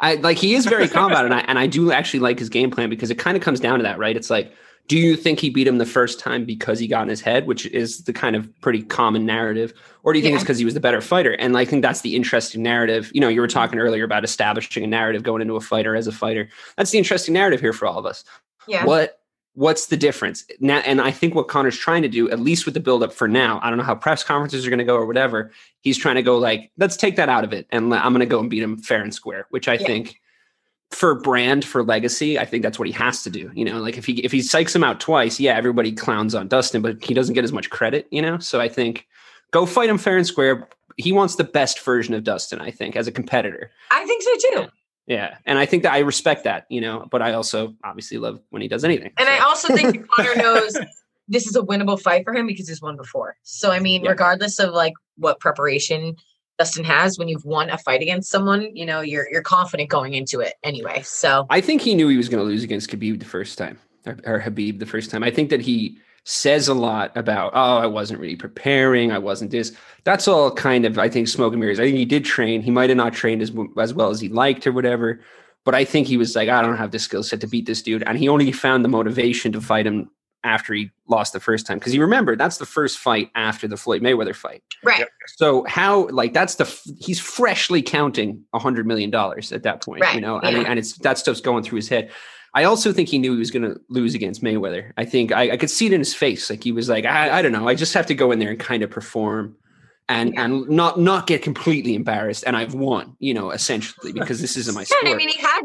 I 0.00 0.14
like 0.16 0.38
he 0.38 0.54
is 0.54 0.66
very 0.66 0.88
calm 0.88 1.12
about 1.12 1.24
it, 1.24 1.30
and 1.30 1.34
I, 1.34 1.44
and 1.46 1.58
I 1.58 1.66
do 1.66 1.92
actually 1.92 2.20
like 2.20 2.38
his 2.38 2.48
game 2.48 2.70
plan 2.70 2.90
because 2.90 3.10
it 3.10 3.18
kind 3.18 3.36
of 3.36 3.42
comes 3.42 3.60
down 3.60 3.78
to 3.78 3.82
that, 3.84 3.98
right? 3.98 4.16
It's 4.16 4.30
like 4.30 4.52
Do 4.88 4.96
you 4.96 5.16
think 5.16 5.40
he 5.40 5.50
beat 5.50 5.66
him 5.66 5.78
the 5.78 5.86
first 5.86 6.20
time 6.20 6.44
because 6.44 6.78
he 6.78 6.86
got 6.86 7.02
in 7.02 7.08
his 7.08 7.20
head, 7.20 7.46
which 7.46 7.66
is 7.66 8.04
the 8.04 8.12
kind 8.12 8.36
of 8.36 8.48
pretty 8.60 8.82
common 8.82 9.26
narrative, 9.26 9.72
or 10.04 10.12
do 10.12 10.18
you 10.18 10.22
think 10.22 10.32
Yeah. 10.32 10.36
it's 10.36 10.44
because 10.44 10.58
he 10.58 10.64
was 10.64 10.74
the 10.74 10.80
better 10.80 11.00
fighter? 11.00 11.32
And 11.32 11.56
I 11.56 11.64
think 11.64 11.82
that's 11.82 12.02
the 12.02 12.14
interesting 12.14 12.62
narrative. 12.62 13.10
You 13.12 13.20
know, 13.20 13.28
you 13.28 13.40
were 13.40 13.48
talking 13.48 13.78
earlier 13.80 14.04
about 14.04 14.22
establishing 14.22 14.84
a 14.84 14.86
narrative 14.86 15.22
going 15.24 15.42
into 15.42 15.56
a 15.56 15.60
fighter 15.60 15.96
as 15.96 16.06
a 16.06 16.12
fighter. 16.12 16.48
That's 16.76 16.90
the 16.92 16.98
interesting 16.98 17.34
narrative 17.34 17.60
here 17.60 17.72
for 17.72 17.86
all 17.86 17.98
of 17.98 18.06
us. 18.06 18.24
Yeah. 18.68 18.84
What 18.84 19.20
what's 19.54 19.86
the 19.86 19.96
difference 19.96 20.44
now? 20.60 20.80
And 20.80 21.00
I 21.00 21.10
think 21.10 21.34
what 21.34 21.48
Conor's 21.48 21.78
trying 21.78 22.02
to 22.02 22.08
do, 22.08 22.30
at 22.30 22.38
least 22.38 22.66
with 22.66 22.74
the 22.74 22.80
buildup 22.80 23.10
for 23.10 23.26
now, 23.26 23.58
I 23.62 23.70
don't 23.70 23.78
know 23.78 23.84
how 23.84 23.94
press 23.94 24.22
conferences 24.22 24.66
are 24.66 24.70
going 24.70 24.80
to 24.80 24.84
go 24.84 24.94
or 24.96 25.06
whatever. 25.06 25.50
He's 25.80 25.96
trying 25.96 26.16
to 26.16 26.22
go 26.22 26.36
like, 26.36 26.70
let's 26.76 26.94
take 26.94 27.16
that 27.16 27.30
out 27.30 27.42
of 27.42 27.54
it, 27.54 27.66
and 27.70 27.94
I'm 27.94 28.12
going 28.12 28.20
to 28.20 28.26
go 28.26 28.38
and 28.38 28.50
beat 28.50 28.62
him 28.62 28.76
fair 28.76 29.00
and 29.00 29.14
square, 29.14 29.46
which 29.48 29.66
I 29.66 29.74
Yeah. 29.74 29.86
think 29.86 30.20
for 30.90 31.14
brand 31.20 31.64
for 31.64 31.82
legacy, 31.82 32.38
I 32.38 32.44
think 32.44 32.62
that's 32.62 32.78
what 32.78 32.86
he 32.88 32.92
has 32.94 33.22
to 33.24 33.30
do. 33.30 33.50
You 33.54 33.64
know, 33.64 33.78
like 33.80 33.98
if 33.98 34.06
he 34.06 34.24
if 34.24 34.32
he 34.32 34.38
psychs 34.38 34.74
him 34.74 34.84
out 34.84 35.00
twice, 35.00 35.40
yeah, 35.40 35.54
everybody 35.56 35.92
clowns 35.92 36.34
on 36.34 36.48
Dustin, 36.48 36.82
but 36.82 37.02
he 37.04 37.12
doesn't 37.14 37.34
get 37.34 37.44
as 37.44 37.52
much 37.52 37.70
credit. 37.70 38.06
You 38.10 38.22
know, 38.22 38.38
so 38.38 38.60
I 38.60 38.68
think 38.68 39.06
go 39.50 39.66
fight 39.66 39.88
him 39.88 39.98
fair 39.98 40.16
and 40.16 40.26
square. 40.26 40.68
He 40.96 41.12
wants 41.12 41.34
the 41.36 41.44
best 41.44 41.80
version 41.84 42.14
of 42.14 42.24
Dustin, 42.24 42.60
I 42.60 42.70
think, 42.70 42.96
as 42.96 43.06
a 43.06 43.12
competitor. 43.12 43.70
I 43.90 44.06
think 44.06 44.22
so 44.22 44.30
too. 44.50 44.66
Yeah, 45.06 45.36
and 45.44 45.58
I 45.58 45.66
think 45.66 45.82
that 45.84 45.92
I 45.92 45.98
respect 46.00 46.44
that, 46.44 46.66
you 46.68 46.80
know, 46.80 47.06
but 47.10 47.22
I 47.22 47.32
also 47.34 47.74
obviously 47.84 48.18
love 48.18 48.40
when 48.50 48.60
he 48.62 48.66
does 48.66 48.82
anything. 48.84 49.12
And 49.18 49.28
I 49.28 49.38
also 49.38 49.72
think 49.74 50.04
Conor 50.16 50.34
knows 50.34 50.76
this 51.28 51.46
is 51.46 51.54
a 51.54 51.60
winnable 51.62 52.00
fight 52.00 52.24
for 52.24 52.34
him 52.34 52.46
because 52.46 52.68
he's 52.68 52.80
won 52.82 52.96
before. 52.96 53.36
So 53.42 53.70
I 53.70 53.78
mean, 53.78 54.02
Yeah. 54.04 54.10
regardless 54.10 54.58
of 54.58 54.72
like 54.72 54.94
what 55.16 55.38
preparation 55.38 56.16
Dustin 56.58 56.84
has, 56.84 57.18
when 57.18 57.28
you've 57.28 57.44
won 57.44 57.70
a 57.70 57.78
fight 57.78 58.02
against 58.02 58.30
someone, 58.30 58.74
you 58.74 58.86
know, 58.86 59.00
you're 59.00 59.28
you're 59.30 59.42
confident 59.42 59.90
going 59.90 60.14
into 60.14 60.40
it 60.40 60.54
anyway. 60.62 61.02
So 61.02 61.46
I 61.50 61.60
think 61.60 61.82
he 61.82 61.94
knew 61.94 62.08
he 62.08 62.16
was 62.16 62.28
going 62.28 62.42
to 62.42 62.48
lose 62.48 62.62
against 62.62 62.90
Khabib 62.90 63.18
the 63.18 63.26
first 63.26 63.58
time, 63.58 63.78
or, 64.06 64.16
or 64.24 64.38
Habib 64.38 64.78
the 64.78 64.86
first 64.86 65.10
time. 65.10 65.22
I 65.22 65.30
think 65.30 65.50
that 65.50 65.60
he 65.60 65.98
says 66.24 66.66
a 66.66 66.74
lot 66.74 67.16
about, 67.16 67.52
oh, 67.54 67.76
I 67.76 67.86
wasn't 67.86 68.20
really 68.20 68.36
preparing, 68.36 69.12
I 69.12 69.18
wasn't 69.18 69.52
this. 69.52 69.72
That's 70.04 70.26
all 70.26 70.50
kind 70.50 70.84
of, 70.84 70.98
I 70.98 71.08
think, 71.08 71.28
smoke 71.28 71.52
and 71.52 71.60
mirrors. 71.60 71.78
I 71.78 71.84
think 71.84 71.96
he 71.96 72.04
did 72.04 72.24
train. 72.24 72.62
He 72.62 72.70
might 72.70 72.90
have 72.90 72.96
not 72.96 73.12
trained 73.12 73.42
as 73.42 73.52
as 73.78 73.94
well 73.94 74.10
as 74.10 74.20
he 74.20 74.28
liked 74.28 74.66
or 74.66 74.72
whatever, 74.72 75.20
but 75.64 75.74
I 75.74 75.84
think 75.84 76.06
he 76.06 76.16
was 76.16 76.34
like, 76.34 76.48
I 76.48 76.62
don't 76.62 76.78
have 76.78 76.90
the 76.90 76.98
skill 76.98 77.22
set 77.22 77.40
to 77.42 77.46
beat 77.46 77.66
this 77.66 77.82
dude, 77.82 78.02
and 78.04 78.18
he 78.18 78.28
only 78.28 78.50
found 78.50 78.84
the 78.84 78.88
motivation 78.88 79.52
to 79.52 79.60
fight 79.60 79.86
him 79.86 80.10
after 80.46 80.72
he 80.72 80.90
lost 81.08 81.32
the 81.32 81.40
first 81.40 81.66
time 81.66 81.78
because 81.78 81.92
he 81.92 81.98
remembered 81.98 82.38
that's 82.38 82.58
the 82.58 82.66
first 82.66 82.98
fight 82.98 83.30
after 83.34 83.68
the 83.68 83.76
Floyd 83.76 84.00
Mayweather 84.02 84.34
fight. 84.34 84.62
right, 84.84 85.06
So 85.36 85.64
how 85.68 86.08
like 86.08 86.32
that's 86.32 86.54
the 86.54 86.64
f- 86.64 86.82
he's 86.98 87.20
freshly 87.20 87.82
counting 87.82 88.42
a 88.54 88.58
hundred 88.58 88.86
million 88.86 89.10
dollars 89.10 89.52
at 89.52 89.62
that 89.64 89.82
point, 89.84 90.02
you 90.14 90.20
know, 90.20 90.38
and, 90.40 90.56
yeah. 90.56 90.64
and 90.66 90.78
it's 90.78 90.96
that 90.98 91.18
stuff's 91.18 91.40
going 91.40 91.62
through 91.64 91.76
his 91.76 91.88
head. 91.88 92.10
I 92.54 92.64
also 92.64 92.90
think 92.92 93.08
he 93.10 93.18
knew 93.18 93.32
he 93.32 93.38
was 93.38 93.50
going 93.50 93.64
to 93.70 93.78
lose 93.90 94.14
against 94.14 94.42
Mayweather. 94.42 94.92
I 94.96 95.04
think 95.04 95.30
I, 95.30 95.50
I 95.52 95.56
could 95.58 95.68
see 95.70 95.86
it 95.86 95.92
in 95.92 96.00
his 96.00 96.14
face, 96.14 96.48
like 96.48 96.64
he 96.64 96.72
was 96.72 96.88
like, 96.88 97.04
I, 97.04 97.38
I 97.38 97.42
don't 97.42 97.52
know, 97.52 97.68
I 97.68 97.74
just 97.74 97.92
have 97.94 98.06
to 98.06 98.14
go 98.14 98.32
in 98.32 98.38
there 98.38 98.50
and 98.50 98.58
kind 98.58 98.82
of 98.82 98.90
perform, 98.90 99.56
and 100.08 100.38
and 100.38 100.68
not 100.68 100.98
not 100.98 101.26
get 101.26 101.42
completely 101.42 101.94
embarrassed. 101.94 102.44
And 102.46 102.56
I've 102.56 102.72
won, 102.74 103.16
you 103.18 103.34
know, 103.34 103.50
essentially 103.50 104.12
because 104.12 104.40
this 104.40 104.56
isn't 104.56 104.74
my 104.74 104.84
sport. 104.90 105.04
and 105.04 105.12
I 105.12 105.16
mean, 105.16 105.28
he 105.28 105.38
had 105.40 105.62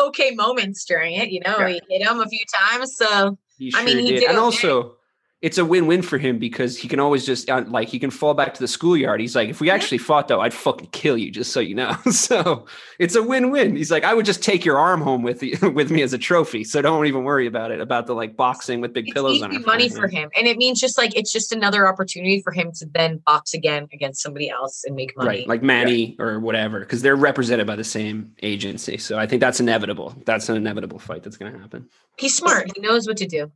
okay 0.00 0.30
moments 0.32 0.84
during 0.84 1.14
it. 1.14 1.30
You 1.30 1.40
know, 1.40 1.58
Yeah. 1.58 1.68
he 1.68 1.80
hit 1.90 2.06
him 2.08 2.20
a 2.20 2.26
few 2.28 2.44
times. 2.70 2.96
So 2.96 3.36
He 3.58 3.72
I 3.74 3.84
mean, 3.84 3.98
he 3.98 4.12
did. 4.12 4.20
did 4.20 4.28
and 4.28 4.38
okay. 4.38 4.44
also, 4.44 4.96
it's 5.44 5.58
a 5.58 5.64
win-win 5.64 6.00
for 6.00 6.16
him 6.16 6.38
because 6.38 6.78
he 6.78 6.88
can 6.88 6.98
always 6.98 7.26
just 7.26 7.50
uh, 7.50 7.62
like 7.66 7.90
he 7.90 7.98
can 7.98 8.10
fall 8.10 8.32
back 8.32 8.54
to 8.54 8.60
the 8.60 8.66
schoolyard. 8.66 9.20
He's 9.20 9.36
like, 9.36 9.50
if 9.50 9.60
we 9.60 9.68
actually 9.68 9.98
fought 9.98 10.26
though, 10.26 10.40
I'd 10.40 10.54
fucking 10.54 10.88
kill 10.92 11.18
you, 11.18 11.30
just 11.30 11.52
so 11.52 11.60
you 11.60 11.74
know. 11.74 11.94
so 12.10 12.64
it's 12.98 13.14
a 13.14 13.22
win-win. 13.22 13.76
He's 13.76 13.90
like, 13.90 14.04
I 14.04 14.14
would 14.14 14.24
just 14.24 14.42
take 14.42 14.64
your 14.64 14.78
arm 14.78 15.02
home 15.02 15.22
with 15.22 15.42
you, 15.42 15.58
with 15.74 15.90
me 15.90 16.00
as 16.00 16.14
a 16.14 16.18
trophy. 16.18 16.64
So 16.64 16.80
don't 16.80 17.04
even 17.04 17.24
worry 17.24 17.46
about 17.46 17.72
it 17.72 17.82
about 17.82 18.06
the 18.06 18.14
like 18.14 18.38
boxing 18.38 18.80
with 18.80 18.94
big 18.94 19.06
it's 19.06 19.12
pillows 19.12 19.34
easy 19.34 19.44
on. 19.44 19.54
our 19.54 19.60
money 19.60 19.90
for 19.90 19.96
forehead. 19.96 20.18
him, 20.18 20.30
and 20.34 20.46
it 20.46 20.56
means 20.56 20.80
just 20.80 20.96
like 20.96 21.14
it's 21.14 21.30
just 21.30 21.52
another 21.52 21.86
opportunity 21.86 22.40
for 22.40 22.50
him 22.50 22.72
to 22.76 22.86
then 22.94 23.18
box 23.26 23.52
again 23.52 23.86
against 23.92 24.22
somebody 24.22 24.48
else 24.48 24.82
and 24.86 24.96
make 24.96 25.14
money. 25.14 25.28
Right, 25.28 25.46
like 25.46 25.62
Manny 25.62 26.16
or 26.18 26.40
whatever, 26.40 26.80
because 26.80 27.02
they're 27.02 27.16
represented 27.16 27.66
by 27.66 27.76
the 27.76 27.84
same 27.84 28.32
agency. 28.42 28.96
So 28.96 29.18
I 29.18 29.26
think 29.26 29.40
that's 29.40 29.60
inevitable. 29.60 30.14
That's 30.24 30.48
an 30.48 30.56
inevitable 30.56 30.98
fight 30.98 31.22
that's 31.22 31.36
going 31.36 31.52
to 31.52 31.58
happen. 31.58 31.90
He's 32.16 32.34
smart. 32.34 32.70
He 32.74 32.80
knows 32.80 33.06
what 33.06 33.18
to 33.18 33.26
do. 33.26 33.52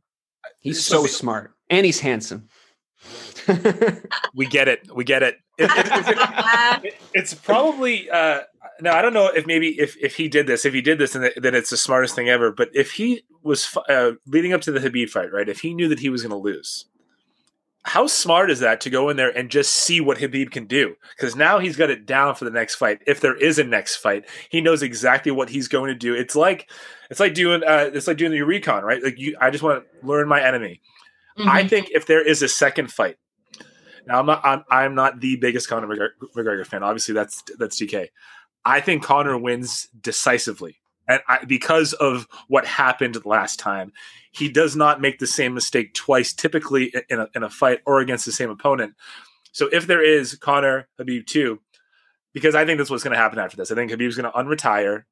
He's 0.59 0.85
so 0.85 1.07
smart 1.07 1.55
and 1.69 1.85
he's 1.85 1.99
handsome. 1.99 2.47
We 4.35 4.45
get 4.45 4.67
it. 4.67 4.87
We 4.93 5.03
get 5.03 5.23
it. 5.23 5.35
It- 5.57 5.69
it- 5.73 6.83
it- 6.85 6.95
it's 7.13 7.33
probably 7.33 8.09
uh, 8.09 8.41
now. 8.81 8.95
I 8.95 9.01
don't 9.01 9.13
know 9.13 9.27
if 9.27 9.45
maybe 9.47 9.69
if 9.79 9.97
if 9.97 10.15
he 10.15 10.27
did 10.27 10.47
this, 10.47 10.65
if 10.65 10.73
he 10.73 10.81
did 10.81 10.99
this, 10.99 11.13
then, 11.13 11.31
then 11.37 11.55
it's 11.55 11.69
the 11.71 11.77
smartest 11.77 12.15
thing 12.15 12.29
ever. 12.29 12.51
But 12.51 12.69
if 12.73 12.91
he 12.91 13.23
was 13.43 13.75
uh, 13.89 14.11
leading 14.27 14.53
up 14.53 14.61
to 14.61 14.71
the 14.71 14.79
Khabib 14.79 15.09
fight, 15.09 15.31
right? 15.33 15.49
If 15.49 15.61
he 15.61 15.73
knew 15.73 15.87
that 15.89 15.99
he 15.99 16.09
was 16.09 16.21
going 16.21 16.31
to 16.31 16.37
lose, 16.37 16.85
how 17.83 18.05
smart 18.07 18.51
is 18.51 18.59
that 18.59 18.81
to 18.81 18.89
go 18.89 19.09
in 19.09 19.17
there 19.17 19.35
and 19.35 19.49
just 19.49 19.73
see 19.73 19.99
what 19.99 20.17
Khabib 20.19 20.51
can 20.51 20.65
do? 20.67 20.95
Because 21.17 21.35
now 21.35 21.57
he's 21.59 21.75
got 21.75 21.89
it 21.89 22.05
down 22.05 22.35
for 22.35 22.45
the 22.45 22.51
next 22.51 22.75
fight. 22.75 22.99
If 23.07 23.19
there 23.21 23.35
is 23.35 23.57
a 23.57 23.63
next 23.63 23.95
fight, 23.97 24.25
he 24.49 24.61
knows 24.61 24.83
exactly 24.83 25.31
what 25.31 25.49
he's 25.49 25.67
going 25.67 25.87
to 25.89 25.95
do. 25.95 26.13
It's 26.13 26.35
like 26.35 26.69
it's 27.09 27.19
like 27.19 27.33
doing 27.33 27.63
uh, 27.63 27.89
it's 27.93 28.07
like 28.07 28.17
doing 28.17 28.31
the 28.31 28.41
recon, 28.41 28.83
right? 28.83 29.03
Like 29.03 29.17
you, 29.17 29.35
I 29.41 29.49
just 29.49 29.63
want 29.63 29.83
to 29.83 30.07
learn 30.07 30.27
my 30.27 30.41
enemy. 30.41 30.81
I 31.39 31.63
Mhm. 31.63 31.69
think 31.69 31.89
if 31.91 32.05
there 32.05 32.21
is 32.25 32.41
a 32.41 32.47
second 32.49 32.91
fight, 32.91 33.17
now 34.05 34.19
I'm 34.19 34.25
not 34.25 34.41
I'm, 34.45 34.63
I'm 34.69 34.95
not 34.95 35.19
the 35.19 35.35
biggest 35.37 35.69
Conor 35.69 35.87
McGregor, 35.87 36.09
McGregor 36.35 36.65
fan. 36.65 36.83
Obviously, 36.83 37.13
that's 37.13 37.43
that's 37.57 37.77
DK. 37.79 38.09
I 38.65 38.81
think 38.81 39.03
Conor 39.03 39.37
wins 39.37 39.87
decisively, 40.01 40.77
and 41.07 41.21
I, 41.27 41.45
because 41.45 41.93
of 41.93 42.27
what 42.47 42.65
happened 42.65 43.23
last 43.25 43.57
time, 43.59 43.93
he 44.31 44.49
does 44.49 44.75
not 44.75 44.99
make 45.01 45.19
the 45.19 45.27
same 45.27 45.53
mistake 45.53 45.93
twice. 45.93 46.33
Typically 46.33 46.93
in 47.09 47.19
a, 47.21 47.27
in 47.35 47.43
a 47.43 47.49
fight 47.49 47.79
or 47.85 47.99
against 47.99 48.25
the 48.25 48.31
same 48.31 48.49
opponent. 48.49 48.95
So 49.51 49.67
if 49.71 49.87
there 49.87 50.03
is 50.03 50.35
Conor 50.35 50.87
Khabib 50.99 51.25
two, 51.25 51.59
because 52.33 52.53
I 52.55 52.65
think 52.65 52.77
that's 52.77 52.89
what's 52.89 53.03
going 53.03 53.13
to 53.15 53.19
happen 53.19 53.39
after 53.39 53.57
this. 53.57 53.71
I 53.71 53.75
think 53.75 53.91
Khabib's 53.91 54.15
going 54.17 54.31
to 54.31 54.37
unretire. 54.37 55.03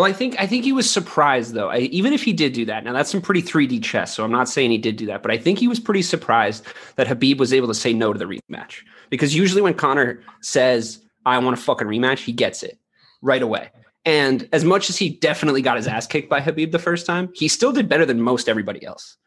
Well, 0.00 0.08
I 0.08 0.14
think 0.14 0.34
I 0.40 0.46
think 0.46 0.64
he 0.64 0.72
was 0.72 0.90
surprised 0.90 1.52
though. 1.52 1.68
I, 1.68 1.80
even 1.80 2.14
if 2.14 2.22
he 2.22 2.32
did 2.32 2.54
do 2.54 2.64
that, 2.64 2.84
now 2.84 2.94
that's 2.94 3.10
some 3.10 3.20
pretty 3.20 3.42
3D 3.42 3.84
chess. 3.84 4.14
So 4.14 4.24
I'm 4.24 4.32
not 4.32 4.48
saying 4.48 4.70
he 4.70 4.78
did 4.78 4.96
do 4.96 5.04
that, 5.04 5.22
but 5.22 5.30
I 5.30 5.36
think 5.36 5.58
he 5.58 5.68
was 5.68 5.78
pretty 5.78 6.00
surprised 6.00 6.64
that 6.96 7.06
Khabib 7.06 7.36
was 7.36 7.52
able 7.52 7.68
to 7.68 7.74
say 7.74 7.92
no 7.92 8.10
to 8.14 8.18
the 8.18 8.24
rematch 8.24 8.76
because 9.10 9.36
usually 9.36 9.60
when 9.60 9.74
Conor 9.74 10.22
says 10.40 11.04
I 11.26 11.36
want 11.36 11.58
a 11.58 11.60
fucking 11.60 11.86
rematch, 11.86 12.20
he 12.20 12.32
gets 12.32 12.62
it 12.62 12.78
right 13.20 13.42
away. 13.42 13.68
And 14.06 14.48
as 14.54 14.64
much 14.64 14.88
as 14.88 14.96
he 14.96 15.10
definitely 15.10 15.60
got 15.60 15.76
his 15.76 15.86
ass 15.86 16.06
kicked 16.06 16.30
by 16.30 16.40
Khabib 16.40 16.72
the 16.72 16.78
first 16.78 17.04
time, 17.04 17.28
he 17.34 17.46
still 17.46 17.70
did 17.70 17.86
better 17.86 18.06
than 18.06 18.22
most 18.22 18.48
everybody 18.48 18.82
else. 18.86 19.18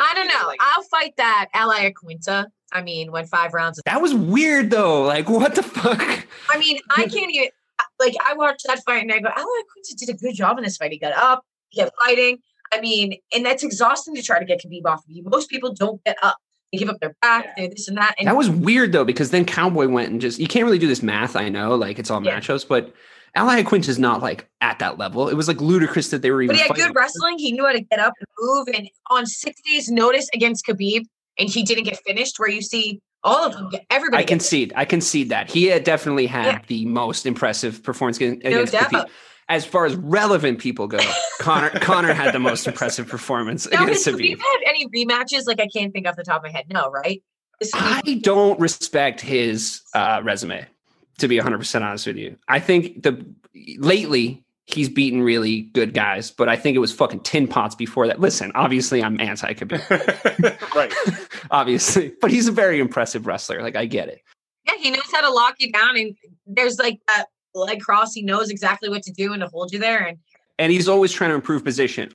I 0.00 0.12
don't 0.12 0.28
know. 0.28 0.52
I'll 0.60 0.82
fight 0.82 1.14
that 1.16 1.46
Al 1.54 1.72
Iaquinta. 1.72 2.44
I 2.74 2.82
mean, 2.82 3.10
went 3.10 3.30
five 3.30 3.54
rounds. 3.54 3.80
That 3.86 4.02
was 4.02 4.12
weird 4.12 4.68
though. 4.68 5.04
Like 5.04 5.30
what 5.30 5.54
the 5.54 5.62
fuck? 5.62 6.26
I 6.50 6.58
mean, 6.58 6.78
I 6.90 7.06
can't 7.06 7.30
even 7.30 7.48
like. 8.04 8.14
I 8.24 8.34
watched 8.34 8.66
that 8.66 8.82
fight 8.84 9.02
and 9.02 9.12
I 9.12 9.20
go, 9.20 9.28
Al 9.34 9.44
Iaquinta 9.44 9.96
did 9.96 10.08
a 10.10 10.14
good 10.14 10.34
job 10.34 10.58
in 10.58 10.64
this 10.64 10.76
fight. 10.76 10.92
He 10.92 10.98
got 10.98 11.12
up, 11.14 11.44
he 11.70 11.80
kept 11.80 11.92
fighting. 12.04 12.38
I 12.72 12.80
mean, 12.80 13.14
and 13.34 13.44
that's 13.44 13.62
exhausting 13.62 14.14
to 14.14 14.22
try 14.22 14.38
to 14.38 14.44
get 14.44 14.60
Khabib 14.62 14.86
off 14.86 15.00
of 15.04 15.10
you. 15.10 15.22
Most 15.24 15.50
people 15.50 15.72
don't 15.74 16.02
get 16.04 16.16
up. 16.22 16.38
They 16.72 16.78
give 16.78 16.88
up 16.88 17.00
their 17.00 17.14
back. 17.20 17.54
They 17.56 17.68
this 17.68 17.86
and 17.88 17.98
that. 17.98 18.14
And 18.18 18.26
That 18.26 18.36
was 18.36 18.48
weird 18.48 18.92
though, 18.92 19.04
because 19.04 19.30
then 19.30 19.44
Cowboy 19.44 19.88
went 19.88 20.10
and 20.10 20.20
just 20.20 20.38
you 20.38 20.46
can't 20.48 20.64
really 20.64 20.78
do 20.78 20.88
this 20.88 21.02
math. 21.02 21.36
I 21.36 21.48
know, 21.50 21.74
like 21.74 21.98
it's 21.98 22.10
all 22.10 22.24
Yeah. 22.24 22.38
matchups, 22.40 22.66
but 22.66 22.94
Ally 23.34 23.62
Quint 23.62 23.88
is 23.88 23.98
not 23.98 24.22
like 24.22 24.48
at 24.60 24.78
that 24.78 24.98
level. 24.98 25.28
It 25.28 25.34
was 25.34 25.48
like 25.48 25.60
ludicrous 25.60 26.08
that 26.10 26.22
they 26.22 26.30
were 26.30 26.42
even. 26.42 26.54
But 26.54 26.56
he 26.56 26.62
had 26.62 26.68
fighting. 26.68 26.86
good 26.86 26.94
wrestling. 26.96 27.38
He 27.38 27.52
knew 27.52 27.64
how 27.66 27.72
to 27.72 27.80
get 27.80 27.98
up 27.98 28.14
and 28.18 28.26
move. 28.40 28.68
And 28.74 28.88
on 29.10 29.26
six 29.26 29.60
days' 29.62 29.90
notice 29.90 30.28
against 30.34 30.66
Khabib, 30.66 31.04
and 31.38 31.48
he 31.48 31.62
didn't 31.62 31.84
get 31.84 31.98
finished, 32.06 32.38
where 32.38 32.50
you 32.50 32.62
see 32.62 33.00
all 33.24 33.46
of 33.46 33.52
them, 33.52 33.70
everybody. 33.90 34.22
I 34.22 34.26
concede. 34.26 34.72
I 34.76 34.84
concede 34.84 35.28
that 35.30 35.50
he 35.50 35.64
had 35.66 35.84
definitely 35.84 36.26
had 36.26 36.46
Yeah. 36.46 36.58
the 36.66 36.84
most 36.86 37.26
impressive 37.26 37.82
performance 37.82 38.16
against, 38.16 38.42
No 38.44 38.50
against 38.50 38.72
doubt. 38.72 38.90
Khabib. 38.90 39.08
As 39.48 39.64
far 39.66 39.84
as 39.84 39.94
relevant 39.96 40.58
people 40.60 40.86
go, 40.86 40.98
Conor 41.40 41.70
Conor 41.80 42.12
had 42.14 42.32
the 42.32 42.38
most 42.38 42.66
impressive 42.66 43.06
performance 43.08 43.68
Now, 43.70 43.84
against 43.84 44.06
Khabib. 44.06 44.36
Khabib 44.36 44.38
had 44.40 44.58
any 44.66 44.86
rematches? 44.88 45.46
Like 45.46 45.60
I 45.60 45.66
can't 45.68 45.92
think 45.92 46.06
off 46.06 46.16
the 46.16 46.24
top 46.24 46.38
of 46.38 46.42
my 46.44 46.50
head. 46.50 46.66
No, 46.70 46.90
right? 46.90 47.22
I 47.74 48.20
don't 48.22 48.58
respect 48.58 49.20
his 49.20 49.82
uh, 49.94 50.20
resume, 50.24 50.66
to 51.18 51.28
be 51.28 51.38
100% 51.38 51.82
honest 51.82 52.06
with 52.08 52.16
you. 52.16 52.36
I 52.48 52.58
think 52.58 53.02
the 53.04 53.24
lately 53.78 54.41
he's 54.66 54.88
beaten 54.88 55.22
really 55.22 55.62
good 55.62 55.94
guys, 55.94 56.30
but 56.30 56.48
I 56.48 56.56
think 56.56 56.76
it 56.76 56.80
was 56.80 56.92
fucking 56.92 57.20
tin 57.20 57.48
pots 57.48 57.74
before 57.74 58.06
that. 58.06 58.20
Listen, 58.20 58.52
obviously 58.54 59.02
I'm 59.02 59.20
anti 59.20 59.54
Khabib, 59.54 60.74
right. 60.74 60.92
obviously, 61.50 62.12
but 62.20 62.30
he's 62.30 62.48
a 62.48 62.52
very 62.52 62.78
impressive 62.78 63.26
wrestler. 63.26 63.62
Like 63.62 63.76
I 63.76 63.86
get 63.86 64.08
it. 64.08 64.22
Yeah, 64.66 64.74
he 64.78 64.90
knows 64.90 65.10
how 65.12 65.20
to 65.22 65.30
lock 65.30 65.56
you 65.58 65.72
down, 65.72 65.96
and 65.96 66.16
there's 66.46 66.78
like 66.78 67.00
that 67.08 67.26
leg 67.54 67.80
cross. 67.80 68.14
He 68.14 68.22
knows 68.22 68.50
exactly 68.50 68.88
what 68.88 69.02
to 69.02 69.12
do 69.12 69.32
and 69.32 69.42
to 69.42 69.48
hold 69.48 69.72
you 69.72 69.78
there. 69.78 70.06
And 70.06 70.18
And 70.58 70.72
he's 70.72 70.88
always 70.88 71.12
trying 71.12 71.30
to 71.30 71.34
improve 71.34 71.64
position. 71.64 72.12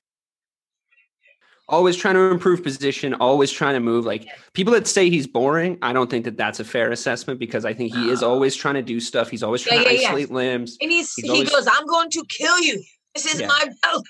Always 1.70 1.96
trying 1.96 2.14
to 2.14 2.20
improve 2.30 2.62
position, 2.62 3.12
always 3.14 3.50
trying 3.50 3.74
to 3.74 3.80
move. 3.80 4.06
Like 4.06 4.26
people 4.54 4.72
that 4.72 4.86
say 4.86 5.10
he's 5.10 5.26
boring, 5.26 5.78
I 5.82 5.92
don't 5.92 6.08
think 6.08 6.24
that 6.24 6.36
that's 6.36 6.60
a 6.60 6.64
fair 6.64 6.90
assessment 6.90 7.38
because 7.38 7.64
I 7.66 7.74
think 7.74 7.94
he 7.94 8.08
is 8.10 8.22
uh-huh. 8.22 8.32
always 8.32 8.56
trying 8.56 8.74
to 8.74 8.82
do 8.82 9.00
stuff. 9.00 9.28
He's 9.28 9.42
always 9.42 9.66
Yeah, 9.66 9.74
trying 9.82 9.84
to 9.84 10.02
yeah, 10.02 10.16
yeah. 10.16 10.26
limbs. 10.30 10.78
and 10.80 10.90
he's, 10.90 11.12
He's 11.14 11.24
he 11.26 11.30
always- 11.30 11.50
goes, 11.50 11.66
"I'm 11.70 11.86
going 11.86 12.10
to 12.10 12.24
kill 12.30 12.58
you. 12.60 12.82
This 13.14 13.26
is 13.34 13.40
Yeah. 13.40 13.48
my 13.48 13.66
belt." 13.82 14.06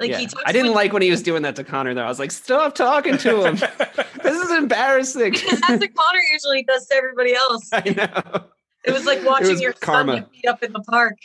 Like 0.00 0.10
Yeah. 0.10 0.18
he 0.18 0.26
talks 0.26 0.42
I 0.46 0.52
didn't 0.52 0.72
like 0.74 0.92
when 0.92 1.00
he 1.00 1.10
was 1.10 1.22
doing 1.22 1.42
that 1.42 1.56
to 1.56 1.64
Conor 1.64 1.94
though. 1.94 2.02
I 2.04 2.08
was 2.08 2.18
like, 2.18 2.30
stop 2.30 2.74
talking 2.74 3.16
to 3.18 3.46
him. 3.46 3.54
this 4.22 4.36
is 4.42 4.50
embarrassing. 4.50 5.32
because 5.32 5.60
that's 5.60 5.80
what 5.80 5.94
Conor 5.94 6.20
usually 6.32 6.64
does 6.64 6.86
to 6.88 6.94
everybody 6.96 7.34
else. 7.34 7.68
I 7.72 7.80
know. 7.96 8.44
It 8.84 8.92
was 8.92 9.06
like 9.06 9.24
watching 9.24 9.48
was 9.52 9.60
your 9.60 9.72
karma. 9.72 10.12
son 10.12 10.20
get 10.22 10.32
beat 10.32 10.46
up 10.48 10.62
in 10.62 10.72
the 10.72 10.80
park. 10.80 11.16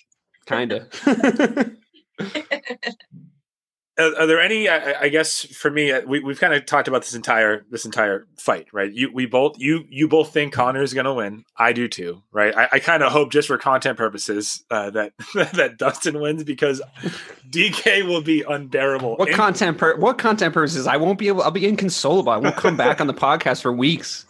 Kinda. 0.46 0.88
Are, 4.02 4.22
are 4.22 4.28
there 4.28 4.42
any? 4.42 4.68
I, 4.68 5.02
I 5.02 5.10
guess 5.10 5.46
for 5.46 5.70
me, 5.70 5.92
uh, 5.92 6.02
we, 6.06 6.20
we've 6.20 6.40
kind 6.40 6.54
of 6.54 6.66
talked 6.66 6.88
about 6.88 7.02
this 7.02 7.14
entire 7.14 7.66
this 7.70 7.86
entire 7.86 8.28
fight, 8.38 8.68
right? 8.74 8.92
You 8.92 9.12
we 9.14 9.26
both 9.26 9.58
you 9.60 9.86
you 9.90 10.08
both 10.08 10.34
think 10.34 10.54
Conor 10.54 10.82
is 10.82 10.94
going 10.94 11.06
to 11.06 11.14
win. 11.14 11.46
I 11.58 11.74
do 11.74 11.88
too, 11.88 12.24
right? 12.32 12.56
I, 12.56 12.70
I 12.74 12.80
kind 12.80 13.04
of 13.04 13.12
hope 13.12 13.32
just 13.32 13.48
for 13.48 13.58
content 13.58 13.98
purposes 13.98 14.64
uh, 14.72 14.90
that 14.92 15.14
that 15.54 15.78
Dustin 15.78 16.20
wins 16.20 16.44
because 16.44 16.82
DK 17.50 18.08
will 18.08 18.22
be 18.22 18.44
unbearable. 18.48 19.16
what 19.18 19.30
In- 19.30 19.36
content 19.36 19.78
per 19.78 19.96
what 19.98 20.18
content 20.18 20.54
purposes? 20.54 20.88
I 20.88 20.98
won't 20.98 21.20
be 21.20 21.28
able 21.28 21.44
I'll 21.44 21.52
be 21.52 21.68
inconsolable. 21.68 22.32
I 22.32 22.38
won't 22.38 22.56
come 22.56 22.78
back 22.78 23.00
on 23.00 23.08
the 23.08 23.14
podcast 23.14 23.62
for 23.62 23.72
weeks. 23.72 24.26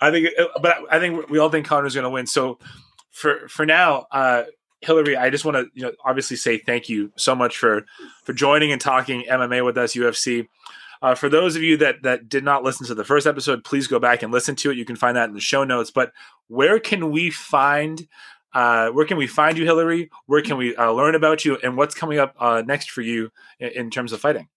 I 0.00 0.10
think, 0.10 0.28
uh, 0.38 0.46
but 0.60 0.76
I 0.90 0.98
think 0.98 1.30
we 1.30 1.38
all 1.38 1.48
think 1.48 1.66
Conor's 1.66 1.94
going 1.94 2.04
to 2.04 2.10
win. 2.10 2.26
So 2.26 2.58
for 3.10 3.48
for 3.48 3.64
now, 3.64 4.06
uh, 4.12 4.44
Hillary, 4.80 5.16
I 5.16 5.30
just 5.30 5.44
want 5.44 5.56
to 5.56 5.66
you 5.74 5.82
know 5.82 5.92
obviously 6.04 6.36
say 6.36 6.58
thank 6.58 6.88
you 6.88 7.12
so 7.16 7.34
much 7.34 7.56
for 7.56 7.84
for 8.24 8.32
joining 8.32 8.72
and 8.72 8.80
talking 8.80 9.24
MMA 9.28 9.64
with 9.64 9.78
us, 9.78 9.94
UFC. 9.94 10.48
Uh, 11.02 11.14
for 11.14 11.28
those 11.28 11.56
of 11.56 11.62
you 11.62 11.76
that 11.76 12.02
that 12.02 12.28
did 12.28 12.44
not 12.44 12.62
listen 12.62 12.86
to 12.86 12.94
the 12.94 13.04
first 13.04 13.26
episode, 13.26 13.64
please 13.64 13.86
go 13.86 13.98
back 13.98 14.22
and 14.22 14.32
listen 14.32 14.56
to 14.56 14.70
it. 14.70 14.76
You 14.76 14.84
can 14.84 14.96
find 14.96 15.16
that 15.16 15.28
in 15.28 15.34
the 15.34 15.40
show 15.40 15.64
notes. 15.64 15.90
But 15.90 16.12
where 16.48 16.78
can 16.78 17.10
we 17.10 17.30
find? 17.30 18.06
Uh, 18.52 18.88
where 18.90 19.04
can 19.04 19.18
we 19.18 19.26
find 19.26 19.58
you, 19.58 19.64
Hillary? 19.64 20.10
Where 20.26 20.40
can 20.40 20.56
we 20.56 20.74
uh, 20.76 20.90
learn 20.90 21.14
about 21.14 21.44
you, 21.44 21.58
and 21.62 21.76
what's 21.76 21.94
coming 21.94 22.18
up 22.18 22.34
uh, 22.38 22.62
next 22.64 22.90
for 22.90 23.02
you 23.02 23.30
in, 23.58 23.68
in 23.68 23.90
terms 23.90 24.12
of 24.12 24.20
fighting? 24.20 24.48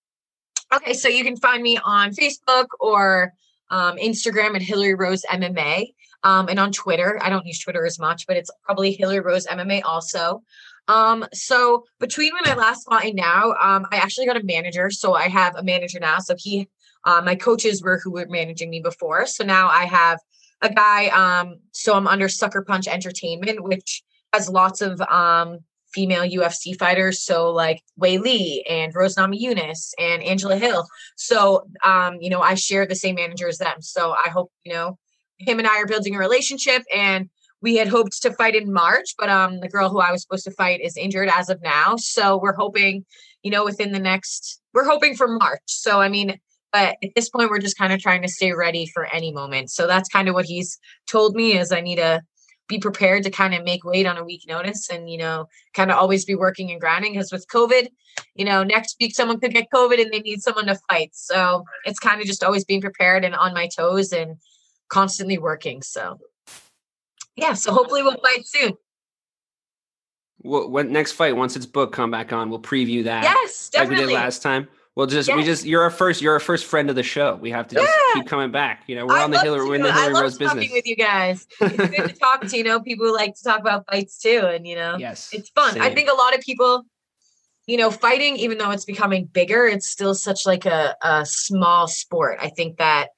Okay, 0.74 0.94
so 0.94 1.10
you 1.10 1.24
can 1.24 1.36
find 1.36 1.64
me 1.64 1.80
on 1.84 2.12
Facebook 2.12 2.68
or 2.80 3.34
um, 3.72 3.98
Instagram 3.98 4.56
at 4.56 4.62
Hillary 4.62 4.94
Rose 4.94 5.24
MMA. 5.30 5.94
Um, 6.24 6.50
and 6.50 6.60
on 6.60 6.72
Twitter, 6.72 7.20
I 7.22 7.30
don't 7.30 7.46
use 7.46 7.60
Twitter 7.60 7.86
as 7.86 8.00
much, 8.00 8.28
but 8.28 8.38
it's 8.38 8.52
probably 8.64 8.92
Hillary 8.92 9.22
Rose 9.22 9.48
MMA 9.48 9.82
also. 9.86 10.44
Um, 10.90 11.26
so 11.34 11.86
between 12.00 12.34
when 12.34 12.52
I 12.52 12.56
last 12.56 12.86
fought 12.86 13.06
and 13.06 13.16
now, 13.16 13.54
um, 13.62 13.86
I 13.92 13.98
actually 13.98 14.26
got 14.26 14.38
a 14.38 14.44
manager. 14.44 14.90
So 14.90 15.14
I 15.14 15.28
have 15.30 15.56
a 15.56 15.64
manager 15.64 16.00
now. 16.00 16.20
So 16.20 16.36
he, 16.38 16.68
uh, 17.06 17.22
my 17.24 17.36
coaches 17.36 17.82
were 17.84 18.00
who 18.04 18.12
were 18.12 18.26
managing 18.28 18.70
me 18.70 18.82
before. 18.82 19.26
So 19.28 19.44
now 19.44 19.70
I 19.70 19.86
have 19.86 20.20
a 20.62 20.74
guy. 20.74 21.08
Um, 21.08 21.60
so 21.72 21.94
I'm 21.94 22.08
under 22.08 22.28
Sucker 22.28 22.64
Punch 22.64 22.88
Entertainment, 22.88 23.64
which 23.64 24.04
has 24.34 24.50
lots 24.50 24.82
of 24.82 25.00
um, 25.02 25.60
female 25.94 26.24
UFC 26.24 26.78
fighters. 26.78 27.24
So 27.24 27.52
like 27.52 27.82
Weili 28.00 28.62
and 28.68 28.94
Rose 28.94 29.16
Namajunas 29.16 29.92
and 30.00 30.24
Angela 30.24 30.58
Hill. 30.58 30.88
So 31.16 31.68
um, 31.84 32.18
you 32.20 32.32
know, 32.32 32.42
I 32.42 32.56
share 32.56 32.86
the 32.88 32.96
same 32.96 33.16
manager 33.16 33.48
as 33.48 33.60
them. 33.60 33.82
So 33.82 34.12
I 34.14 34.30
hope, 34.30 34.52
you 34.64 34.74
know, 34.74 34.98
him 35.40 35.60
and 35.60 35.68
I 35.68 35.80
are 35.80 35.88
building 35.88 36.16
a 36.16 36.20
relationship 36.20 36.84
and 36.94 37.30
we 37.62 37.76
had 37.76 37.90
hoped 37.90 38.22
to 38.22 38.32
fight 38.32 38.56
in 38.56 38.72
March, 38.72 39.16
but 39.18 39.30
um 39.30 39.60
the 39.60 39.70
girl 39.70 39.90
who 39.90 40.00
I 40.00 40.12
was 40.12 40.22
supposed 40.22 40.46
to 40.46 40.52
fight 40.52 40.82
is 40.82 40.96
injured 40.98 41.30
as 41.30 41.50
of 41.50 41.62
now. 41.62 41.96
So 41.98 42.38
we're 42.38 42.56
hoping, 42.56 43.06
you 43.44 43.52
know, 43.52 43.66
within 43.66 43.92
the 43.92 44.00
next 44.00 44.62
we're 44.74 44.86
hoping 44.86 45.16
for 45.16 45.28
March. 45.28 45.64
So 45.66 46.00
I 46.02 46.10
mean, 46.10 46.40
but 46.72 46.98
at 47.04 47.10
this 47.16 47.30
point 47.30 47.50
we're 47.50 47.60
just 47.60 47.78
kind 47.78 47.94
of 47.94 48.00
trying 48.00 48.22
to 48.22 48.28
stay 48.28 48.54
ready 48.54 48.86
for 48.94 49.06
any 49.14 49.32
moment. 49.32 49.72
So 49.72 49.88
that's 49.88 50.10
kind 50.10 50.28
of 50.28 50.36
what 50.36 50.46
he's 50.46 50.78
told 51.08 51.36
me 51.36 51.58
is 51.58 51.72
I 51.72 51.82
need 51.82 51.98
to 51.98 52.22
be 52.70 52.80
prepared 52.80 53.24
to 53.24 53.32
kind 53.32 53.54
of 53.54 53.66
make 53.66 53.84
weight 53.84 54.06
on 54.06 54.18
a 54.18 54.24
week 54.24 54.44
notice 54.48 54.90
and 54.90 55.10
you 55.10 55.18
know 55.18 55.48
kind 55.74 55.92
of 55.92 55.98
always 55.98 56.24
be 56.24 56.36
working 56.36 56.72
and 56.72 56.80
grinding 56.80 57.14
because 57.14 57.32
with 57.32 57.48
covid 57.48 57.88
you 58.36 58.46
know 58.46 58.64
next 58.64 58.96
week 59.02 59.14
someone 59.14 59.40
could 59.40 59.52
get 59.52 59.68
covid 59.74 60.00
and 60.00 60.14
they 60.14 60.20
need 60.20 60.42
someone 60.42 60.68
to 60.68 60.80
fight 60.88 61.10
so 61.12 61.66
it's 61.84 62.00
kind 62.00 62.22
of 62.22 62.28
just 62.28 62.44
always 62.44 62.64
being 62.64 62.80
prepared 62.80 63.26
and 63.26 63.36
on 63.36 63.54
my 63.54 63.68
toes 63.76 64.14
and 64.14 64.38
constantly 64.90 65.38
working 65.38 65.82
so 65.82 66.20
yeah 67.36 67.54
so 67.54 67.72
hopefully 67.74 68.02
we'll 68.04 68.18
fight 68.18 68.46
soon 68.46 68.74
Well, 70.42 70.70
when 70.70 70.92
next 70.92 71.14
fight, 71.14 71.36
once 71.36 71.56
it's 71.56 71.66
booked, 71.66 71.94
come 71.94 72.12
back 72.12 72.32
on. 72.32 72.50
We'll 72.50 72.62
preview 72.62 73.04
that. 73.06 73.24
yes 73.24 73.70
like 73.74 73.90
we 73.90 73.96
definitely 73.96 74.14
did 74.16 74.20
last 74.22 74.42
time. 74.42 74.68
We'll 74.96 75.06
just 75.08 75.34
we 75.34 75.44
just 75.44 75.66
you're 75.66 75.84
our 75.84 75.90
first 75.92 76.22
you're 76.22 76.34
our 76.34 76.40
first 76.42 76.66
friend 76.66 76.90
of 76.90 76.96
the 76.96 77.04
show. 77.04 77.36
We 77.36 77.52
have 77.52 77.68
to 77.70 77.76
just 77.76 77.88
Yeah. 77.88 78.22
keep 78.22 78.28
coming 78.28 78.52
back. 78.52 78.84
You 78.88 78.96
know, 78.96 79.06
we're 79.06 79.18
I 79.18 79.24
on 79.24 79.32
the 79.32 79.40
Hillary 79.40 79.68
we're 79.68 79.76
in 79.76 79.82
the 79.84 79.90
I 79.90 79.94
Hillary 79.94 80.14
love 80.14 80.24
Rose 80.24 80.38
business. 80.38 80.72
with 80.72 80.86
you 80.88 80.96
guys 80.96 81.46
it's 81.62 81.78
good 81.78 82.10
to 82.10 82.14
talk 82.16 82.42
to 82.48 82.58
you 82.58 82.64
know 82.64 82.80
people 82.82 83.06
who 83.06 83.14
like 83.14 83.34
to 83.36 83.44
talk 83.44 83.60
about 83.60 83.86
fights 83.90 84.18
too 84.20 84.42
and 84.46 84.68
you 84.68 84.76
know 84.76 84.98
Yes. 84.98 85.30
it's 85.32 85.50
fun. 85.50 85.80
I 85.80 85.94
think 85.94 86.10
a 86.10 86.16
lot 86.16 86.34
of 86.36 86.42
people, 86.42 86.84
you 87.68 87.78
know, 87.78 87.92
fighting, 87.92 88.36
even 88.38 88.58
though 88.58 88.72
it's 88.72 88.86
becoming 88.86 89.26
bigger, 89.26 89.66
it's 89.66 89.88
still 89.88 90.16
such 90.16 90.46
like 90.46 90.66
a, 90.66 90.96
a 91.02 91.26
small 91.26 91.88
sport. 91.88 92.40
I 92.42 92.50
think 92.50 92.78
that, 92.78 93.10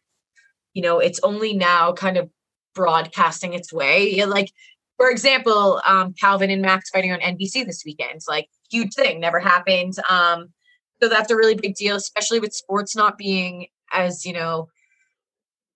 you 0.74 0.82
know, 0.82 1.00
it's 1.00 1.20
only 1.24 1.54
now 1.54 1.94
kind 1.94 2.18
of 2.18 2.30
broadcasting 2.74 3.54
its 3.54 3.74
way. 3.74 4.10
Yeah, 4.16 4.26
like, 4.26 4.52
for 4.98 5.10
example, 5.10 5.82
um, 5.86 6.14
Calvin 6.14 6.50
and 6.50 6.62
Max 6.62 6.90
fighting 6.90 7.12
on 7.12 7.20
NBC 7.20 7.66
this 7.66 7.84
weekend. 7.86 8.12
It's 8.16 8.28
like 8.28 8.48
huge 8.70 8.94
thing, 8.94 9.20
never 9.20 9.40
happened. 9.40 9.96
Um, 10.10 10.50
so 11.02 11.10
that's 11.10 11.32
a 11.32 11.36
really 11.36 11.56
big 11.56 11.76
deal, 11.76 11.96
especially 11.96 12.40
with 12.40 12.54
sports 12.54 12.96
not 12.96 13.18
being 13.18 13.68
as, 13.92 14.26
you 14.26 14.34
know, 14.34 14.70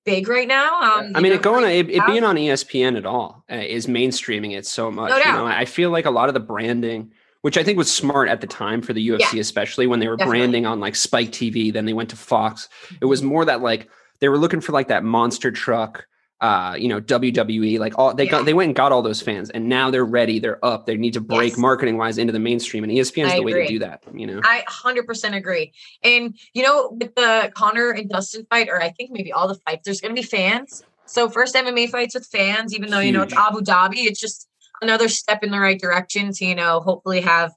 big 0.05 0.27
right 0.27 0.47
now. 0.47 0.79
Um, 0.81 1.11
I 1.15 1.19
mean, 1.19 1.31
know, 1.31 1.37
it 1.37 1.41
going 1.41 1.63
it, 1.65 1.89
it 1.89 2.05
being 2.05 2.23
on 2.23 2.35
ESPN 2.35 2.97
at 2.97 3.05
all 3.05 3.43
uh, 3.51 3.55
is 3.55 3.87
mainstreaming 3.87 4.55
it 4.55 4.65
so 4.65 4.91
much. 4.91 5.09
No 5.09 5.17
you 5.17 5.25
know, 5.25 5.47
I 5.47 5.65
feel 5.65 5.89
like 5.89 6.05
a 6.05 6.11
lot 6.11 6.27
of 6.27 6.33
the 6.35 6.39
branding, 6.39 7.11
which 7.41 7.57
I 7.57 7.63
think 7.63 7.77
was 7.77 7.91
smart 7.91 8.29
at 8.29 8.41
the 8.41 8.47
time 8.47 8.81
for 8.81 8.93
the 8.93 9.09
UFC, 9.09 9.39
especially 9.39 9.87
when 9.87 9.99
they 9.99 10.07
were 10.07 10.15
Definitely. 10.15 10.39
branding 10.39 10.65
on 10.67 10.79
like 10.79 10.95
Spike 10.95 11.31
TV, 11.31 11.73
then 11.73 11.85
they 11.85 11.93
went 11.93 12.09
to 12.11 12.15
Fox. 12.15 12.69
It 13.01 13.05
was 13.05 13.23
more 13.23 13.43
that 13.45 13.61
like 13.61 13.89
they 14.19 14.29
were 14.29 14.37
looking 14.37 14.61
for 14.61 14.71
like 14.71 14.87
that 14.87 15.03
monster 15.03 15.51
truck, 15.51 16.07
uh, 16.41 16.75
you 16.77 16.87
know, 16.89 16.99
WWE, 16.99 17.79
like 17.79 17.97
all 17.97 18.13
they 18.13 18.25
Yeah. 18.25 18.31
got 18.31 18.45
they 18.45 18.53
went 18.53 18.67
and 18.69 18.75
got 18.75 18.91
all 18.91 19.01
those 19.01 19.21
fans, 19.21 19.49
and 19.49 19.69
now 19.69 19.89
they're 19.89 20.05
ready, 20.05 20.39
they're 20.39 20.63
up, 20.63 20.85
they 20.85 20.97
need 20.97 21.13
to 21.13 21.21
break 21.21 21.51
Yes. 21.51 21.57
marketing 21.57 21.97
wise 21.97 22.17
into 22.17 22.33
the 22.33 22.39
mainstream, 22.39 22.83
and 22.83 22.91
ESPN 22.91 23.27
is 23.27 23.35
the 23.35 23.43
way 23.43 23.53
to 23.53 23.67
do 23.67 23.79
that. 23.79 24.01
You 24.13 24.27
know, 24.27 24.41
I 24.43 24.63
100% 24.67 25.35
agree. 25.35 25.73
And, 26.03 26.37
you 26.53 26.63
know, 26.63 26.89
with 26.99 27.15
the 27.15 27.51
Conor 27.55 27.91
and 27.91 28.09
Dustin 28.09 28.45
fight, 28.49 28.69
or 28.69 28.81
I 28.81 28.89
think 28.89 29.11
maybe 29.11 29.31
all 29.31 29.47
the 29.47 29.59
fights, 29.65 29.81
there's 29.85 30.01
going 30.01 30.15
to 30.15 30.21
be 30.21 30.27
fans. 30.27 30.83
So, 31.05 31.29
first 31.29 31.55
MMA 31.55 31.89
fights 31.89 32.15
with 32.15 32.25
fans, 32.27 32.73
even 32.75 32.89
though, 32.89 32.99
you 32.99 33.11
know, 33.11 33.21
it's 33.21 33.33
Abu 33.33 33.61
Dhabi, 33.61 34.05
it's 34.05 34.19
just 34.19 34.47
another 34.81 35.07
step 35.07 35.43
in 35.43 35.51
the 35.51 35.59
right 35.59 35.79
direction 35.79 36.31
to, 36.33 36.45
you 36.45 36.55
know, 36.55 36.81
hopefully 36.81 37.21
have, 37.21 37.53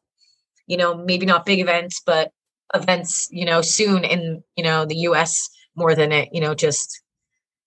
you 0.66 0.76
know, 0.76 0.94
maybe 0.94 1.26
not 1.26 1.46
big 1.46 1.58
events, 1.58 2.00
but 2.04 2.30
events, 2.74 3.28
you 3.30 3.44
know, 3.44 3.60
soon 3.62 4.04
in, 4.04 4.42
you 4.56 4.62
know, 4.62 4.84
the 4.84 4.96
US 4.96 5.48
more 5.78 5.94
than 5.94 6.12
it, 6.12 6.28
you 6.32 6.40
know, 6.40 6.54
just 6.54 7.00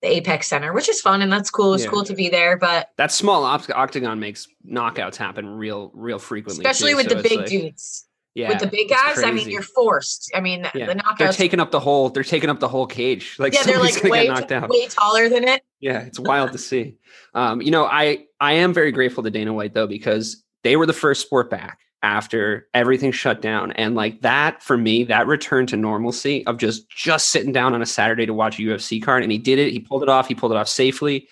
the 0.01 0.09
Apex 0.18 0.47
Center, 0.47 0.74
which 0.74 0.89
is 0.89 0.99
fun 1.01 1.22
and 1.22 1.32
that's 1.32 1.49
cool. 1.49 1.74
It's 1.74 1.84
Yeah. 1.84 1.89
cool 1.91 2.03
to 2.05 2.14
be 2.14 2.30
there. 2.30 2.57
But 2.57 2.89
that 2.97 3.12
small 3.12 3.43
octagon 3.45 4.20
makes 4.20 4.47
knockouts 4.68 5.16
happen 5.16 5.47
real, 5.47 5.91
real 5.93 6.20
frequently, 6.20 6.64
especially 6.66 6.91
too, 6.91 6.97
with 6.97 7.09
so 7.09 7.16
the 7.16 7.24
big 7.24 7.38
like- 7.39 7.47
dudes. 7.47 8.07
Yeah, 8.34 8.47
with 8.47 8.59
the 8.59 8.68
big 8.68 8.88
guys, 8.88 9.22
I 9.22 9.32
mean, 9.32 9.49
you're 9.49 9.62
forced. 9.62 10.32
I 10.34 10.39
mean, 10.39 10.66
Yeah, 10.74 10.86
the 10.86 10.95
knockouts. 10.95 11.18
they're 11.18 11.34
taking 11.34 11.59
up 11.59 11.70
the 11.72 11.82
whole. 11.82 12.07
They're 12.09 12.24
taking 12.24 12.49
up 12.49 12.62
the 12.62 12.70
whole 12.70 12.88
cage. 12.88 13.36
Like 13.39 13.53
yeah, 13.53 13.64
they're 13.64 13.78
like 13.78 14.01
way, 14.03 14.24
get 14.28 14.34
knocked 14.34 14.51
out. 14.53 14.70
way 14.70 14.88
taller 14.88 15.28
than 15.28 15.43
it. 15.45 15.62
Yeah, 15.82 15.99
it's 16.03 16.18
wild 16.18 16.53
to 16.53 16.57
see. 16.57 16.95
Um, 17.36 17.62
you 17.62 17.72
know, 17.72 17.84
I 17.84 18.28
I 18.39 18.53
am 18.53 18.74
very 18.74 18.93
grateful 18.93 19.22
to 19.24 19.30
Dana 19.30 19.51
White 19.53 19.74
though 19.74 19.86
because 19.86 20.45
they 20.64 20.78
were 20.78 20.86
the 20.86 20.93
first 20.93 21.20
sport 21.24 21.49
back 21.49 21.80
after 22.04 22.68
everything 22.74 23.12
shut 23.12 23.41
down, 23.41 23.72
and 23.74 23.95
like 23.95 24.22
that 24.22 24.62
for 24.64 24.78
me, 24.78 25.04
that 25.06 25.28
return 25.28 25.68
to 25.68 25.78
normalcy 25.78 26.45
of 26.47 26.58
just 26.58 26.89
just 26.89 27.30
sitting 27.30 27.52
down 27.52 27.74
on 27.74 27.82
a 27.82 27.86
Saturday 27.86 28.26
to 28.26 28.34
watch 28.34 28.60
a 28.60 28.62
UFC 28.62 29.02
card, 29.02 29.24
and 29.24 29.32
he 29.32 29.38
did 29.38 29.60
it. 29.60 29.72
He 29.72 29.80
pulled 29.80 30.04
it 30.04 30.10
off. 30.10 30.28
He 30.28 30.36
pulled 30.36 30.52
it 30.52 30.58
off 30.58 30.68
safely, 30.68 31.28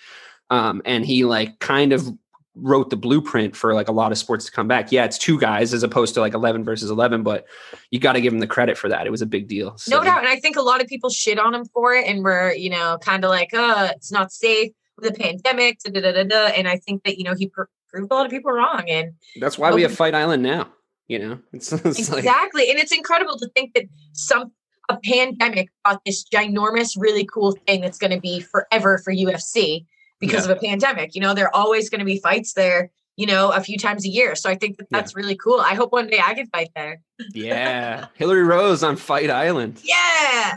um, 0.50 0.82
and 0.84 1.04
he 1.04 1.24
like 1.24 1.58
kind 1.58 1.92
of 1.92 2.08
wrote 2.56 2.90
the 2.90 2.96
blueprint 2.96 3.54
for 3.56 3.74
like 3.74 3.88
a 3.88 3.92
lot 3.92 4.12
of 4.12 4.18
sports 4.18 4.44
to 4.44 4.52
come 4.52 4.68
back. 4.68 4.90
Yeah, 4.92 5.04
it's 5.04 5.18
two 5.18 5.38
guys 5.38 5.72
as 5.72 5.82
opposed 5.82 6.14
to 6.14 6.20
like 6.20 6.34
eleven 6.34 6.64
versus 6.64 6.90
eleven, 6.90 7.22
but 7.22 7.46
you 7.90 7.98
got 7.98 8.12
to 8.14 8.20
give 8.20 8.32
him 8.32 8.40
the 8.40 8.46
credit 8.46 8.76
for 8.76 8.88
that. 8.88 9.06
It 9.06 9.10
was 9.10 9.22
a 9.22 9.26
big 9.26 9.48
deal. 9.48 9.76
No 9.88 10.02
doubt. 10.02 10.18
And 10.18 10.28
I 10.28 10.38
think 10.40 10.56
a 10.56 10.62
lot 10.62 10.80
of 10.80 10.86
people 10.86 11.10
shit 11.10 11.38
on 11.38 11.54
him 11.54 11.64
for 11.66 11.94
it 11.94 12.06
and 12.06 12.22
we're, 12.22 12.52
you 12.52 12.70
know, 12.70 12.98
kind 13.00 13.24
of 13.24 13.30
like, 13.30 13.54
uh, 13.54 13.92
it's 13.96 14.12
not 14.12 14.32
safe 14.32 14.72
with 14.96 15.12
the 15.12 15.18
pandemic. 15.18 15.78
Da, 15.80 16.00
da, 16.00 16.12
da, 16.12 16.24
da. 16.24 16.46
And 16.48 16.68
I 16.68 16.76
think 16.76 17.04
that, 17.04 17.18
you 17.18 17.24
know, 17.24 17.34
he 17.34 17.48
proved 17.92 18.10
a 18.10 18.14
lot 18.14 18.26
of 18.26 18.30
people 18.30 18.52
wrong. 18.52 18.84
And 18.88 19.12
That's 19.40 19.58
why 19.58 19.72
we 19.72 19.82
have 19.82 19.94
Fight 19.94 20.14
Island 20.14 20.42
now. 20.42 20.68
You 21.08 21.18
know, 21.18 21.38
it's, 21.52 21.72
it's 21.72 22.08
like 22.10 22.18
exactly. 22.20 22.70
and 22.70 22.78
it's 22.78 22.92
incredible 22.92 23.36
to 23.38 23.48
think 23.48 23.74
that 23.74 23.84
some 24.12 24.52
a 24.88 24.98
pandemic 25.04 25.68
brought 25.84 26.00
this 26.04 26.24
ginormous, 26.24 26.96
really 26.98 27.24
cool 27.24 27.52
thing 27.66 27.80
that's 27.80 27.98
going 27.98 28.10
to 28.10 28.20
be 28.20 28.40
forever 28.40 28.98
for 28.98 29.12
UFC 29.12 29.86
because 30.20 30.46
Yeah. 30.46 30.52
of 30.52 30.58
a 30.58 30.60
pandemic. 30.60 31.14
You 31.14 31.20
know, 31.20 31.32
there 31.34 31.46
are 31.46 31.54
always 31.54 31.88
going 31.88 32.00
to 32.00 32.04
be 32.04 32.18
fights 32.18 32.54
there, 32.54 32.90
you 33.16 33.26
know, 33.26 33.50
a 33.52 33.60
few 33.60 33.78
times 33.78 34.04
a 34.04 34.08
year. 34.08 34.34
So 34.34 34.50
I 34.50 34.56
think 34.56 34.78
that 34.78 34.88
that's 34.90 35.14
really 35.14 35.36
cool. 35.36 35.60
I 35.60 35.74
hope 35.74 35.92
one 35.92 36.08
day 36.08 36.20
I 36.24 36.34
can 36.34 36.46
fight 36.48 36.70
there. 36.74 37.00
Yeah, 37.32 38.06
Hillary 38.14 38.42
Rose 38.42 38.82
on 38.82 38.96
Fight 38.96 39.30
Island. 39.30 39.80
Yeah, 39.84 39.96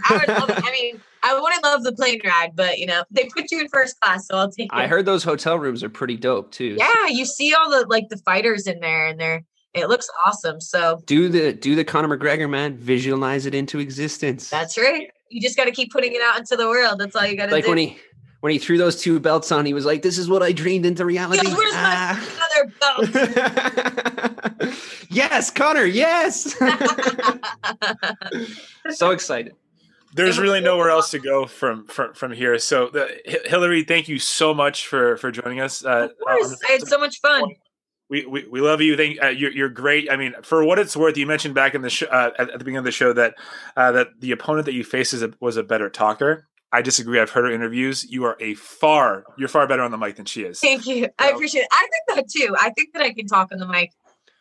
I 0.10 0.18
would 0.20 0.28
love. 0.28 0.52
I 0.64 0.72
mean, 0.72 1.02
I 1.24 1.40
wouldn't 1.40 1.64
love 1.64 1.84
the 1.84 1.94
plane 1.94 2.20
ride, 2.26 2.52
but 2.56 2.78
you 2.80 2.86
know, 2.86 3.04
they 3.10 3.26
put 3.36 3.50
you 3.52 3.62
in 3.62 3.70
first 3.70 4.00
class, 4.02 4.28
so 4.28 4.36
I'll 4.38 4.52
take 4.52 4.66
it. 4.66 4.76
I 4.76 4.88
heard 4.88 5.06
those 5.06 5.24
hotel 5.24 5.58
rooms 5.58 5.82
are 5.84 5.90
pretty 5.90 6.18
dope 6.18 6.52
too. 6.52 6.76
Yeah, 6.78 7.08
you 7.08 7.26
see 7.26 7.54
all 7.54 7.70
the 7.70 7.86
like 7.88 8.10
the 8.10 8.18
fighters 8.18 8.68
in 8.68 8.80
there, 8.82 9.08
and 9.08 9.20
they're 9.20 9.42
It 9.74 9.88
looks 9.88 10.08
awesome. 10.26 10.60
So 10.62 11.02
Do 11.06 11.30
the 11.30 11.54
do 11.54 11.76
the 11.76 11.84
Conor 11.86 12.16
McGregor 12.18 12.50
man. 12.50 12.78
Visualize 12.78 13.46
it 13.46 13.56
into 13.56 13.80
existence. 13.80 14.50
that's 14.50 14.78
right. 14.78 15.10
You 15.30 15.42
just 15.42 15.58
got 15.58 15.66
to 15.66 15.72
keep 15.72 15.92
putting 15.92 16.14
it 16.14 16.22
out 16.22 16.38
into 16.38 16.56
the 16.56 16.68
world. 16.68 17.00
That's 17.00 17.16
all 17.16 17.26
you 17.26 17.36
got 17.38 17.48
to 17.48 17.52
like 17.54 17.64
do. 17.64 17.70
Like 17.72 17.78
when 17.78 17.88
he 17.88 17.98
when 18.42 18.52
he 18.52 18.60
threw 18.60 18.78
those 18.78 19.02
two 19.02 19.20
belts 19.22 19.52
on. 19.54 19.66
He 19.66 19.74
was 19.74 19.86
like, 19.86 20.02
"This 20.02 20.18
is 20.18 20.28
what 20.30 20.44
I 20.44 20.52
dreamed 20.52 20.86
into 20.86 21.06
reality." 21.06 21.48
Yo, 21.48 21.56
where's 21.56 21.74
Ah. 21.74 22.20
my 22.20 23.06
other 23.08 23.32
belt? 24.60 24.74
yes, 25.10 25.50
Conor. 25.50 25.86
Yes. 25.86 26.54
so 28.92 29.12
excited. 29.12 29.56
There's 30.16 30.40
really 30.40 30.62
nowhere 30.62 30.90
else 30.90 31.12
to 31.12 31.20
go 31.20 31.46
from 31.46 31.86
from, 31.88 32.14
from 32.14 32.32
here. 32.32 32.58
So, 32.60 32.90
Hi- 32.94 33.40
Hillary, 33.46 33.84
thank 33.84 34.08
you 34.08 34.20
so 34.20 34.54
much 34.54 34.88
for 34.88 35.18
for 35.18 35.32
joining 35.32 35.60
us. 35.60 35.84
Uh, 35.84 36.10
of 36.10 36.12
course, 36.20 36.60
I 36.68 36.74
had 36.74 36.88
so 36.88 36.98
much 37.00 37.20
fun. 37.20 37.56
we, 38.10 38.26
we, 38.26 38.48
we 38.48 38.62
love 38.62 38.82
you. 38.82 38.96
Thank 38.96 39.22
uh, 39.24 39.28
you're, 39.28 39.52
you're 39.52 39.70
great. 39.70 40.12
I 40.12 40.18
mean, 40.18 40.34
for 40.44 40.64
what 40.64 40.78
it's 40.78 40.96
worth, 40.96 41.18
you 41.18 41.26
mentioned 41.26 41.56
back 41.56 41.74
in 41.74 41.82
the 41.82 41.90
show 41.90 42.06
uh, 42.08 42.32
at, 42.38 42.50
at 42.50 42.54
the 42.54 42.60
beginning 42.60 42.78
of 42.78 42.84
the 42.84 42.92
show 42.92 43.14
that 43.14 43.36
uh, 43.76 43.92
that 43.94 44.20
the 44.20 44.32
opponent 44.32 44.66
that 44.66 44.74
you 44.74 44.84
faced 44.84 45.14
is 45.14 45.24
a, 45.24 45.34
was 45.40 45.58
a 45.58 45.64
better 45.64 45.90
talker. 45.90 46.48
I 46.72 46.82
disagree. 46.82 47.20
I've 47.20 47.30
heard 47.30 47.46
her 47.46 47.52
interviews. 47.52 48.04
You 48.04 48.26
are 48.26 48.36
a 48.40 48.56
far 48.56 49.26
you're 49.38 49.48
far 49.48 49.68
better 49.68 49.84
on 49.84 49.92
the 49.92 49.98
mic 49.98 50.16
than 50.16 50.26
she 50.26 50.42
is. 50.42 50.60
Thank 50.60 50.88
you. 50.88 51.08
I 51.20 51.30
appreciate 51.30 51.62
it. 51.62 51.68
I 51.72 51.88
think 51.92 52.18
that 52.18 52.30
too. 52.30 52.56
I 52.60 52.72
think 52.72 52.94
that 52.94 53.04
I 53.04 53.14
can 53.14 53.28
talk 53.28 53.52
on 53.52 53.60
the 53.60 53.68
mic 53.68 53.92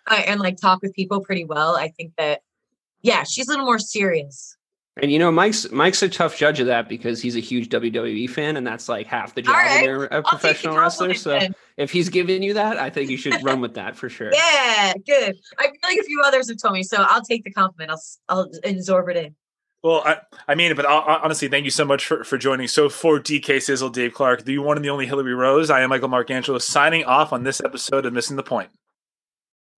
uh, 0.06 0.22
and 0.26 0.40
like 0.40 0.56
talk 0.56 0.82
with 0.82 0.94
people 0.94 1.20
pretty 1.20 1.44
well. 1.44 1.76
I 1.76 1.88
think 1.88 2.14
that, 2.16 2.40
yeah, 3.02 3.22
she's 3.24 3.48
a 3.48 3.50
little 3.50 3.66
more 3.66 3.78
serious. 3.78 4.56
And 5.00 5.10
you 5.10 5.18
know, 5.18 5.32
Mike's 5.32 5.70
Mike's 5.72 6.02
a 6.02 6.08
tough 6.08 6.36
judge 6.36 6.60
of 6.60 6.66
that 6.66 6.86
because 6.86 7.22
he's 7.22 7.34
a 7.34 7.40
huge 7.40 7.70
WWE 7.70 8.28
fan, 8.28 8.58
and 8.58 8.66
that's 8.66 8.90
like 8.90 9.06
half 9.06 9.34
the 9.34 9.40
job 9.40 9.54
All 9.54 9.60
right. 9.60 9.76
when 9.76 9.84
you're 9.84 10.04
a 10.04 10.16
I'll 10.16 10.22
professional 10.22 10.76
wrestler. 10.76 11.14
So 11.14 11.30
then. 11.30 11.54
if 11.78 11.90
he's 11.90 12.10
giving 12.10 12.42
you 12.42 12.52
that, 12.54 12.76
I 12.76 12.90
think 12.90 13.08
you 13.08 13.16
should 13.16 13.42
run 13.42 13.62
with 13.62 13.74
that 13.74 13.96
for 13.96 14.10
sure. 14.10 14.30
Yeah, 14.34 14.92
good. 15.06 15.34
I 15.58 15.62
feel 15.62 15.72
like 15.82 15.98
a 15.98 16.02
few 16.02 16.20
others 16.22 16.48
have 16.50 16.58
told 16.58 16.74
me, 16.74 16.82
so 16.82 16.98
I'll 16.98 17.22
take 17.22 17.44
the 17.44 17.50
compliment. 17.50 17.90
I'll 17.90 18.02
I'll 18.28 18.50
absorb 18.64 19.08
it 19.08 19.16
in. 19.16 19.34
Well, 19.82 20.02
I, 20.04 20.18
I 20.46 20.54
mean, 20.54 20.76
but 20.76 20.84
uh, 20.84 21.20
honestly, 21.24 21.48
thank 21.48 21.64
you 21.64 21.70
so 21.70 21.84
much 21.84 22.06
for, 22.06 22.22
for 22.22 22.38
joining. 22.38 22.68
So 22.68 22.88
for 22.88 23.18
DK 23.18 23.60
Sizzle, 23.60 23.90
Dave 23.90 24.14
Clark, 24.14 24.44
the 24.44 24.58
one 24.58 24.76
and 24.76 24.84
the 24.84 24.90
only 24.90 25.06
Hillary 25.06 25.34
Rose, 25.34 25.70
I 25.70 25.80
am 25.80 25.90
Michael 25.90 26.08
Marcangelo 26.08 26.60
signing 26.62 27.04
off 27.04 27.32
on 27.32 27.42
this 27.42 27.60
episode 27.64 28.06
of 28.06 28.12
Missing 28.12 28.36
the 28.36 28.44
Point. 28.44 28.68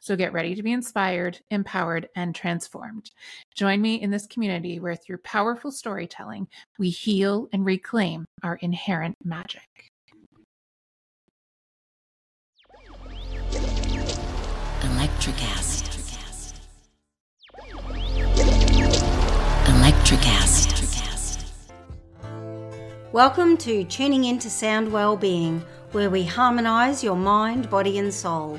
So 0.00 0.16
get 0.16 0.32
ready 0.32 0.54
to 0.54 0.62
be 0.62 0.72
inspired, 0.72 1.38
empowered, 1.50 2.08
and 2.16 2.34
transformed. 2.34 3.10
Join 3.54 3.80
me 3.80 4.00
in 4.00 4.10
this 4.10 4.26
community 4.26 4.80
where, 4.80 4.96
through 4.96 5.18
powerful 5.18 5.70
storytelling, 5.70 6.48
we 6.78 6.90
heal 6.90 7.48
and 7.52 7.64
reclaim 7.64 8.26
our 8.42 8.56
inherent 8.56 9.16
magic. 9.24 9.62
Electricast. 14.82 15.88
Electricast. 19.66 20.92
Welcome 23.12 23.56
to 23.58 23.84
Tuning 23.84 24.24
Into 24.24 24.48
Sound 24.48 24.90
Wellbeing, 24.90 25.62
where 25.92 26.08
we 26.08 26.24
harmonise 26.24 27.04
your 27.04 27.16
mind, 27.16 27.68
body, 27.68 27.98
and 27.98 28.12
soul. 28.12 28.58